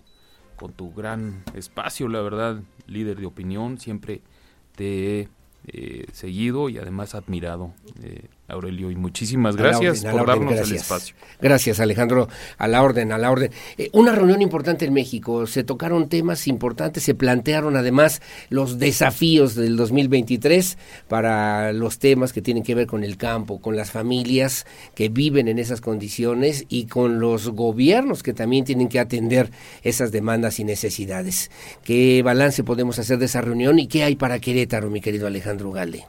con 0.56 0.72
tu 0.72 0.94
gran 0.94 1.44
espacio, 1.54 2.08
la 2.08 2.22
verdad, 2.22 2.62
líder 2.88 3.20
de 3.20 3.26
opinión. 3.26 3.78
Siempre 3.80 4.22
te 4.76 5.20
he 5.20 5.30
eh, 5.68 6.06
seguido 6.14 6.70
y 6.70 6.78
además 6.78 7.16
admirado. 7.16 7.74
Eh, 8.02 8.30
Aurelio, 8.52 8.92
y 8.92 8.96
muchísimas 8.96 9.56
gracias 9.56 10.04
por 10.06 10.26
darnos 10.26 10.70
el 10.70 10.76
espacio. 10.76 11.16
Gracias, 11.42 11.80
Alejandro, 11.80 12.28
a 12.58 12.68
la 12.68 12.84
orden, 12.84 13.12
a 13.12 13.18
la 13.18 13.32
orden. 13.32 13.52
Eh, 13.78 13.90
una 13.94 14.14
reunión 14.14 14.42
importante 14.42 14.86
en 14.86 14.94
México, 14.94 15.48
se 15.48 15.64
tocaron 15.64 16.10
temas 16.10 16.48
importantes, 16.48 17.04
se 17.04 17.16
plantearon 17.16 17.76
además 17.76 18.22
los 18.50 18.80
desafíos 18.80 19.56
del 19.56 19.78
2023 19.78 20.78
para 21.08 21.74
los 21.74 22.00
temas 22.00 22.34
que 22.34 22.42
tienen 22.42 22.64
que 22.64 22.76
ver 22.76 22.88
con 22.88 23.04
el 23.04 23.18
campo, 23.18 23.62
con 23.62 23.76
las 23.76 23.92
familias 23.92 24.66
que 24.96 25.10
viven 25.10 25.48
en 25.48 25.60
esas 25.60 25.82
condiciones 25.82 26.66
y 26.70 26.86
con 26.86 27.20
los 27.20 27.50
gobiernos 27.50 28.24
que 28.24 28.34
también 28.34 28.66
tienen 28.66 28.88
que 28.88 29.00
atender 29.00 29.52
esas 29.84 30.12
demandas 30.12 30.60
y 30.60 30.64
necesidades. 30.64 31.52
¿Qué 31.84 32.22
balance 32.24 32.64
podemos 32.64 33.00
hacer 33.00 33.18
de 33.18 33.26
esa 33.26 33.42
reunión 33.42 33.80
y 33.80 33.88
qué 33.88 34.04
hay 34.04 34.16
para 34.16 34.40
Querétaro, 34.40 34.90
mi 34.90 35.02
querido 35.02 35.28
Alejandro 35.28 35.72
Galde? 35.72 36.06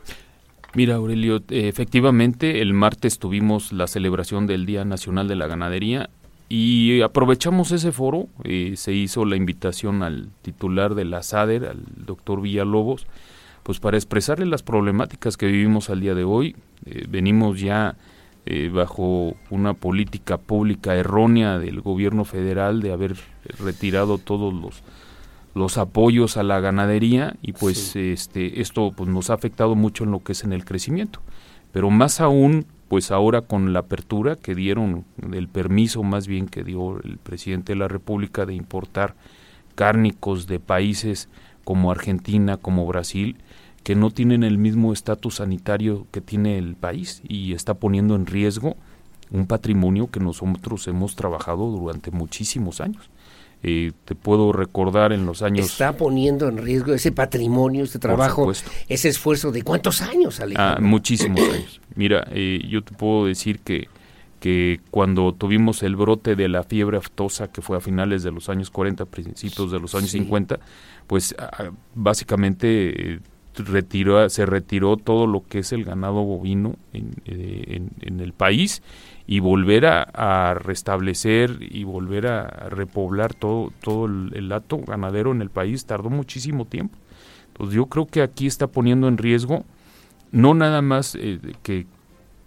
Mira, 0.75 0.95
Aurelio, 0.95 1.43
efectivamente 1.51 2.63
el 2.63 2.73
martes 2.73 3.19
tuvimos 3.19 3.73
la 3.73 3.87
celebración 3.87 4.47
del 4.47 4.65
Día 4.65 4.87
Nacional 4.87 5.29
de 5.29 5.37
la 5.37 5.47
Ganadería 5.47 6.09
y 6.49 7.03
aprovechamos 7.03 7.73
ese 7.73 7.93
foro, 7.93 8.29
eh, 8.45 8.73
se 8.77 8.95
hizo 8.95 9.27
la 9.27 9.37
invitación 9.37 10.03
al 10.03 10.31
titular 10.41 10.95
de 10.95 11.05
la 11.05 11.23
SADER, 11.23 11.67
al 11.67 11.83
doctor 12.07 12.41
Villalobos, 12.41 13.07
pues 13.63 13.81
para 13.81 13.99
expresarle 13.99 14.47
las 14.47 14.63
problemáticas 14.63 15.37
que 15.37 15.47
vivimos 15.47 15.91
al 15.91 16.01
día 16.01 16.15
de 16.15 16.25
hoy. 16.25 16.57
Eh, 16.87 17.05
venimos 17.07 17.61
ya 17.61 17.97
eh, 18.47 18.71
bajo 18.73 19.35
una 19.51 19.75
política 19.75 20.39
pública 20.39 20.95
errónea 20.95 21.59
del 21.59 21.83
gobierno 21.83 22.25
federal 22.25 22.81
de 22.81 22.93
haber 22.93 23.17
retirado 23.59 24.17
todos 24.17 24.55
los 24.55 24.83
los 25.55 25.79
apoyos 25.79 26.37
a 26.37 26.43
la 26.43 26.61
ganadería 26.61 27.37
y 27.43 27.53
pues 27.53 27.95
este 27.97 28.61
esto 28.61 28.93
pues 28.97 29.09
nos 29.09 29.31
ha 29.31 29.35
afectado 29.35 29.75
mucho 29.75 30.05
en 30.05 30.11
lo 30.11 30.21
que 30.21 30.33
es 30.33 30.45
en 30.45 30.53
el 30.53 30.65
crecimiento 30.65 31.21
pero 31.73 31.91
más 31.91 32.21
aún 32.21 32.67
pues 32.93 33.11
ahora 33.11 33.41
con 33.41 33.73
la 33.73 33.79
apertura 33.79 34.37
que 34.37 34.55
dieron, 34.55 35.07
el 35.33 35.49
permiso 35.49 36.03
más 36.03 36.27
bien 36.27 36.47
que 36.47 36.63
dio 36.63 37.01
el 37.03 37.17
presidente 37.17 37.73
de 37.73 37.79
la 37.79 37.89
República 37.89 38.45
de 38.45 38.53
importar 38.53 39.15
cárnicos 39.75 40.47
de 40.47 40.61
países 40.61 41.31
como 41.65 41.91
Argentina, 41.91 42.59
como 42.59 42.87
Brasil, 42.87 43.39
que 43.83 43.95
no 43.95 44.11
tienen 44.11 44.43
el 44.45 44.59
mismo 44.59 44.93
estatus 44.93 45.37
sanitario 45.37 46.07
que 46.11 46.21
tiene 46.21 46.59
el 46.59 46.77
país 46.77 47.23
y 47.27 47.55
está 47.55 47.73
poniendo 47.73 48.15
en 48.15 48.27
riesgo 48.27 48.77
un 49.31 49.47
patrimonio 49.47 50.11
que 50.11 50.21
nosotros 50.21 50.87
hemos 50.87 51.17
trabajado 51.17 51.71
durante 51.71 52.11
muchísimos 52.11 52.83
años. 52.83 53.09
Eh, 53.65 53.93
te 54.05 54.17
puedo 54.17 54.53
recordar 54.53 55.13
en 55.13 55.25
los 55.25 55.43
años... 55.43 55.67
Está 55.67 55.97
poniendo 55.97 56.49
en 56.49 56.59
riesgo 56.59 56.95
ese 56.95 57.13
patrimonio, 57.13 57.85
ese 57.85 58.01
trabajo, 58.01 58.51
ese 58.89 59.09
esfuerzo 59.09 59.53
de 59.53 59.63
cuántos 59.63 60.03
años, 60.03 60.41
Alejandro? 60.41 60.79
Ah, 60.79 60.81
muchísimos 60.81 61.41
años. 61.41 61.81
Mira, 61.95 62.27
eh, 62.33 62.61
yo 62.69 62.83
te 62.83 62.93
puedo 62.93 63.27
decir 63.27 63.61
que, 63.61 63.89
que 64.41 64.81
cuando 64.91 65.33
tuvimos 65.33 65.85
el 65.85 65.95
brote 65.95 66.35
de 66.35 66.49
la 66.49 66.65
fiebre 66.65 66.97
aftosa, 66.97 67.53
que 67.53 67.63
fue 67.63 67.77
a 67.77 67.81
finales 67.81 68.25
de 68.25 68.33
los 68.33 68.49
años 68.49 68.69
40, 68.71 69.05
principios 69.05 69.71
de 69.71 69.79
los 69.79 69.95
años 69.95 70.11
50, 70.11 70.59
pues 71.07 71.33
ah, 71.39 71.71
básicamente 71.95 73.13
eh, 73.15 73.21
retiró, 73.57 74.29
se 74.29 74.47
retiró 74.47 74.97
todo 74.97 75.27
lo 75.27 75.45
que 75.47 75.61
es 75.61 75.73
el 75.73 75.85
ganado 75.85 76.23
bovino 76.23 76.77
en, 76.93 77.15
en 77.25 78.21
el 78.21 78.33
país 78.33 78.83
y 79.27 79.41
volver 79.41 79.87
a, 79.87 80.55
restablecer 80.55 81.59
y 81.61 81.85
volver 81.85 82.27
a 82.27 82.47
repoblar 82.69 83.35
todo, 83.35 83.73
todo 83.83 84.07
el, 84.07 84.33
el 84.35 84.53
hato 84.53 84.79
ganadero 84.79 85.33
en 85.33 85.43
el 85.43 85.51
país 85.51 85.87
tardó 85.87 86.11
muchísimo 86.11 86.65
tiempo. 86.65 86.99
Entonces 87.49 87.75
yo 87.77 87.87
creo 87.87 88.07
que 88.07 88.23
aquí 88.23 88.47
está 88.47 88.67
poniendo 88.67 89.09
en 89.09 89.19
riesgo 89.19 89.65
no 90.33 90.55
nada 90.55 90.83
más 90.83 91.15
eh, 91.15 91.39
que, 91.63 91.87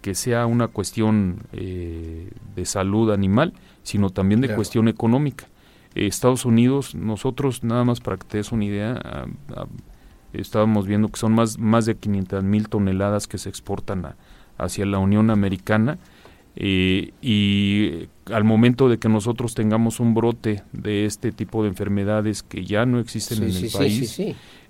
que, 0.02 0.14
sea 0.14 0.46
una 0.46 0.68
cuestión 0.68 1.38
eh, 1.52 2.30
de 2.54 2.66
salud 2.66 3.12
animal, 3.12 3.54
sino 3.82 4.10
también 4.10 4.40
de 4.40 4.54
cuestión 4.54 4.88
económica. 4.88 5.46
Estados 5.94 6.44
Unidos, 6.44 6.94
nosotros 6.94 7.64
nada 7.64 7.84
más 7.84 8.00
para 8.00 8.18
que 8.18 8.26
te 8.26 8.36
des 8.36 8.52
una 8.52 8.66
idea, 8.66 9.26
estábamos 10.32 10.86
viendo 10.86 11.08
que 11.08 11.18
son 11.18 11.32
más, 11.32 11.58
más 11.58 11.86
de 11.86 11.96
500 11.96 12.42
mil 12.44 12.68
toneladas 12.68 13.26
que 13.26 13.38
se 13.38 13.48
exportan 13.48 14.14
hacia 14.58 14.86
la 14.86 14.98
Unión 14.98 15.30
Americana 15.30 15.98
eh, 16.58 17.12
y 17.20 18.08
al 18.32 18.44
momento 18.44 18.88
de 18.88 18.98
que 18.98 19.10
nosotros 19.10 19.54
tengamos 19.54 20.00
un 20.00 20.14
brote 20.14 20.62
de 20.72 21.04
este 21.04 21.30
tipo 21.30 21.62
de 21.62 21.68
enfermedades 21.68 22.42
que 22.42 22.64
ya 22.64 22.86
no 22.86 22.98
existen 22.98 23.42
en 23.42 23.54
el 23.54 23.70
país, 23.70 24.18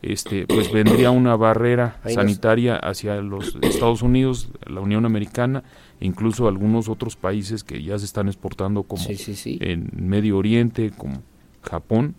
este, 0.02 0.46
pues 0.48 0.72
vendría 0.72 1.12
una 1.12 1.36
barrera 1.36 2.00
sanitaria 2.04 2.74
hacia 2.74 3.16
los 3.22 3.56
Estados 3.62 4.02
Unidos, 4.02 4.48
la 4.66 4.80
Unión 4.80 5.06
Americana, 5.06 5.62
incluso 6.00 6.48
algunos 6.48 6.88
otros 6.88 7.14
países 7.14 7.62
que 7.62 7.80
ya 7.80 7.96
se 8.00 8.04
están 8.04 8.26
exportando 8.26 8.82
como 8.82 9.04
en 9.08 9.90
Medio 9.94 10.38
Oriente, 10.38 10.90
como 10.90 11.22
Japón. 11.62 12.16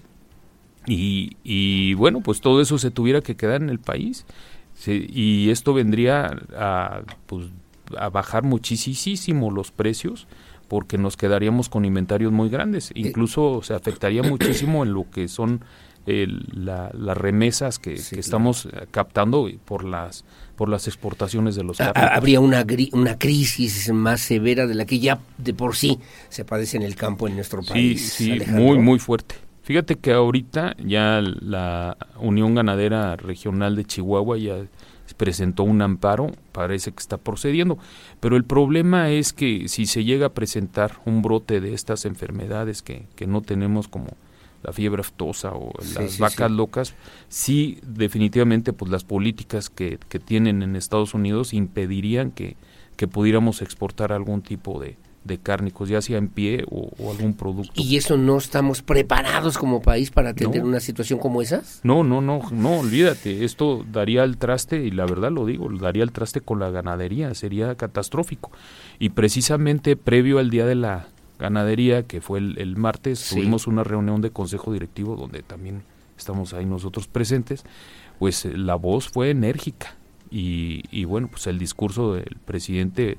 Y, 0.88 1.36
y, 1.44 1.94
bueno, 1.96 2.22
pues 2.22 2.40
todo 2.40 2.62
eso 2.62 2.78
se 2.78 2.92
tuviera 2.92 3.22
que 3.22 3.36
quedar 3.36 3.62
en 3.62 3.70
el 3.70 3.80
país. 3.80 4.26
y 4.88 5.50
esto 5.50 5.74
vendría 5.74 6.38
a 6.56 7.02
pues, 7.26 7.48
a 7.98 8.10
bajar 8.10 8.44
muchísimo 8.44 9.52
los 9.52 9.72
precios 9.72 10.28
porque 10.68 10.98
nos 10.98 11.16
quedaríamos 11.16 11.70
con 11.70 11.86
inventarios 11.86 12.32
muy 12.32 12.50
grandes. 12.50 12.92
Eh, 12.92 12.96
Incluso 12.96 13.62
se 13.64 13.74
afectaría 13.74 14.24
muchísimo 14.24 14.84
en 14.84 14.94
lo 14.94 15.10
que 15.10 15.28
son 15.28 15.64
las 16.06 17.18
remesas 17.18 17.80
que, 17.80 17.94
estamos 17.94 18.66
eh, 18.66 18.88
captando 18.92 19.50
por 19.66 19.84
las 19.84 20.24
por 20.56 20.70
las 20.70 20.88
exportaciones 20.88 21.56
de 21.56 21.64
los 21.64 21.80
Habría 21.82 22.40
una, 22.40 22.66
una 22.94 23.20
crisis 23.20 23.92
más 23.92 24.22
severa 24.22 24.66
de 24.66 24.74
la 24.74 24.86
que 24.86 25.00
ya 25.00 25.20
de 25.38 25.54
por 25.54 25.76
sí 25.76 26.00
se 26.30 26.46
padece 26.46 26.78
en 26.78 26.84
el 26.84 26.96
campo 26.96 27.28
en 27.28 27.36
nuestro 27.36 27.62
país. 27.62 28.14
Sí, 28.14 28.40
sí, 28.40 28.52
muy, 28.52 28.80
muy 28.80 29.00
fuerte. 29.00 29.36
Fíjate 29.68 29.98
que 29.98 30.14
ahorita 30.14 30.78
ya 30.78 31.22
la 31.22 31.98
Unión 32.22 32.56
Ganadera 32.56 33.18
Regional 33.18 33.76
de 33.76 33.84
Chihuahua 33.84 34.38
ya 34.38 34.66
presentó 35.18 35.64
un 35.64 35.82
amparo, 35.82 36.32
parece 36.54 36.94
que 36.94 37.00
está 37.02 37.18
procediendo, 37.18 37.78
pero 38.22 38.38
el 38.38 38.46
problema 38.46 39.10
es 39.10 39.34
que 39.34 39.68
si 39.68 39.86
se 39.86 40.06
llega 40.06 40.28
a 40.28 40.34
presentar 40.34 40.94
un 41.04 41.22
brote 41.22 41.60
de 41.60 41.74
estas 41.74 42.06
enfermedades 42.06 42.82
que, 42.82 43.08
que 43.18 43.28
no 43.28 43.42
tenemos 43.42 43.90
como 43.90 44.08
la 44.64 44.72
fiebre 44.72 45.02
aftosa 45.02 45.52
o 45.52 45.74
las 45.96 46.18
vacas 46.18 46.50
locas, 46.50 46.94
sí 47.28 47.80
definitivamente 47.86 48.72
pues 48.72 48.90
las 48.90 49.04
políticas 49.04 49.70
que, 49.70 50.00
que 50.08 50.20
tienen 50.20 50.64
en 50.64 50.78
Estados 50.78 51.14
Unidos 51.14 51.54
impedirían 51.54 52.32
que, 52.32 52.56
que 52.96 53.10
pudiéramos 53.10 53.62
exportar 53.62 54.14
algún 54.14 54.42
tipo 54.42 54.80
de, 54.80 54.96
de 55.28 55.38
cárnicos, 55.38 55.90
ya 55.90 56.02
sea 56.02 56.18
en 56.18 56.30
pie 56.30 56.64
o, 56.70 56.90
algún 57.12 57.34
producto. 57.34 57.74
¿Y 57.76 57.98
eso 57.98 58.18
no 58.18 58.38
estamos 58.38 58.82
preparados 58.82 59.58
como 59.58 59.82
país 59.82 60.10
para 60.10 60.30
atender 60.30 60.64
una 60.64 60.80
situación 60.80 61.20
como 61.20 61.42
esa? 61.42 61.62
No, 61.84 62.04
no, 62.04 62.22
no, 62.22 62.42
no, 62.52 62.80
olvídate, 62.80 63.46
esto 63.46 63.86
daría 63.92 64.24
el 64.24 64.38
traste, 64.38 64.84
y 64.84 64.92
la 64.92 65.06
verdad 65.06 65.32
lo 65.32 65.46
digo, 65.46 65.70
daría 65.80 66.04
el 66.04 66.12
traste 66.12 66.42
con 66.42 66.60
la 66.60 66.72
ganadería, 66.72 67.34
sería 67.36 67.76
catastrófico. 67.76 68.52
Y 69.00 69.10
precisamente 69.10 69.96
previo 69.96 70.40
al 70.40 70.50
Día 70.50 70.66
de 70.66 70.76
la 70.76 71.08
Ganadería, 71.40 72.04
que 72.04 72.22
fue 72.22 72.40
el, 72.40 72.76
martes, 72.78 73.30
tuvimos 73.30 73.68
una 73.68 73.84
reunión 73.84 74.22
de 74.22 74.32
consejo 74.32 74.74
directivo 74.74 75.16
donde 75.16 75.44
también 75.44 75.84
estamos 76.18 76.54
ahí 76.54 76.66
nosotros 76.66 77.08
presentes, 77.08 77.64
pues 78.18 78.46
eh, 78.46 78.58
la 78.58 78.76
voz 78.76 79.10
fue 79.10 79.30
enérgica. 79.30 79.96
Y, 80.30 80.84
y 80.92 81.06
bueno, 81.06 81.30
pues 81.30 81.48
el 81.48 81.60
discurso 81.60 82.16
del 82.16 82.38
presidente 82.44 83.18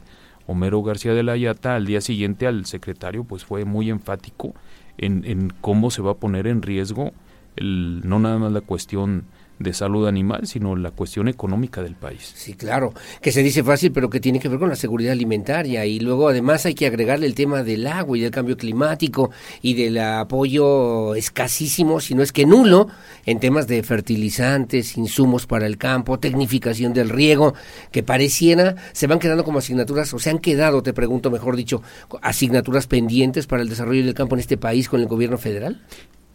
Homero 0.48 0.82
García 0.82 1.14
de 1.14 1.22
la 1.22 1.36
Yata 1.36 1.76
al 1.76 1.86
día 1.86 2.00
siguiente 2.00 2.48
al 2.48 2.66
secretario 2.66 3.22
pues 3.22 3.44
fue 3.44 3.64
muy 3.64 3.90
enfático 3.90 4.54
en, 4.96 5.24
en 5.24 5.52
cómo 5.60 5.92
se 5.92 6.02
va 6.02 6.12
a 6.12 6.14
poner 6.14 6.48
en 6.48 6.62
riesgo 6.62 7.12
el, 7.54 8.00
no 8.04 8.18
nada 8.18 8.38
más 8.38 8.50
la 8.50 8.62
cuestión 8.62 9.24
de 9.58 9.72
salud 9.72 10.06
animal, 10.06 10.46
sino 10.46 10.76
la 10.76 10.90
cuestión 10.90 11.28
económica 11.28 11.82
del 11.82 11.94
país. 11.94 12.32
Sí, 12.34 12.54
claro, 12.54 12.92
que 13.20 13.32
se 13.32 13.42
dice 13.42 13.62
fácil, 13.62 13.92
pero 13.92 14.08
que 14.08 14.20
tiene 14.20 14.40
que 14.40 14.48
ver 14.48 14.58
con 14.58 14.68
la 14.68 14.76
seguridad 14.76 15.12
alimentaria. 15.12 15.84
Y 15.86 16.00
luego 16.00 16.28
además 16.28 16.66
hay 16.66 16.74
que 16.74 16.86
agregarle 16.86 17.26
el 17.26 17.34
tema 17.34 17.62
del 17.62 17.86
agua 17.86 18.16
y 18.16 18.20
del 18.20 18.30
cambio 18.30 18.56
climático 18.56 19.30
y 19.62 19.74
del 19.74 19.98
apoyo 19.98 21.14
escasísimo, 21.14 22.00
si 22.00 22.14
no 22.14 22.22
es 22.22 22.32
que 22.32 22.46
nulo, 22.46 22.88
en 23.26 23.40
temas 23.40 23.66
de 23.66 23.82
fertilizantes, 23.82 24.96
insumos 24.96 25.46
para 25.46 25.66
el 25.66 25.76
campo, 25.76 26.18
tecnificación 26.18 26.92
del 26.92 27.08
riego, 27.08 27.54
que 27.90 28.02
pareciera 28.02 28.76
se 28.92 29.06
van 29.06 29.18
quedando 29.18 29.44
como 29.44 29.58
asignaturas, 29.58 30.12
o 30.14 30.18
se 30.18 30.30
han 30.30 30.38
quedado, 30.38 30.82
te 30.82 30.92
pregunto 30.92 31.30
mejor 31.30 31.56
dicho, 31.56 31.82
asignaturas 32.22 32.86
pendientes 32.86 33.46
para 33.46 33.62
el 33.62 33.68
desarrollo 33.68 34.04
del 34.04 34.14
campo 34.14 34.36
en 34.36 34.40
este 34.40 34.56
país 34.56 34.88
con 34.88 35.00
el 35.00 35.06
gobierno 35.06 35.38
federal. 35.38 35.82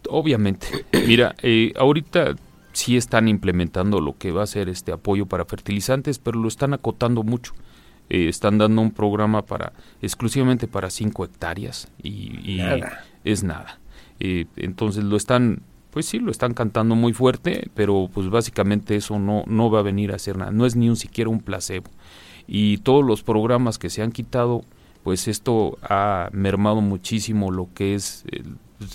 Obviamente. 0.08 0.66
Mira, 1.06 1.34
eh, 1.42 1.72
ahorita 1.76 2.34
sí 2.74 2.96
están 2.96 3.28
implementando 3.28 4.00
lo 4.00 4.18
que 4.18 4.32
va 4.32 4.42
a 4.42 4.46
ser 4.46 4.68
este 4.68 4.92
apoyo 4.92 5.26
para 5.26 5.44
fertilizantes, 5.44 6.18
pero 6.18 6.38
lo 6.38 6.48
están 6.48 6.74
acotando 6.74 7.22
mucho. 7.22 7.54
Eh, 8.10 8.28
están 8.28 8.58
dando 8.58 8.82
un 8.82 8.90
programa 8.90 9.42
para 9.42 9.72
exclusivamente 10.02 10.68
para 10.68 10.90
5 10.90 11.24
hectáreas 11.24 11.88
y, 12.02 12.60
es 13.24 13.42
nada. 13.42 13.78
Eh, 14.20 14.44
entonces 14.56 15.04
lo 15.04 15.16
están, 15.16 15.60
pues 15.90 16.06
sí, 16.06 16.18
lo 16.18 16.30
están 16.30 16.52
cantando 16.52 16.96
muy 16.96 17.14
fuerte, 17.14 17.70
pero 17.74 18.10
pues 18.12 18.28
básicamente 18.28 18.96
eso 18.96 19.18
no, 19.18 19.44
no 19.46 19.70
va 19.70 19.78
a 19.78 19.82
venir 19.82 20.12
a 20.12 20.16
hacer 20.16 20.36
nada. 20.36 20.50
No 20.50 20.66
es 20.66 20.76
ni 20.76 20.90
un 20.90 20.96
siquiera 20.96 21.30
un 21.30 21.40
placebo. 21.40 21.90
Y 22.46 22.78
todos 22.78 23.04
los 23.04 23.22
programas 23.22 23.78
que 23.78 23.88
se 23.88 24.02
han 24.02 24.12
quitado, 24.12 24.64
pues 25.02 25.28
esto 25.28 25.78
ha 25.82 26.28
mermado 26.32 26.82
muchísimo 26.82 27.50
lo 27.50 27.68
que 27.72 27.94
es 27.94 28.24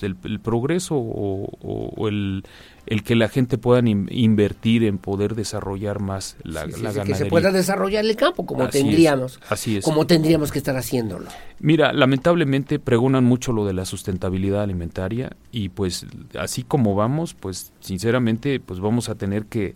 el, 0.01 0.15
pues, 0.15 0.39
progreso 0.39 0.95
o 0.95 2.07
el, 2.07 2.43
el 2.89 3.03
que 3.03 3.15
la 3.15 3.29
gente 3.29 3.59
pueda 3.59 3.87
invertir 3.87 4.83
en 4.83 4.97
poder 4.97 5.35
desarrollar 5.35 5.99
más 5.99 6.37
la, 6.43 6.65
ganadería. 6.65 7.03
Que 7.03 7.13
se 7.13 7.25
pueda 7.27 7.51
desarrollar 7.51 8.03
el 8.03 8.15
campo 8.15 8.47
como 8.47 8.67
tendríamos. 8.67 9.39
así 9.47 9.77
es. 9.77 9.85
Como 9.85 10.07
tendríamos 10.07 10.51
que 10.51 10.57
estar 10.57 10.75
haciéndolo. 10.75 11.27
Mira, 11.59 11.93
lamentablemente 11.93 12.79
pregonan 12.79 13.25
mucho 13.25 13.53
lo 13.53 13.67
de 13.67 13.73
la 13.73 13.85
sustentabilidad 13.85 14.63
alimentaria 14.63 15.29
y 15.51 15.69
pues 15.69 16.07
así 16.37 16.63
como 16.63 16.95
vamos, 16.95 17.35
pues 17.35 17.73
sinceramente 17.79 18.59
pues 18.59 18.79
vamos 18.79 19.09
a 19.09 19.15
tener 19.15 19.45
que, 19.45 19.75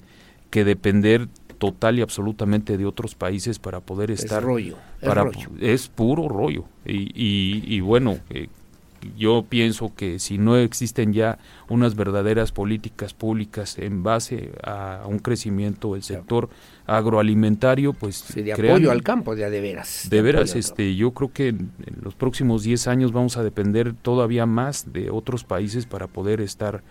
que 0.49 0.65
depender 0.65 1.27
total 1.60 1.99
y 1.99 2.02
absolutamente 2.02 2.77
de 2.77 2.88
otros 2.88 3.14
países 3.14 3.60
para 3.60 3.80
poder 3.80 4.10
estar. 4.10 4.40
Es 4.40 4.44
rollo. 4.44 4.77
Es, 5.61 5.88
puro 5.88 6.27
rollo. 6.27 6.65
Y, 6.84 7.11
y, 7.14 7.64
y 7.68 7.80
bueno, 7.81 8.18
eh, 8.31 8.48
yo 9.18 9.46
pienso 9.48 9.94
que 9.96 10.20
si 10.20 10.38
no 10.38 10.58
existen 10.58 11.14
ya 11.14 11.40
unas 11.70 11.96
verdaderas 11.96 12.52
políticas 12.52 13.14
públicas 13.14 13.78
en 13.78 14.04
base 14.04 14.52
a 14.64 15.04
un 15.08 15.20
crecimiento 15.20 15.94
del 15.94 16.04
sector 16.04 16.50
agroalimentario, 16.86 17.94
pues 17.94 18.34
de 18.36 18.54
apoyo 18.54 18.92
al 18.92 19.04
campo, 19.04 19.36
ya 19.36 19.50
de 19.50 19.62
veras. 19.62 20.08
De, 20.10 20.22
veras, 20.22 20.56
este, 20.56 20.96
yo 20.96 21.12
creo 21.12 21.32
que 21.32 21.50
en, 21.50 21.72
los 22.02 22.16
próximos 22.16 22.64
10 22.64 22.88
años 22.88 23.12
vamos 23.12 23.38
a 23.38 23.44
depender 23.44 23.94
todavía 23.94 24.46
más 24.46 24.92
de 24.92 25.10
otros 25.10 25.44
países 25.44 25.86
para 25.86 26.08
poder 26.08 26.42
estar 26.42 26.84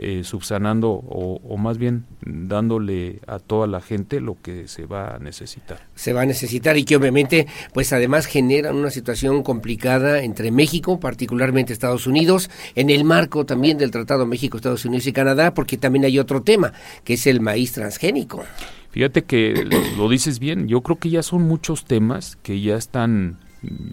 eh, 0.00 0.22
subsanando 0.22 0.90
o, 0.90 1.56
más 1.56 1.76
bien 1.76 2.04
dándole 2.24 3.18
a 3.26 3.40
toda 3.40 3.66
la 3.66 3.80
gente 3.80 4.20
lo 4.20 4.36
que 4.40 4.68
se 4.68 4.86
va 4.86 5.16
a 5.16 5.18
necesitar. 5.18 5.80
Se 5.96 6.12
va 6.12 6.22
a 6.22 6.26
necesitar 6.26 6.76
y 6.76 6.84
que 6.84 6.94
obviamente 6.94 7.48
pues 7.72 7.92
además 7.92 8.26
generan 8.26 8.76
una 8.76 8.90
situación 8.90 9.42
complicada 9.42 10.22
entre 10.22 10.52
México, 10.52 11.00
particularmente 11.00 11.72
Estados 11.72 12.06
Unidos, 12.06 12.48
en 12.76 12.90
el 12.90 13.02
marco 13.02 13.44
también 13.44 13.76
del 13.76 13.90
Tratado 13.90 14.24
México, 14.24 14.56
Estados 14.56 14.84
Unidos 14.84 15.08
y 15.08 15.12
Canadá, 15.12 15.52
porque 15.52 15.76
también 15.76 16.04
hay 16.04 16.20
otro 16.20 16.42
tema, 16.42 16.72
que 17.02 17.14
es 17.14 17.26
el 17.26 17.40
maíz 17.40 17.72
transgénico. 17.72 18.44
Fíjate 18.90 19.24
que 19.24 19.66
lo 19.96 20.08
dices 20.08 20.38
bien, 20.38 20.68
yo 20.68 20.80
creo 20.82 20.98
que 20.98 21.10
ya 21.10 21.22
son 21.22 21.42
muchos 21.42 21.84
temas 21.84 22.36
que 22.42 22.60
ya 22.60 22.76
están 22.76 23.38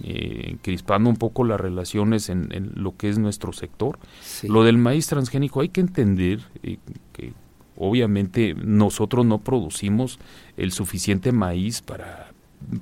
eh, 0.04 0.58
crispando 0.62 1.10
un 1.10 1.16
poco 1.16 1.44
las 1.44 1.60
relaciones 1.60 2.30
en, 2.30 2.72
lo 2.76 2.96
que 2.96 3.10
es 3.10 3.18
nuestro 3.18 3.54
sector. 3.54 4.00
Lo 4.44 4.64
del 4.64 4.78
maíz 4.78 5.08
transgénico 5.08 5.62
hay 5.62 5.70
que 5.70 5.82
entender 5.82 6.42
eh, 6.64 6.78
que 7.14 7.34
obviamente 7.78 8.54
nosotros 8.54 9.26
no 9.26 9.40
producimos 9.40 10.20
el 10.58 10.72
suficiente 10.72 11.32
maíz 11.32 11.82
para, 11.82 12.32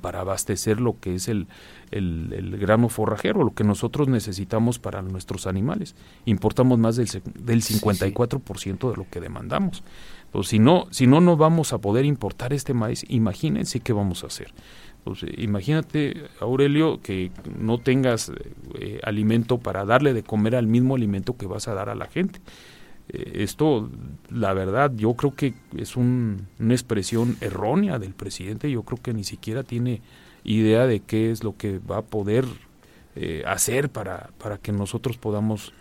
para 0.02 0.22
abastecer 0.22 0.80
lo 0.80 1.00
que 1.00 1.16
es 1.16 1.28
el, 1.28 1.48
el, 1.92 2.58
grano 2.58 2.90
forrajero, 2.90 3.44
lo 3.44 3.54
que 3.54 3.64
nosotros 3.64 4.08
necesitamos 4.08 4.80
para 4.80 5.02
nuestros 5.02 5.48
animales. 5.48 5.96
Importamos 6.26 6.80
más 6.80 6.96
del, 6.96 7.08
del 7.40 7.62
54% 7.62 8.92
de 8.92 8.98
lo 8.98 9.10
que 9.10 9.20
demandamos. 9.20 9.84
Pues 10.32 10.48
si 10.48 10.60
no, 10.60 10.88
si 10.90 11.06
no, 11.06 11.22
no 11.22 11.38
vamos 11.38 11.74
a 11.74 11.78
poder 11.78 12.06
importar 12.06 12.54
este 12.54 12.74
maíz, 12.74 13.06
imagínense 13.08 13.80
qué 13.82 13.94
vamos 13.94 14.24
a 14.24 14.28
hacer. 14.28 14.52
Pues, 15.04 15.26
imagínate, 15.38 16.28
Aurelio, 16.40 17.02
que 17.02 17.32
no 17.60 17.78
tengas 17.78 18.32
eh, 18.80 19.00
alimento 19.04 19.58
para 19.58 19.84
darle 19.84 20.14
de 20.14 20.24
comer 20.24 20.56
al 20.56 20.68
mismo 20.68 20.96
alimento 20.96 21.36
que 21.36 21.46
vas 21.46 21.68
a 21.68 21.74
dar 21.74 21.90
a 21.90 21.96
la 21.96 22.06
gente. 22.06 22.40
Eh, 23.10 23.44
esto, 23.44 23.90
la 24.30 24.54
verdad, 24.54 24.94
yo 24.96 25.14
creo 25.16 25.36
que 25.36 25.56
es 25.76 25.98
una 25.98 26.46
expresión 26.70 27.36
errónea 27.42 28.00
del 28.00 28.14
presidente. 28.14 28.72
Yo 28.72 28.84
creo 28.84 29.02
que 29.02 29.14
ni 29.14 29.26
siquiera 29.26 29.64
tiene 29.64 30.02
idea 30.46 30.88
de 30.88 31.02
qué 31.02 31.32
es 31.32 31.44
lo 31.44 31.58
que 31.58 31.80
va 31.80 31.98
a 31.98 32.02
poder 32.02 32.46
eh, 33.18 33.44
hacer 33.46 33.90
para, 33.90 34.30
para 34.38 34.58
que 34.58 34.72
nosotros 34.72 35.18
podamos 35.18 35.74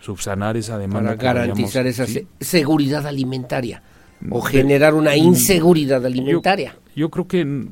subsanar 0.00 0.56
esa 0.56 0.78
demanda. 0.78 1.16
Para 1.16 1.34
garantizar 1.34 1.86
esa 1.86 2.06
seguridad 2.40 3.06
alimentaria 3.06 3.82
o 4.30 4.40
generar 4.40 4.94
una 4.94 5.16
inseguridad 5.16 6.04
alimentaria. 6.06 6.76
yo, 6.94 7.10
creo 7.10 7.28
que 7.28 7.66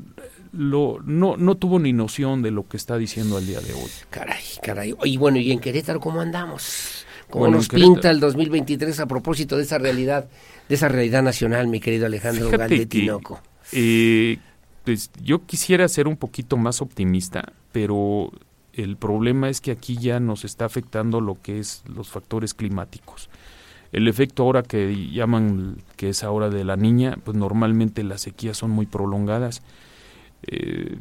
lo, 0.51 0.99
no, 1.03 1.37
no 1.37 1.55
tuvo 1.55 1.79
ni 1.79 1.93
noción 1.93 2.41
de 2.41 2.51
lo 2.51 2.67
que 2.67 2.77
está 2.77 2.97
diciendo 2.97 3.37
al 3.37 3.45
día 3.45 3.59
de 3.61 3.73
hoy. 3.73 3.89
Caray, 4.09 4.43
caray. 4.61 4.95
Y 5.03 5.17
bueno, 5.17 5.37
¿y 5.37 5.51
en 5.51 5.59
Querétaro 5.59 5.99
cómo 5.99 6.21
andamos? 6.21 7.05
¿Cómo 7.29 7.47
nos 7.47 7.67
pinta 7.67 8.09
el 8.09 8.19
2023 8.19 8.99
a 8.99 9.05
propósito 9.05 9.55
de 9.57 9.63
esa 9.63 9.77
realidad, 9.77 10.27
de 10.67 10.75
esa 10.75 10.87
realidad 10.87 11.21
nacional, 11.21 11.67
mi 11.67 11.79
querido 11.79 12.07
Alejandro 12.07 12.49
Galdetinoco? 12.49 13.39
Eh, 13.71 14.39
pues 14.83 15.11
yo 15.21 15.45
quisiera 15.45 15.87
ser 15.87 16.07
un 16.07 16.17
poquito 16.17 16.57
más 16.57 16.81
optimista, 16.81 17.53
pero 17.71 18.31
el 18.73 18.97
problema 18.97 19.49
es 19.49 19.61
que 19.61 19.71
aquí 19.71 19.97
ya 19.97 20.19
nos 20.19 20.43
está 20.43 20.65
afectando 20.65 21.21
lo 21.21 21.39
que 21.39 21.59
es 21.59 21.83
los 21.87 22.09
factores 22.09 22.55
climáticos. 22.55 23.29
El 23.91 24.07
efecto 24.07 24.43
ahora 24.43 24.63
que 24.63 25.09
llaman 25.11 25.77
que 25.97 26.09
es 26.09 26.23
ahora 26.23 26.49
de 26.49 26.63
la 26.63 26.77
niña, 26.77 27.17
pues 27.23 27.37
normalmente 27.37 28.03
las 28.03 28.21
sequías 28.21 28.57
son 28.57 28.71
muy 28.71 28.87
prolongadas 28.87 29.61
eh, 30.43 30.95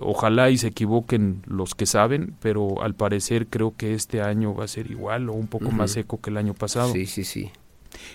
ojalá 0.00 0.50
y 0.50 0.58
se 0.58 0.68
equivoquen 0.68 1.42
los 1.46 1.74
que 1.74 1.86
saben, 1.86 2.34
pero 2.40 2.82
al 2.82 2.94
parecer 2.94 3.46
creo 3.46 3.74
que 3.76 3.94
este 3.94 4.20
año 4.22 4.54
va 4.54 4.64
a 4.64 4.68
ser 4.68 4.90
igual 4.90 5.28
o 5.28 5.32
un 5.32 5.46
poco 5.46 5.70
más 5.70 5.92
seco 5.92 6.20
que 6.20 6.30
el 6.30 6.36
año 6.36 6.54
pasado. 6.54 6.92
Sí, 6.92 7.06
sí, 7.06 7.24
sí. 7.24 7.50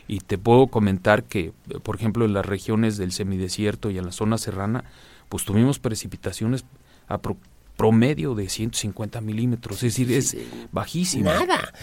Y 0.08 0.20
te 0.20 0.38
puedo 0.38 0.68
comentar 0.68 1.24
que, 1.24 1.54
por 1.84 1.96
ejemplo, 1.96 2.26
en 2.26 2.34
las 2.34 2.46
regiones 2.46 2.98
del 2.98 3.12
semidesierto 3.12 3.90
y 3.90 3.98
en 3.98 4.06
la 4.06 4.12
zona 4.12 4.38
serrana, 4.38 4.84
pues 5.30 5.44
tuvimos 5.44 5.80
precipitaciones 5.80 6.66
promedio 7.82 8.36
de 8.36 8.48
150 8.48 9.22
milímetros, 9.22 9.78
es 9.78 9.96
decir, 9.98 10.12
es 10.12 10.38
bajísimo. 10.72 11.32
Nada. 11.32 11.74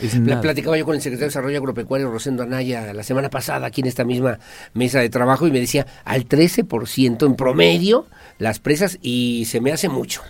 Platicaba 0.40 0.78
yo 0.78 0.84
con 0.84 0.94
el 0.94 1.00
secretario 1.00 1.24
de 1.24 1.30
Desarrollo 1.30 1.58
Agropecuario, 1.58 2.08
Rosendo 2.08 2.44
Anaya, 2.44 2.92
la 2.92 3.02
semana 3.02 3.30
pasada 3.30 3.66
aquí 3.66 3.80
en 3.80 3.88
esta 3.88 4.04
misma 4.04 4.38
mesa 4.74 5.00
de 5.00 5.08
trabajo 5.08 5.48
y 5.48 5.50
me 5.50 5.58
decía 5.58 5.88
al 6.04 6.28
13% 6.28 7.26
en 7.26 7.34
promedio 7.34 8.06
las 8.38 8.60
presas 8.60 9.00
y 9.02 9.46
se 9.46 9.60
me 9.60 9.72
hace 9.72 9.88
mucho. 9.88 10.22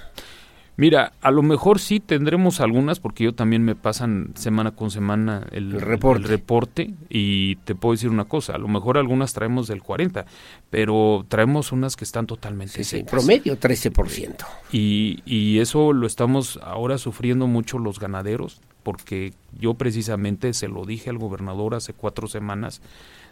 Mira, 0.78 1.12
a 1.22 1.32
lo 1.32 1.42
mejor 1.42 1.80
sí 1.80 1.98
tendremos 1.98 2.60
algunas, 2.60 3.00
porque 3.00 3.24
yo 3.24 3.34
también 3.34 3.64
me 3.64 3.74
pasan 3.74 4.30
semana 4.36 4.70
con 4.70 4.92
semana 4.92 5.44
el, 5.50 5.72
reporte. 5.72 6.94
y 7.09 7.56
te 7.56 7.74
puedo 7.74 7.94
decir 7.94 8.10
una 8.10 8.26
cosa, 8.26 8.55
a 8.55 8.59
lo 8.59 8.68
mejor 8.68 8.96
algunas 8.96 9.32
traemos 9.32 9.66
del 9.66 9.82
40, 9.82 10.24
pero 10.70 11.26
traemos 11.28 11.72
unas 11.72 11.96
que 11.96 12.05
están 12.05 12.28
totalmente 12.28 12.84
sí, 12.84 12.84
secas. 12.84 13.10
promedio 13.10 13.59
13%. 13.59 14.36
Y, 14.70 15.20
y 15.26 15.59
eso 15.59 15.92
lo 15.92 16.06
estamos 16.06 16.60
ahora 16.62 16.96
sufriendo 16.96 17.48
mucho 17.48 17.80
los 17.80 17.98
ganaderos, 17.98 18.60
porque 18.84 19.32
yo 19.59 19.74
precisamente 19.74 20.55
se 20.55 20.68
lo 20.68 20.84
dije 20.84 21.10
al 21.10 21.18
gobernador 21.18 21.74
hace 21.74 21.92
cuatro 21.92 22.28
semanas, 22.28 22.82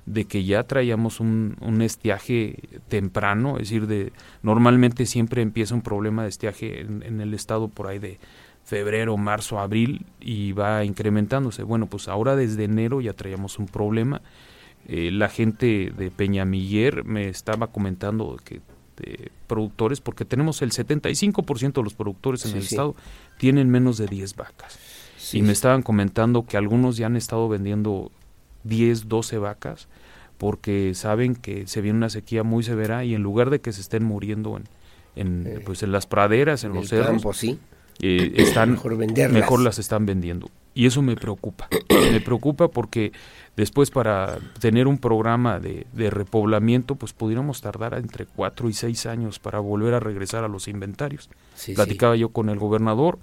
de 0.06 0.24
que 0.24 0.44
ya 0.44 0.62
traíamos 0.62 1.20
un, 1.20 1.56
un, 1.60 1.82
estiaje 1.82 2.60
temprano, 2.88 3.54
es 3.56 3.68
decir, 3.68 3.88
de 3.88 4.12
normalmente 4.42 5.04
siempre 5.04 5.42
empieza 5.42 5.74
un 5.74 5.82
problema 5.82 6.22
de 6.22 6.28
estiaje 6.28 6.80
en, 6.80 7.20
el 7.20 7.34
estado 7.34 7.68
por 7.68 7.88
ahí 7.88 7.98
de 7.98 8.18
febrero, 8.64 9.16
marzo, 9.16 9.58
abril 9.58 10.06
y 10.20 10.52
va 10.52 10.84
incrementándose. 10.84 11.64
Bueno, 11.64 11.86
pues 11.86 12.08
ahora 12.08 12.36
desde 12.36 12.64
enero 12.64 13.00
ya 13.00 13.12
traíamos 13.12 13.58
un 13.58 13.66
problema. 13.66 14.22
Eh, 14.86 15.10
la 15.10 15.28
gente 15.28 15.92
de 15.96 16.10
Peñamiller 16.12 17.04
me 17.04 17.28
estaba 17.28 17.66
comentando 17.66 18.36
que 18.44 18.60
de 18.96 19.30
productores, 19.46 20.00
porque 20.00 20.24
tenemos 20.24 20.62
el 20.62 20.70
75% 20.70 21.72
de 21.72 21.82
los 21.82 21.94
productores 21.94 22.46
en 22.46 22.52
el 22.52 22.62
estado 22.62 22.94
tienen 23.38 23.68
menos 23.68 23.98
de 23.98 24.06
10 24.06 24.36
vacas. 24.36 24.78
y 25.32 25.42
me 25.42 25.52
estaban 25.52 25.82
comentando 25.82 26.46
que 26.46 26.56
algunos 26.56 26.96
ya 26.96 27.06
han 27.06 27.16
estado 27.16 27.48
vendiendo 27.48 28.10
10, 28.66 29.08
12 29.08 29.38
vacas, 29.38 29.88
porque 30.38 30.94
saben 30.94 31.34
que 31.34 31.66
se 31.66 31.80
viene 31.80 31.98
una 31.98 32.10
sequía 32.10 32.42
muy 32.42 32.62
severa 32.62 33.04
y 33.04 33.14
en 33.14 33.22
lugar 33.22 33.50
de 33.50 33.60
que 33.60 33.72
se 33.72 33.80
estén 33.80 34.04
muriendo 34.04 34.56
en, 34.56 34.64
en 35.16 35.62
pues 35.64 35.82
en 35.82 35.92
las 35.92 36.06
praderas, 36.06 36.64
en, 36.64 36.74
los 36.74 36.88
cerros, 36.88 37.36
¿sí? 37.36 37.58
eh, 38.00 38.32
están 38.36 38.72
mejor, 38.72 38.96
mejor 39.30 39.60
las 39.60 39.78
están 39.78 40.06
vendiendo. 40.06 40.50
Y 40.74 40.84
eso 40.84 41.00
me 41.00 41.16
preocupa. 41.16 41.68
me 42.12 42.20
preocupa 42.20 42.68
porque 42.68 43.12
después 43.56 43.90
para 43.90 44.38
tener 44.60 44.86
un 44.86 44.98
programa 44.98 45.58
de, 45.58 45.86
de, 45.94 46.10
repoblamiento, 46.10 46.96
pues 46.96 47.14
pudiéramos 47.14 47.62
tardar 47.62 47.94
entre 47.94 48.26
cuatro 48.26 48.68
y 48.68 48.74
seis 48.74 49.06
años 49.06 49.38
para 49.38 49.58
volver 49.58 49.94
a 49.94 50.00
regresar 50.00 50.44
a 50.44 50.48
los 50.48 50.68
inventarios. 50.68 51.30
Platicaba 51.74 52.14
yo 52.16 52.28
con 52.28 52.50
el 52.50 52.58
gobernador, 52.58 53.18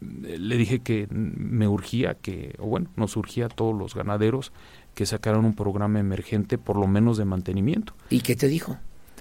le 0.00 0.56
dije 0.56 0.78
que 0.78 1.08
me 1.10 1.66
urgía 1.66 2.14
que, 2.14 2.54
o 2.58 2.66
bueno, 2.66 2.88
nos 2.96 3.16
urgía 3.16 3.46
a 3.46 3.48
todos 3.48 3.76
los 3.76 3.94
ganaderos 3.94 4.52
que 4.94 5.06
sacaran 5.06 5.44
un 5.44 5.54
programa 5.54 6.00
emergente, 6.00 6.58
por 6.58 6.76
lo 6.76 6.86
menos 6.86 7.16
de 7.16 7.24
mantenimiento. 7.24 7.94
¿Y 8.10 8.20
qué 8.20 8.36
te 8.36 8.48
dijo? 8.48 8.78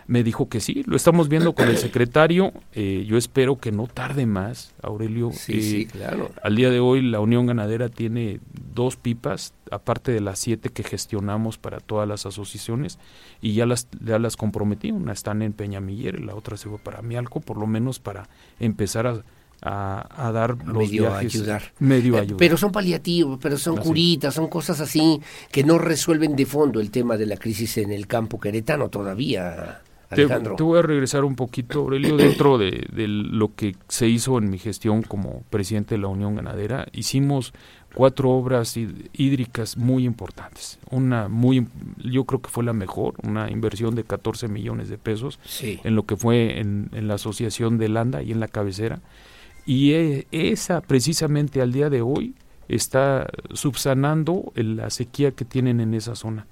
Me 0.07 0.23
dijo 0.23 0.49
que 0.49 0.59
sí, 0.59 0.83
lo 0.87 0.97
estamos 0.97 1.29
viendo 1.29 1.53
con 1.53 1.69
el 1.69 1.77
secretario. 1.77 2.51
Eh, 2.73 3.05
yo 3.07 3.17
espero 3.17 3.59
que 3.59 3.71
no 3.71 3.87
tarde 3.87 4.25
más, 4.25 4.73
Aurelio. 4.81 5.31
Sí, 5.31 5.61
sí, 5.61 5.85
claro. 5.85 6.31
Al 6.43 6.55
día 6.55 6.69
de 6.69 6.79
hoy, 6.79 7.01
la 7.01 7.19
Unión 7.21 7.45
Ganadera 7.45 7.87
tiene 7.87 8.39
dos 8.73 8.97
pipas, 8.97 9.53
aparte 9.69 10.11
de 10.11 10.19
las 10.19 10.39
siete 10.39 10.69
que 10.69 10.83
gestionamos 10.83 11.57
para 11.57 11.79
todas 11.79 12.09
las 12.09 12.25
asociaciones, 12.25 12.99
y 13.41 13.53
ya 13.53 13.65
las, 13.65 13.87
ya 14.03 14.19
las 14.19 14.35
comprometí. 14.35 14.91
Una 14.91 15.13
están 15.13 15.41
en 15.43 15.53
Peñamiller, 15.53 16.19
la 16.19 16.35
otra 16.35 16.57
se 16.57 16.67
fue 16.67 16.79
para 16.79 17.01
Mialco, 17.01 17.39
por 17.39 17.57
lo 17.57 17.67
menos 17.67 17.99
para 17.99 18.27
empezar 18.59 19.07
a 19.07 19.23
a, 19.61 20.31
dar 20.33 20.57
los 20.65 20.77
medio 20.77 21.13
ayudar. 21.13 21.61
Medio 21.79 22.15
eh, 22.15 22.21
ayudar. 22.21 22.37
Pero 22.37 22.57
son 22.57 22.71
paliativos, 22.71 23.39
pero 23.41 23.57
son 23.57 23.77
curitas, 23.77 24.33
son 24.33 24.47
cosas 24.47 24.79
así 24.81 25.21
que 25.51 25.63
no 25.63 25.77
resuelven 25.77 26.35
de 26.35 26.45
fondo 26.45 26.79
el 26.79 26.89
tema 26.89 27.17
de 27.17 27.27
la 27.27 27.37
crisis 27.37 27.77
en 27.77 27.91
el 27.91 28.07
campo 28.07 28.39
queretano 28.39 28.89
todavía. 28.89 29.81
Alejandro. 30.09 30.55
Te, 30.57 30.63
voy 30.63 30.79
a 30.79 30.81
regresar 30.81 31.23
un 31.23 31.35
poquito, 31.35 31.79
Aurelio, 31.79 32.17
dentro 32.17 32.57
de, 32.57 32.85
de, 32.91 33.07
lo 33.07 33.55
que 33.55 33.77
se 33.87 34.09
hizo 34.09 34.37
en 34.37 34.49
mi 34.49 34.57
gestión 34.57 35.03
como 35.03 35.43
presidente 35.49 35.95
de 35.95 36.01
la 36.01 36.09
Unión 36.09 36.35
Ganadera. 36.35 36.87
Hicimos 36.91 37.53
cuatro 37.93 38.31
obras 38.31 38.75
hídricas 38.75 39.77
muy 39.77 40.03
importantes. 40.03 40.79
Una 40.89 41.29
muy, 41.29 41.65
yo 42.03 42.25
creo 42.25 42.41
que 42.41 42.49
fue 42.49 42.65
la 42.65 42.73
mejor, 42.73 43.13
una 43.23 43.49
inversión 43.49 43.95
de 43.95 44.03
14 44.03 44.49
millones 44.49 44.89
de 44.89 44.97
pesos 44.97 45.39
en 45.61 45.95
lo 45.95 46.05
que 46.05 46.17
fue 46.17 46.59
en, 46.59 46.89
en 46.91 47.07
la 47.07 47.13
asociación 47.13 47.77
de 47.77 47.87
Landa 47.87 48.21
y 48.21 48.31
en 48.31 48.41
la 48.41 48.49
cabecera 48.49 48.99
y 49.65 49.93
e, 49.93 50.27
esa 50.31 50.81
precisamente 50.81 51.61
al 51.61 51.71
día 51.71 51.89
de 51.89 52.01
hoy 52.01 52.35
está 52.67 53.29
subsanando 53.53 54.51
la 54.55 54.89
sequía 54.89 55.31
que 55.31 55.45
tienen 55.45 55.79
en 55.81 55.93
esa 55.93 56.15
zona. 56.15 56.47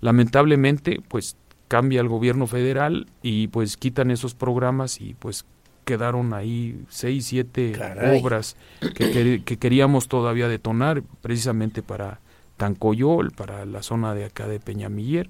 Lamentablemente, 0.00 1.00
pues 1.08 1.36
cambia 1.68 2.00
el 2.00 2.08
gobierno 2.08 2.46
federal 2.46 3.06
y 3.22 3.48
pues 3.48 3.76
quitan 3.76 4.10
esos 4.10 4.34
programas 4.34 5.00
y 5.00 5.14
pues 5.14 5.46
quedaron 5.84 6.34
ahí 6.34 6.80
seis, 6.88 7.26
siete 7.26 7.74
obras 8.18 8.56
que, 8.94 9.42
que, 9.44 9.56
queríamos 9.58 10.08
todavía 10.08 10.48
detonar 10.48 11.02
precisamente 11.20 11.82
para 11.82 12.20
Tancoyol, 12.56 13.32
para 13.32 13.64
la 13.66 13.82
zona 13.82 14.14
de 14.14 14.24
acá 14.24 14.46
de 14.48 14.60
Peñamiller, 14.60 15.28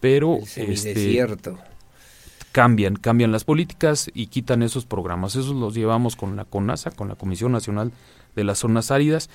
pero 0.00 0.38
este, 0.56 1.26
cambian, 2.56 2.96
cambian 2.96 3.32
las 3.32 3.44
políticas 3.44 4.10
y 4.14 4.28
quitan 4.28 4.62
esos 4.62 4.86
programas. 4.86 5.36
Esos 5.36 5.54
los 5.54 5.74
llevamos 5.74 6.16
con 6.16 6.36
la 6.36 6.46
CONASA, 6.46 6.90
con 6.90 7.06
la 7.06 7.14
Comisión 7.14 7.52
Nacional 7.52 7.92
de 8.34 8.44
las 8.44 8.60
Zonas 8.60 8.90
Áridas, 8.90 9.28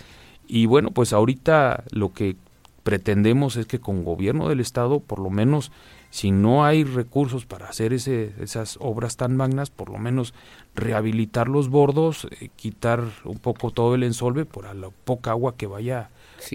y 0.48 0.66
bueno, 0.66 0.90
pues 0.90 1.14
ahorita 1.14 1.84
lo 1.92 2.14
que 2.14 2.36
pretendemos 2.82 3.58
es 3.58 3.68
que 3.68 3.78
con 3.78 4.04
gobierno 4.04 4.50
del 4.50 4.60
Estado, 4.60 5.02
por 5.02 5.20
lo 5.20 5.30
menos 5.30 5.72
si 6.10 6.32
no 6.32 6.66
hay 6.66 6.84
recursos 6.84 7.46
para 7.46 7.68
hacer 7.68 7.94
ese, 7.94 8.34
esas 8.40 8.80
obras 8.82 9.18
tan 9.18 9.38
magnas, 9.38 9.70
por 9.70 9.92
lo 9.92 10.00
menos 10.00 10.34
rehabilitar 10.74 11.48
los 11.48 11.70
bordos, 11.70 12.28
eh, 12.40 12.50
quitar 12.56 13.04
un 13.24 13.38
poco 13.38 13.70
todo 13.70 13.94
el 13.94 14.02
ensolve 14.02 14.46
por 14.46 14.74
la 14.74 14.90
poca 14.90 15.30
agua 15.30 15.56
que 15.56 15.68
vaya 15.68 16.10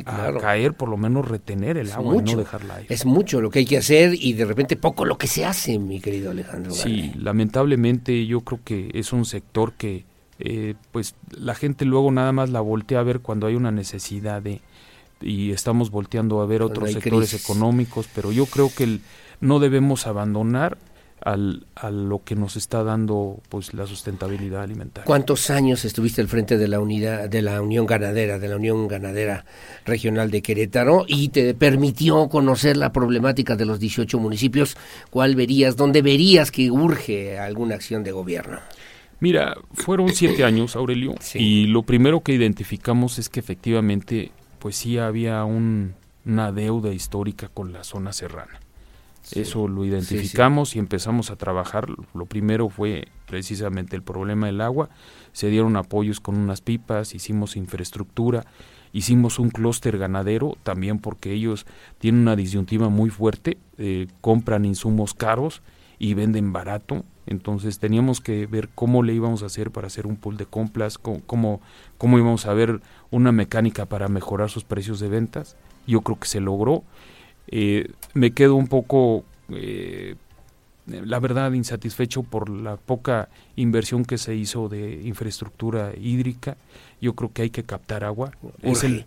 a 0.04 0.32
caer, 0.38 0.74
por 0.74 0.88
lo 0.88 0.96
menos 0.96 1.28
retener 1.28 1.76
el 1.76 1.92
agua 1.92 2.16
y 2.16 2.32
no 2.32 2.38
dejarla 2.38 2.76
ahí. 2.76 2.86
Es 2.88 3.06
mucho 3.06 3.40
lo 3.40 3.50
que 3.50 3.60
hay 3.60 3.64
que 3.64 3.78
hacer 3.78 4.14
y 4.14 4.32
de 4.34 4.44
repente 4.44 4.76
poco 4.76 5.04
lo 5.04 5.18
que 5.18 5.26
se 5.26 5.44
hace, 5.44 5.78
mi 5.78 6.00
querido 6.00 6.30
Alejandro. 6.30 6.72
Sí, 6.72 7.12
lamentablemente 7.16 8.26
yo 8.26 8.42
creo 8.42 8.60
que 8.64 8.90
es 8.94 9.12
un 9.12 9.24
sector 9.24 9.72
que 9.74 10.04
eh, 10.38 10.74
pues 10.92 11.14
la 11.30 11.54
gente 11.54 11.84
luego 11.84 12.10
nada 12.10 12.32
más 12.32 12.50
la 12.50 12.60
voltea 12.60 13.00
a 13.00 13.02
ver 13.02 13.20
cuando 13.20 13.46
hay 13.46 13.54
una 13.54 13.70
necesidad 13.70 14.42
de 14.42 14.60
y 15.20 15.52
estamos 15.52 15.90
volteando 15.90 16.42
a 16.42 16.46
ver 16.46 16.62
otros 16.62 16.92
sectores 16.92 17.32
económicos, 17.32 18.06
pero 18.14 18.32
yo 18.32 18.44
creo 18.44 18.70
que 18.74 18.84
el, 18.84 19.00
no 19.40 19.60
debemos 19.60 20.06
abandonar 20.06 20.76
al, 21.26 21.66
a 21.74 21.90
lo 21.90 22.22
que 22.22 22.36
nos 22.36 22.56
está 22.56 22.84
dando 22.84 23.40
pues 23.48 23.74
la 23.74 23.84
sustentabilidad 23.84 24.62
alimentaria. 24.62 25.04
¿Cuántos 25.04 25.50
años 25.50 25.84
estuviste 25.84 26.20
al 26.20 26.28
frente 26.28 26.56
de 26.56 26.68
la 26.68 26.78
unidad 26.78 27.28
de 27.28 27.42
la 27.42 27.60
Unión 27.60 27.84
Ganadera, 27.84 28.38
de 28.38 28.48
la 28.48 28.54
Unión 28.54 28.86
Ganadera 28.86 29.44
Regional 29.84 30.30
de 30.30 30.40
Querétaro 30.40 31.04
y 31.08 31.30
te 31.30 31.52
permitió 31.54 32.28
conocer 32.28 32.76
la 32.76 32.92
problemática 32.92 33.56
de 33.56 33.66
los 33.66 33.80
18 33.80 34.20
municipios? 34.20 34.76
¿Cuál 35.10 35.34
verías, 35.34 35.76
dónde 35.76 36.00
verías 36.00 36.52
que 36.52 36.70
urge 36.70 37.40
alguna 37.40 37.74
acción 37.74 38.04
de 38.04 38.12
gobierno? 38.12 38.60
Mira, 39.18 39.56
fueron 39.72 40.10
siete 40.10 40.44
años, 40.44 40.76
Aurelio, 40.76 41.16
y 41.34 41.66
lo 41.66 41.82
primero 41.82 42.20
que 42.20 42.34
identificamos 42.34 43.18
es 43.18 43.28
que 43.28 43.40
efectivamente, 43.40 44.30
pues 44.60 44.76
sí 44.76 44.98
había 44.98 45.42
un, 45.42 45.94
una 46.24 46.52
deuda 46.52 46.92
histórica 46.92 47.48
con 47.48 47.72
la 47.72 47.82
zona 47.82 48.12
serrana. 48.12 48.60
Eso 49.32 49.66
lo 49.66 49.84
identificamos 49.84 50.76
y 50.76 50.78
empezamos 50.78 51.30
a 51.30 51.36
trabajar. 51.36 51.88
Lo 52.14 52.26
primero 52.26 52.68
fue 52.68 53.08
precisamente 53.26 53.96
el 53.96 54.02
problema 54.02 54.46
del 54.46 54.60
agua. 54.60 54.88
Se 55.32 55.48
dieron 55.48 55.76
apoyos 55.76 56.20
con 56.20 56.36
unas 56.36 56.60
pipas, 56.60 57.14
hicimos 57.14 57.56
infraestructura, 57.56 58.46
hicimos 58.92 59.38
un 59.38 59.50
clúster 59.50 59.98
ganadero 59.98 60.56
también 60.62 60.98
porque 61.00 61.32
ellos 61.32 61.66
tienen 61.98 62.22
una 62.22 62.36
disyuntiva 62.36 62.88
muy 62.88 63.10
fuerte, 63.10 63.58
eh, 63.78 64.06
compran 64.20 64.64
insumos 64.64 65.14
caros 65.14 65.62
y 65.98 66.14
venden 66.14 66.52
barato. 66.52 67.04
Entonces 67.26 67.80
teníamos 67.80 68.20
que 68.20 68.46
ver 68.46 68.68
cómo 68.74 69.02
le 69.02 69.12
íbamos 69.12 69.42
a 69.42 69.46
hacer 69.46 69.72
para 69.72 69.88
hacer 69.88 70.06
un 70.06 70.16
pool 70.16 70.36
de 70.36 70.46
compras, 70.46 70.98
cómo, 70.98 71.60
cómo 71.98 72.18
íbamos 72.18 72.46
a 72.46 72.54
ver 72.54 72.80
una 73.10 73.32
mecánica 73.32 73.86
para 73.86 74.08
mejorar 74.08 74.50
sus 74.50 74.62
precios 74.62 75.00
de 75.00 75.08
ventas. 75.08 75.56
Yo 75.88 76.02
creo 76.02 76.18
que 76.18 76.28
se 76.28 76.40
logró 76.40 76.84
eh, 77.48 77.90
me 78.14 78.32
quedo 78.32 78.54
un 78.56 78.66
poco, 78.66 79.24
eh, 79.50 80.16
la 80.86 81.18
verdad, 81.18 81.52
insatisfecho 81.52 82.22
por 82.22 82.48
la 82.48 82.76
poca 82.76 83.28
inversión 83.56 84.04
que 84.04 84.18
se 84.18 84.34
hizo 84.34 84.68
de 84.68 85.02
infraestructura 85.04 85.92
hídrica. 85.96 86.56
Yo 87.00 87.14
creo 87.14 87.32
que 87.32 87.42
hay 87.42 87.50
que 87.50 87.64
captar 87.64 88.04
agua. 88.04 88.32
es, 88.62 88.84
el, 88.84 89.06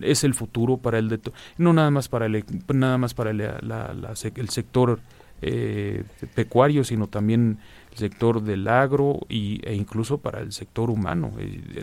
es, 0.00 0.24
el, 0.24 0.34
futuro 0.34 0.76
para 0.76 0.98
el 0.98 1.08
de 1.08 1.20
no 1.56 1.72
nada 1.72 1.90
más 1.90 2.08
para 2.08 2.26
el 2.26 2.44
nada 2.72 2.98
más 2.98 3.14
para 3.14 3.30
el, 3.30 3.40
el 3.40 4.48
sector 4.48 5.00
eh, 5.42 6.04
pecuario, 6.34 6.84
sino 6.84 7.06
también 7.06 7.58
el 7.92 7.96
sector 7.96 8.42
del 8.42 8.68
agro 8.68 9.20
y, 9.28 9.60
e 9.66 9.74
incluso 9.74 10.18
para 10.18 10.40
el 10.40 10.52
sector 10.52 10.90
humano. 10.90 11.32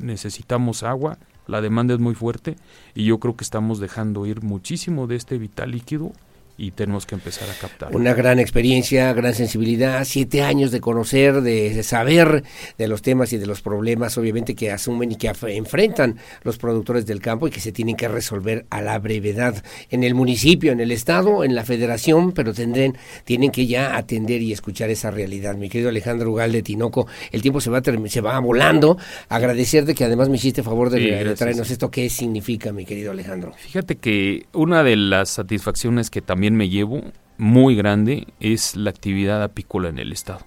necesitamos 0.02 0.84
agua, 0.84 1.18
la 1.48 1.62
demanda 1.62 1.94
es 1.94 2.00
muy 2.00 2.16
fuerte 2.16 2.56
y 2.94 3.06
yo 3.06 3.20
creo 3.20 3.36
que 3.36 3.44
estamos 3.44 3.80
dejando 3.80 4.26
ir 4.26 4.42
muchísimo 4.44 5.08
de 5.08 5.16
este 5.16 5.38
vital 5.38 5.72
líquido 5.72 6.12
y 6.58 6.72
tenemos 6.72 7.06
que 7.06 7.14
empezar 7.14 7.48
a 7.50 7.54
captar. 7.54 7.96
Una 7.96 8.16
gran 8.16 8.40
experiencia, 8.40 9.14
gran 9.14 9.36
sensibilidad, 9.36 10.04
siete 10.06 10.42
años 10.42 10.72
de 10.72 10.82
conocer, 10.82 11.42
de, 11.42 11.84
saber 11.84 12.44
de 12.78 12.88
los 12.88 13.04
temas 13.04 13.32
y 13.32 13.38
de 13.38 13.46
los 13.46 13.62
problemas, 13.62 14.18
obviamente, 14.18 14.56
que 14.56 14.72
asumen 14.72 15.12
y 15.12 15.16
que 15.18 15.32
enfrentan 15.50 16.18
los 16.44 16.58
productores 16.58 17.06
del 17.06 17.22
campo 17.22 17.48
y 17.48 17.52
que 17.52 17.60
se 17.60 17.72
tienen 17.72 17.96
que 17.96 18.08
resolver 18.08 18.66
a 18.72 18.82
la 18.82 18.98
brevedad 18.98 19.64
en 19.92 20.04
el 20.04 20.16
municipio, 20.16 20.72
en 20.72 20.80
el 20.80 20.92
estado, 20.92 21.44
en 21.44 21.54
la 21.54 21.64
federación, 21.64 22.32
pero 22.32 22.54
tendrán, 22.54 22.98
tienen 23.24 23.52
que 23.52 23.68
ya 23.68 23.96
atender 23.96 24.42
y 24.42 24.52
escuchar 24.52 24.90
esa 24.90 25.12
realidad. 25.12 25.56
Mi 25.56 25.70
querido 25.70 25.90
Alejandro 25.90 26.32
Ugal 26.32 26.52
de 26.52 26.64
Tinoco, 26.64 27.08
el 27.32 27.44
tiempo 27.44 27.62
se 27.62 27.70
va, 27.70 27.82
se 27.84 28.22
va 28.22 28.40
volando. 28.40 28.98
Agradecerte 29.30 29.94
que 29.94 30.06
además 30.06 30.28
me 30.30 30.38
hiciste 30.38 30.64
favor 30.64 30.90
de, 30.90 31.36
traernos 31.36 31.70
esto. 31.70 31.92
¿Qué 31.92 32.10
significa, 32.10 32.72
mi 32.72 32.84
querido 32.84 33.12
Alejandro? 33.12 33.54
Fíjate 33.58 33.98
que 33.98 34.48
una 34.54 34.84
de 34.84 34.96
las 34.96 35.30
satisfacciones 35.30 36.10
que 36.10 36.22
también 36.22 36.47
me 36.56 36.70
llevo 36.70 37.02
muy 37.38 37.76
grande 37.76 38.28
es 38.40 38.76
la 38.76 38.90
actividad 38.90 39.44
apícola 39.44 39.90
en 39.90 40.00
el 40.00 40.12
estado. 40.12 40.42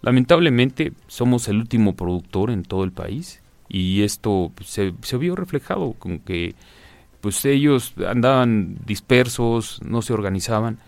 Lamentablemente 0.00 0.92
somos 1.06 1.48
el 1.48 1.58
último 1.58 1.94
productor 1.94 2.50
en 2.50 2.64
todo 2.64 2.84
el 2.84 2.92
país 2.92 3.40
y 3.68 4.02
esto 4.02 4.52
se, 4.64 4.94
se 5.02 5.16
vio 5.16 5.36
reflejado 5.36 5.92
con 5.92 6.18
que 6.18 6.54
pues 7.20 7.44
ellos 7.44 7.94
andaban 8.06 8.78
dispersos, 8.84 9.80
no 9.84 10.02
se 10.02 10.12
organizaban. 10.12 10.78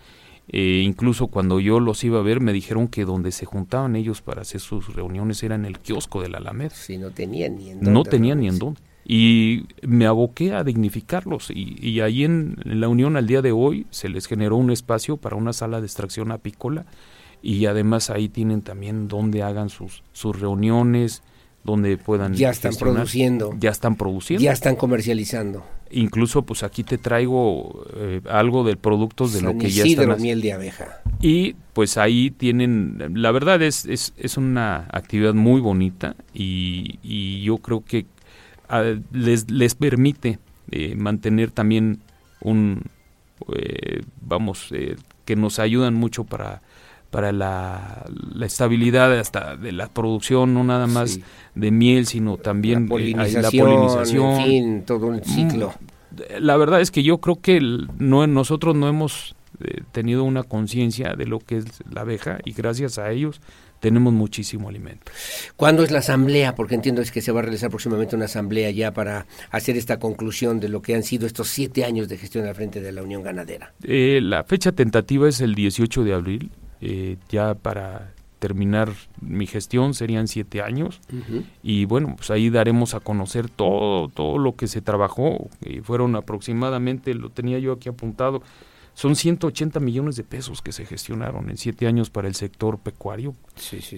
Eh, 0.49 0.81
incluso 0.83 1.27
cuando 1.27 1.59
yo 1.59 1.79
los 1.79 2.03
iba 2.03 2.19
a 2.19 2.21
ver 2.21 2.39
me 2.39 2.53
dijeron 2.53 2.87
que 2.87 3.03
donde 3.05 3.31
se 3.31 3.45
juntaban 3.45 3.95
ellos 3.95 4.21
para 4.21 4.41
hacer 4.41 4.61
sus 4.61 4.93
reuniones 4.93 5.41
era 5.41 5.55
en 5.55 5.65
el 5.65 5.79
kiosco 5.79 6.21
de 6.21 6.29
la 6.29 6.37
Alameda. 6.37 6.71
Sí, 6.71 6.97
no 6.97 7.11
tenían 7.11 7.55
ni 7.55 7.71
en 7.71 7.77
dónde. 7.79 7.91
No 7.91 8.03
tenían 8.03 8.39
ni 8.41 8.49
en 8.49 8.59
dónde 8.59 8.81
y 9.05 9.65
me 9.83 10.07
aboqué 10.07 10.53
a 10.53 10.63
dignificarlos 10.63 11.51
y, 11.51 11.77
y 11.79 11.99
ahí 12.01 12.23
en, 12.23 12.57
la 12.63 12.87
Unión 12.87 13.17
al 13.17 13.27
día 13.27 13.43
de 13.43 13.51
hoy 13.51 13.85
se 13.91 14.09
les 14.09 14.25
generó 14.25 14.57
un 14.57 14.71
espacio 14.71 15.17
para 15.17 15.35
una 15.35 15.53
sala 15.53 15.79
de 15.79 15.85
extracción 15.85 16.31
apícola 16.31 16.85
y 17.43 17.67
además 17.67 18.09
ahí 18.09 18.27
tienen 18.27 18.63
también 18.63 19.07
donde 19.07 19.43
hagan 19.43 19.69
sus, 19.69 20.01
sus 20.13 20.39
reuniones, 20.39 21.21
donde 21.63 21.97
puedan... 21.97 22.33
Ya 22.33 22.49
están 22.49 22.73
produciendo. 22.75 23.53
Ya 23.59 23.69
están 23.69 23.95
produciendo. 23.95 24.43
Ya 24.43 24.51
están 24.51 24.75
comercializando. 24.75 25.63
Incluso 25.91 26.41
pues 26.41 26.63
aquí 26.63 26.83
te 26.83 26.97
traigo 26.97 27.85
eh, 27.95 28.21
algo 28.27 28.63
del 28.63 28.77
productos 28.77 29.33
de 29.33 29.41
lo 29.41 29.55
que 29.59 29.69
ya 29.69 29.83
están... 29.83 30.19
miel 30.19 30.41
de 30.41 30.53
abeja. 30.53 31.01
Y 31.21 31.55
pues 31.73 31.97
ahí 31.97 32.31
tienen, 32.31 33.11
la 33.13 33.31
verdad 33.31 33.61
es, 33.61 33.85
es, 33.85 34.13
es 34.17 34.37
una 34.37 34.87
actividad 34.91 35.35
muy 35.35 35.61
bonita 35.61 36.15
y, 36.33 36.97
y 37.03 37.43
yo 37.43 37.59
creo 37.59 37.83
que 37.85 38.07
les, 39.11 39.49
les 39.51 39.75
permite 39.75 40.39
eh, 40.71 40.95
mantener 40.95 41.51
también 41.51 41.99
un, 42.41 42.81
eh, 43.55 44.01
vamos, 44.21 44.69
eh, 44.71 44.95
que 45.25 45.35
nos 45.35 45.59
ayudan 45.59 45.93
mucho 45.93 46.23
para, 46.23 46.61
para 47.11 47.31
la, 47.31 48.05
la, 48.33 48.45
estabilidad 48.45 49.17
hasta 49.17 49.55
de 49.55 49.71
la 49.71 49.87
producción, 49.87 50.53
no 50.53 50.63
nada 50.63 50.87
más 50.87 51.19
de 51.53 51.71
miel, 51.71 52.07
sino 52.07 52.37
también 52.37 52.83
la 52.83 52.89
polinización, 52.89 54.39
en 54.39 54.45
fin, 54.45 54.83
todo 54.85 55.07
un 55.07 55.23
ciclo. 55.23 55.69
Mm, 55.69 56.43
la 56.43 56.57
verdad 56.57 56.81
es 56.81 56.89
que 56.91 57.03
yo 57.03 57.19
creo 57.19 57.39
que 57.39 57.59
no, 57.99 58.25
nosotros 58.25 58.75
no 58.75 58.87
hemos 58.87 59.35
tenido 59.91 60.23
una 60.23 60.43
conciencia 60.43 61.13
de 61.13 61.25
lo 61.25 61.39
que 61.39 61.57
es 61.57 61.65
la 61.89 62.01
abeja 62.01 62.39
y 62.43 62.51
gracias 62.51 62.97
a 62.97 63.11
ellos 63.11 63.39
tenemos 63.85 64.13
muchísimo 64.13 64.67
alimento. 64.67 65.11
¿Cuándo 65.57 65.83
es 65.83 65.91
la 65.91 65.99
asamblea? 65.99 66.55
Porque 66.55 66.73
entiendo 66.73 67.03
es 67.03 67.11
que 67.11 67.21
se 67.21 67.31
va 67.31 67.41
a 67.41 67.43
realizar 67.43 67.69
próximamente 67.69 68.15
una 68.15 68.25
asamblea 68.25 68.71
ya 68.71 68.91
para 68.95 69.27
hacer 69.51 69.77
esta 69.77 69.99
conclusión 69.99 70.59
de 70.59 70.69
lo 70.69 70.81
que 70.81 70.95
han 70.95 71.03
sido 71.03 71.27
estos 71.27 71.49
siete 71.49 71.85
años 71.85 72.09
de 72.09 72.17
gestión 72.17 72.47
al 72.47 72.55
frente 72.55 72.81
de 72.81 72.91
la 72.91 73.03
Unión 73.03 73.21
Ganadera. 73.21 73.75
Eh, 73.83 74.21
la 74.23 74.43
fecha 74.43 74.71
tentativa 74.71 75.29
es 75.29 75.39
el 75.39 75.53
18 75.53 76.03
de 76.03 76.13
abril, 76.15 76.49
eh, 76.81 77.17
ya 77.29 77.53
para 77.53 78.15
terminar 78.39 78.91
mi 79.21 79.45
gestión 79.45 79.93
serían 79.93 80.27
siete 80.27 80.61
años 80.61 80.99
y 81.63 81.85
bueno 81.85 82.15
pues 82.17 82.29
ahí 82.31 82.49
daremos 82.49 82.93
a 82.93 82.99
conocer 82.99 83.49
todo 83.49 84.09
todo 84.09 84.37
lo 84.37 84.55
que 84.55 84.67
se 84.67 84.81
trabajó 84.81 85.49
y 85.65 85.79
fueron 85.79 86.15
aproximadamente 86.15 87.13
lo 87.13 87.29
tenía 87.29 87.59
yo 87.59 87.71
aquí 87.71 87.87
apuntado 87.87 88.43
son 88.95 89.15
180 89.15 89.79
millones 89.79 90.15
de 90.15 90.23
pesos 90.23 90.61
que 90.61 90.71
se 90.71 90.85
gestionaron 90.85 91.49
en 91.49 91.57
siete 91.57 91.85
años 91.85 92.09
para 92.09 92.27
el 92.27 92.35
sector 92.35 92.79
pecuario. 92.79 93.35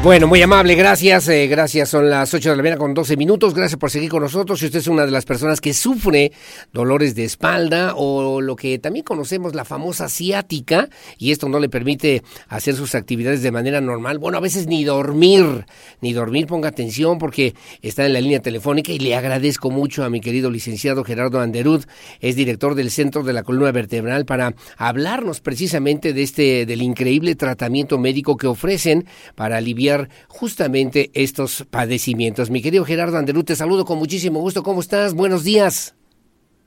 Bueno, 0.02 0.28
muy 0.28 0.40
amable, 0.40 0.76
gracias, 0.76 1.28
eh, 1.28 1.48
gracias. 1.48 1.88
Son 1.88 2.08
las 2.08 2.32
8 2.32 2.50
de 2.50 2.56
la 2.56 2.62
mañana 2.62 2.78
con 2.78 2.94
12 2.94 3.16
minutos. 3.16 3.54
Gracias 3.54 3.76
por 3.76 3.90
seguir 3.90 4.08
con 4.08 4.22
nosotros. 4.22 4.60
Si 4.60 4.66
usted 4.66 4.78
es 4.78 4.86
una 4.86 5.04
de 5.04 5.10
las 5.10 5.24
personas 5.24 5.60
que 5.60 5.74
sufre 5.74 6.30
dolores 6.72 7.16
de 7.16 7.24
espalda 7.24 7.94
o 7.96 8.40
lo 8.40 8.54
que 8.54 8.78
también 8.78 9.04
conocemos 9.04 9.56
la 9.56 9.64
famosa 9.64 10.08
ciática 10.08 10.88
y 11.18 11.32
esto 11.32 11.48
no 11.48 11.58
le 11.58 11.68
permite 11.68 12.22
hacer 12.46 12.76
sus 12.76 12.94
actividades 12.94 13.42
de 13.42 13.50
manera 13.50 13.80
normal, 13.80 14.18
bueno, 14.18 14.38
a 14.38 14.40
veces 14.40 14.68
ni 14.68 14.84
dormir, 14.84 15.66
ni 16.00 16.12
dormir, 16.12 16.46
ponga 16.46 16.68
atención 16.68 17.18
porque 17.18 17.54
está 17.82 18.06
en 18.06 18.12
la 18.12 18.20
línea 18.20 18.40
telefónica 18.40 18.92
y 18.92 19.00
le 19.00 19.16
agradezco 19.16 19.70
mucho 19.70 20.04
a 20.04 20.10
mi 20.10 20.20
querido 20.20 20.52
licenciado 20.52 21.02
Gerardo 21.02 21.40
Anderud, 21.40 21.84
es 22.20 22.36
director 22.36 22.76
del 22.76 22.92
Centro 22.92 23.24
de 23.24 23.32
la 23.32 23.42
Columna 23.42 23.72
Vertebral 23.72 24.24
para 24.24 24.54
hablarnos 24.76 25.40
precisamente 25.40 26.12
de 26.12 26.22
este 26.22 26.64
del 26.64 26.82
increíble 26.82 27.34
tratamiento 27.34 27.98
médico 27.98 28.36
que 28.36 28.46
ofrecen 28.46 29.04
para 29.34 29.56
aliviar 29.56 29.85
justamente 30.28 31.10
estos 31.14 31.64
padecimientos. 31.70 32.50
Mi 32.50 32.62
querido 32.62 32.84
Gerardo 32.84 33.18
Anderú, 33.18 33.44
te 33.44 33.56
saludo 33.56 33.84
con 33.84 33.98
muchísimo 33.98 34.40
gusto. 34.40 34.62
¿Cómo 34.62 34.80
estás? 34.80 35.14
Buenos 35.14 35.44
días. 35.44 35.94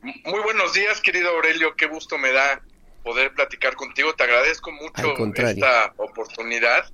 Muy 0.02 0.40
buenos 0.44 0.74
días, 0.74 1.02
querido 1.02 1.30
Aurelio. 1.30 1.76
Qué 1.76 1.88
gusto 1.88 2.18
me 2.18 2.32
da 2.32 2.62
poder 3.04 3.34
platicar 3.34 3.76
contigo. 3.76 4.14
Te 4.14 4.24
agradezco 4.24 4.72
mucho 4.72 5.16
esta 5.36 5.94
oportunidad 5.98 6.92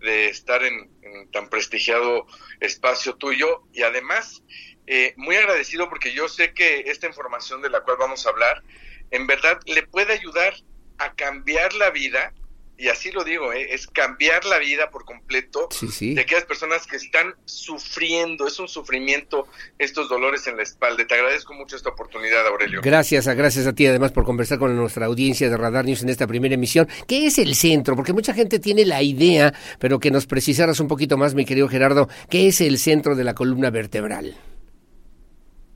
de 0.00 0.28
estar 0.28 0.62
en, 0.62 0.90
tan 1.32 1.48
prestigiado 1.48 2.26
espacio 2.60 3.14
tuyo 3.16 3.62
y 3.72 3.82
además 3.82 4.42
eh, 4.86 5.14
muy 5.16 5.36
agradecido 5.36 5.88
porque 5.88 6.12
yo 6.12 6.28
sé 6.28 6.52
que 6.52 6.84
esta 6.86 7.06
información 7.06 7.62
de 7.62 7.70
la 7.70 7.80
cual 7.80 7.96
vamos 7.98 8.26
a 8.26 8.30
hablar 8.30 8.62
en 9.10 9.26
verdad 9.26 9.58
le 9.66 9.82
puede 9.82 10.12
ayudar 10.12 10.54
a 10.98 11.14
cambiar 11.14 11.72
la 11.74 11.90
vida 11.90 12.32
y 12.78 12.88
así 12.88 13.10
lo 13.10 13.24
digo, 13.24 13.52
¿eh? 13.52 13.74
es 13.74 13.86
cambiar 13.86 14.44
la 14.44 14.58
vida 14.58 14.90
por 14.90 15.04
completo 15.04 15.68
de 16.00 16.20
aquellas 16.20 16.44
personas 16.44 16.86
que 16.86 16.96
están 16.96 17.34
sufriendo, 17.44 18.46
es 18.46 18.58
un 18.58 18.68
sufrimiento 18.68 19.46
estos 19.78 20.08
dolores 20.08 20.46
en 20.46 20.56
la 20.56 20.62
espalda. 20.62 21.06
Te 21.06 21.14
agradezco 21.14 21.54
mucho 21.54 21.76
esta 21.76 21.90
oportunidad, 21.90 22.46
Aurelio. 22.46 22.80
Gracias, 22.82 23.26
gracias 23.28 23.66
a 23.66 23.72
ti 23.72 23.86
además 23.86 24.12
por 24.12 24.24
conversar 24.24 24.58
con 24.58 24.76
nuestra 24.76 25.06
audiencia 25.06 25.48
de 25.48 25.56
Radar 25.56 25.84
News 25.84 26.02
en 26.02 26.10
esta 26.10 26.26
primera 26.26 26.54
emisión. 26.54 26.86
¿Qué 27.06 27.26
es 27.26 27.38
el 27.38 27.54
centro? 27.54 27.96
Porque 27.96 28.12
mucha 28.12 28.34
gente 28.34 28.58
tiene 28.58 28.84
la 28.84 29.02
idea, 29.02 29.54
pero 29.78 29.98
que 29.98 30.10
nos 30.10 30.26
precisaras 30.26 30.78
un 30.80 30.88
poquito 30.88 31.16
más, 31.16 31.34
mi 31.34 31.44
querido 31.44 31.68
Gerardo, 31.68 32.08
¿qué 32.28 32.48
es 32.48 32.60
el 32.60 32.78
centro 32.78 33.14
de 33.14 33.24
la 33.24 33.34
columna 33.34 33.70
vertebral? 33.70 34.36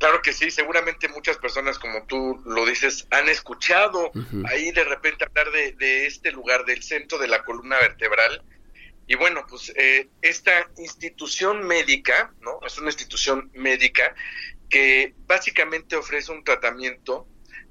Claro 0.01 0.23
que 0.23 0.33
sí, 0.33 0.51
seguramente 0.51 1.09
muchas 1.09 1.37
personas, 1.37 1.79
como 1.79 2.07
tú 2.07 2.43
lo 2.47 2.65
dices, 2.65 3.07
han 3.11 3.29
escuchado 3.29 4.11
ahí 4.47 4.73
de 4.73 4.85
repente 4.85 5.27
hablar 5.27 5.51
de, 5.51 6.07
este 6.07 6.33
lugar, 6.33 6.65
del 6.65 6.83
centro 6.83 7.19
de 7.19 7.29
la 7.29 7.45
columna 7.45 7.79
vertebral. 7.79 8.43
Y 9.07 9.17
bueno, 9.17 9.45
pues 9.47 9.71
eh, 9.77 10.09
esta 10.23 10.71
institución 10.79 11.67
médica, 11.67 12.33
¿no? 12.41 12.61
Es 12.67 12.79
una 12.79 12.89
institución 12.89 13.51
médica 13.53 14.15
que 14.71 15.13
básicamente 15.27 15.97
ofrece 15.97 16.33
un 16.33 16.45
tratamiento 16.45 17.29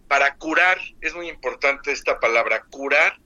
para 0.07 0.35
curar, 0.35 0.79
es 1.01 1.15
muy 1.15 1.29
importante 1.29 1.91
esta 1.91 2.19
palabra, 2.19 2.63
curar 2.69 3.17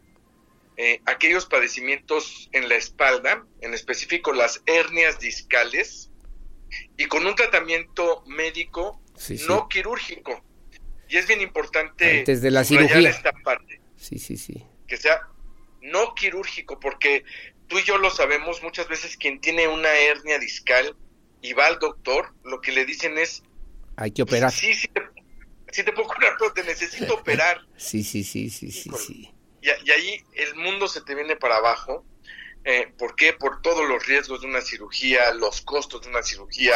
eh, 0.78 1.02
aquellos 1.08 1.46
padecimientos 1.46 2.50
en 2.54 2.70
la 2.70 2.76
espalda, 2.76 3.46
en 3.60 3.74
específico 3.74 4.32
las 4.32 4.64
hernias 4.66 5.20
discales, 5.20 6.10
y 6.98 7.06
con 7.06 7.26
un 7.26 7.36
tratamiento 7.36 8.24
médico 8.28 9.02
no 9.48 9.68
quirúrgico. 9.68 10.44
Y 11.10 11.18
es 11.18 11.28
bien 11.28 11.42
importante 11.42 12.20
Antes 12.20 12.42
de 12.42 12.52
la 12.52 12.64
cirugía. 12.64 13.10
esta 13.10 13.32
parte. 13.44 13.82
Sí, 13.96 14.18
sí, 14.18 14.38
sí. 14.38 14.64
Que 14.88 14.98
sea 14.98 15.22
no 15.82 16.16
quirúrgico, 16.16 16.80
porque 16.80 17.24
tú 17.68 17.78
y 17.78 17.84
yo 17.84 17.98
lo 17.98 18.10
sabemos, 18.10 18.64
muchas 18.64 18.88
veces 18.88 19.18
quien 19.18 19.42
tiene 19.42 19.68
una 19.68 19.90
hernia 19.90 20.40
discal 20.40 20.96
y 21.42 21.54
va 21.54 21.68
al 21.68 21.78
doctor, 21.80 22.34
lo 22.44 22.62
que 22.62 22.72
le 22.72 22.86
dicen 22.86 23.18
es... 23.18 23.44
Hay 23.98 24.12
que 24.12 24.24
operar. 24.24 24.52
Sí, 24.52 24.74
sí, 24.74 24.88
sí 25.72 25.84
te 25.84 25.92
puedo 25.92 26.08
curar, 26.08 26.36
pero 26.40 26.54
te 26.54 26.64
necesito 26.64 27.16
operar. 27.16 27.62
Sí, 27.78 28.04
sí, 28.04 28.24
sí, 28.24 28.50
sí, 28.50 28.72
sí, 28.72 28.90
sí. 28.98 29.32
y 29.62 29.92
ahí 29.92 30.24
el 30.36 30.56
mundo 30.56 30.88
se 30.88 31.02
te 31.02 31.16
viene 31.16 31.36
para 31.36 31.58
abajo 31.58 32.06
eh, 32.66 32.88
¿Por 32.98 33.16
qué? 33.16 33.34
Por 33.34 33.62
todos 33.62 33.88
los 33.88 34.06
riesgos 34.06 34.42
de 34.42 34.48
una 34.48 34.62
cirugía, 34.62 35.34
los 35.34 35.62
costos 35.62 36.02
de 36.02 36.10
una 36.10 36.24
cirugía, 36.24 36.76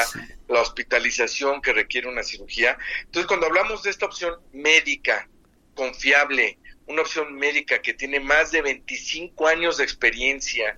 la 0.49 0.61
hospitalización 0.61 1.61
que 1.61 1.71
requiere 1.71 2.09
una 2.09 2.23
cirugía. 2.23 2.77
Entonces, 3.05 3.27
cuando 3.27 3.45
hablamos 3.45 3.83
de 3.83 3.91
esta 3.91 4.05
opción 4.05 4.35
médica, 4.51 5.29
confiable, 5.75 6.57
una 6.87 7.03
opción 7.03 7.35
médica 7.35 7.81
que 7.81 7.93
tiene 7.93 8.19
más 8.19 8.51
de 8.51 8.61
25 8.61 9.47
años 9.47 9.77
de 9.77 9.85
experiencia, 9.85 10.77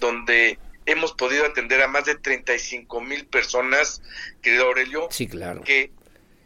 donde 0.00 0.58
hemos 0.86 1.12
podido 1.12 1.46
atender 1.46 1.80
a 1.80 1.86
más 1.86 2.06
de 2.06 2.16
35 2.16 3.00
mil 3.00 3.26
personas, 3.26 4.02
querido 4.42 4.66
Aurelio, 4.66 5.06
sí, 5.10 5.28
claro. 5.28 5.62
que 5.62 5.92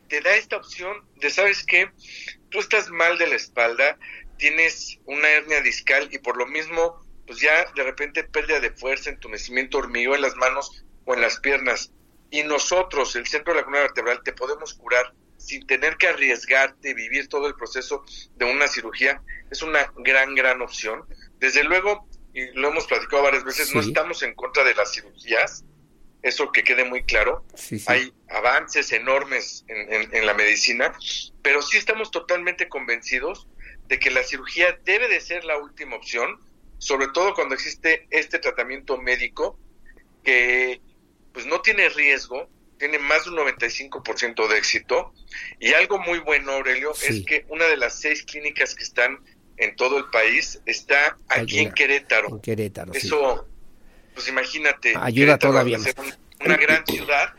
te 0.08 0.20
da 0.20 0.36
esta 0.36 0.58
opción 0.58 1.02
de, 1.16 1.30
¿sabes 1.30 1.64
qué? 1.64 1.90
Tú 2.50 2.58
estás 2.58 2.90
mal 2.90 3.16
de 3.16 3.26
la 3.26 3.36
espalda, 3.36 3.98
tienes 4.36 4.98
una 5.06 5.28
hernia 5.28 5.62
discal 5.62 6.08
y 6.12 6.18
por 6.18 6.36
lo 6.36 6.46
mismo 6.46 7.05
pues 7.26 7.40
ya 7.40 7.70
de 7.74 7.82
repente 7.82 8.24
pérdida 8.24 8.60
de 8.60 8.70
fuerza, 8.70 9.10
entumecimiento, 9.10 9.78
hormigueo 9.78 10.14
en 10.14 10.22
las 10.22 10.36
manos 10.36 10.84
o 11.04 11.14
en 11.14 11.20
las 11.20 11.40
piernas. 11.40 11.92
Y 12.30 12.42
nosotros, 12.42 13.14
el 13.16 13.26
centro 13.26 13.52
de 13.52 13.60
la 13.60 13.64
columna 13.64 13.82
vertebral, 13.82 14.20
te 14.24 14.32
podemos 14.32 14.74
curar 14.74 15.14
sin 15.36 15.66
tener 15.66 15.96
que 15.96 16.08
arriesgarte, 16.08 16.94
vivir 16.94 17.28
todo 17.28 17.46
el 17.46 17.54
proceso 17.54 18.04
de 18.36 18.44
una 18.44 18.68
cirugía. 18.68 19.22
Es 19.50 19.62
una 19.62 19.92
gran, 19.98 20.34
gran 20.34 20.60
opción. 20.62 21.04
Desde 21.38 21.62
luego, 21.64 22.08
y 22.32 22.46
lo 22.52 22.68
hemos 22.68 22.86
platicado 22.86 23.22
varias 23.22 23.44
veces, 23.44 23.74
no 23.74 23.80
estamos 23.80 24.22
en 24.22 24.34
contra 24.34 24.64
de 24.64 24.74
las 24.74 24.92
cirugías, 24.92 25.64
eso 26.22 26.50
que 26.50 26.64
quede 26.64 26.84
muy 26.84 27.04
claro. 27.04 27.44
Hay 27.86 28.12
avances 28.28 28.90
enormes 28.92 29.64
en, 29.68 30.14
en, 30.14 30.26
la 30.26 30.34
medicina, 30.34 30.92
pero 31.42 31.62
sí 31.62 31.76
estamos 31.76 32.10
totalmente 32.10 32.68
convencidos 32.68 33.46
de 33.86 33.98
que 34.00 34.10
la 34.10 34.24
cirugía 34.24 34.78
debe 34.84 35.08
de 35.08 35.20
ser 35.20 35.44
la 35.44 35.56
última 35.58 35.96
opción 35.96 36.40
sobre 36.78 37.08
todo 37.08 37.34
cuando 37.34 37.54
existe 37.54 38.06
este 38.10 38.38
tratamiento 38.38 38.98
médico 38.98 39.58
que 40.22 40.80
pues 41.32 41.46
no 41.46 41.60
tiene 41.60 41.88
riesgo, 41.88 42.48
tiene 42.78 42.98
más 42.98 43.24
de 43.24 43.30
un 43.30 43.36
95% 43.36 44.48
de 44.48 44.58
éxito. 44.58 45.12
Y 45.60 45.72
algo 45.74 45.98
muy 45.98 46.18
bueno, 46.18 46.52
Aurelio, 46.52 46.92
es 46.92 47.24
que 47.24 47.44
una 47.48 47.66
de 47.66 47.76
las 47.76 48.00
seis 48.00 48.22
clínicas 48.24 48.74
que 48.74 48.82
están 48.82 49.18
en 49.58 49.76
todo 49.76 49.98
el 49.98 50.06
país 50.06 50.60
está 50.66 51.16
aquí 51.28 51.60
en 51.60 51.72
Querétaro. 51.72 52.28
En 52.28 52.40
Querétaro. 52.40 52.92
Eso, 52.92 53.46
pues 54.14 54.28
imagínate. 54.28 54.94
Ayuda 54.96 55.38
todavía 55.38 55.78
una 56.44 56.56
gran 56.56 56.84
ciudad 56.86 57.34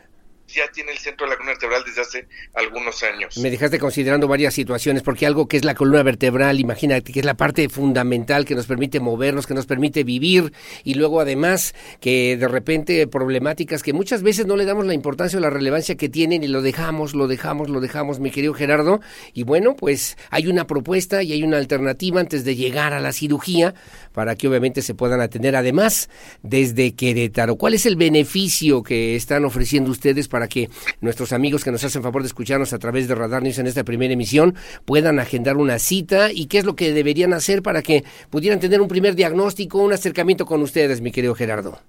ya 0.48 0.70
tiene 0.72 0.92
el 0.92 0.98
centro 0.98 1.26
de 1.26 1.30
la 1.30 1.36
columna 1.36 1.52
vertebral 1.52 1.82
desde 1.84 2.00
hace 2.00 2.28
algunos 2.54 3.02
años. 3.02 3.36
Me 3.38 3.50
dejaste 3.50 3.78
considerando 3.78 4.26
varias 4.28 4.54
situaciones, 4.54 5.02
porque 5.02 5.26
algo 5.26 5.46
que 5.46 5.56
es 5.56 5.64
la 5.64 5.74
columna 5.74 6.02
vertebral, 6.02 6.58
imagínate, 6.58 7.12
que 7.12 7.20
es 7.20 7.26
la 7.26 7.36
parte 7.36 7.68
fundamental 7.68 8.44
que 8.44 8.54
nos 8.54 8.66
permite 8.66 9.00
movernos, 9.00 9.46
que 9.46 9.54
nos 9.54 9.66
permite 9.66 10.04
vivir, 10.04 10.52
y 10.84 10.94
luego 10.94 11.20
además 11.20 11.74
que 12.00 12.36
de 12.36 12.48
repente 12.48 13.06
problemáticas 13.06 13.82
que 13.82 13.92
muchas 13.92 14.22
veces 14.22 14.46
no 14.46 14.56
le 14.56 14.64
damos 14.64 14.86
la 14.86 14.94
importancia 14.94 15.38
o 15.38 15.42
la 15.42 15.50
relevancia 15.50 15.96
que 15.96 16.08
tienen 16.08 16.42
y 16.42 16.48
lo 16.48 16.62
dejamos, 16.62 17.14
lo 17.14 17.28
dejamos, 17.28 17.68
lo 17.68 17.80
dejamos, 17.80 18.20
mi 18.20 18.30
querido 18.30 18.54
Gerardo. 18.54 19.00
Y 19.34 19.42
bueno, 19.42 19.76
pues 19.76 20.16
hay 20.30 20.46
una 20.46 20.66
propuesta 20.66 21.22
y 21.22 21.32
hay 21.32 21.42
una 21.42 21.58
alternativa 21.58 22.20
antes 22.20 22.44
de 22.44 22.56
llegar 22.56 22.92
a 22.92 23.00
la 23.00 23.12
cirugía 23.12 23.74
para 24.12 24.34
que 24.36 24.48
obviamente 24.48 24.82
se 24.82 24.94
puedan 24.94 25.20
atender 25.20 25.56
además 25.56 26.08
desde 26.42 26.94
Querétaro. 26.94 27.56
¿Cuál 27.56 27.74
es 27.74 27.86
el 27.86 27.96
beneficio 27.96 28.82
que 28.82 29.16
están 29.16 29.44
ofreciendo 29.44 29.90
ustedes 29.90 30.28
para 30.28 30.37
para 30.38 30.46
que 30.46 30.70
nuestros 31.00 31.32
amigos 31.32 31.64
que 31.64 31.72
nos 31.72 31.82
hacen 31.82 32.00
favor 32.00 32.22
de 32.22 32.28
escucharnos 32.28 32.72
a 32.72 32.78
través 32.78 33.08
de 33.08 33.16
Radar 33.16 33.42
News 33.42 33.58
en 33.58 33.66
esta 33.66 33.82
primera 33.82 34.12
emisión 34.14 34.56
puedan 34.84 35.18
agendar 35.18 35.56
una 35.56 35.80
cita 35.80 36.30
y 36.30 36.46
qué 36.46 36.58
es 36.58 36.64
lo 36.64 36.76
que 36.76 36.92
deberían 36.92 37.32
hacer 37.32 37.60
para 37.60 37.82
que 37.82 38.04
pudieran 38.30 38.60
tener 38.60 38.80
un 38.80 38.86
primer 38.86 39.16
diagnóstico, 39.16 39.78
un 39.78 39.92
acercamiento 39.92 40.46
con 40.46 40.62
ustedes, 40.62 41.00
mi 41.00 41.10
querido 41.10 41.34
Gerardo. 41.34 41.82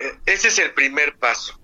Eh, 0.00 0.04
ese 0.26 0.48
es 0.48 0.58
el 0.58 0.74
primer 0.74 1.16
paso 1.16 1.58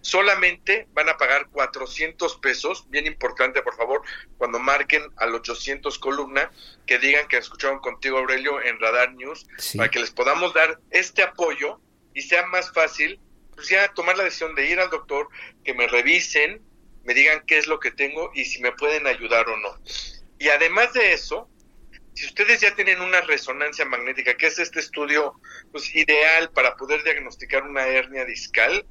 solamente 0.00 0.86
van 0.92 1.08
a 1.08 1.16
pagar 1.16 1.48
400 1.50 2.38
pesos, 2.38 2.88
bien 2.88 3.06
importante 3.06 3.62
por 3.62 3.76
favor, 3.76 4.02
cuando 4.36 4.58
marquen 4.58 5.02
al 5.16 5.34
800 5.34 5.98
columna, 5.98 6.50
que 6.86 6.98
digan 6.98 7.28
que 7.28 7.36
escucharon 7.36 7.80
contigo 7.80 8.18
Aurelio 8.18 8.62
en 8.62 8.78
Radar 8.80 9.14
News, 9.14 9.46
para 9.76 9.90
que 9.90 10.00
les 10.00 10.10
podamos 10.10 10.54
dar 10.54 10.80
este 10.90 11.22
apoyo 11.22 11.80
y 12.14 12.22
sea 12.22 12.46
más 12.46 12.72
fácil, 12.72 13.20
pues 13.54 13.68
ya 13.68 13.92
tomar 13.94 14.16
la 14.16 14.24
decisión 14.24 14.54
de 14.54 14.66
ir 14.66 14.80
al 14.80 14.90
doctor, 14.90 15.28
que 15.64 15.74
me 15.74 15.86
revisen, 15.88 16.62
me 17.04 17.14
digan 17.14 17.42
qué 17.46 17.58
es 17.58 17.66
lo 17.66 17.80
que 17.80 17.90
tengo 17.90 18.30
y 18.34 18.44
si 18.44 18.60
me 18.62 18.72
pueden 18.72 19.06
ayudar 19.06 19.48
o 19.48 19.56
no. 19.56 19.80
Y 20.38 20.48
además 20.48 20.92
de 20.92 21.12
eso, 21.12 21.48
si 22.18 22.26
ustedes 22.26 22.60
ya 22.60 22.74
tienen 22.74 23.00
una 23.00 23.20
resonancia 23.20 23.84
magnética, 23.84 24.36
que 24.36 24.48
es 24.48 24.58
este 24.58 24.80
estudio 24.80 25.40
pues, 25.70 25.94
ideal 25.94 26.50
para 26.50 26.76
poder 26.76 27.04
diagnosticar 27.04 27.62
una 27.62 27.86
hernia 27.86 28.24
discal, 28.24 28.84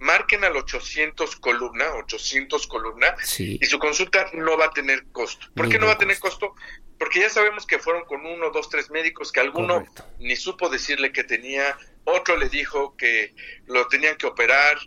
marquen 0.00 0.44
al 0.44 0.56
800 0.56 1.36
columna, 1.36 1.94
800 1.94 2.66
columna, 2.66 3.14
y 3.38 3.64
su 3.66 3.78
consulta 3.78 4.30
no 4.32 4.56
va 4.56 4.66
a 4.66 4.70
tener 4.70 5.04
costo. 5.12 5.46
¿Por 5.54 5.68
qué 5.68 5.78
no 5.78 5.86
va 5.86 5.92
a 5.92 5.98
tener 5.98 6.18
costo? 6.18 6.54
Porque 6.98 7.20
ya 7.20 7.30
sabemos 7.30 7.66
que 7.66 7.78
fueron 7.78 8.04
con 8.04 8.26
uno, 8.26 8.50
dos, 8.50 8.68
tres 8.68 8.90
médicos 8.90 9.30
que 9.30 9.40
alguno 9.40 9.86
ni 10.18 10.36
supo 10.36 10.68
decirle 10.68 11.12
que 11.12 11.24
tenía, 11.24 11.76
otro 12.04 12.36
le 12.36 12.48
dijo 12.48 12.96
que 12.96 13.34
lo 13.66 13.86
tenían 13.88 14.16
que 14.16 14.26
operar, 14.26 14.78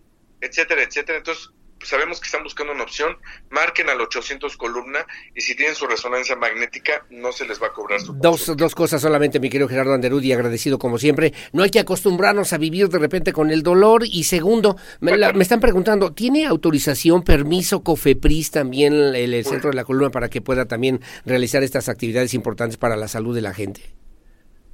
etcétera, 0.42 0.84
etcétera. 0.84 1.20
Entonces, 1.20 1.50
sabemos 1.86 2.20
que 2.20 2.26
están 2.26 2.44
buscando 2.44 2.74
una 2.74 2.84
opción, 2.84 3.18
marquen 3.50 3.90
al 3.90 4.02
800 4.02 4.56
columna 4.58 5.06
y 5.36 5.42
si 5.42 5.56
tienen 5.56 5.76
su 5.76 5.88
resonancia 5.88 6.36
magnética 6.36 7.06
no 7.10 7.32
se 7.32 7.46
les 7.46 7.62
va 7.62 7.68
a 7.68 7.74
cobrar 7.74 8.00
su 8.00 8.14
dos, 8.14 8.56
dos 8.56 8.76
cosas 8.76 9.02
solamente, 9.02 9.40
mi 9.40 9.50
querido 9.50 9.68
Gerardo 9.68 9.94
Anderudi, 9.94 10.32
agradecido 10.32 10.80
como 10.80 10.98
siempre. 10.98 11.34
No 11.52 11.64
hay 11.64 11.70
que 11.70 11.80
acostumbrarnos 11.80 12.54
a 12.54 12.58
vivir 12.58 12.90
de 12.90 13.00
repente 13.00 13.34
con 13.34 13.52
el 13.52 13.64
dolor 13.64 14.04
y 14.06 14.24
segundo, 14.24 14.78
me, 15.00 15.14
están 15.42 15.60
preguntando, 15.60 16.14
¿tiene 16.14 16.46
autorización, 16.46 17.24
permiso 17.24 17.84
COFEPRIS 17.84 18.52
también 18.52 18.94
el, 18.94 19.44
centro 19.46 19.70
de 19.70 19.76
la 19.76 19.84
columna 19.84 20.10
para 20.10 20.30
que 20.30 20.42
pueda 20.42 20.66
también 20.66 21.02
realizar 21.26 21.64
estas 21.64 21.90
actividades 21.90 22.34
importantes 22.34 22.78
para 22.78 22.96
la 22.96 23.08
salud 23.08 23.36
de 23.36 23.42
la 23.42 23.54
gente? 23.54 23.82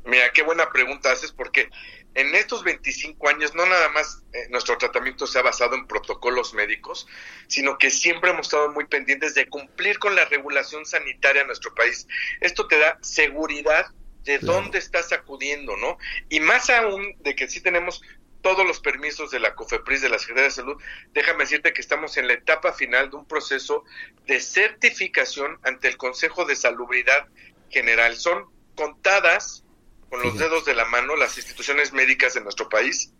Mira, 0.05 0.31
qué 0.33 0.41
buena 0.41 0.69
pregunta 0.71 1.11
haces 1.11 1.31
porque 1.31 1.69
en 2.15 2.35
estos 2.35 2.63
25 2.63 3.29
años 3.29 3.53
no 3.55 3.65
nada 3.65 3.89
más 3.89 4.23
eh, 4.33 4.47
nuestro 4.49 4.77
tratamiento 4.77 5.27
se 5.27 5.39
ha 5.39 5.41
basado 5.41 5.75
en 5.75 5.87
protocolos 5.87 6.53
médicos, 6.53 7.07
sino 7.47 7.77
que 7.77 7.91
siempre 7.91 8.31
hemos 8.31 8.47
estado 8.47 8.71
muy 8.71 8.85
pendientes 8.85 9.35
de 9.35 9.47
cumplir 9.47 9.99
con 9.99 10.15
la 10.15 10.25
regulación 10.25 10.85
sanitaria 10.85 11.41
en 11.41 11.47
nuestro 11.47 11.73
país. 11.75 12.07
Esto 12.41 12.67
te 12.67 12.79
da 12.79 12.97
seguridad 13.01 13.87
de 14.23 14.39
dónde 14.39 14.79
estás 14.79 15.11
acudiendo, 15.13 15.77
¿no? 15.77 15.97
Y 16.29 16.39
más 16.39 16.69
aún 16.69 17.15
de 17.19 17.35
que 17.35 17.47
sí 17.47 17.61
tenemos 17.61 18.01
todos 18.41 18.65
los 18.65 18.79
permisos 18.79 19.31
de 19.31 19.39
la 19.39 19.55
COFEPRIS, 19.55 20.01
de 20.01 20.09
la 20.09 20.19
Secretaría 20.19 20.49
de 20.49 20.55
Salud, 20.55 20.81
déjame 21.13 21.43
decirte 21.43 21.73
que 21.73 21.81
estamos 21.81 22.17
en 22.17 22.27
la 22.27 22.33
etapa 22.33 22.73
final 22.73 23.09
de 23.09 23.17
un 23.17 23.25
proceso 23.25 23.83
de 24.27 24.39
certificación 24.39 25.59
ante 25.63 25.87
el 25.87 25.97
Consejo 25.97 26.45
de 26.45 26.55
Salubridad 26.55 27.27
General. 27.69 28.15
Son 28.15 28.45
contadas 28.75 29.65
con 30.09 30.21
los 30.21 30.37
dedos 30.37 30.65
de 30.65 30.73
la 30.73 30.85
mano 30.85 31.15
las 31.15 31.37
instituciones 31.37 31.93
médicas 31.93 32.33
de 32.33 32.41
nuestro 32.41 32.67
país. 32.67 33.11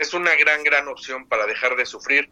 es 0.01 0.15
una 0.15 0.35
gran, 0.35 0.63
gran 0.63 0.87
opción 0.87 1.27
para 1.27 1.45
dejar 1.45 1.75
de 1.75 1.85
sufrir 1.85 2.27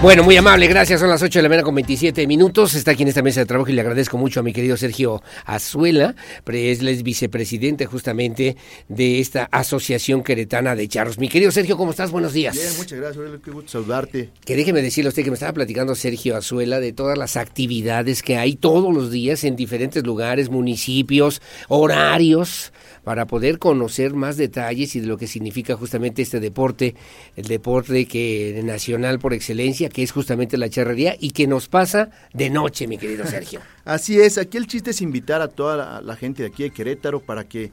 Bueno, 0.00 0.22
muy 0.22 0.36
amable, 0.36 0.68
gracias. 0.68 1.00
Son 1.00 1.10
las 1.10 1.24
8 1.24 1.40
de 1.40 1.42
la 1.42 1.48
mañana 1.48 1.64
con 1.64 1.74
27 1.74 2.24
minutos. 2.28 2.74
Está 2.74 2.92
aquí 2.92 3.02
en 3.02 3.08
esta 3.08 3.20
mesa 3.20 3.40
de 3.40 3.46
trabajo 3.46 3.68
y 3.68 3.72
le 3.72 3.80
agradezco 3.80 4.16
mucho 4.16 4.38
a 4.38 4.42
mi 4.44 4.52
querido 4.52 4.76
Sergio 4.76 5.24
Azuela, 5.44 6.14
es 6.46 7.02
vicepresidente 7.02 7.84
justamente 7.86 8.56
de 8.86 9.18
esta 9.18 9.48
Asociación 9.50 10.22
Queretana 10.22 10.76
de 10.76 10.86
Charros. 10.86 11.18
Mi 11.18 11.28
querido 11.28 11.50
Sergio, 11.50 11.76
¿cómo 11.76 11.90
estás? 11.90 12.12
Buenos 12.12 12.32
días. 12.32 12.54
Bien, 12.54 12.76
muchas 12.78 13.00
gracias, 13.00 13.24
qué 13.44 13.50
gusto 13.50 13.72
saludarte. 13.72 14.30
Que 14.44 14.54
déjeme 14.54 14.82
decirle 14.82 15.08
a 15.08 15.10
usted 15.10 15.24
que 15.24 15.30
me 15.30 15.34
estaba 15.34 15.52
platicando 15.52 15.96
Sergio 15.96 16.36
Azuela 16.36 16.78
de 16.78 16.92
todas 16.92 17.18
las 17.18 17.36
actividades 17.36 18.22
que 18.22 18.36
hay 18.36 18.54
todos 18.54 18.94
los 18.94 19.10
días 19.10 19.42
en 19.42 19.56
diferentes 19.56 20.04
lugares, 20.04 20.48
municipios, 20.48 21.42
horarios 21.66 22.72
para 23.08 23.26
poder 23.26 23.58
conocer 23.58 24.12
más 24.12 24.36
detalles 24.36 24.94
y 24.94 25.00
de 25.00 25.06
lo 25.06 25.16
que 25.16 25.26
significa 25.26 25.74
justamente 25.76 26.20
este 26.20 26.40
deporte, 26.40 26.94
el 27.36 27.46
deporte 27.46 28.04
que 28.04 28.60
nacional 28.62 29.18
por 29.18 29.32
excelencia, 29.32 29.88
que 29.88 30.02
es 30.02 30.12
justamente 30.12 30.58
la 30.58 30.68
charrería 30.68 31.16
y 31.18 31.30
que 31.30 31.46
nos 31.46 31.68
pasa 31.68 32.10
de 32.34 32.50
noche, 32.50 32.86
mi 32.86 32.98
querido 32.98 33.26
Sergio. 33.26 33.62
Así 33.86 34.20
es, 34.20 34.36
aquí 34.36 34.58
el 34.58 34.66
chiste 34.66 34.90
es 34.90 35.00
invitar 35.00 35.40
a 35.40 35.48
toda 35.48 35.78
la, 35.78 36.02
la 36.02 36.16
gente 36.16 36.42
de 36.42 36.50
aquí 36.50 36.64
de 36.64 36.70
Querétaro 36.70 37.20
para 37.20 37.48
que 37.48 37.72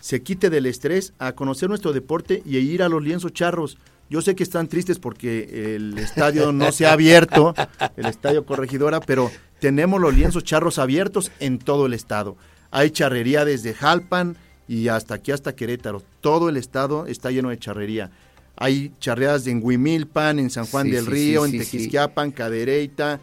se 0.00 0.22
quite 0.22 0.48
del 0.48 0.66
estrés 0.66 1.12
a 1.18 1.32
conocer 1.32 1.68
nuestro 1.68 1.92
deporte 1.92 2.40
y 2.46 2.56
a 2.56 2.60
ir 2.60 2.84
a 2.84 2.88
los 2.88 3.02
lienzos 3.02 3.32
charros. 3.32 3.78
Yo 4.08 4.22
sé 4.22 4.36
que 4.36 4.44
están 4.44 4.68
tristes 4.68 5.00
porque 5.00 5.74
el 5.74 5.98
estadio 5.98 6.52
no 6.52 6.70
se 6.70 6.86
ha 6.86 6.92
abierto, 6.92 7.52
el 7.96 8.06
estadio 8.06 8.46
corregidora, 8.46 9.00
pero 9.00 9.28
tenemos 9.58 10.00
los 10.00 10.14
lienzos 10.14 10.44
charros 10.44 10.78
abiertos 10.78 11.32
en 11.40 11.58
todo 11.58 11.86
el 11.86 11.94
estado. 11.94 12.36
Hay 12.70 12.90
charrería 12.90 13.44
desde 13.44 13.74
Jalpan, 13.74 14.36
y 14.68 14.88
hasta 14.88 15.14
aquí, 15.14 15.32
hasta 15.32 15.56
Querétaro. 15.56 16.02
Todo 16.20 16.48
el 16.48 16.56
estado 16.56 17.06
está 17.06 17.30
lleno 17.30 17.48
de 17.50 17.58
charrería. 17.58 18.10
Hay 18.56 18.92
charreadas 19.00 19.46
en 19.46 19.60
Huimilpan, 19.62 20.38
en 20.38 20.50
San 20.50 20.66
Juan 20.66 20.86
Sí, 20.86 20.92
del 20.92 21.04
sí, 21.06 21.10
Río, 21.10 21.44
sí, 21.46 21.52
en 21.56 21.58
Tequisquiapan, 21.62 22.30
Cadereyta, 22.32 23.20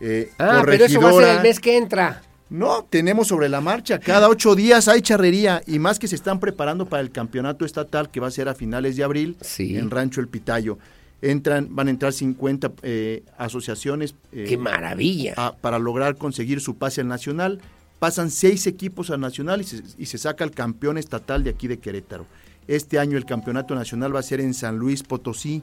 eh, 0.00 0.30
Ah, 0.38 0.62
pero 0.64 0.84
eso 0.84 1.00
va 1.00 1.10
a 1.10 1.12
ser 1.14 1.36
el 1.36 1.42
mes 1.42 1.58
que 1.60 1.76
entra. 1.76 2.22
No, 2.50 2.86
tenemos 2.88 3.26
sobre 3.28 3.48
la 3.48 3.60
marcha. 3.62 3.98
Cada 3.98 4.28
ocho 4.28 4.54
días 4.54 4.86
hay 4.86 5.00
charrería 5.00 5.62
y 5.66 5.78
más 5.78 5.98
que 5.98 6.06
se 6.06 6.14
están 6.14 6.38
preparando 6.38 6.86
para 6.86 7.02
el 7.02 7.10
campeonato 7.10 7.64
estatal 7.64 8.10
que 8.10 8.20
va 8.20 8.28
a 8.28 8.30
ser 8.30 8.48
a 8.48 8.54
finales 8.54 8.96
de 8.96 9.02
abril 9.04 9.36
en 9.58 9.90
Rancho 9.90 10.20
El 10.20 10.28
Pitayo. 10.28 10.78
Entran, 11.22 11.68
van 11.74 11.88
a 11.88 11.90
entrar 11.90 12.12
50 12.12 12.72
eh, 12.82 13.22
asociaciones. 13.38 14.14
eh, 14.32 14.44
¡Qué 14.46 14.58
maravilla! 14.58 15.32
a- 15.38 15.56
para 15.56 15.78
lograr 15.78 16.16
conseguir 16.16 16.60
su 16.60 16.76
pase 16.76 17.00
al 17.00 17.08
nacional. 17.08 17.60
Pasan 18.04 18.30
seis 18.30 18.66
equipos 18.66 19.08
al 19.08 19.18
nacional 19.20 19.62
y 19.62 19.64
se, 19.64 19.82
y 19.96 20.04
se 20.04 20.18
saca 20.18 20.44
el 20.44 20.50
campeón 20.50 20.98
estatal 20.98 21.42
de 21.42 21.48
aquí 21.48 21.68
de 21.68 21.78
Querétaro. 21.78 22.26
Este 22.68 22.98
año 22.98 23.16
el 23.16 23.24
campeonato 23.24 23.74
nacional 23.74 24.14
va 24.14 24.20
a 24.20 24.22
ser 24.22 24.42
en 24.42 24.52
San 24.52 24.76
Luis 24.76 25.02
Potosí. 25.02 25.62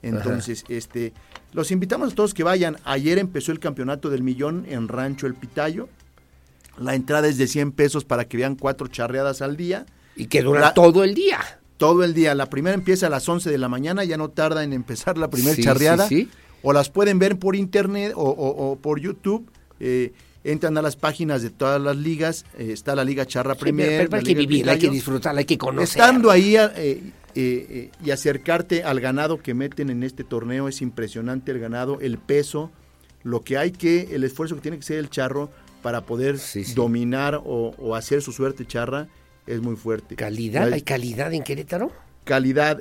Entonces, 0.00 0.64
este, 0.68 1.12
los 1.52 1.72
invitamos 1.72 2.12
a 2.12 2.14
todos 2.14 2.32
que 2.32 2.44
vayan. 2.44 2.76
Ayer 2.84 3.18
empezó 3.18 3.50
el 3.50 3.58
campeonato 3.58 4.08
del 4.08 4.22
millón 4.22 4.66
en 4.68 4.86
Rancho 4.86 5.26
El 5.26 5.34
Pitayo. 5.34 5.88
La 6.78 6.94
entrada 6.94 7.26
es 7.26 7.38
de 7.38 7.48
100 7.48 7.72
pesos 7.72 8.04
para 8.04 8.24
que 8.28 8.36
vean 8.36 8.54
cuatro 8.54 8.86
charreadas 8.86 9.42
al 9.42 9.56
día. 9.56 9.84
Y 10.14 10.26
que 10.26 10.42
dura 10.42 10.72
todo 10.74 11.02
el 11.02 11.16
día. 11.16 11.40
Todo 11.76 12.04
el 12.04 12.14
día. 12.14 12.36
La 12.36 12.46
primera 12.46 12.74
empieza 12.74 13.08
a 13.08 13.10
las 13.10 13.28
11 13.28 13.50
de 13.50 13.58
la 13.58 13.68
mañana, 13.68 14.04
ya 14.04 14.16
no 14.16 14.28
tarda 14.30 14.62
en 14.62 14.72
empezar 14.74 15.18
la 15.18 15.28
primera 15.28 15.56
Sí, 15.56 15.64
charreada. 15.64 16.06
sí, 16.06 16.22
sí. 16.22 16.30
O 16.62 16.72
las 16.72 16.88
pueden 16.88 17.18
ver 17.18 17.36
por 17.36 17.56
internet 17.56 18.12
o, 18.14 18.22
o- 18.30 18.70
o 18.70 18.76
por 18.76 19.00
YouTube. 19.00 19.50
Eh, 19.80 20.12
entran 20.44 20.76
a 20.78 20.82
las 20.82 20.96
páginas 20.96 21.42
de 21.42 21.50
todas 21.50 21.80
las 21.80 21.96
ligas. 21.96 22.44
eh, 22.58 22.70
está 22.72 22.94
la 22.94 23.04
Liga 23.04 23.26
Charra 23.26 23.54
Sí, 23.54 23.60
Premier. 23.60 23.88
pero- 23.88 23.98
pero 23.98 24.10
la 24.10 24.16
hay 24.18 24.24
que 24.24 24.34
vivirla, 24.34 24.72
hay 24.72 24.78
que 24.78 24.82
Pitayo. 24.82 24.92
disfrutarla, 24.94 25.38
hay 25.40 25.44
que 25.44 25.58
conocer. 25.58 26.00
Estando 26.00 26.30
ahí 26.30 26.56
eh, 26.56 27.12
eh, 27.34 27.90
y 28.04 28.10
acercarte 28.10 28.82
al 28.82 29.00
ganado 29.00 29.38
que 29.38 29.54
meten 29.54 29.90
en 29.90 30.02
este 30.02 30.24
torneo 30.24 30.66
es 30.68 30.80
impresionante 30.82 31.52
el 31.52 31.58
ganado, 31.60 32.00
el 32.00 32.18
peso, 32.18 32.70
lo 33.22 33.42
que 33.42 33.58
hay 33.58 33.70
que, 33.70 34.14
el 34.14 34.24
esfuerzo 34.24 34.54
que 34.56 34.62
tiene 34.62 34.78
que 34.78 34.82
ser 34.82 34.98
el 34.98 35.10
charro 35.10 35.50
para 35.82 36.00
poder 36.02 36.38
dominar 36.74 37.36
o, 37.36 37.74
o 37.78 37.94
hacer 37.94 38.22
su 38.22 38.32
suerte 38.32 38.66
charra 38.66 39.08
es 39.46 39.60
muy 39.60 39.76
fuerte. 39.76 40.14
¿Calidad? 40.16 40.72
¿Hay 40.72 40.82
calidad 40.82 41.32
en 41.32 41.42
Querétaro? 41.42 41.90
calidad. 42.24 42.78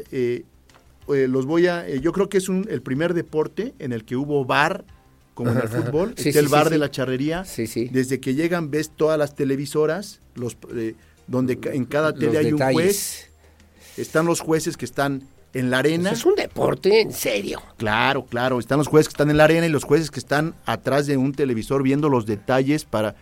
los 1.07 1.45
voy 1.45 1.67
a. 1.67 1.87
yo 1.87 2.11
creo 2.11 2.29
que 2.29 2.37
es 2.37 2.49
un, 2.49 2.67
el 2.69 2.81
primer 2.81 3.13
deporte 3.13 3.73
en 3.79 3.93
el 3.93 4.05
que 4.05 4.15
hubo 4.15 4.45
bar, 4.45 4.85
como 5.39 5.51
en 5.51 5.57
el 5.59 5.69
fútbol. 5.69 6.15
Sí, 6.17 6.27
está 6.27 6.41
sí, 6.41 6.45
el 6.45 6.49
bar 6.49 6.65
sí, 6.65 6.71
de 6.71 6.77
la 6.79 6.91
charrería. 6.91 7.45
Desde 7.91 8.19
que 8.19 8.35
llegan, 8.35 8.69
ves 8.69 8.91
todas 8.93 9.17
las 9.17 9.35
televisoras, 9.35 10.19
los, 10.35 10.57
eh, 10.75 10.95
donde 11.27 11.57
en 11.71 11.85
cada 11.85 12.11
Los 12.11 12.19
tele 12.19 12.39
hay 12.39 12.51
un 12.51 12.59
juez. 12.59 13.29
Están 13.95 14.25
los 14.25 14.41
jueces 14.41 14.75
que 14.75 14.83
están 14.83 15.23
en 15.53 15.69
la 15.69 15.77
arena. 15.79 16.11
Es 16.11 16.25
un 16.25 16.35
deporte 16.35 16.99
en 16.99 17.13
serio. 17.13 17.61
Claro, 17.77 18.25
claro. 18.25 18.59
Están 18.59 18.79
los 18.79 18.89
jueces 18.89 19.07
que 19.07 19.13
están 19.13 19.29
en 19.29 19.37
la 19.37 19.45
arena 19.45 19.65
y 19.65 19.69
los 19.69 19.85
jueces 19.85 20.11
que 20.11 20.19
están 20.19 20.55
atrás 20.65 21.07
de 21.07 21.15
un 21.15 21.31
televisor 21.31 21.83
viendo 21.83 22.09
los 22.09 22.25
detalles 22.25 22.83
para, 22.83 23.15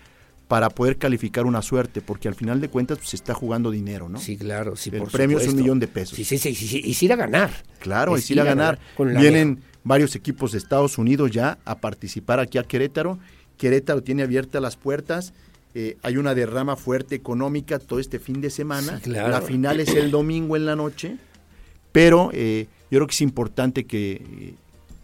para 0.47 0.69
poder 0.69 0.97
calificar 0.97 1.45
una 1.45 1.61
suerte, 1.61 2.01
porque 2.01 2.27
al 2.27 2.35
final 2.35 2.61
de 2.61 2.69
cuentas 2.69 2.99
pues, 2.99 3.09
se 3.09 3.15
está 3.17 3.33
jugando 3.33 3.69
dinero, 3.69 4.07
¿no? 4.07 4.19
Sí, 4.19 4.37
claro, 4.37 4.75
sí, 4.75 4.89
El 4.93 4.99
por 4.99 5.11
premio 5.11 5.39
es 5.39 5.47
un 5.47 5.57
millón 5.57 5.79
de 5.79 5.87
pesos. 5.87 6.15
Sí, 6.15 6.23
sí, 6.23 6.37
sí, 6.37 6.55
sí, 6.55 6.81
y 6.83 6.93
sí 6.93 7.05
ir 7.05 7.13
a 7.13 7.17
ganar. 7.17 7.51
Claro, 7.79 8.15
Es 8.15 8.23
es 8.23 8.31
ir 8.31 8.39
a 8.39 8.43
ganar. 8.45 8.79
Vienen 8.97 9.61
varios 9.83 10.15
equipos 10.15 10.53
de 10.53 10.57
Estados 10.57 10.97
Unidos 10.97 11.31
ya 11.31 11.57
a 11.65 11.79
participar 11.79 12.39
aquí 12.39 12.57
a 12.57 12.63
Querétaro. 12.63 13.19
Querétaro 13.57 14.01
tiene 14.03 14.23
abiertas 14.23 14.61
las 14.61 14.75
puertas. 14.77 15.33
eh, 15.73 15.97
hay 16.01 16.17
una 16.17 16.33
derrama 16.33 16.75
fuerte 16.75 17.13
económica 17.15 17.77
todo 17.77 17.99
este 17.99 18.17
fin 18.19 18.39
de 18.41 18.49
semana. 18.49 18.97
Sí, 18.97 19.03
claro. 19.03 19.29
La 19.29 19.41
final 19.41 19.79
es 19.79 19.89
el 19.89 20.11
domingo 20.11 20.55
en 20.55 20.65
la 20.65 20.75
noche. 20.75 21.17
Pero 21.91 22.29
eh, 22.33 22.67
yo 22.89 22.99
creo 22.99 23.07
que 23.07 23.13
es 23.13 23.21
importante 23.21 23.85
que, 23.85 24.55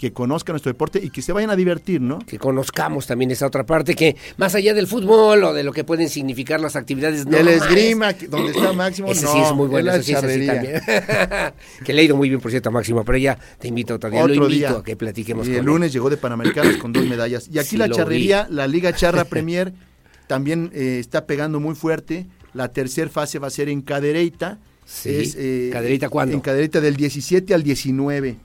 que 0.04 0.12
conozcan 0.12 0.52
nuestro 0.52 0.70
deporte 0.70 1.00
y 1.02 1.12
que 1.12 1.22
se 1.22 1.32
vayan 1.32 1.50
a 1.50 1.56
divertir, 1.56 2.02
¿no? 2.02 2.20
Que 2.20 2.38
conozcamos 2.38 3.08
también 3.08 3.32
esa 3.32 3.48
otra 3.48 3.66
parte 3.66 3.96
que, 3.96 4.18
más 4.36 4.54
allá 4.54 4.74
del 4.74 4.86
fútbol 4.86 5.42
o 5.46 5.54
de 5.54 5.64
lo 5.64 5.72
que 5.72 5.86
pueden 5.86 6.10
significar 6.10 6.60
las 6.60 6.76
actividades 6.76 7.22
El 7.22 7.32
normales, 7.32 7.62
esgrima, 7.62 8.12
donde 8.28 8.52
está 8.52 8.74
Máximo, 8.84 9.08
Ese 9.08 9.24
no, 9.24 9.32
sí 9.32 9.40
es 9.40 9.54
muy 9.54 9.68
bueno, 9.70 9.94
es 9.94 10.06
sí 10.06 10.12
es 10.12 10.20
también. 10.20 10.44
que 11.86 11.94
le 11.94 12.02
ha 12.02 12.04
ido 12.04 12.18
muy 12.18 12.28
bien, 12.28 12.42
por 12.42 12.52
cierto, 12.52 12.68
a 12.68 12.74
Máximo, 12.74 13.06
pero 13.06 13.18
ya 13.18 13.40
te 13.58 13.70
invito 13.70 13.96
otro 13.96 14.10
día. 14.10 14.24
Otro 14.24 14.36
lo 14.36 14.44
invito 14.50 14.68
día. 14.72 14.78
a 14.80 14.84
que 14.84 14.98
platiquemos 14.98 15.48
Y 15.48 15.52
con 15.52 15.54
el 15.54 15.60
él. 15.62 15.66
lunes 15.68 15.94
llegó 15.94 16.10
de 16.10 16.18
Panamericanos 16.18 16.76
con 16.76 16.92
dos 16.92 17.06
medallas. 17.06 17.48
Y 17.50 17.60
aquí 17.60 17.70
Sí, 17.70 17.78
la 17.78 17.88
charrería, 17.88 18.46
la 18.50 18.68
Liga 18.68 18.92
Charra 18.94 19.24
Premier, 19.30 19.72
también 20.28 20.70
eh, 20.74 20.98
está 21.00 21.26
pegando 21.26 21.62
muy 21.62 21.76
fuerte. 21.76 22.28
La 22.54 22.74
tercera 22.74 23.10
fase 23.10 23.40
va 23.40 23.48
a 23.48 23.52
ser 23.52 23.70
en 23.70 23.82
Cadereyta. 23.82 24.60
Sí. 24.86 25.70
¿Cadereyta 25.72 26.10
cuándo? 26.10 26.36
En 26.36 26.42
Cadereyta 26.42 26.82
del 26.82 26.98
17 26.98 27.54
al 27.54 27.64
19 27.64 28.36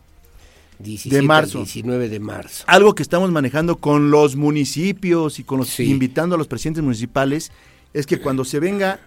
17 0.78 1.16
de 1.16 1.22
marzo. 1.22 1.58
19 1.58 2.08
de 2.08 2.20
marzo. 2.20 2.64
Algo 2.66 2.94
que 2.94 3.02
estamos 3.02 3.30
manejando 3.30 3.76
con 3.76 4.10
los 4.10 4.36
municipios 4.36 5.38
y 5.38 5.44
con 5.44 5.58
los 5.58 5.80
invitando 5.80 6.34
a 6.34 6.38
los 6.38 6.46
presidentes 6.48 6.82
municipales 6.84 7.50
es 7.92 8.06
que 8.06 8.20
cuando 8.20 8.44
se 8.44 8.60
venga 8.60 9.00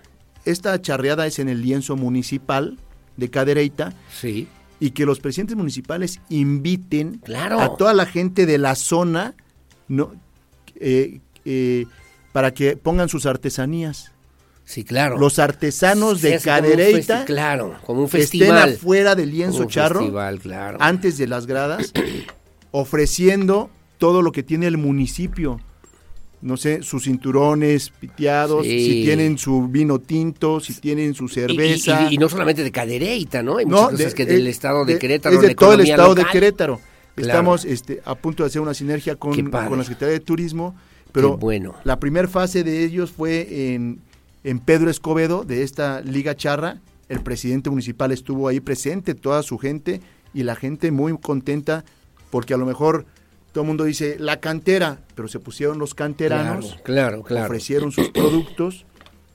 esta 0.46 0.82
charreada 0.82 1.28
es 1.28 1.40
en 1.40 1.50
el 1.50 1.62
lienzo 1.62 1.96
municipal 1.96 2.78
de 3.18 3.30
Cadereyta. 3.30 3.94
Sí. 4.20 4.48
Y 4.80 4.92
que 4.92 5.06
los 5.06 5.20
presidentes 5.20 5.56
municipales 5.56 6.20
inviten 6.30 7.20
Claro. 7.24 7.60
a 7.60 7.78
toda 7.78 7.94
la 7.94 8.06
gente 8.08 8.46
de 8.48 8.58
la 8.58 8.74
zona 8.76 9.36
no, 9.88 10.12
eh, 10.76 11.20
eh, 11.46 11.86
para 12.32 12.54
que 12.54 12.76
pongan 12.78 13.08
sus 13.10 13.26
artesanías. 13.28 14.12
Sí, 14.64 14.84
claro. 14.84 15.18
Los 15.18 15.38
artesanos 15.40 16.22
de 16.22 16.32
como 16.32 16.44
Cadereyta 16.44 17.22
festi- 17.24 17.26
claro, 17.26 17.76
como 17.86 18.00
un 18.02 18.06
estén 18.06 18.22
festival. 18.22 18.74
afuera 18.74 19.16
del 19.16 19.32
lienzo 19.32 19.58
Como 19.60 19.70
charro 19.70 20.00
festival, 20.00 20.40
claro. 20.40 20.78
antes 20.80 21.18
de 21.18 21.28
las 21.28 21.46
gradas 21.46 21.92
ofreciendo 22.72 23.70
todo 23.98 24.22
lo 24.22 24.32
que 24.32 24.44
tiene 24.44 24.68
el 24.68 24.78
municipio. 24.78 25.60
No 26.42 26.58
sé, 26.58 26.82
sus 26.82 27.04
cinturones 27.04 27.92
piteados, 27.92 28.66
Sí. 28.66 28.84
si 28.84 29.04
tienen 29.04 29.38
su 29.38 29.68
vino 29.68 30.00
tinto, 30.00 30.60
si 30.60 30.74
tienen 30.74 31.14
su 31.14 31.26
Y- 31.26 31.28
y- 31.28 31.30
cerveza. 31.30 32.08
Y, 32.10 32.16
y 32.16 32.18
no 32.18 32.30
solamente 32.30 32.64
de 32.64 32.72
Cadereyta, 32.72 33.44
¿no? 33.44 33.58
Hay 33.58 33.66
No, 33.66 33.84
muchas 33.84 33.92
cosas 33.92 34.12
de- 34.12 34.16
que 34.16 34.26
del 34.26 34.48
eh, 34.48 34.50
estado 34.50 34.84
de, 34.84 34.98
Querétaro. 34.98 35.36
Es 35.36 35.42
de 35.42 35.48
la 35.50 35.54
todo 35.56 35.74
el 35.74 35.82
estado 35.82 36.16
de. 36.16 36.26
Querétaro. 36.26 36.82
Claro. 37.14 37.30
Estamos 37.30 37.66
este, 37.66 38.02
a 38.06 38.16
punto 38.16 38.42
de 38.42 38.48
hacer 38.48 38.62
una 38.62 38.74
sinergia 38.74 39.16
con, 39.18 39.34
con 39.52 39.78
la 39.78 39.84
Secretaría 39.84 40.14
de 40.14 40.20
Turismo, 40.22 40.76
pero 41.12 41.32
Qué 41.32 41.42
bueno. 41.42 41.76
la 41.84 42.00
primera 42.00 42.28
fase 42.28 42.64
de 42.64 42.86
ellos 42.86 43.12
fue 43.12 43.74
en, 43.76 44.00
en 44.44 44.60
Pedro 44.60 44.90
Escobedo, 44.90 45.44
de 45.44 45.64
esta 45.64 46.02
Liga 46.02 46.36
Charra. 46.36 46.80
El 47.10 47.22
presidente 47.22 47.70
municipal 47.70 48.12
estuvo 48.12 48.48
ahí 48.48 48.60
presente, 48.60 49.16
toda 49.16 49.44
su 49.44 49.58
gente, 49.58 50.02
y 50.34 50.44
la 50.44 50.56
gente 50.56 50.92
muy 50.92 51.18
contenta, 51.18 51.84
porque 52.30 52.54
a 52.54 52.58
lo 52.58 52.66
mejor 52.66 53.06
todo 53.52 53.64
el 53.64 53.68
mundo 53.68 53.84
dice 53.84 54.16
la 54.18 54.40
cantera, 54.40 55.00
pero 55.16 55.28
se 55.28 55.40
pusieron 55.40 55.78
los 55.78 55.94
canteranos, 55.94 56.68
Claro, 56.68 56.84
claro, 56.84 57.24
claro. 57.24 57.46
ofrecieron 57.46 57.92
sus 57.92 58.10
productos. 58.10 58.86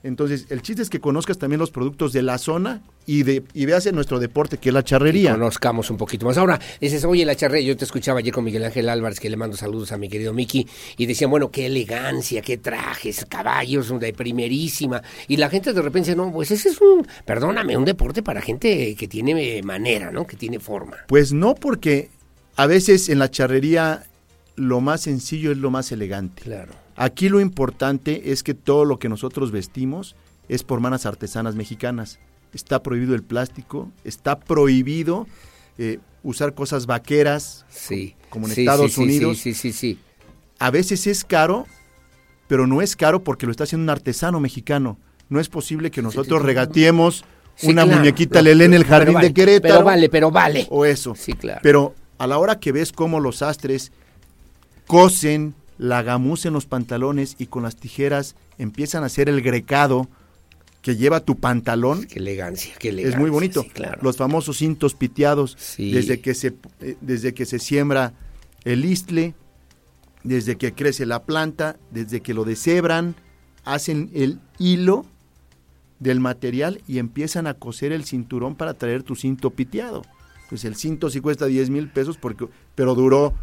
Entonces, 0.03 0.45
el 0.49 0.61
chiste 0.61 0.81
es 0.81 0.89
que 0.89 0.99
conozcas 0.99 1.37
también 1.37 1.59
los 1.59 1.71
productos 1.71 2.13
de 2.13 2.21
la 2.21 2.37
zona 2.37 2.81
y, 3.05 3.23
de, 3.23 3.43
y 3.53 3.65
veas 3.65 3.85
en 3.87 3.95
nuestro 3.95 4.19
deporte, 4.19 4.57
que 4.57 4.69
es 4.69 4.73
la 4.73 4.83
charrería. 4.83 5.31
Conozcamos 5.31 5.89
un 5.89 5.97
poquito 5.97 6.25
más. 6.25 6.37
Ahora, 6.37 6.59
dices, 6.79 7.03
oye, 7.03 7.25
la 7.25 7.35
charrería, 7.35 7.69
yo 7.69 7.77
te 7.77 7.85
escuchaba 7.85 8.19
ayer 8.19 8.33
con 8.33 8.43
Miguel 8.43 8.63
Ángel 8.63 8.89
Álvarez, 8.89 9.19
que 9.19 9.29
le 9.29 9.37
mando 9.37 9.57
saludos 9.57 9.91
a 9.91 9.97
mi 9.97 10.07
querido 10.07 10.33
Miki, 10.33 10.67
y 10.97 11.05
decían, 11.05 11.31
bueno, 11.31 11.49
qué 11.49 11.65
elegancia, 11.65 12.41
qué 12.41 12.57
trajes, 12.57 13.25
caballos 13.27 13.99
de 13.99 14.13
primerísima. 14.13 15.01
Y 15.27 15.37
la 15.37 15.49
gente 15.49 15.73
de 15.73 15.81
repente 15.81 16.11
dice, 16.11 16.15
no, 16.15 16.31
pues 16.31 16.51
ese 16.51 16.69
es 16.69 16.79
un, 16.79 17.07
perdóname, 17.25 17.75
un 17.75 17.85
deporte 17.85 18.21
para 18.21 18.41
gente 18.41 18.95
que 18.95 19.07
tiene 19.07 19.61
manera, 19.63 20.11
¿no? 20.11 20.27
Que 20.27 20.37
tiene 20.37 20.59
forma. 20.59 20.97
Pues 21.07 21.33
no, 21.33 21.55
porque 21.55 22.09
a 22.55 22.67
veces 22.67 23.09
en 23.09 23.19
la 23.19 23.31
charrería 23.31 24.03
lo 24.55 24.81
más 24.81 25.01
sencillo 25.01 25.51
es 25.51 25.57
lo 25.57 25.71
más 25.71 25.91
elegante. 25.91 26.43
Claro. 26.43 26.86
Aquí 26.97 27.29
lo 27.29 27.39
importante 27.39 28.31
es 28.31 28.41
que 28.43 28.53
todo 28.55 28.83
lo 28.83 28.97
que 28.99 29.07
nosotros 29.07 29.51
vestimos 29.51 30.15
es 30.49 30.63
por 30.63 30.79
manos 30.79 31.05
artesanas 31.05 31.55
mexicanas. 31.55 32.19
Está 32.53 32.81
prohibido 32.81 33.13
el 33.13 33.23
plástico, 33.23 33.91
está 34.03 34.39
prohibido 34.39 35.27
eh, 35.77 35.99
usar 36.23 36.55
cosas 36.55 36.87
vaqueras, 36.87 37.65
Sí. 37.69 38.15
como 38.29 38.47
en 38.47 38.53
Sí, 38.55 38.61
Estados 38.61 38.93
sí, 38.93 39.01
Unidos. 39.01 39.37
Sí, 39.37 39.53
sí, 39.53 39.71
sí, 39.71 39.77
sí. 39.95 39.99
A 40.59 40.71
veces 40.71 41.05
es 41.05 41.23
caro, 41.23 41.67
pero 42.47 42.65
no 42.65 42.81
es 42.81 42.95
caro 42.95 43.23
porque 43.23 43.45
lo 43.45 43.51
está 43.51 43.65
haciendo 43.65 43.83
un 43.83 43.89
artesano 43.91 44.39
mexicano. 44.39 44.97
No 45.29 45.39
es 45.39 45.49
posible 45.49 45.91
que 45.91 46.01
nosotros 46.01 46.41
regateemos 46.41 47.25
una 47.63 47.83
claro. 47.83 47.99
muñequita 47.99 48.39
No, 48.39 48.45
Lelé 48.45 48.65
en 48.65 48.73
el 48.73 48.85
jardín 48.85 49.13
vale, 49.15 49.27
de 49.27 49.33
Querétaro. 49.35 49.73
Pero 49.75 49.85
vale, 49.85 50.09
pero 50.09 50.31
vale. 50.31 50.65
O 50.71 50.83
eso. 50.85 51.13
Sí, 51.15 51.33
claro. 51.33 51.59
Pero 51.61 51.93
a 52.17 52.25
la 52.25 52.39
hora 52.39 52.59
que 52.59 52.71
ves 52.71 52.91
cómo 52.91 53.19
los 53.19 53.41
astres 53.43 53.91
cosen 54.87 55.53
la 55.77 56.01
gamuza 56.03 56.47
en 56.47 56.53
los 56.53 56.65
pantalones 56.65 57.35
y 57.39 57.47
con 57.47 57.63
las 57.63 57.75
tijeras 57.75 58.35
empiezan 58.57 59.03
a 59.03 59.07
hacer 59.07 59.29
el 59.29 59.41
grecado 59.41 60.07
que 60.81 60.95
lleva 60.95 61.19
tu 61.19 61.35
pantalón. 61.37 62.05
Qué 62.05 62.19
elegancia, 62.19 62.73
qué 62.79 62.89
elegancia. 62.89 63.15
Es 63.17 63.21
muy 63.21 63.29
bonito. 63.29 63.63
sí, 63.63 63.69
claro. 63.69 63.99
Los 64.01 64.17
famosos 64.17 64.57
cintos 64.57 64.93
piteados, 64.93 65.55
Sí. 65.59 65.91
desde, 65.91 66.19
que 66.21 66.33
se, 66.33 66.53
eh, 66.81 66.97
desde 67.01 67.33
que 67.33 67.45
se 67.45 67.59
siembra 67.59 68.13
el 68.63 68.85
istle, 68.85 69.35
desde 70.23 70.57
que 70.57 70.73
crece 70.73 71.05
la 71.05 71.23
planta, 71.23 71.77
desde 71.91 72.21
que 72.21 72.33
lo 72.33 72.43
deshebran, 72.45 73.15
hacen 73.65 74.09
el 74.13 74.39
hilo 74.59 75.05
del 75.99 76.19
material 76.19 76.81
y 76.87 76.99
empiezan 76.99 77.47
a 77.47 77.53
coser 77.55 77.91
el 77.91 78.05
cinturón 78.05 78.55
para 78.55 78.73
traer 78.73 79.03
tu 79.03 79.15
cinto 79.15 79.49
piteado. 79.51 80.03
Pues 80.49 80.63
el 80.63 80.75
cinto 80.75 81.09
sí 81.09 81.19
cuesta 81.19 81.45
10 81.47 81.69
mil 81.69 81.89
pesos, 81.89 82.17
porque, 82.17 82.47
pero 82.75 82.95
duró 82.95 83.33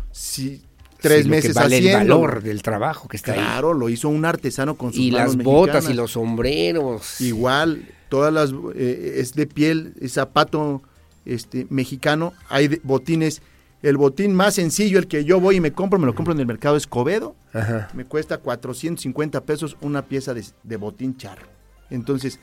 tres 1.09 1.25
Sí, 1.25 1.29
meses 1.31 1.55
vale 1.55 1.79
el 1.79 1.87
haciendo. 1.89 2.19
valor 2.21 2.43
del 2.43 2.63
trabajo 2.63 3.09
que 3.09 3.17
está 3.17 3.33
ahí. 3.33 3.39
Claro, 3.39 3.75
lo 3.75 3.89
hizo 3.89 4.09
un 4.09 4.25
artesano 4.25 4.75
con 4.77 4.93
sus 4.93 5.01
Y 5.01 5.11
las 5.11 5.37
botas 5.37 5.89
y 5.89 5.95
los 5.95 6.13
sombreros. 6.13 7.21
Igual, 7.21 7.89
todas 8.09 8.33
las 8.33 8.53
eh, 8.75 9.15
es 9.19 9.35
de 9.35 9.47
piel, 9.47 9.95
es 10.01 10.13
zapato 10.15 10.83
este 11.25 11.67
mexicano, 11.71 12.33
hay 12.49 12.69
de- 12.69 12.81
botines, 12.83 13.41
el 13.83 13.97
botín 13.97 14.35
más 14.35 14.55
sencillo, 14.55 14.99
el 14.99 15.07
que 15.07 15.25
yo 15.25 15.41
voy 15.41 15.57
y 15.57 15.61
me 15.61 15.73
compro, 15.73 15.99
me 15.99 16.07
lo 16.07 16.15
compro 16.15 16.33
en 16.35 16.41
el 16.41 16.47
mercado 16.47 16.77
Escobedo, 16.77 17.35
Ajá. 17.53 17.89
me 17.95 18.05
cuesta 18.05 18.39
450 18.39 19.43
pesos 19.43 19.77
una 19.81 20.03
pieza 20.07 20.35
de, 20.35 20.45
de 20.63 20.77
botín 20.77 21.17
charro. 21.17 21.47
Entonces, 21.91 22.41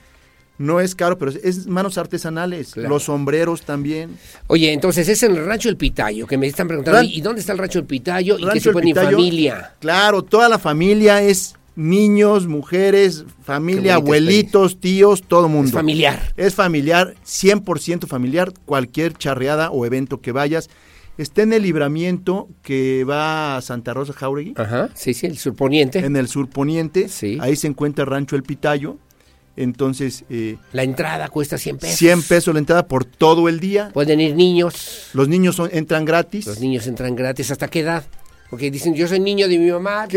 no 0.58 0.80
es 0.80 0.94
caro, 0.96 1.18
pero 1.18 1.32
es, 1.32 1.66
manos 1.68 1.98
artesanales, 1.98 2.74
Claro. 2.74 2.90
los 2.90 3.04
sombreros 3.04 3.62
también. 3.64 4.18
Oye, 4.48 4.72
entonces 4.74 5.08
es 5.10 5.24
en 5.24 5.36
el 5.36 5.46
rancho 5.46 5.70
El 5.70 5.78
Pitayo, 5.78 6.28
que 6.28 6.38
me 6.38 6.46
están 6.48 6.68
preguntando, 6.68 7.00
Ran- 7.00 7.10
¿y 7.12 7.22
dónde 7.22 7.42
está 7.42 7.54
el 7.54 7.58
rancho 7.60 7.80
El 7.80 7.86
Pitayo? 7.86 8.38
y 8.38 8.42
que 8.42 8.48
Rancho 8.48 8.74
se 8.74 8.80
Pitayo, 8.80 9.12
familia. 9.18 9.74
Claro, 9.80 10.22
toda 10.24 10.48
la 10.50 10.60
familia 10.60 11.22
es 11.24 11.56
niños, 11.76 12.48
mujeres, 12.48 13.26
familia, 13.44 13.96
abuelitos, 13.96 14.80
tíos, 14.80 15.24
todo 15.24 15.48
mundo. 15.50 15.68
Es 15.70 15.74
familiar. 15.74 16.34
Es 16.38 16.54
familiar, 16.54 17.16
100% 17.26 18.06
familiar, 18.08 18.54
cualquier 18.66 19.14
charreada 19.14 19.72
o 19.72 19.86
evento 19.86 20.22
que 20.22 20.32
vayas. 20.32 20.70
Está 21.18 21.42
en 21.44 21.54
el 21.54 21.64
libramiento 21.64 22.50
que 22.62 23.04
va 23.04 23.58
a 23.58 23.62
Santa 23.62 23.94
Rosa 23.94 24.14
Jauregui. 24.14 24.54
Ajá, 24.58 24.90
sí, 24.96 25.14
sí, 25.14 25.26
el 25.28 25.38
surponiente. 25.38 26.00
En 26.00 26.16
el 26.18 26.28
surponiente. 26.28 27.10
Sí. 27.10 27.38
Ahí 27.42 27.56
se 27.56 27.68
encuentra 27.68 28.04
el 28.04 28.10
Rancho 28.12 28.36
El 28.36 28.44
Pitayo. 28.44 28.98
Entonces, 29.58 30.24
eh, 30.30 30.58
La 30.74 30.84
entrada 30.84 31.28
cuesta 31.30 31.58
100 31.58 31.78
pesos. 31.78 31.98
100 31.98 32.24
pesos 32.24 32.54
la 32.54 32.60
entrada 32.60 32.88
por 32.88 33.04
todo 33.06 33.50
el 33.50 33.60
día. 33.60 33.92
Pueden 33.94 34.20
ir 34.22 34.36
niños. 34.36 35.10
Los 35.14 35.28
niños 35.28 35.56
son- 35.56 35.70
entran 35.74 36.06
gratis. 36.06 36.48
Los 36.48 36.60
niños 36.60 36.88
entran 36.88 37.16
gratis. 37.16 37.52
¿Hasta 37.52 37.68
qué 37.68 37.82
edad? 37.82 38.04
Porque 38.50 38.72
dicen, 38.72 38.96
yo 38.96 39.08
soy 39.08 39.20
niño 39.20 39.48
de 39.48 39.58
mi 39.60 39.70
mamá. 39.72 40.08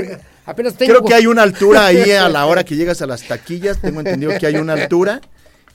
Apenas 0.46 0.74
tengo... 0.74 0.92
Creo 0.92 1.04
que 1.04 1.14
hay 1.14 1.26
una 1.26 1.42
altura 1.42 1.86
ahí 1.86 2.10
a 2.12 2.28
la 2.28 2.46
hora 2.46 2.64
que 2.64 2.76
llegas 2.76 3.02
a 3.02 3.06
las 3.06 3.22
taquillas. 3.26 3.80
Tengo 3.80 4.00
entendido 4.00 4.32
que 4.38 4.46
hay 4.46 4.56
una 4.56 4.72
altura. 4.80 5.20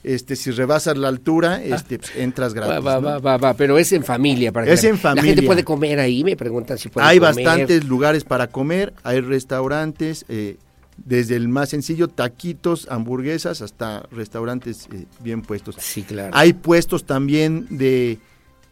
Este, 0.02 0.34
si 0.34 0.50
rebasas 0.50 0.96
la 0.96 1.08
altura, 1.08 1.62
este, 1.62 1.98
pues, 1.98 2.12
entras 2.16 2.54
gratis. 2.54 2.86
va, 2.86 2.94
¿no? 3.00 3.06
va, 3.06 3.18
va, 3.18 3.36
va, 3.36 3.52
pero 3.54 3.76
es 3.76 3.92
en 3.92 4.02
familia. 4.02 4.50
Para 4.50 4.64
que 4.64 4.72
Es 4.72 4.82
la- 4.82 4.88
en 4.88 4.94
La 4.94 5.00
gente 5.10 5.20
familia. 5.22 5.46
puede 5.46 5.64
comer 5.64 6.00
ahí, 6.00 6.24
me 6.24 6.36
preguntan 6.36 6.78
si 6.78 6.88
puede 6.88 7.06
Hay 7.06 7.18
comer. 7.18 7.34
bastantes 7.34 7.84
lugares 7.84 8.24
para 8.24 8.46
comer, 8.46 8.94
hay 9.02 9.20
restaurantes, 9.20 10.24
eh, 10.30 10.56
desde 11.04 11.36
el 11.36 11.48
más 11.48 11.70
sencillo, 11.70 12.08
taquitos, 12.08 12.86
hamburguesas, 12.90 13.62
hasta 13.62 14.06
restaurantes 14.10 14.88
eh, 14.92 15.06
bien 15.20 15.42
puestos. 15.42 15.76
Sí, 15.78 16.02
claro. 16.02 16.30
Hay 16.34 16.52
puestos 16.52 17.04
también 17.04 17.66
de, 17.70 18.18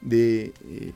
de, 0.00 0.52
eh, 0.64 0.92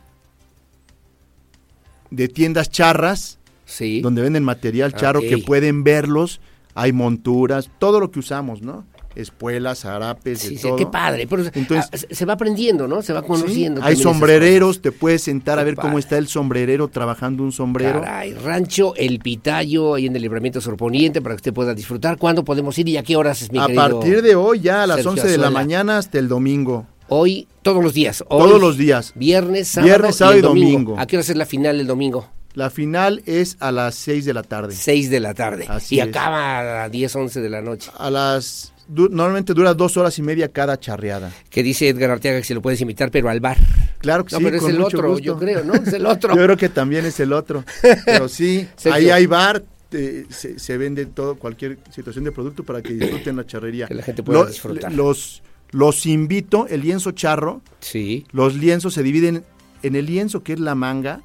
de 2.11 2.29
tiendas 2.29 2.71
charras, 2.71 3.39
Sí. 3.65 4.01
donde 4.03 4.21
venden 4.23 4.45
material 4.45 4.95
charro 4.95 5.21
que 5.21 5.39
pueden 5.39 5.83
verlos. 5.85 6.41
hay 6.75 6.93
monturas, 6.93 7.71
todo 7.79 8.01
lo 8.01 8.11
que 8.11 8.19
usamos, 8.19 8.63
¿no? 8.63 8.85
Espuelas, 9.15 9.85
harapes, 9.85 10.41
Sí, 10.41 10.51
de 10.51 10.57
sí, 10.57 10.63
todo. 10.63 10.77
qué 10.77 10.87
padre. 10.87 11.27
Pero, 11.29 11.45
Entonces, 11.55 12.07
se 12.11 12.25
va 12.25 12.35
aprendiendo, 12.35 12.89
¿no? 12.89 13.03
Se 13.03 13.13
va 13.13 13.23
conociendo. 13.23 13.83
hay 13.83 13.97
sombrereros, 13.97 14.81
te 14.81 14.93
puedes 14.93 15.23
sentar 15.23 15.59
a 15.59 15.65
ver 15.65 15.77
cómo 15.77 15.99
está 15.99 16.19
el 16.19 16.29
sombrerero 16.29 16.89
trabajando 16.89 17.43
un 17.43 17.53
sombrero. 17.53 18.01
Caray, 18.01 18.35
Rancho 18.35 18.95
El 18.97 19.19
Pitayo, 19.19 19.95
ahí 19.95 20.07
en 20.07 20.17
el 20.17 20.23
Libramiento 20.23 20.61
Sorponiente, 20.61 21.21
para 21.21 21.35
que 21.35 21.41
usted 21.41 21.53
pueda 21.53 21.75
disfrutar. 21.75 22.17
¿Cuándo 22.19 22.45
podemos 22.45 22.79
ir 22.79 22.89
y 22.89 22.97
a 22.97 23.03
qué 23.03 23.17
horas 23.17 23.43
es 23.43 23.53
mi 23.53 23.59
a 23.59 23.67
querido 23.67 23.83
partir 24.01 24.23
de 24.23 24.35
hoy, 24.35 24.61
ya 24.61 24.83
a 24.85 24.87
las 24.87 24.97
Sergio 24.97 25.11
11 25.13 25.29
de 25.29 25.39
la 25.39 25.51
mañana 25.51 25.99
hasta 25.99 26.19
el 26.19 26.29
domingo. 26.29 26.87
Hoy, 27.09 27.47
todos 27.63 27.83
los 27.85 27.93
días. 27.93 28.25
Hoy, 28.29 28.43
Todos 28.49 28.61
los 28.61 28.79
días. 28.79 29.13
Viernes, 29.15 29.69
sábado, 29.69 29.87
Viernes, 29.89 30.17
sábado 30.17 30.37
y, 30.37 30.39
el 30.39 30.43
domingo. 30.45 30.71
domingo. 30.71 30.99
¿A 31.01 31.07
qué 31.07 31.17
hora 31.17 31.23
es 31.29 31.37
la 31.37 31.45
final 31.45 31.79
el 31.79 31.87
domingo? 31.87 32.27
La 32.55 32.71
final 32.71 33.23
es 33.27 33.57
a 33.61 33.71
las 33.73 33.95
6 33.97 34.25
de 34.25 34.35
la 34.35 34.43
tarde. 34.43 34.75
6 34.75 35.11
de 35.11 35.21
la 35.21 35.35
tarde. 35.35 35.67
Así 35.69 35.97
y 35.97 36.01
es. 36.01 36.09
acaba 36.09 36.85
a 36.85 36.89
10, 36.89 37.17
11 37.17 37.41
de 37.41 37.51
la 37.51 37.61
noche. 37.63 37.91
A 37.99 38.11
las... 38.11 38.73
du- 38.93 39.09
normalmente 39.11 39.55
dura 39.55 39.75
dos 39.75 39.97
horas 39.97 40.19
y 40.19 40.23
media 40.23 40.49
cada 40.53 40.79
charreada. 40.79 41.33
Que 41.51 41.63
dice 41.63 41.89
Edgar 41.89 42.11
Arteaga 42.11 42.39
que 42.39 42.45
se 42.45 42.55
lo 42.55 42.63
puedes 42.63 42.81
invitar, 42.81 43.11
pero 43.11 43.29
al 43.29 43.41
bar. 43.41 43.57
Claro 43.99 44.25
que 44.25 44.33
No, 44.35 44.39
sí, 44.39 44.45
pero 44.45 44.57
es 44.59 44.65
el 44.65 44.81
otro, 44.81 45.09
gusto. 45.11 45.23
yo 45.25 45.39
creo, 45.39 45.65
¿no? 45.65 45.75
Es 45.75 45.93
el 45.93 46.07
otro. 46.07 46.35
Yo 46.37 46.43
creo 46.45 46.57
que 46.57 46.69
también 46.69 47.05
es 47.07 47.19
el 47.21 47.33
otro. 47.33 47.65
Pero 48.05 48.29
sí, 48.29 48.67
ahí 48.93 49.11
hay 49.11 49.27
bar, 49.27 49.63
eh, 49.93 50.27
se, 50.31 50.59
se 50.59 50.77
vende 50.79 51.07
todo, 51.07 51.37
cualquier 51.37 51.79
situación 51.91 52.25
de 52.25 52.33
producto 52.33 52.65
para 52.65 52.83
que 52.83 52.93
disfruten 52.95 53.37
la 53.37 53.47
charrería. 53.47 53.87
Que 53.87 53.95
la 53.95 54.03
gente 54.03 54.23
pueda 54.23 54.47
disfrutar. 54.47 54.93
Los, 54.93 55.43
los 55.71 56.07
invito, 56.07 56.67
el 56.69 56.81
lienzo 56.83 57.13
charro, 57.13 57.63
Sí. 57.81 58.27
los 58.33 58.55
lienzos 58.55 58.95
se 58.95 59.03
dividen 59.03 59.45
en 59.83 59.97
el 59.97 60.07
lienzo 60.07 60.43
que 60.43 60.53
es 60.55 60.61
la 60.61 60.75
manga, 60.75 61.21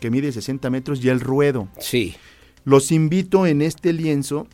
que 0.00 0.10
mide 0.10 0.30
60 0.32 0.68
metros, 0.70 1.02
y 1.04 1.08
el 1.08 1.20
ruedo. 1.20 1.68
Sí. 1.78 2.16
Los 2.64 2.90
invito 2.90 3.46
en 3.46 3.62
este 3.62 3.92
lienzo 3.92 4.48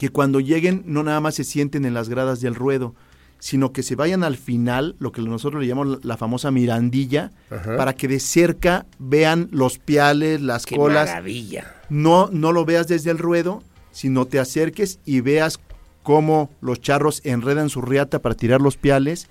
que 0.00 0.08
cuando 0.08 0.40
lleguen 0.40 0.82
no 0.86 1.02
nada 1.02 1.20
más 1.20 1.34
se 1.34 1.44
sienten 1.44 1.84
en 1.84 1.92
las 1.92 2.08
gradas 2.08 2.40
del 2.40 2.54
ruedo, 2.54 2.94
sino 3.38 3.70
que 3.74 3.82
se 3.82 3.96
vayan 3.96 4.24
al 4.24 4.38
final, 4.38 4.96
lo 4.98 5.12
que 5.12 5.20
nosotros 5.20 5.60
le 5.60 5.68
llamamos 5.68 6.02
la 6.02 6.16
famosa 6.16 6.50
mirandilla, 6.50 7.32
Ajá. 7.50 7.76
para 7.76 7.92
que 7.92 8.08
de 8.08 8.18
cerca 8.18 8.86
vean 8.98 9.48
los 9.52 9.78
piales, 9.78 10.40
las 10.40 10.64
Qué 10.64 10.76
colas. 10.76 11.10
maravilla. 11.10 11.74
No, 11.90 12.30
no 12.32 12.52
lo 12.52 12.64
veas 12.64 12.88
desde 12.88 13.10
el 13.10 13.18
ruedo, 13.18 13.62
sino 13.92 14.24
te 14.24 14.38
acerques 14.38 15.00
y 15.04 15.20
veas 15.20 15.60
cómo 16.02 16.48
los 16.62 16.80
charros 16.80 17.20
enredan 17.24 17.68
su 17.68 17.82
riata 17.82 18.20
para 18.20 18.34
tirar 18.34 18.62
los 18.62 18.78
piales, 18.78 19.28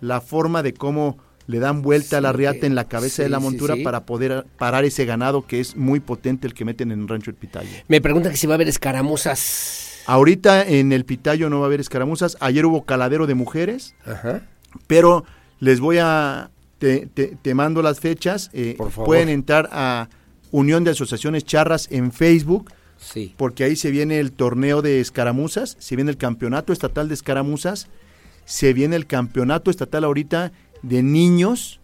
la 0.00 0.20
forma 0.20 0.62
de 0.62 0.72
cómo 0.72 1.18
le 1.48 1.58
dan 1.58 1.82
vuelta 1.82 2.18
a 2.18 2.20
la 2.20 2.32
riata 2.32 2.64
en 2.68 2.76
la 2.76 2.86
cabeza 2.86 3.24
de 3.24 3.28
la 3.28 3.40
montura 3.40 3.74
sí. 3.74 3.82
para 3.82 4.06
poder 4.06 4.46
parar 4.56 4.84
ese 4.84 5.04
ganado 5.04 5.48
que 5.48 5.58
es 5.58 5.74
muy 5.74 5.98
potente 5.98 6.46
el 6.46 6.54
que 6.54 6.64
meten 6.64 6.92
en 6.92 7.08
Rancho 7.08 7.32
El 7.32 7.36
Pitayo. 7.36 7.68
Me 7.88 8.00
pregunta 8.00 8.30
que 8.30 8.36
si 8.36 8.46
va 8.46 8.54
a 8.54 8.54
haber 8.54 8.68
escaramuzas. 8.68 9.88
Ahorita 10.06 10.66
en 10.66 10.92
el 10.92 11.04
Pitayo 11.04 11.48
no 11.50 11.60
va 11.60 11.66
a 11.66 11.68
haber 11.68 11.80
escaramuzas. 11.80 12.36
Ayer 12.40 12.66
hubo 12.66 12.84
caladero 12.84 13.26
de 13.26 13.34
mujeres, 13.34 13.94
Ajá. 14.06 14.42
pero 14.86 15.24
les 15.60 15.80
voy 15.80 15.98
a... 15.98 16.50
Te, 16.78 17.06
te- 17.06 17.36
te 17.40 17.54
mando 17.54 17.80
las 17.80 18.00
fechas. 18.00 18.50
eh, 18.52 18.74
Por 18.76 18.90
favor. 18.90 19.06
Pueden 19.06 19.28
entrar 19.28 19.68
a 19.70 20.08
Unión 20.50 20.82
de 20.82 20.90
Asociaciones 20.90 21.44
Charras 21.44 21.86
en 21.92 22.10
Facebook, 22.10 22.72
Sí. 22.98 23.34
porque 23.36 23.62
ahí 23.64 23.76
se 23.76 23.90
viene 23.92 24.18
el 24.18 24.32
torneo 24.32 24.82
de 24.82 25.00
escaramuzas, 25.00 25.76
se 25.78 25.94
viene 25.96 26.10
el 26.10 26.16
campeonato 26.16 26.72
estatal 26.72 27.06
de 27.08 27.14
escaramuzas, 27.14 27.86
se 28.44 28.72
viene 28.72 28.96
el 28.96 29.06
campeonato 29.06 29.70
estatal 29.70 30.02
ahorita 30.04 30.52
de 30.82 31.02
niños, 31.04 31.80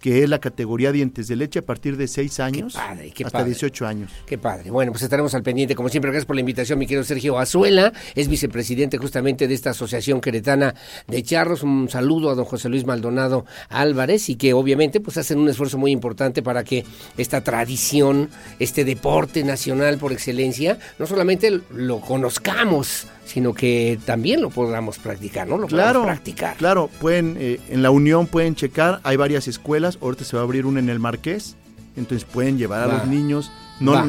que 0.00 0.22
es 0.22 0.28
la 0.28 0.38
categoría 0.38 0.92
dientes 0.92 1.28
de 1.28 1.36
leche 1.36 1.60
a 1.60 1.62
partir 1.62 1.96
de 1.96 2.08
6 2.08 2.40
años 2.40 2.74
padre, 2.74 3.10
qué 3.10 3.24
hasta 3.24 3.38
padre. 3.38 3.50
18 3.50 3.86
años. 3.86 4.12
Qué 4.26 4.38
padre. 4.38 4.70
Bueno, 4.70 4.92
pues 4.92 5.02
estaremos 5.02 5.34
al 5.34 5.42
pendiente. 5.42 5.74
Como 5.74 5.88
siempre, 5.88 6.10
gracias 6.10 6.26
por 6.26 6.36
la 6.36 6.40
invitación, 6.40 6.78
mi 6.78 6.86
querido 6.86 7.04
Sergio 7.04 7.38
Azuela. 7.38 7.92
Es 8.14 8.28
vicepresidente 8.28 8.98
justamente 8.98 9.48
de 9.48 9.54
esta 9.54 9.70
Asociación 9.70 10.20
Queretana 10.20 10.74
de 11.06 11.22
Charros. 11.22 11.62
Un 11.62 11.88
saludo 11.88 12.30
a 12.30 12.34
don 12.34 12.44
José 12.44 12.68
Luis 12.68 12.84
Maldonado 12.86 13.46
Álvarez 13.68 14.28
y 14.28 14.36
que 14.36 14.52
obviamente 14.52 15.00
pues 15.00 15.16
hacen 15.16 15.38
un 15.38 15.48
esfuerzo 15.48 15.78
muy 15.78 15.90
importante 15.90 16.42
para 16.42 16.64
que 16.64 16.84
esta 17.16 17.42
tradición, 17.42 18.30
este 18.58 18.84
deporte 18.84 19.44
nacional 19.44 19.98
por 19.98 20.12
excelencia, 20.12 20.78
no 20.98 21.06
solamente 21.06 21.60
lo 21.70 22.00
conozcamos, 22.00 23.06
sino 23.26 23.52
que 23.52 23.98
también 24.06 24.40
lo 24.40 24.48
podamos 24.50 24.98
practicar, 24.98 25.46
¿no? 25.46 25.58
Lo 25.58 25.66
Claro, 25.66 26.00
podamos 26.00 26.06
practicar. 26.16 26.56
claro, 26.56 26.88
pueden, 27.00 27.36
eh, 27.38 27.60
en 27.68 27.82
la 27.82 27.90
Unión 27.90 28.26
pueden 28.26 28.54
checar, 28.54 29.00
hay 29.02 29.16
varias 29.16 29.48
escuelas, 29.48 29.98
ahorita 30.00 30.24
se 30.24 30.36
va 30.36 30.42
a 30.42 30.44
abrir 30.44 30.64
una 30.64 30.80
en 30.80 30.88
el 30.88 30.98
Marqués, 30.98 31.56
entonces 31.96 32.24
pueden 32.30 32.56
llevar 32.56 32.82
a 32.82 32.86
los 32.86 33.06
niños. 33.06 33.50
No, 33.80 33.92
Va. 33.92 34.06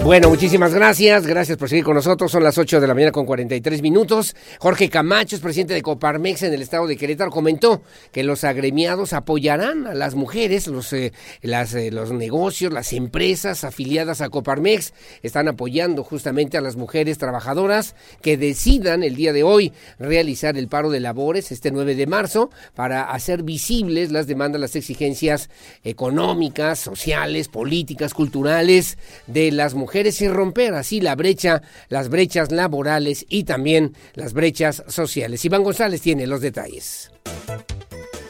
Bueno, 0.07 0.28
muchísimas 0.28 0.73
gracias. 0.73 1.27
Gracias 1.27 1.59
por 1.59 1.69
seguir 1.69 1.83
con 1.83 1.97
nosotros. 1.97 2.31
Son 2.31 2.45
las 2.45 2.57
8 2.57 2.81
de 2.81 2.87
la 2.87 2.95
mañana 2.95 3.11
con 3.11 3.27
43 3.27 3.83
minutos. 3.83 4.37
Jorge 4.61 4.89
Camacho, 4.89 5.35
es 5.35 5.43
presidente 5.43 5.74
de 5.74 5.83
Coparmex 5.83 6.45
en 6.45 6.55
el 6.55 6.62
estado 6.62 6.87
de 6.87 6.97
Querétaro, 6.97 7.33
comentó 7.33 7.83
que 8.12 8.23
los 8.23 8.45
agremiados 8.45 9.12
apoyarán 9.12 9.85
a 9.89 9.95
las 9.95 10.15
mujeres, 10.15 10.69
los, 10.69 10.93
eh, 10.93 11.12
las, 11.43 11.74
eh, 11.74 11.91
los 11.91 12.12
negocios, 12.12 12.73
las 12.73 12.93
empresas 12.93 13.65
afiliadas 13.65 14.20
a 14.20 14.28
Coparmex 14.28 14.95
están 15.24 15.49
apoyando 15.49 16.05
justamente 16.05 16.57
a 16.57 16.61
las 16.61 16.77
mujeres 16.77 17.19
trabajadoras 17.19 17.97
que 18.23 18.37
decidan 18.37 19.03
el 19.03 19.16
día 19.16 19.33
de 19.33 19.43
hoy 19.43 19.73
realizar 19.99 20.57
el 20.57 20.69
paro 20.69 20.91
de 20.91 21.01
labores 21.01 21.51
este 21.51 21.73
9 21.73 21.97
de 21.97 22.07
marzo 22.07 22.51
para 22.77 23.11
hacer 23.11 23.43
visibles 23.43 24.12
las 24.12 24.28
demandas, 24.28 24.61
las 24.61 24.77
exigencias 24.77 25.51
económicas, 25.83 26.78
sociales, 26.78 27.49
políticas, 27.49 28.15
culturales 28.15 28.99
de 29.27 29.51
las 29.51 29.74
mujeres 29.74 29.95
y 29.97 30.28
romper 30.28 30.74
así 30.74 31.01
la 31.01 31.14
brecha, 31.14 31.62
las 31.89 32.09
brechas 32.09 32.52
laborales 32.52 33.24
y 33.28 33.44
también 33.44 33.94
las 34.14 34.35
brechas 34.35 34.85
sociales. 34.89 35.44
Iván 35.44 35.64
González 35.64 36.02
tiene 36.02 36.27
los 36.27 36.40
detalles. 36.43 37.10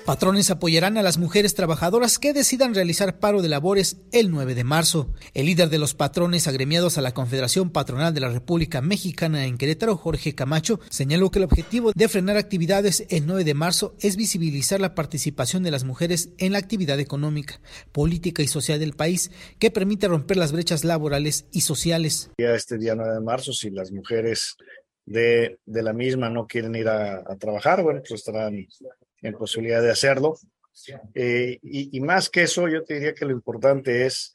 Patrones 0.07 0.53
apoyarán 0.53 0.99
a 0.99 1.03
las 1.03 1.19
mujeres 1.19 1.57
trabajadoras 1.57 2.20
que 2.20 2.33
decidan 2.33 2.77
realizar 2.77 3.19
paro 3.19 3.43
de 3.43 3.49
labores 3.49 3.97
el 4.12 4.31
9 4.31 4.55
de 4.55 4.62
marzo. 4.62 5.12
El 5.35 5.47
líder 5.47 5.69
de 5.69 5.78
los 5.78 5.95
patrones 5.95 6.47
agremiados 6.47 6.97
a 6.97 7.01
la 7.01 7.12
Confederación 7.12 7.70
Patronal 7.70 8.15
de 8.15 8.20
la 8.20 8.28
República 8.28 8.81
Mexicana 8.81 9.47
en 9.47 9.59
Querétaro, 9.59 9.97
Jorge 9.97 10.37
Camacho, 10.37 10.78
señaló 10.91 11.33
que 11.33 11.41
el 11.41 11.47
objetivo 11.47 11.91
de 11.93 12.07
frenar 12.07 12.37
actividades 12.37 13.05
el 13.11 13.27
9 13.27 13.43
de 13.43 13.55
marzo 13.55 13.97
es 13.99 14.15
visibilizar 14.15 14.81
la 14.81 14.95
participación 14.95 15.65
de 15.65 15.73
las 15.73 15.83
mujeres 15.83 16.31
en 16.39 16.53
la 16.53 16.59
actividad 16.59 17.01
económica, 17.01 17.61
política 17.91 18.45
y 18.45 18.47
social 18.47 18.78
del 18.78 18.93
país 18.95 19.33
que 19.59 19.73
permite 19.73 20.07
romper 20.07 20.37
las 20.37 20.53
brechas 20.53 20.85
laborales 20.85 21.47
y 21.51 21.62
sociales. 21.62 22.31
Ya 22.39 22.55
este 22.55 22.78
día 22.78 22.95
9 22.95 23.12
de 23.12 23.20
marzo, 23.23 23.53
si 23.53 23.70
las 23.70 23.91
mujeres 23.91 24.57
de, 25.05 25.59
de 25.66 25.83
la 25.83 25.93
misma 25.93 26.31
no 26.31 26.47
quieren 26.47 26.77
ir 26.77 26.87
a, 26.87 27.24
a 27.27 27.37
trabajar, 27.41 27.83
bueno, 27.83 28.03
pues 28.07 28.20
estarán 28.20 28.69
en 29.27 29.35
posibilidad 29.35 29.82
de 29.82 29.90
hacerlo. 29.90 30.39
Eh, 31.15 31.59
y, 31.62 32.01
más 32.01 32.28
que 32.28 32.43
eso, 32.43 32.69
yo 32.69 32.85
te 32.85 32.94
diría 32.94 33.15
que 33.15 33.24
lo 33.24 33.32
importante 33.32 34.07
es 34.07 34.32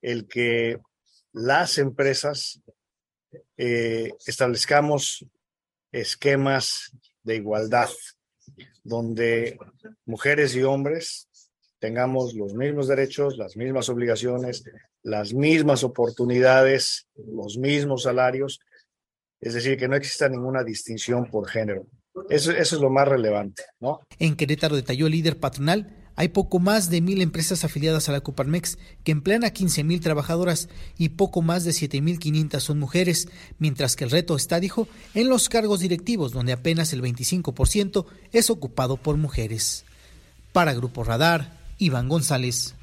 el 0.00 0.26
que 0.26 0.78
las 1.32 1.78
empresas 1.78 2.60
eh, 3.56 4.10
establezcamos 4.26 5.26
esquemas 5.92 6.92
de 7.22 7.36
igualdad, 7.36 7.90
donde 8.82 9.58
mujeres 10.06 10.56
y 10.56 10.62
hombres 10.62 11.28
tengamos 11.78 12.34
los 12.34 12.54
mismos 12.54 12.88
derechos, 12.88 13.36
las 13.36 13.56
mismas 13.56 13.88
obligaciones, 13.88 14.64
las 15.02 15.34
mismas 15.34 15.84
oportunidades, 15.84 17.08
los 17.14 17.58
mismos 17.58 18.04
salarios, 18.04 18.60
es 19.40 19.54
decir, 19.54 19.76
que 19.76 19.88
no 19.88 19.96
exista 19.96 20.28
ninguna 20.28 20.62
distinción 20.62 21.28
por 21.28 21.48
género. 21.48 21.86
Eso, 22.28 22.52
es 22.52 22.72
lo 22.72 22.90
más 22.90 23.08
relevante, 23.08 23.62
¿no? 23.80 24.00
En 24.18 24.36
Querétaro 24.36 24.76
detalló 24.76 25.06
el 25.06 25.12
líder 25.12 25.38
patronal 25.38 26.02
hay 26.14 26.28
poco 26.28 26.58
más 26.58 26.90
de 26.90 27.00
mil 27.00 27.22
empresas 27.22 27.64
afiliadas 27.64 28.08
a 28.08 28.12
la 28.12 28.20
Coparmex 28.20 28.78
que 29.02 29.12
emplean 29.12 29.44
a 29.44 29.50
15 29.50 29.82
mil 29.84 30.00
trabajadoras 30.00 30.68
y 30.98 31.10
poco 31.10 31.42
más 31.42 31.64
de 31.64 31.70
7.500 31.70 32.60
son 32.60 32.78
mujeres, 32.78 33.28
mientras 33.58 33.96
que 33.96 34.04
el 34.04 34.10
reto 34.10 34.36
está, 34.36 34.60
dijo, 34.60 34.88
en 35.14 35.28
los 35.28 35.48
cargos 35.48 35.80
directivos, 35.80 36.32
donde 36.32 36.52
apenas 36.52 36.92
el 36.92 37.02
25% 37.02 38.06
es 38.32 38.50
ocupado 38.50 38.96
por 38.96 39.16
mujeres. 39.16 39.84
Para 40.52 40.74
Grupo 40.74 41.02
Radar, 41.02 41.58
Iván 41.78 42.08
González. 42.08 42.74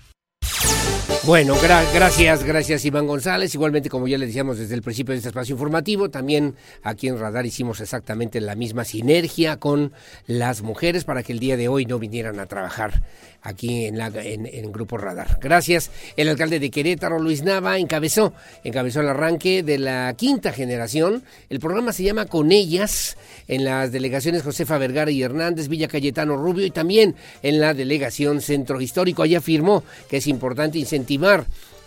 Bueno, 1.26 1.54
gracias, 1.94 2.46
gracias 2.46 2.86
Iván 2.86 3.06
González. 3.06 3.54
Igualmente, 3.54 3.90
como 3.90 4.08
ya 4.08 4.18
le 4.18 4.26
decíamos 4.26 4.58
desde 4.58 4.74
el 4.74 4.82
principio 4.82 5.12
de 5.12 5.18
este 5.18 5.28
espacio 5.30 5.54
informativo, 5.54 6.10
también 6.10 6.56
aquí 6.82 7.10
en 7.10 7.20
Radar 7.20 7.46
hicimos 7.46 7.82
exactamente 7.82 8.40
la 8.40 8.56
misma 8.56 8.86
sinergia 8.86 9.58
con 9.58 9.92
las 10.28 10.62
mujeres 10.62 11.04
para 11.04 11.22
que 11.22 11.34
el 11.34 11.40
día 11.40 11.58
de 11.58 11.68
hoy 11.68 11.86
no 11.86 12.00
vinieran 12.00 12.40
a 12.40 12.46
trabajar 12.46 13.04
aquí 13.42 13.86
en, 13.86 13.98
la, 13.98 14.10
Grupo 14.10 14.98
Radar. 14.98 15.40
Gracias. 15.42 15.92
El 16.16 16.30
alcalde 16.30 16.60
de 16.60 16.72
Querétaro, 16.72 17.20
Luis 17.20 17.44
Nava, 17.44 17.78
encabezó, 17.78 18.34
encabezó 18.64 19.02
el 19.02 19.10
arranque 19.10 19.62
de 19.62 19.78
la 19.78 20.14
quinta 20.18 20.54
generación. 20.54 21.24
El 21.50 21.60
programa 21.60 21.92
se 21.92 22.04
llama 22.04 22.26
Con 22.26 22.52
Ellas, 22.52 23.18
en 23.48 23.66
las 23.66 23.92
delegaciones 23.92 24.44
Josefa 24.44 24.78
Vergara 24.78 25.12
y 25.12 25.22
Hernández, 25.22 25.68
Villa 25.68 25.88
Cayetano 25.90 26.38
Rubio 26.38 26.66
y 26.66 26.72
también 26.72 27.16
en 27.44 27.60
la 27.60 27.74
delegación 27.74 28.42
Centro 28.42 28.80
Histórico. 28.80 29.22
Allí 29.22 29.36
afirmó 29.36 29.84
que 30.10 30.18
es 30.18 30.28
importante 30.28 30.80
incentivar 30.80 31.19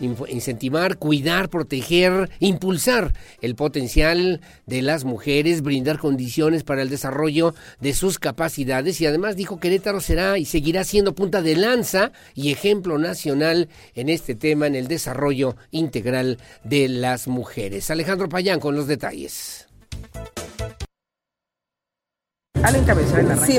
incentivar, 0.01 0.99
cuidar, 0.99 1.49
proteger, 1.49 2.31
impulsar 2.41 3.13
el 3.41 3.55
potencial 3.55 4.41
de 4.67 4.83
las 4.83 5.05
mujeres, 5.05 5.63
brindar 5.63 5.99
condiciones 5.99 6.65
para 6.65 6.83
el 6.83 6.91
desarrollo 6.91 7.55
de 7.81 7.95
sus 7.95 8.19
capacidades 8.19 9.01
y 9.01 9.07
además 9.07 9.37
dijo 9.37 9.61
Querétaro 9.61 10.01
será 10.01 10.39
y 10.39 10.45
seguirá 10.45 10.85
siendo 10.85 11.15
punta 11.15 11.43
de 11.43 11.57
lanza 11.57 12.13
y 12.35 12.51
ejemplo 12.51 12.99
nacional 12.99 13.69
en 13.95 14.09
este 14.09 14.35
tema, 14.35 14.67
en 14.67 14.75
el 14.75 14.89
desarrollo 14.89 15.57
integral 15.71 16.39
de 16.65 16.89
las 16.89 17.29
mujeres. 17.29 17.91
Alejandro 17.91 18.29
Payán 18.29 18.61
con 18.61 18.75
los 18.75 18.87
detalles. 18.87 19.67
Al 22.63 22.77
encabezar 22.77 23.25
la 23.25 23.37
sí, 23.37 23.59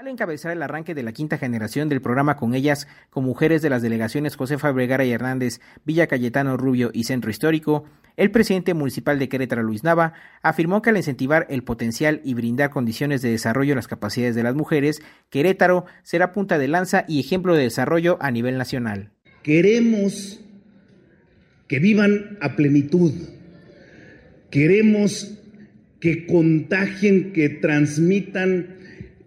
al 0.00 0.08
encabezar 0.08 0.52
el 0.52 0.62
arranque 0.62 0.94
de 0.94 1.02
la 1.02 1.12
quinta 1.12 1.36
generación 1.36 1.90
del 1.90 2.00
programa 2.00 2.38
con 2.38 2.54
ellas, 2.54 2.88
con 3.10 3.22
mujeres 3.22 3.60
de 3.60 3.68
las 3.68 3.82
delegaciones 3.82 4.34
Josefa 4.34 4.72
Vergara 4.72 5.04
y 5.04 5.12
Hernández, 5.12 5.60
Villa 5.84 6.06
Cayetano 6.06 6.56
Rubio 6.56 6.90
y 6.94 7.04
Centro 7.04 7.30
Histórico, 7.30 7.84
el 8.16 8.30
presidente 8.30 8.72
municipal 8.72 9.18
de 9.18 9.28
Querétaro, 9.28 9.62
Luis 9.62 9.84
Nava, 9.84 10.14
afirmó 10.40 10.80
que 10.80 10.88
al 10.88 10.96
incentivar 10.96 11.46
el 11.50 11.64
potencial 11.64 12.22
y 12.24 12.32
brindar 12.32 12.70
condiciones 12.70 13.20
de 13.20 13.30
desarrollo 13.30 13.74
a 13.74 13.76
las 13.76 13.88
capacidades 13.88 14.34
de 14.34 14.42
las 14.42 14.54
mujeres, 14.54 15.02
Querétaro 15.28 15.84
será 16.02 16.32
punta 16.32 16.56
de 16.56 16.68
lanza 16.68 17.04
y 17.06 17.20
ejemplo 17.20 17.54
de 17.54 17.64
desarrollo 17.64 18.16
a 18.22 18.30
nivel 18.30 18.56
nacional. 18.56 19.10
Queremos 19.42 20.40
que 21.68 21.78
vivan 21.78 22.38
a 22.40 22.56
plenitud. 22.56 23.12
Queremos 24.50 25.38
que 26.00 26.26
contagien, 26.26 27.34
que 27.34 27.50
transmitan 27.50 28.79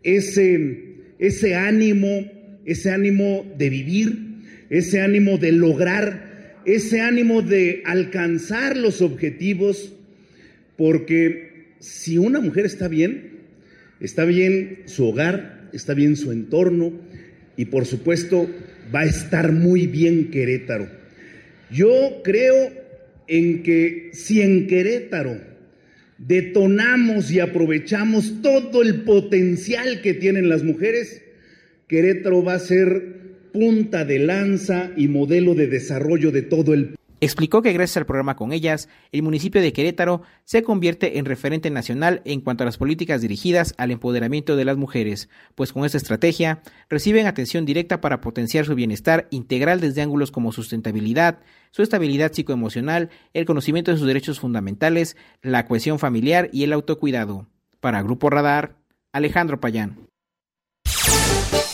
ese, 0.04 0.96
ese 1.20 1.56
ánimo, 1.56 2.32
ese 2.66 2.92
ánimo 2.92 3.46
de 3.58 3.70
vivir, 3.70 4.20
ese 4.70 5.02
ánimo 5.02 5.38
de 5.38 5.52
lograr, 5.52 6.62
ese 6.66 7.02
ánimo 7.02 7.42
de 7.42 7.82
alcanzar 7.86 8.78
los 8.78 9.02
objetivos, 9.02 9.94
porque 10.78 11.74
si 11.80 12.18
una 12.18 12.40
mujer 12.40 12.66
está 12.66 12.88
bien, 12.88 13.40
está 14.00 14.26
bien 14.26 14.84
su 14.86 15.08
hogar, 15.08 15.70
está 15.74 15.94
bien 15.94 16.16
su 16.16 16.32
entorno 16.32 16.94
y 17.58 17.66
por 17.66 17.86
supuesto 17.86 18.50
va 18.94 19.02
a 19.02 19.06
estar 19.06 19.52
muy 19.52 19.88
bien 19.88 20.30
Querétaro. 20.30 20.88
Yo 21.72 22.22
creo 22.24 22.72
en 23.28 23.64
que 23.64 24.12
si 24.14 24.42
en 24.42 24.68
Querétaro 24.68 25.53
detonamos 26.28 27.32
y 27.32 27.40
aprovechamos 27.40 28.42
todo 28.42 28.82
el 28.82 29.02
potencial 29.04 30.02
que 30.02 30.14
tienen 30.14 30.50
las 30.50 30.64
mujeres, 30.64 31.22
Querétaro 31.88 32.44
va 32.44 32.56
a 32.56 32.60
ser 32.60 33.24
punta 33.52 34.06
de 34.06 34.20
lanza 34.20 34.92
y 34.96 35.08
modelo 35.08 35.54
de 35.54 35.68
desarrollo 35.68 36.32
de 36.32 36.42
todo 36.42 36.74
el 36.74 36.96
Explicó 37.24 37.62
que 37.62 37.72
gracias 37.72 37.96
al 37.96 38.06
programa 38.06 38.36
con 38.36 38.52
ellas, 38.52 38.90
el 39.14 39.24
municipio 39.24 39.62
de 39.62 39.72
Querétaro 39.72 40.24
se 40.44 40.62
convierte 40.62 41.20
en 41.20 41.24
referente 41.24 41.70
nacional 41.70 42.22
en 42.26 42.42
cuanto 42.42 42.64
a 42.64 42.66
las 42.66 42.78
políticas 42.78 43.22
dirigidas 43.22 43.74
al 43.78 43.92
empoderamiento 43.92 44.58
de 44.58 44.66
las 44.66 44.76
mujeres, 44.76 45.30
pues 45.56 45.72
con 45.72 45.86
esta 45.86 45.98
estrategia 45.98 46.62
reciben 46.90 47.26
atención 47.26 47.64
directa 47.64 48.02
para 48.02 48.20
potenciar 48.20 48.66
su 48.66 48.76
bienestar 48.76 49.30
integral 49.30 49.80
desde 49.80 50.02
ángulos 50.02 50.32
como 50.32 50.52
sustentabilidad, 50.52 51.40
su 51.72 51.82
estabilidad 51.82 52.34
psicoemocional, 52.34 53.10
el 53.34 53.46
conocimiento 53.46 53.92
de 53.92 53.98
sus 54.00 54.08
derechos 54.08 54.42
fundamentales, 54.42 55.16
la 55.42 55.66
cohesión 55.66 56.00
familiar 56.00 56.50
y 56.52 56.64
el 56.64 56.74
autocuidado. 56.74 57.48
Para 57.80 58.02
Grupo 58.02 58.32
Radar, 58.32 58.76
Alejandro 59.14 59.62
Payán. 59.62 60.10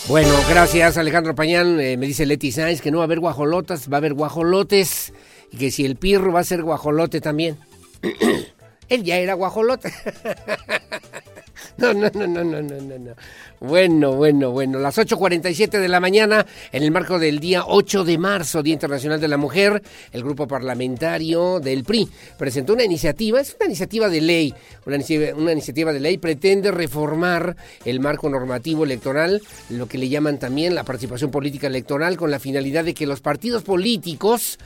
Bueno, 0.09 0.33
gracias 0.49 0.97
Alejandro 0.97 1.35
Payán. 1.35 1.79
Eh, 1.79 1.95
me 1.95 2.07
dice 2.07 2.25
Leti 2.25 2.51
Sáenz 2.51 2.81
que 2.81 2.89
no 2.89 2.97
va 2.97 3.03
a 3.03 3.05
haber 3.05 3.19
guajolotas, 3.19 3.91
va 3.91 3.97
a 3.97 3.99
haber 3.99 4.15
guajolotes 4.15 5.13
y 5.51 5.57
que 5.57 5.71
si 5.71 5.85
el 5.85 5.95
pirro 5.95 6.31
va 6.31 6.41
a 6.41 6.43
ser 6.43 6.63
guajolote 6.63 7.21
también. 7.21 7.57
Él 8.89 9.03
ya 9.03 9.17
era 9.17 9.33
guajolote. 9.33 9.93
No, 11.79 11.93
no, 11.93 12.09
no, 12.13 12.27
no, 12.27 12.43
no, 12.43 12.61
no, 12.61 12.99
no. 12.99 13.15
Bueno, 13.61 14.13
bueno, 14.13 14.51
bueno. 14.51 14.79
Las 14.79 14.97
8.47 14.97 15.79
de 15.79 15.87
la 15.87 16.01
mañana, 16.01 16.45
en 16.73 16.83
el 16.83 16.91
marco 16.91 17.19
del 17.19 17.39
día 17.39 17.63
8 17.65 18.03
de 18.03 18.17
marzo, 18.17 18.61
Día 18.61 18.73
Internacional 18.73 19.21
de 19.21 19.29
la 19.29 19.37
Mujer, 19.37 19.81
el 20.11 20.23
grupo 20.23 20.45
parlamentario 20.45 21.61
del 21.61 21.85
PRI 21.85 22.09
presentó 22.37 22.73
una 22.73 22.83
iniciativa, 22.83 23.39
es 23.39 23.55
una 23.57 23.67
iniciativa 23.67 24.09
de 24.09 24.19
ley, 24.19 24.53
una 24.85 24.97
una 25.37 25.53
iniciativa 25.53 25.93
de 25.93 26.01
ley 26.01 26.17
pretende 26.17 26.71
reformar 26.71 27.55
el 27.85 28.01
marco 28.01 28.29
normativo 28.29 28.83
electoral, 28.83 29.41
lo 29.69 29.87
que 29.87 29.97
le 29.97 30.09
llaman 30.09 30.37
también 30.37 30.75
la 30.75 30.83
participación 30.83 31.31
política 31.31 31.67
electoral, 31.67 32.17
con 32.17 32.29
la 32.29 32.39
finalidad 32.39 32.83
de 32.83 32.93
que 32.93 33.07
los 33.07 33.21
partidos 33.21 33.63
políticos 33.63 34.57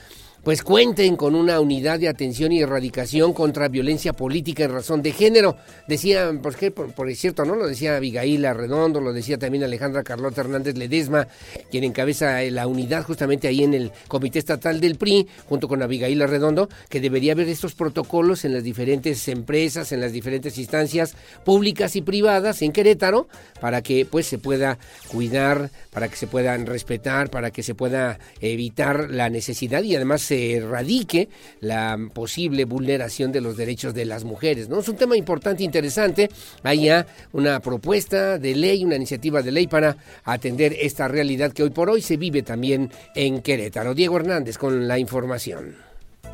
pues 0.44 0.62
cuenten 0.62 1.16
con 1.16 1.36
una 1.36 1.60
unidad 1.62 2.00
de 2.00 2.10
atención 2.10 2.52
y 2.52 2.62
erradicación 2.62 3.34
contra 3.34 3.70
violencia 3.70 4.12
política 4.12 4.66
en 4.66 4.74
razón 4.74 5.02
de 5.02 5.14
género. 5.14 5.56
Decía, 5.88 6.32
¿por 6.42 6.56
qué? 6.56 6.70
Por, 6.70 7.16
cierto, 7.16 7.46
¿no? 7.46 7.56
Lo 7.56 7.68
decía 7.68 7.96
Abigail 7.96 8.46
Arredondo, 8.46 9.00
lo 9.00 9.14
decía 9.14 9.38
también 9.38 9.64
Alejandra 9.64 10.04
Carlota 10.04 10.42
Hernández 10.42 10.78
Ledesma, 10.78 11.28
quien 11.72 11.86
encabeza 11.86 12.42
la 12.42 12.68
unidad 12.68 13.04
justamente 13.04 13.48
ahí 13.48 13.64
en 13.64 13.74
el 13.74 13.92
Comité 14.08 14.40
Estatal 14.40 14.82
del 14.82 14.96
PRI, 14.96 15.28
junto 15.48 15.68
con 15.68 15.82
Abigail 15.82 16.22
Arredondo, 16.22 16.68
que 16.90 17.00
debería 17.00 17.34
haber 17.34 17.48
estos 17.48 17.74
protocolos 17.74 18.44
en 18.44 18.54
las 18.54 18.64
diferentes 18.64 19.28
empresas, 19.30 19.92
en 19.94 20.02
las 20.02 20.12
diferentes 20.12 20.58
instancias 20.58 21.16
públicas 21.46 21.96
y 21.96 22.02
privadas 22.02 22.62
en 22.62 22.74
Querétaro, 22.74 23.28
para 23.62 23.82
que 23.82 24.06
pues 24.06 24.28
se 24.28 24.40
pueda 24.40 24.78
cuidar, 25.08 25.70
para 25.92 26.10
que 26.10 26.18
se 26.18 26.28
puedan 26.28 26.66
respetar, 26.66 27.30
para 27.30 27.52
que 27.52 27.64
se 27.64 27.76
pueda 27.76 28.20
evitar 28.42 29.10
la 29.10 29.30
necesidad 29.30 29.84
y 29.84 29.96
además 29.96 30.33
se 30.34 30.56
erradique 30.56 31.30
la 31.60 31.96
posible 32.12 32.66
vulneración 32.66 33.32
de 33.32 33.40
los 33.40 33.56
derechos 33.56 33.94
de 33.94 34.06
las 34.06 34.24
mujeres. 34.24 34.68
¿no? 34.68 34.80
Es 34.80 34.90
un 34.90 34.96
tema 34.96 35.16
importante, 35.16 35.62
e 35.62 35.66
interesante. 35.66 36.28
Hay 36.64 36.86
ya 36.86 37.06
una 37.34 37.60
propuesta 37.60 38.40
de 38.40 38.56
ley, 38.56 38.84
una 38.84 38.96
iniciativa 38.96 39.44
de 39.44 39.52
ley 39.52 39.68
para 39.68 39.96
atender 40.24 40.76
esta 40.80 41.08
realidad 41.08 41.52
que 41.52 41.62
hoy 41.62 41.70
por 41.70 41.88
hoy 41.92 42.02
se 42.02 42.18
vive 42.18 42.42
también 42.42 42.90
en 43.14 43.42
Querétaro. 43.44 43.94
Diego 43.94 44.18
Hernández 44.18 44.58
con 44.58 44.88
la 44.88 44.98
información. 44.98 45.76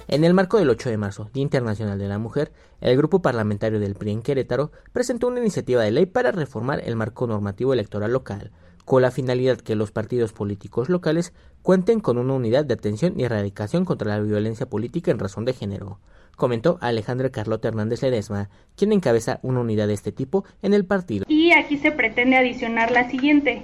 En 0.07 0.23
el 0.23 0.33
marco 0.33 0.57
del 0.57 0.69
8 0.69 0.89
de 0.89 0.97
marzo, 0.97 1.29
Día 1.33 1.43
Internacional 1.43 1.99
de 1.99 2.07
la 2.07 2.19
Mujer, 2.19 2.53
el 2.79 2.95
grupo 2.95 3.21
parlamentario 3.21 3.81
del 3.81 3.95
PRI 3.95 4.11
en 4.11 4.21
Querétaro 4.21 4.71
presentó 4.93 5.27
una 5.27 5.41
iniciativa 5.41 5.83
de 5.83 5.91
ley 5.91 6.05
para 6.05 6.31
reformar 6.31 6.81
el 6.85 6.95
marco 6.95 7.27
normativo 7.27 7.73
electoral 7.73 8.13
local, 8.13 8.51
con 8.89 9.03
la 9.03 9.11
finalidad 9.11 9.59
que 9.59 9.75
los 9.75 9.91
partidos 9.91 10.33
políticos 10.33 10.89
locales 10.89 11.31
cuenten 11.61 11.99
con 11.99 12.17
una 12.17 12.33
unidad 12.33 12.65
de 12.65 12.73
atención 12.73 13.13
y 13.15 13.23
erradicación 13.23 13.85
contra 13.85 14.17
la 14.17 14.19
violencia 14.19 14.65
política 14.65 15.11
en 15.11 15.19
razón 15.19 15.45
de 15.45 15.53
género, 15.53 15.99
comentó 16.35 16.79
Alejandra 16.81 17.29
Carlota 17.29 17.67
Hernández 17.67 18.01
Ledesma, 18.01 18.49
quien 18.75 18.91
encabeza 18.91 19.41
una 19.43 19.59
unidad 19.59 19.85
de 19.85 19.93
este 19.93 20.11
tipo 20.11 20.43
en 20.63 20.73
el 20.73 20.85
partido. 20.85 21.27
Y 21.27 21.51
aquí 21.51 21.77
se 21.77 21.91
pretende 21.91 22.37
adicionar 22.37 22.89
la 22.89 23.07
siguiente. 23.11 23.61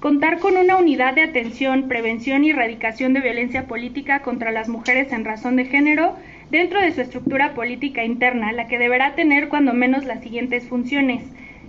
Contar 0.00 0.38
con 0.38 0.56
una 0.56 0.78
unidad 0.78 1.14
de 1.14 1.24
atención, 1.24 1.86
prevención 1.86 2.42
y 2.42 2.50
erradicación 2.52 3.12
de 3.12 3.20
violencia 3.20 3.66
política 3.66 4.22
contra 4.22 4.50
las 4.50 4.70
mujeres 4.70 5.12
en 5.12 5.26
razón 5.26 5.56
de 5.56 5.66
género 5.66 6.16
dentro 6.50 6.80
de 6.80 6.94
su 6.94 7.02
estructura 7.02 7.52
política 7.52 8.02
interna, 8.02 8.50
la 8.52 8.66
que 8.66 8.78
deberá 8.78 9.14
tener 9.14 9.50
cuando 9.50 9.74
menos 9.74 10.06
las 10.06 10.22
siguientes 10.22 10.66
funciones. 10.66 11.22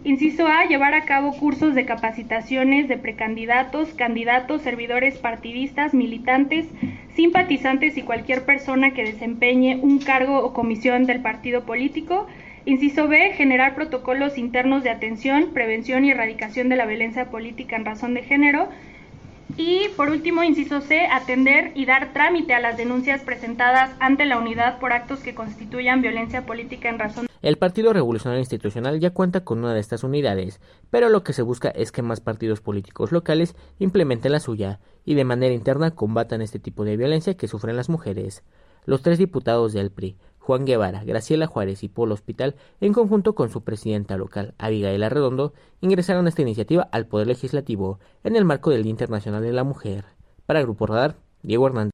Inciso 0.06 0.46
A, 0.46 0.66
llevar 0.66 0.94
a 0.94 1.04
cabo 1.06 1.36
cursos 1.36 1.74
de 1.74 1.84
capacitaciones 1.84 2.88
de 2.88 2.96
precandidatos, 2.96 3.96
candidatos, 3.96 4.62
servidores 4.62 5.18
partidistas, 5.18 5.96
militantes, 5.96 6.68
simpatizantes 7.16 7.98
y 7.98 8.04
cualquier 8.04 8.46
persona 8.46 8.94
que 8.94 9.04
desempeñe 9.04 9.80
un 9.82 9.98
cargo 9.98 10.46
o 10.46 10.54
comisión 10.54 11.08
del 11.08 11.24
partido 11.24 11.66
político. 11.66 12.28
Inciso 12.66 13.08
B, 13.08 13.34
generar 13.34 13.74
protocolos 13.74 14.38
internos 14.38 14.84
de 14.84 14.92
atención, 14.92 15.54
prevención 15.56 16.06
y 16.06 16.12
erradicación 16.12 16.70
de 16.70 16.76
la 16.76 16.86
violencia 16.86 17.32
política 17.32 17.76
en 17.76 17.86
razón 17.86 18.14
de 18.14 18.22
género. 18.22 18.70
Y 19.58 19.90
por 19.96 20.10
último, 20.10 20.44
inciso 20.44 20.82
C, 20.82 21.08
atender 21.08 21.72
y 21.76 21.86
dar 21.86 22.14
trámite 22.14 22.54
a 22.54 22.60
las 22.60 22.78
denuncias 22.78 23.22
presentadas 23.22 23.96
ante 24.00 24.26
la 24.26 24.38
unidad 24.38 24.80
por 24.80 24.92
actos 24.92 25.20
que 25.20 25.36
constituyan 25.36 26.02
violencia 26.02 26.46
política 26.46 26.90
en 26.90 27.00
razón. 27.00 27.28
El 27.42 27.58
Partido 27.58 27.94
Revolucionario 27.94 28.40
Institucional 28.40 29.00
ya 29.00 29.12
cuenta 29.12 29.44
con 29.44 29.60
una 29.60 29.74
de 29.74 29.80
estas 29.80 30.04
unidades, 30.04 30.60
pero 30.90 31.10
lo 31.10 31.24
que 31.24 31.32
se 31.32 31.44
busca 31.44 31.70
es 31.70 31.92
que 31.92 32.02
más 32.02 32.20
partidos 32.20 32.60
políticos 32.60 33.12
locales 33.12 33.56
implementen 33.78 34.32
la 34.32 34.40
suya 34.40 34.80
y 35.06 35.14
de 35.14 35.26
manera 35.26 35.54
interna 35.54 35.92
combatan 35.92 36.42
este 36.42 36.60
tipo 36.60 36.84
de 36.84 36.98
violencia 36.98 37.38
que 37.38 37.48
sufren 37.48 37.78
las 37.78 37.88
mujeres. 37.88 38.44
Los 38.86 39.04
tres 39.04 39.18
diputados 39.18 39.74
del 39.74 39.92
PRI, 39.92 40.18
Juan 40.46 40.64
Guevara, 40.64 41.04
Graciela 41.04 41.48
Juárez 41.48 41.82
y 41.82 41.90
Polo 41.90 42.14
Hospital, 42.14 42.54
en 42.80 42.94
conjunto 42.94 43.34
con 43.34 43.50
su 43.50 43.64
presidenta 43.64 44.16
local, 44.16 44.54
Abigail 44.60 45.02
Arredondo, 45.02 45.54
ingresaron 45.82 46.28
esta 46.28 46.44
iniciativa 46.44 46.88
al 46.92 47.08
Poder 47.08 47.26
Legislativo 47.26 48.00
en 48.24 48.36
el 48.36 48.46
marco 48.46 48.70
del 48.70 48.84
Día 48.84 48.92
Internacional 48.92 49.42
de 49.42 49.54
la 49.54 49.64
Mujer. 49.64 50.06
Para 50.46 50.62
Grupo 50.62 50.86
Radar, 50.86 51.16
Diego 51.42 51.66
Hernández. 51.66 51.94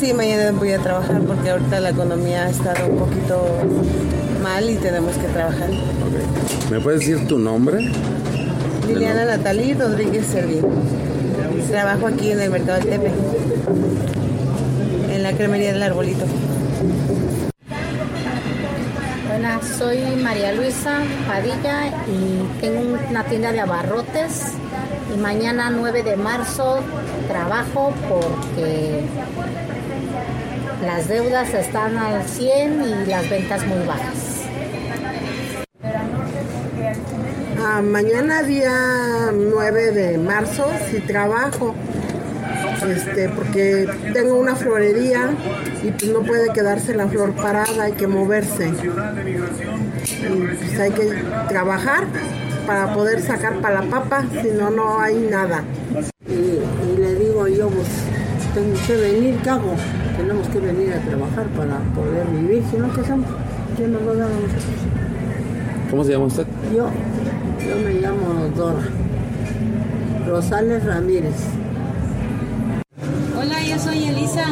Sí, 0.00 0.14
mañana 0.14 0.50
voy 0.52 0.72
a 0.72 0.78
trabajar 0.78 1.20
porque 1.20 1.50
ahorita 1.50 1.78
la 1.78 1.90
economía 1.90 2.46
ha 2.46 2.48
estado 2.48 2.86
un 2.86 2.96
poquito 3.00 3.44
mal 4.42 4.70
y 4.70 4.76
tenemos 4.76 5.14
que 5.14 5.28
trabajar. 5.28 5.68
¿Me 6.70 6.80
puedes 6.80 7.00
decir 7.00 7.28
tu 7.28 7.38
nombre? 7.38 7.84
Liliana 8.88 9.26
Natalí 9.26 9.74
Rodríguez 9.74 10.24
Servín. 10.24 10.64
Trabajo 11.68 12.06
aquí 12.06 12.30
en 12.30 12.40
el 12.40 12.50
Mercado 12.50 12.78
del 12.78 12.88
Tepe, 12.88 13.12
en 15.12 15.22
la 15.22 15.34
cremería 15.34 15.74
del 15.74 15.82
Arbolito. 15.82 16.24
Buenas, 19.28 19.68
soy 19.76 19.98
María 20.16 20.52
Luisa 20.52 21.00
Padilla 21.28 21.88
y 22.08 22.60
tengo 22.62 22.96
una 23.10 23.24
tienda 23.24 23.52
de 23.52 23.60
abarrotes 23.60 24.52
y 25.14 25.18
mañana 25.18 25.68
9 25.68 26.02
de 26.02 26.16
marzo 26.16 26.80
trabajo 27.28 27.92
porque 28.08 29.04
las 30.82 31.08
deudas 31.08 31.52
están 31.54 31.96
al 31.98 32.22
100 32.24 32.82
y 32.82 33.10
las 33.10 33.28
ventas 33.28 33.66
muy 33.66 33.86
bajas. 33.86 34.30
Ah, 37.62 37.82
mañana 37.82 38.42
día 38.42 39.30
9 39.32 39.92
de 39.92 40.18
marzo 40.18 40.66
sí 40.90 41.00
trabajo. 41.00 41.74
Este, 42.88 43.28
porque 43.28 43.86
tengo 44.14 44.36
una 44.36 44.56
florería 44.56 45.30
y 45.82 45.90
pues 45.90 46.10
no 46.10 46.22
puede 46.22 46.50
quedarse 46.52 46.94
la 46.94 47.06
flor 47.08 47.32
parada, 47.34 47.84
hay 47.84 47.92
que 47.92 48.06
moverse. 48.06 48.68
Y 48.68 50.56
pues 50.56 50.80
hay 50.80 50.90
que 50.90 51.12
trabajar 51.48 52.06
para 52.66 52.94
poder 52.94 53.20
sacar 53.20 53.60
para 53.60 53.82
la 53.82 53.90
papa, 53.90 54.24
si 54.42 54.48
no, 54.50 54.70
no 54.70 55.00
hay 55.00 55.16
nada. 55.30 55.62
Y, 56.26 56.98
le 56.98 57.14
digo 57.16 57.48
yo, 57.48 57.68
pues 57.68 57.88
tengo 58.54 58.74
que 58.86 58.96
venir, 58.96 59.40
¿qué 59.42 59.50
hago? 59.50 59.74
Tenemos 60.20 60.46
que 60.48 60.60
venir 60.60 60.92
a 60.92 61.00
trabajar 61.00 61.46
para 61.56 61.78
poder 61.94 62.26
vivir, 62.26 62.62
si 62.70 62.76
no, 62.76 62.92
¿qué 62.92 63.00
hacemos? 63.00 63.26
¿Quién 63.74 63.94
nos 63.94 64.02
lo 64.02 64.14
da 64.14 64.26
a 64.26 64.28
nosotros? 64.28 64.64
¿Cómo 65.90 66.04
se 66.04 66.12
llama 66.12 66.26
usted? 66.26 66.46
Yo. 66.76 66.90
Yo 67.66 67.76
me 67.82 67.94
llamo 67.94 68.50
Dora. 68.54 68.82
Rosales 70.28 70.84
Ramírez. 70.84 71.34
Hola, 73.34 73.64
yo 73.64 73.78
soy 73.78 74.08
Elisa. 74.08 74.44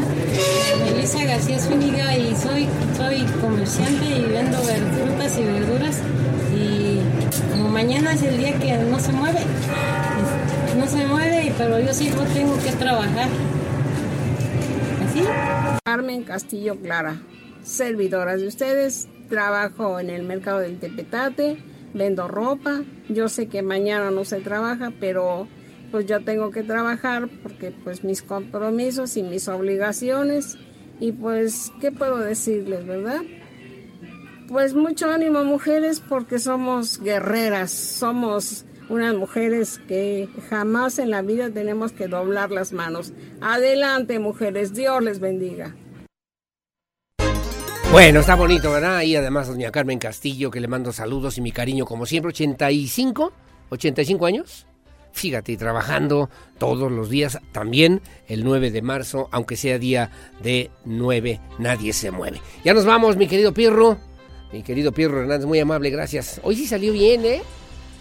Elisa 0.86 1.24
García 1.26 1.58
Zúñiga 1.58 2.16
y 2.16 2.34
soy, 2.34 2.66
soy 2.96 3.26
comerciante 3.42 4.06
y 4.06 4.22
vendo 4.24 4.56
frutas 4.56 5.38
y 5.38 5.44
verduras. 5.44 6.00
Y 6.56 7.00
como 7.52 7.68
mañana 7.68 8.14
es 8.14 8.22
el 8.22 8.38
día 8.38 8.58
que 8.58 8.78
no 8.78 8.98
se 8.98 9.12
mueve, 9.12 9.40
no 10.78 10.86
se 10.86 11.06
mueve, 11.06 11.52
pero 11.58 11.78
yo 11.78 11.92
sí 11.92 12.10
tengo 12.32 12.56
que 12.56 12.72
trabajar. 12.72 13.28
Carmen 15.84 16.22
Castillo 16.24 16.76
Clara, 16.76 17.20
servidoras 17.62 18.40
de 18.40 18.48
ustedes. 18.48 19.08
Trabajo 19.28 20.00
en 20.00 20.10
el 20.10 20.22
mercado 20.22 20.58
del 20.60 20.78
Tepetate 20.78 21.58
vendo 21.94 22.28
ropa. 22.28 22.82
Yo 23.08 23.28
sé 23.28 23.48
que 23.48 23.62
mañana 23.62 24.10
no 24.10 24.24
se 24.24 24.40
trabaja, 24.40 24.92
pero 25.00 25.48
pues 25.90 26.06
yo 26.06 26.22
tengo 26.22 26.50
que 26.50 26.62
trabajar 26.62 27.28
porque 27.42 27.70
pues 27.70 28.04
mis 28.04 28.22
compromisos 28.22 29.16
y 29.16 29.22
mis 29.22 29.48
obligaciones 29.48 30.58
Y 31.00 31.12
pues, 31.12 31.72
¿qué 31.80 31.92
puedo 31.92 32.18
decirles, 32.18 32.86
verdad? 32.86 33.22
Pues 34.48 34.74
mucho 34.74 35.10
ánimo 35.10 35.44
mujeres 35.44 36.00
porque 36.00 36.38
somos 36.38 37.00
guerreras, 37.00 37.70
somos 37.70 38.64
unas 38.88 39.14
mujeres 39.14 39.80
que 39.86 40.28
jamás 40.48 40.98
en 40.98 41.10
la 41.10 41.22
vida 41.22 41.50
tenemos 41.50 41.92
que 41.92 42.08
doblar 42.08 42.50
las 42.50 42.72
manos. 42.72 43.12
Adelante 43.40 44.18
mujeres, 44.18 44.74
Dios 44.74 45.02
les 45.02 45.20
bendiga. 45.20 45.74
Bueno, 47.90 48.20
está 48.20 48.34
bonito, 48.34 48.70
¿verdad? 48.70 49.02
Y 49.02 49.16
además 49.16 49.48
doña 49.48 49.70
Carmen 49.70 49.98
Castillo, 49.98 50.50
que 50.50 50.60
le 50.60 50.68
mando 50.68 50.92
saludos 50.92 51.38
y 51.38 51.40
mi 51.40 51.52
cariño 51.52 51.86
como 51.86 52.04
siempre, 52.04 52.28
85, 52.28 53.32
85 53.70 54.26
años. 54.26 54.66
Fíjate, 55.12 55.56
trabajando 55.56 56.28
todos 56.58 56.92
los 56.92 57.08
días, 57.08 57.38
también 57.52 58.02
el 58.28 58.44
9 58.44 58.70
de 58.70 58.82
marzo, 58.82 59.28
aunque 59.32 59.56
sea 59.56 59.78
día 59.78 60.10
de 60.42 60.70
9, 60.84 61.40
nadie 61.58 61.92
se 61.92 62.10
mueve. 62.10 62.40
Ya 62.62 62.74
nos 62.74 62.84
vamos, 62.84 63.16
mi 63.16 63.26
querido 63.26 63.52
Pirro. 63.52 63.98
Mi 64.52 64.62
querido 64.62 64.92
Pirro 64.92 65.20
Hernández, 65.20 65.46
muy 65.46 65.58
amable, 65.58 65.90
gracias. 65.90 66.40
Hoy 66.44 66.56
sí 66.56 66.66
salió 66.66 66.92
bien, 66.92 67.24
¿eh? 67.24 67.42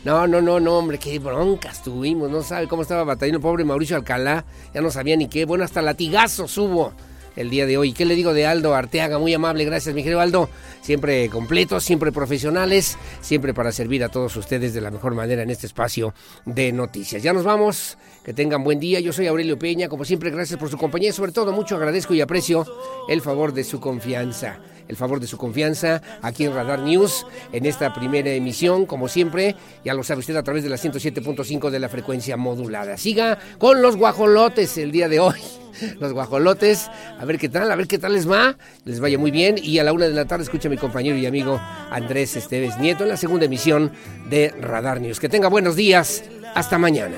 No, 0.07 0.25
no, 0.25 0.41
no, 0.41 0.57
no, 0.61 0.77
hombre, 0.77 0.99
qué 0.99 1.19
broncas 1.19 1.83
tuvimos. 1.83 2.31
No 2.31 2.41
sabe 2.41 2.69
cómo 2.69 2.81
estaba 2.81 3.03
batallando 3.03 3.39
el 3.39 3.41
pobre 3.41 3.65
Mauricio 3.65 3.97
Alcalá. 3.97 4.45
Ya 4.73 4.79
no 4.79 4.89
sabía 4.89 5.17
ni 5.17 5.27
qué. 5.27 5.43
Bueno, 5.43 5.65
hasta 5.65 5.81
latigazos 5.81 6.57
hubo 6.57 6.93
el 7.35 7.49
día 7.49 7.65
de 7.65 7.77
hoy. 7.77 7.91
¿Qué 7.91 8.05
le 8.05 8.15
digo 8.15 8.33
de 8.33 8.45
Aldo 8.45 8.73
Arteaga? 8.73 9.19
Muy 9.19 9.33
amable, 9.33 9.65
gracias 9.65 9.93
mi 9.93 10.03
querido 10.03 10.21
Aldo. 10.21 10.49
Siempre 10.79 11.27
completos, 11.27 11.83
siempre 11.83 12.13
profesionales, 12.13 12.97
siempre 13.19 13.53
para 13.53 13.73
servir 13.73 14.01
a 14.01 14.07
todos 14.07 14.33
ustedes 14.37 14.73
de 14.73 14.79
la 14.79 14.91
mejor 14.91 15.13
manera 15.13 15.43
en 15.43 15.49
este 15.49 15.67
espacio 15.67 16.13
de 16.45 16.71
noticias. 16.71 17.21
Ya 17.21 17.33
nos 17.33 17.43
vamos, 17.43 17.97
que 18.23 18.31
tengan 18.31 18.63
buen 18.63 18.79
día. 18.79 19.01
Yo 19.01 19.11
soy 19.11 19.27
Aurelio 19.27 19.59
Peña, 19.59 19.89
como 19.89 20.05
siempre, 20.05 20.29
gracias 20.29 20.57
por 20.57 20.69
su 20.69 20.77
compañía 20.77 21.09
y 21.09 21.11
sobre 21.11 21.33
todo 21.33 21.51
mucho 21.51 21.75
agradezco 21.75 22.13
y 22.13 22.21
aprecio 22.21 22.65
el 23.09 23.19
favor 23.19 23.51
de 23.51 23.65
su 23.65 23.81
confianza 23.81 24.57
el 24.87 24.95
favor 24.95 25.19
de 25.19 25.27
su 25.27 25.37
confianza 25.37 26.01
aquí 26.21 26.45
en 26.45 26.53
Radar 26.53 26.79
News, 26.79 27.25
en 27.51 27.65
esta 27.65 27.93
primera 27.93 28.31
emisión, 28.31 28.85
como 28.85 29.07
siempre, 29.07 29.55
ya 29.83 29.93
lo 29.93 30.03
sabe 30.03 30.19
usted 30.19 30.35
a 30.35 30.43
través 30.43 30.63
de 30.63 30.69
la 30.69 30.77
107.5 30.77 31.69
de 31.69 31.79
la 31.79 31.89
frecuencia 31.89 32.37
modulada. 32.37 32.97
Siga 32.97 33.37
con 33.57 33.81
los 33.81 33.95
guajolotes 33.95 34.77
el 34.77 34.91
día 34.91 35.09
de 35.09 35.19
hoy. 35.19 35.39
Los 35.99 36.11
guajolotes, 36.11 36.89
a 37.19 37.25
ver 37.25 37.37
qué 37.37 37.49
tal, 37.49 37.71
a 37.71 37.75
ver 37.75 37.87
qué 37.87 37.99
tal 37.99 38.13
les 38.13 38.27
va, 38.27 38.57
les 38.85 38.99
vaya 38.99 39.19
muy 39.19 39.29
bien. 39.29 39.57
Y 39.61 39.77
a 39.77 39.83
la 39.83 39.93
una 39.93 40.07
de 40.07 40.13
la 40.15 40.25
tarde 40.25 40.43
escucha 40.43 40.69
a 40.69 40.71
mi 40.71 40.77
compañero 40.77 41.15
y 41.15 41.27
amigo 41.27 41.61
Andrés 41.91 42.35
Esteves 42.35 42.79
Nieto 42.79 43.03
en 43.03 43.09
la 43.09 43.17
segunda 43.17 43.45
emisión 43.45 43.91
de 44.27 44.49
Radar 44.59 44.99
News. 44.99 45.19
Que 45.19 45.29
tenga 45.29 45.49
buenos 45.49 45.75
días, 45.75 46.23
hasta 46.55 46.79
mañana. 46.79 47.17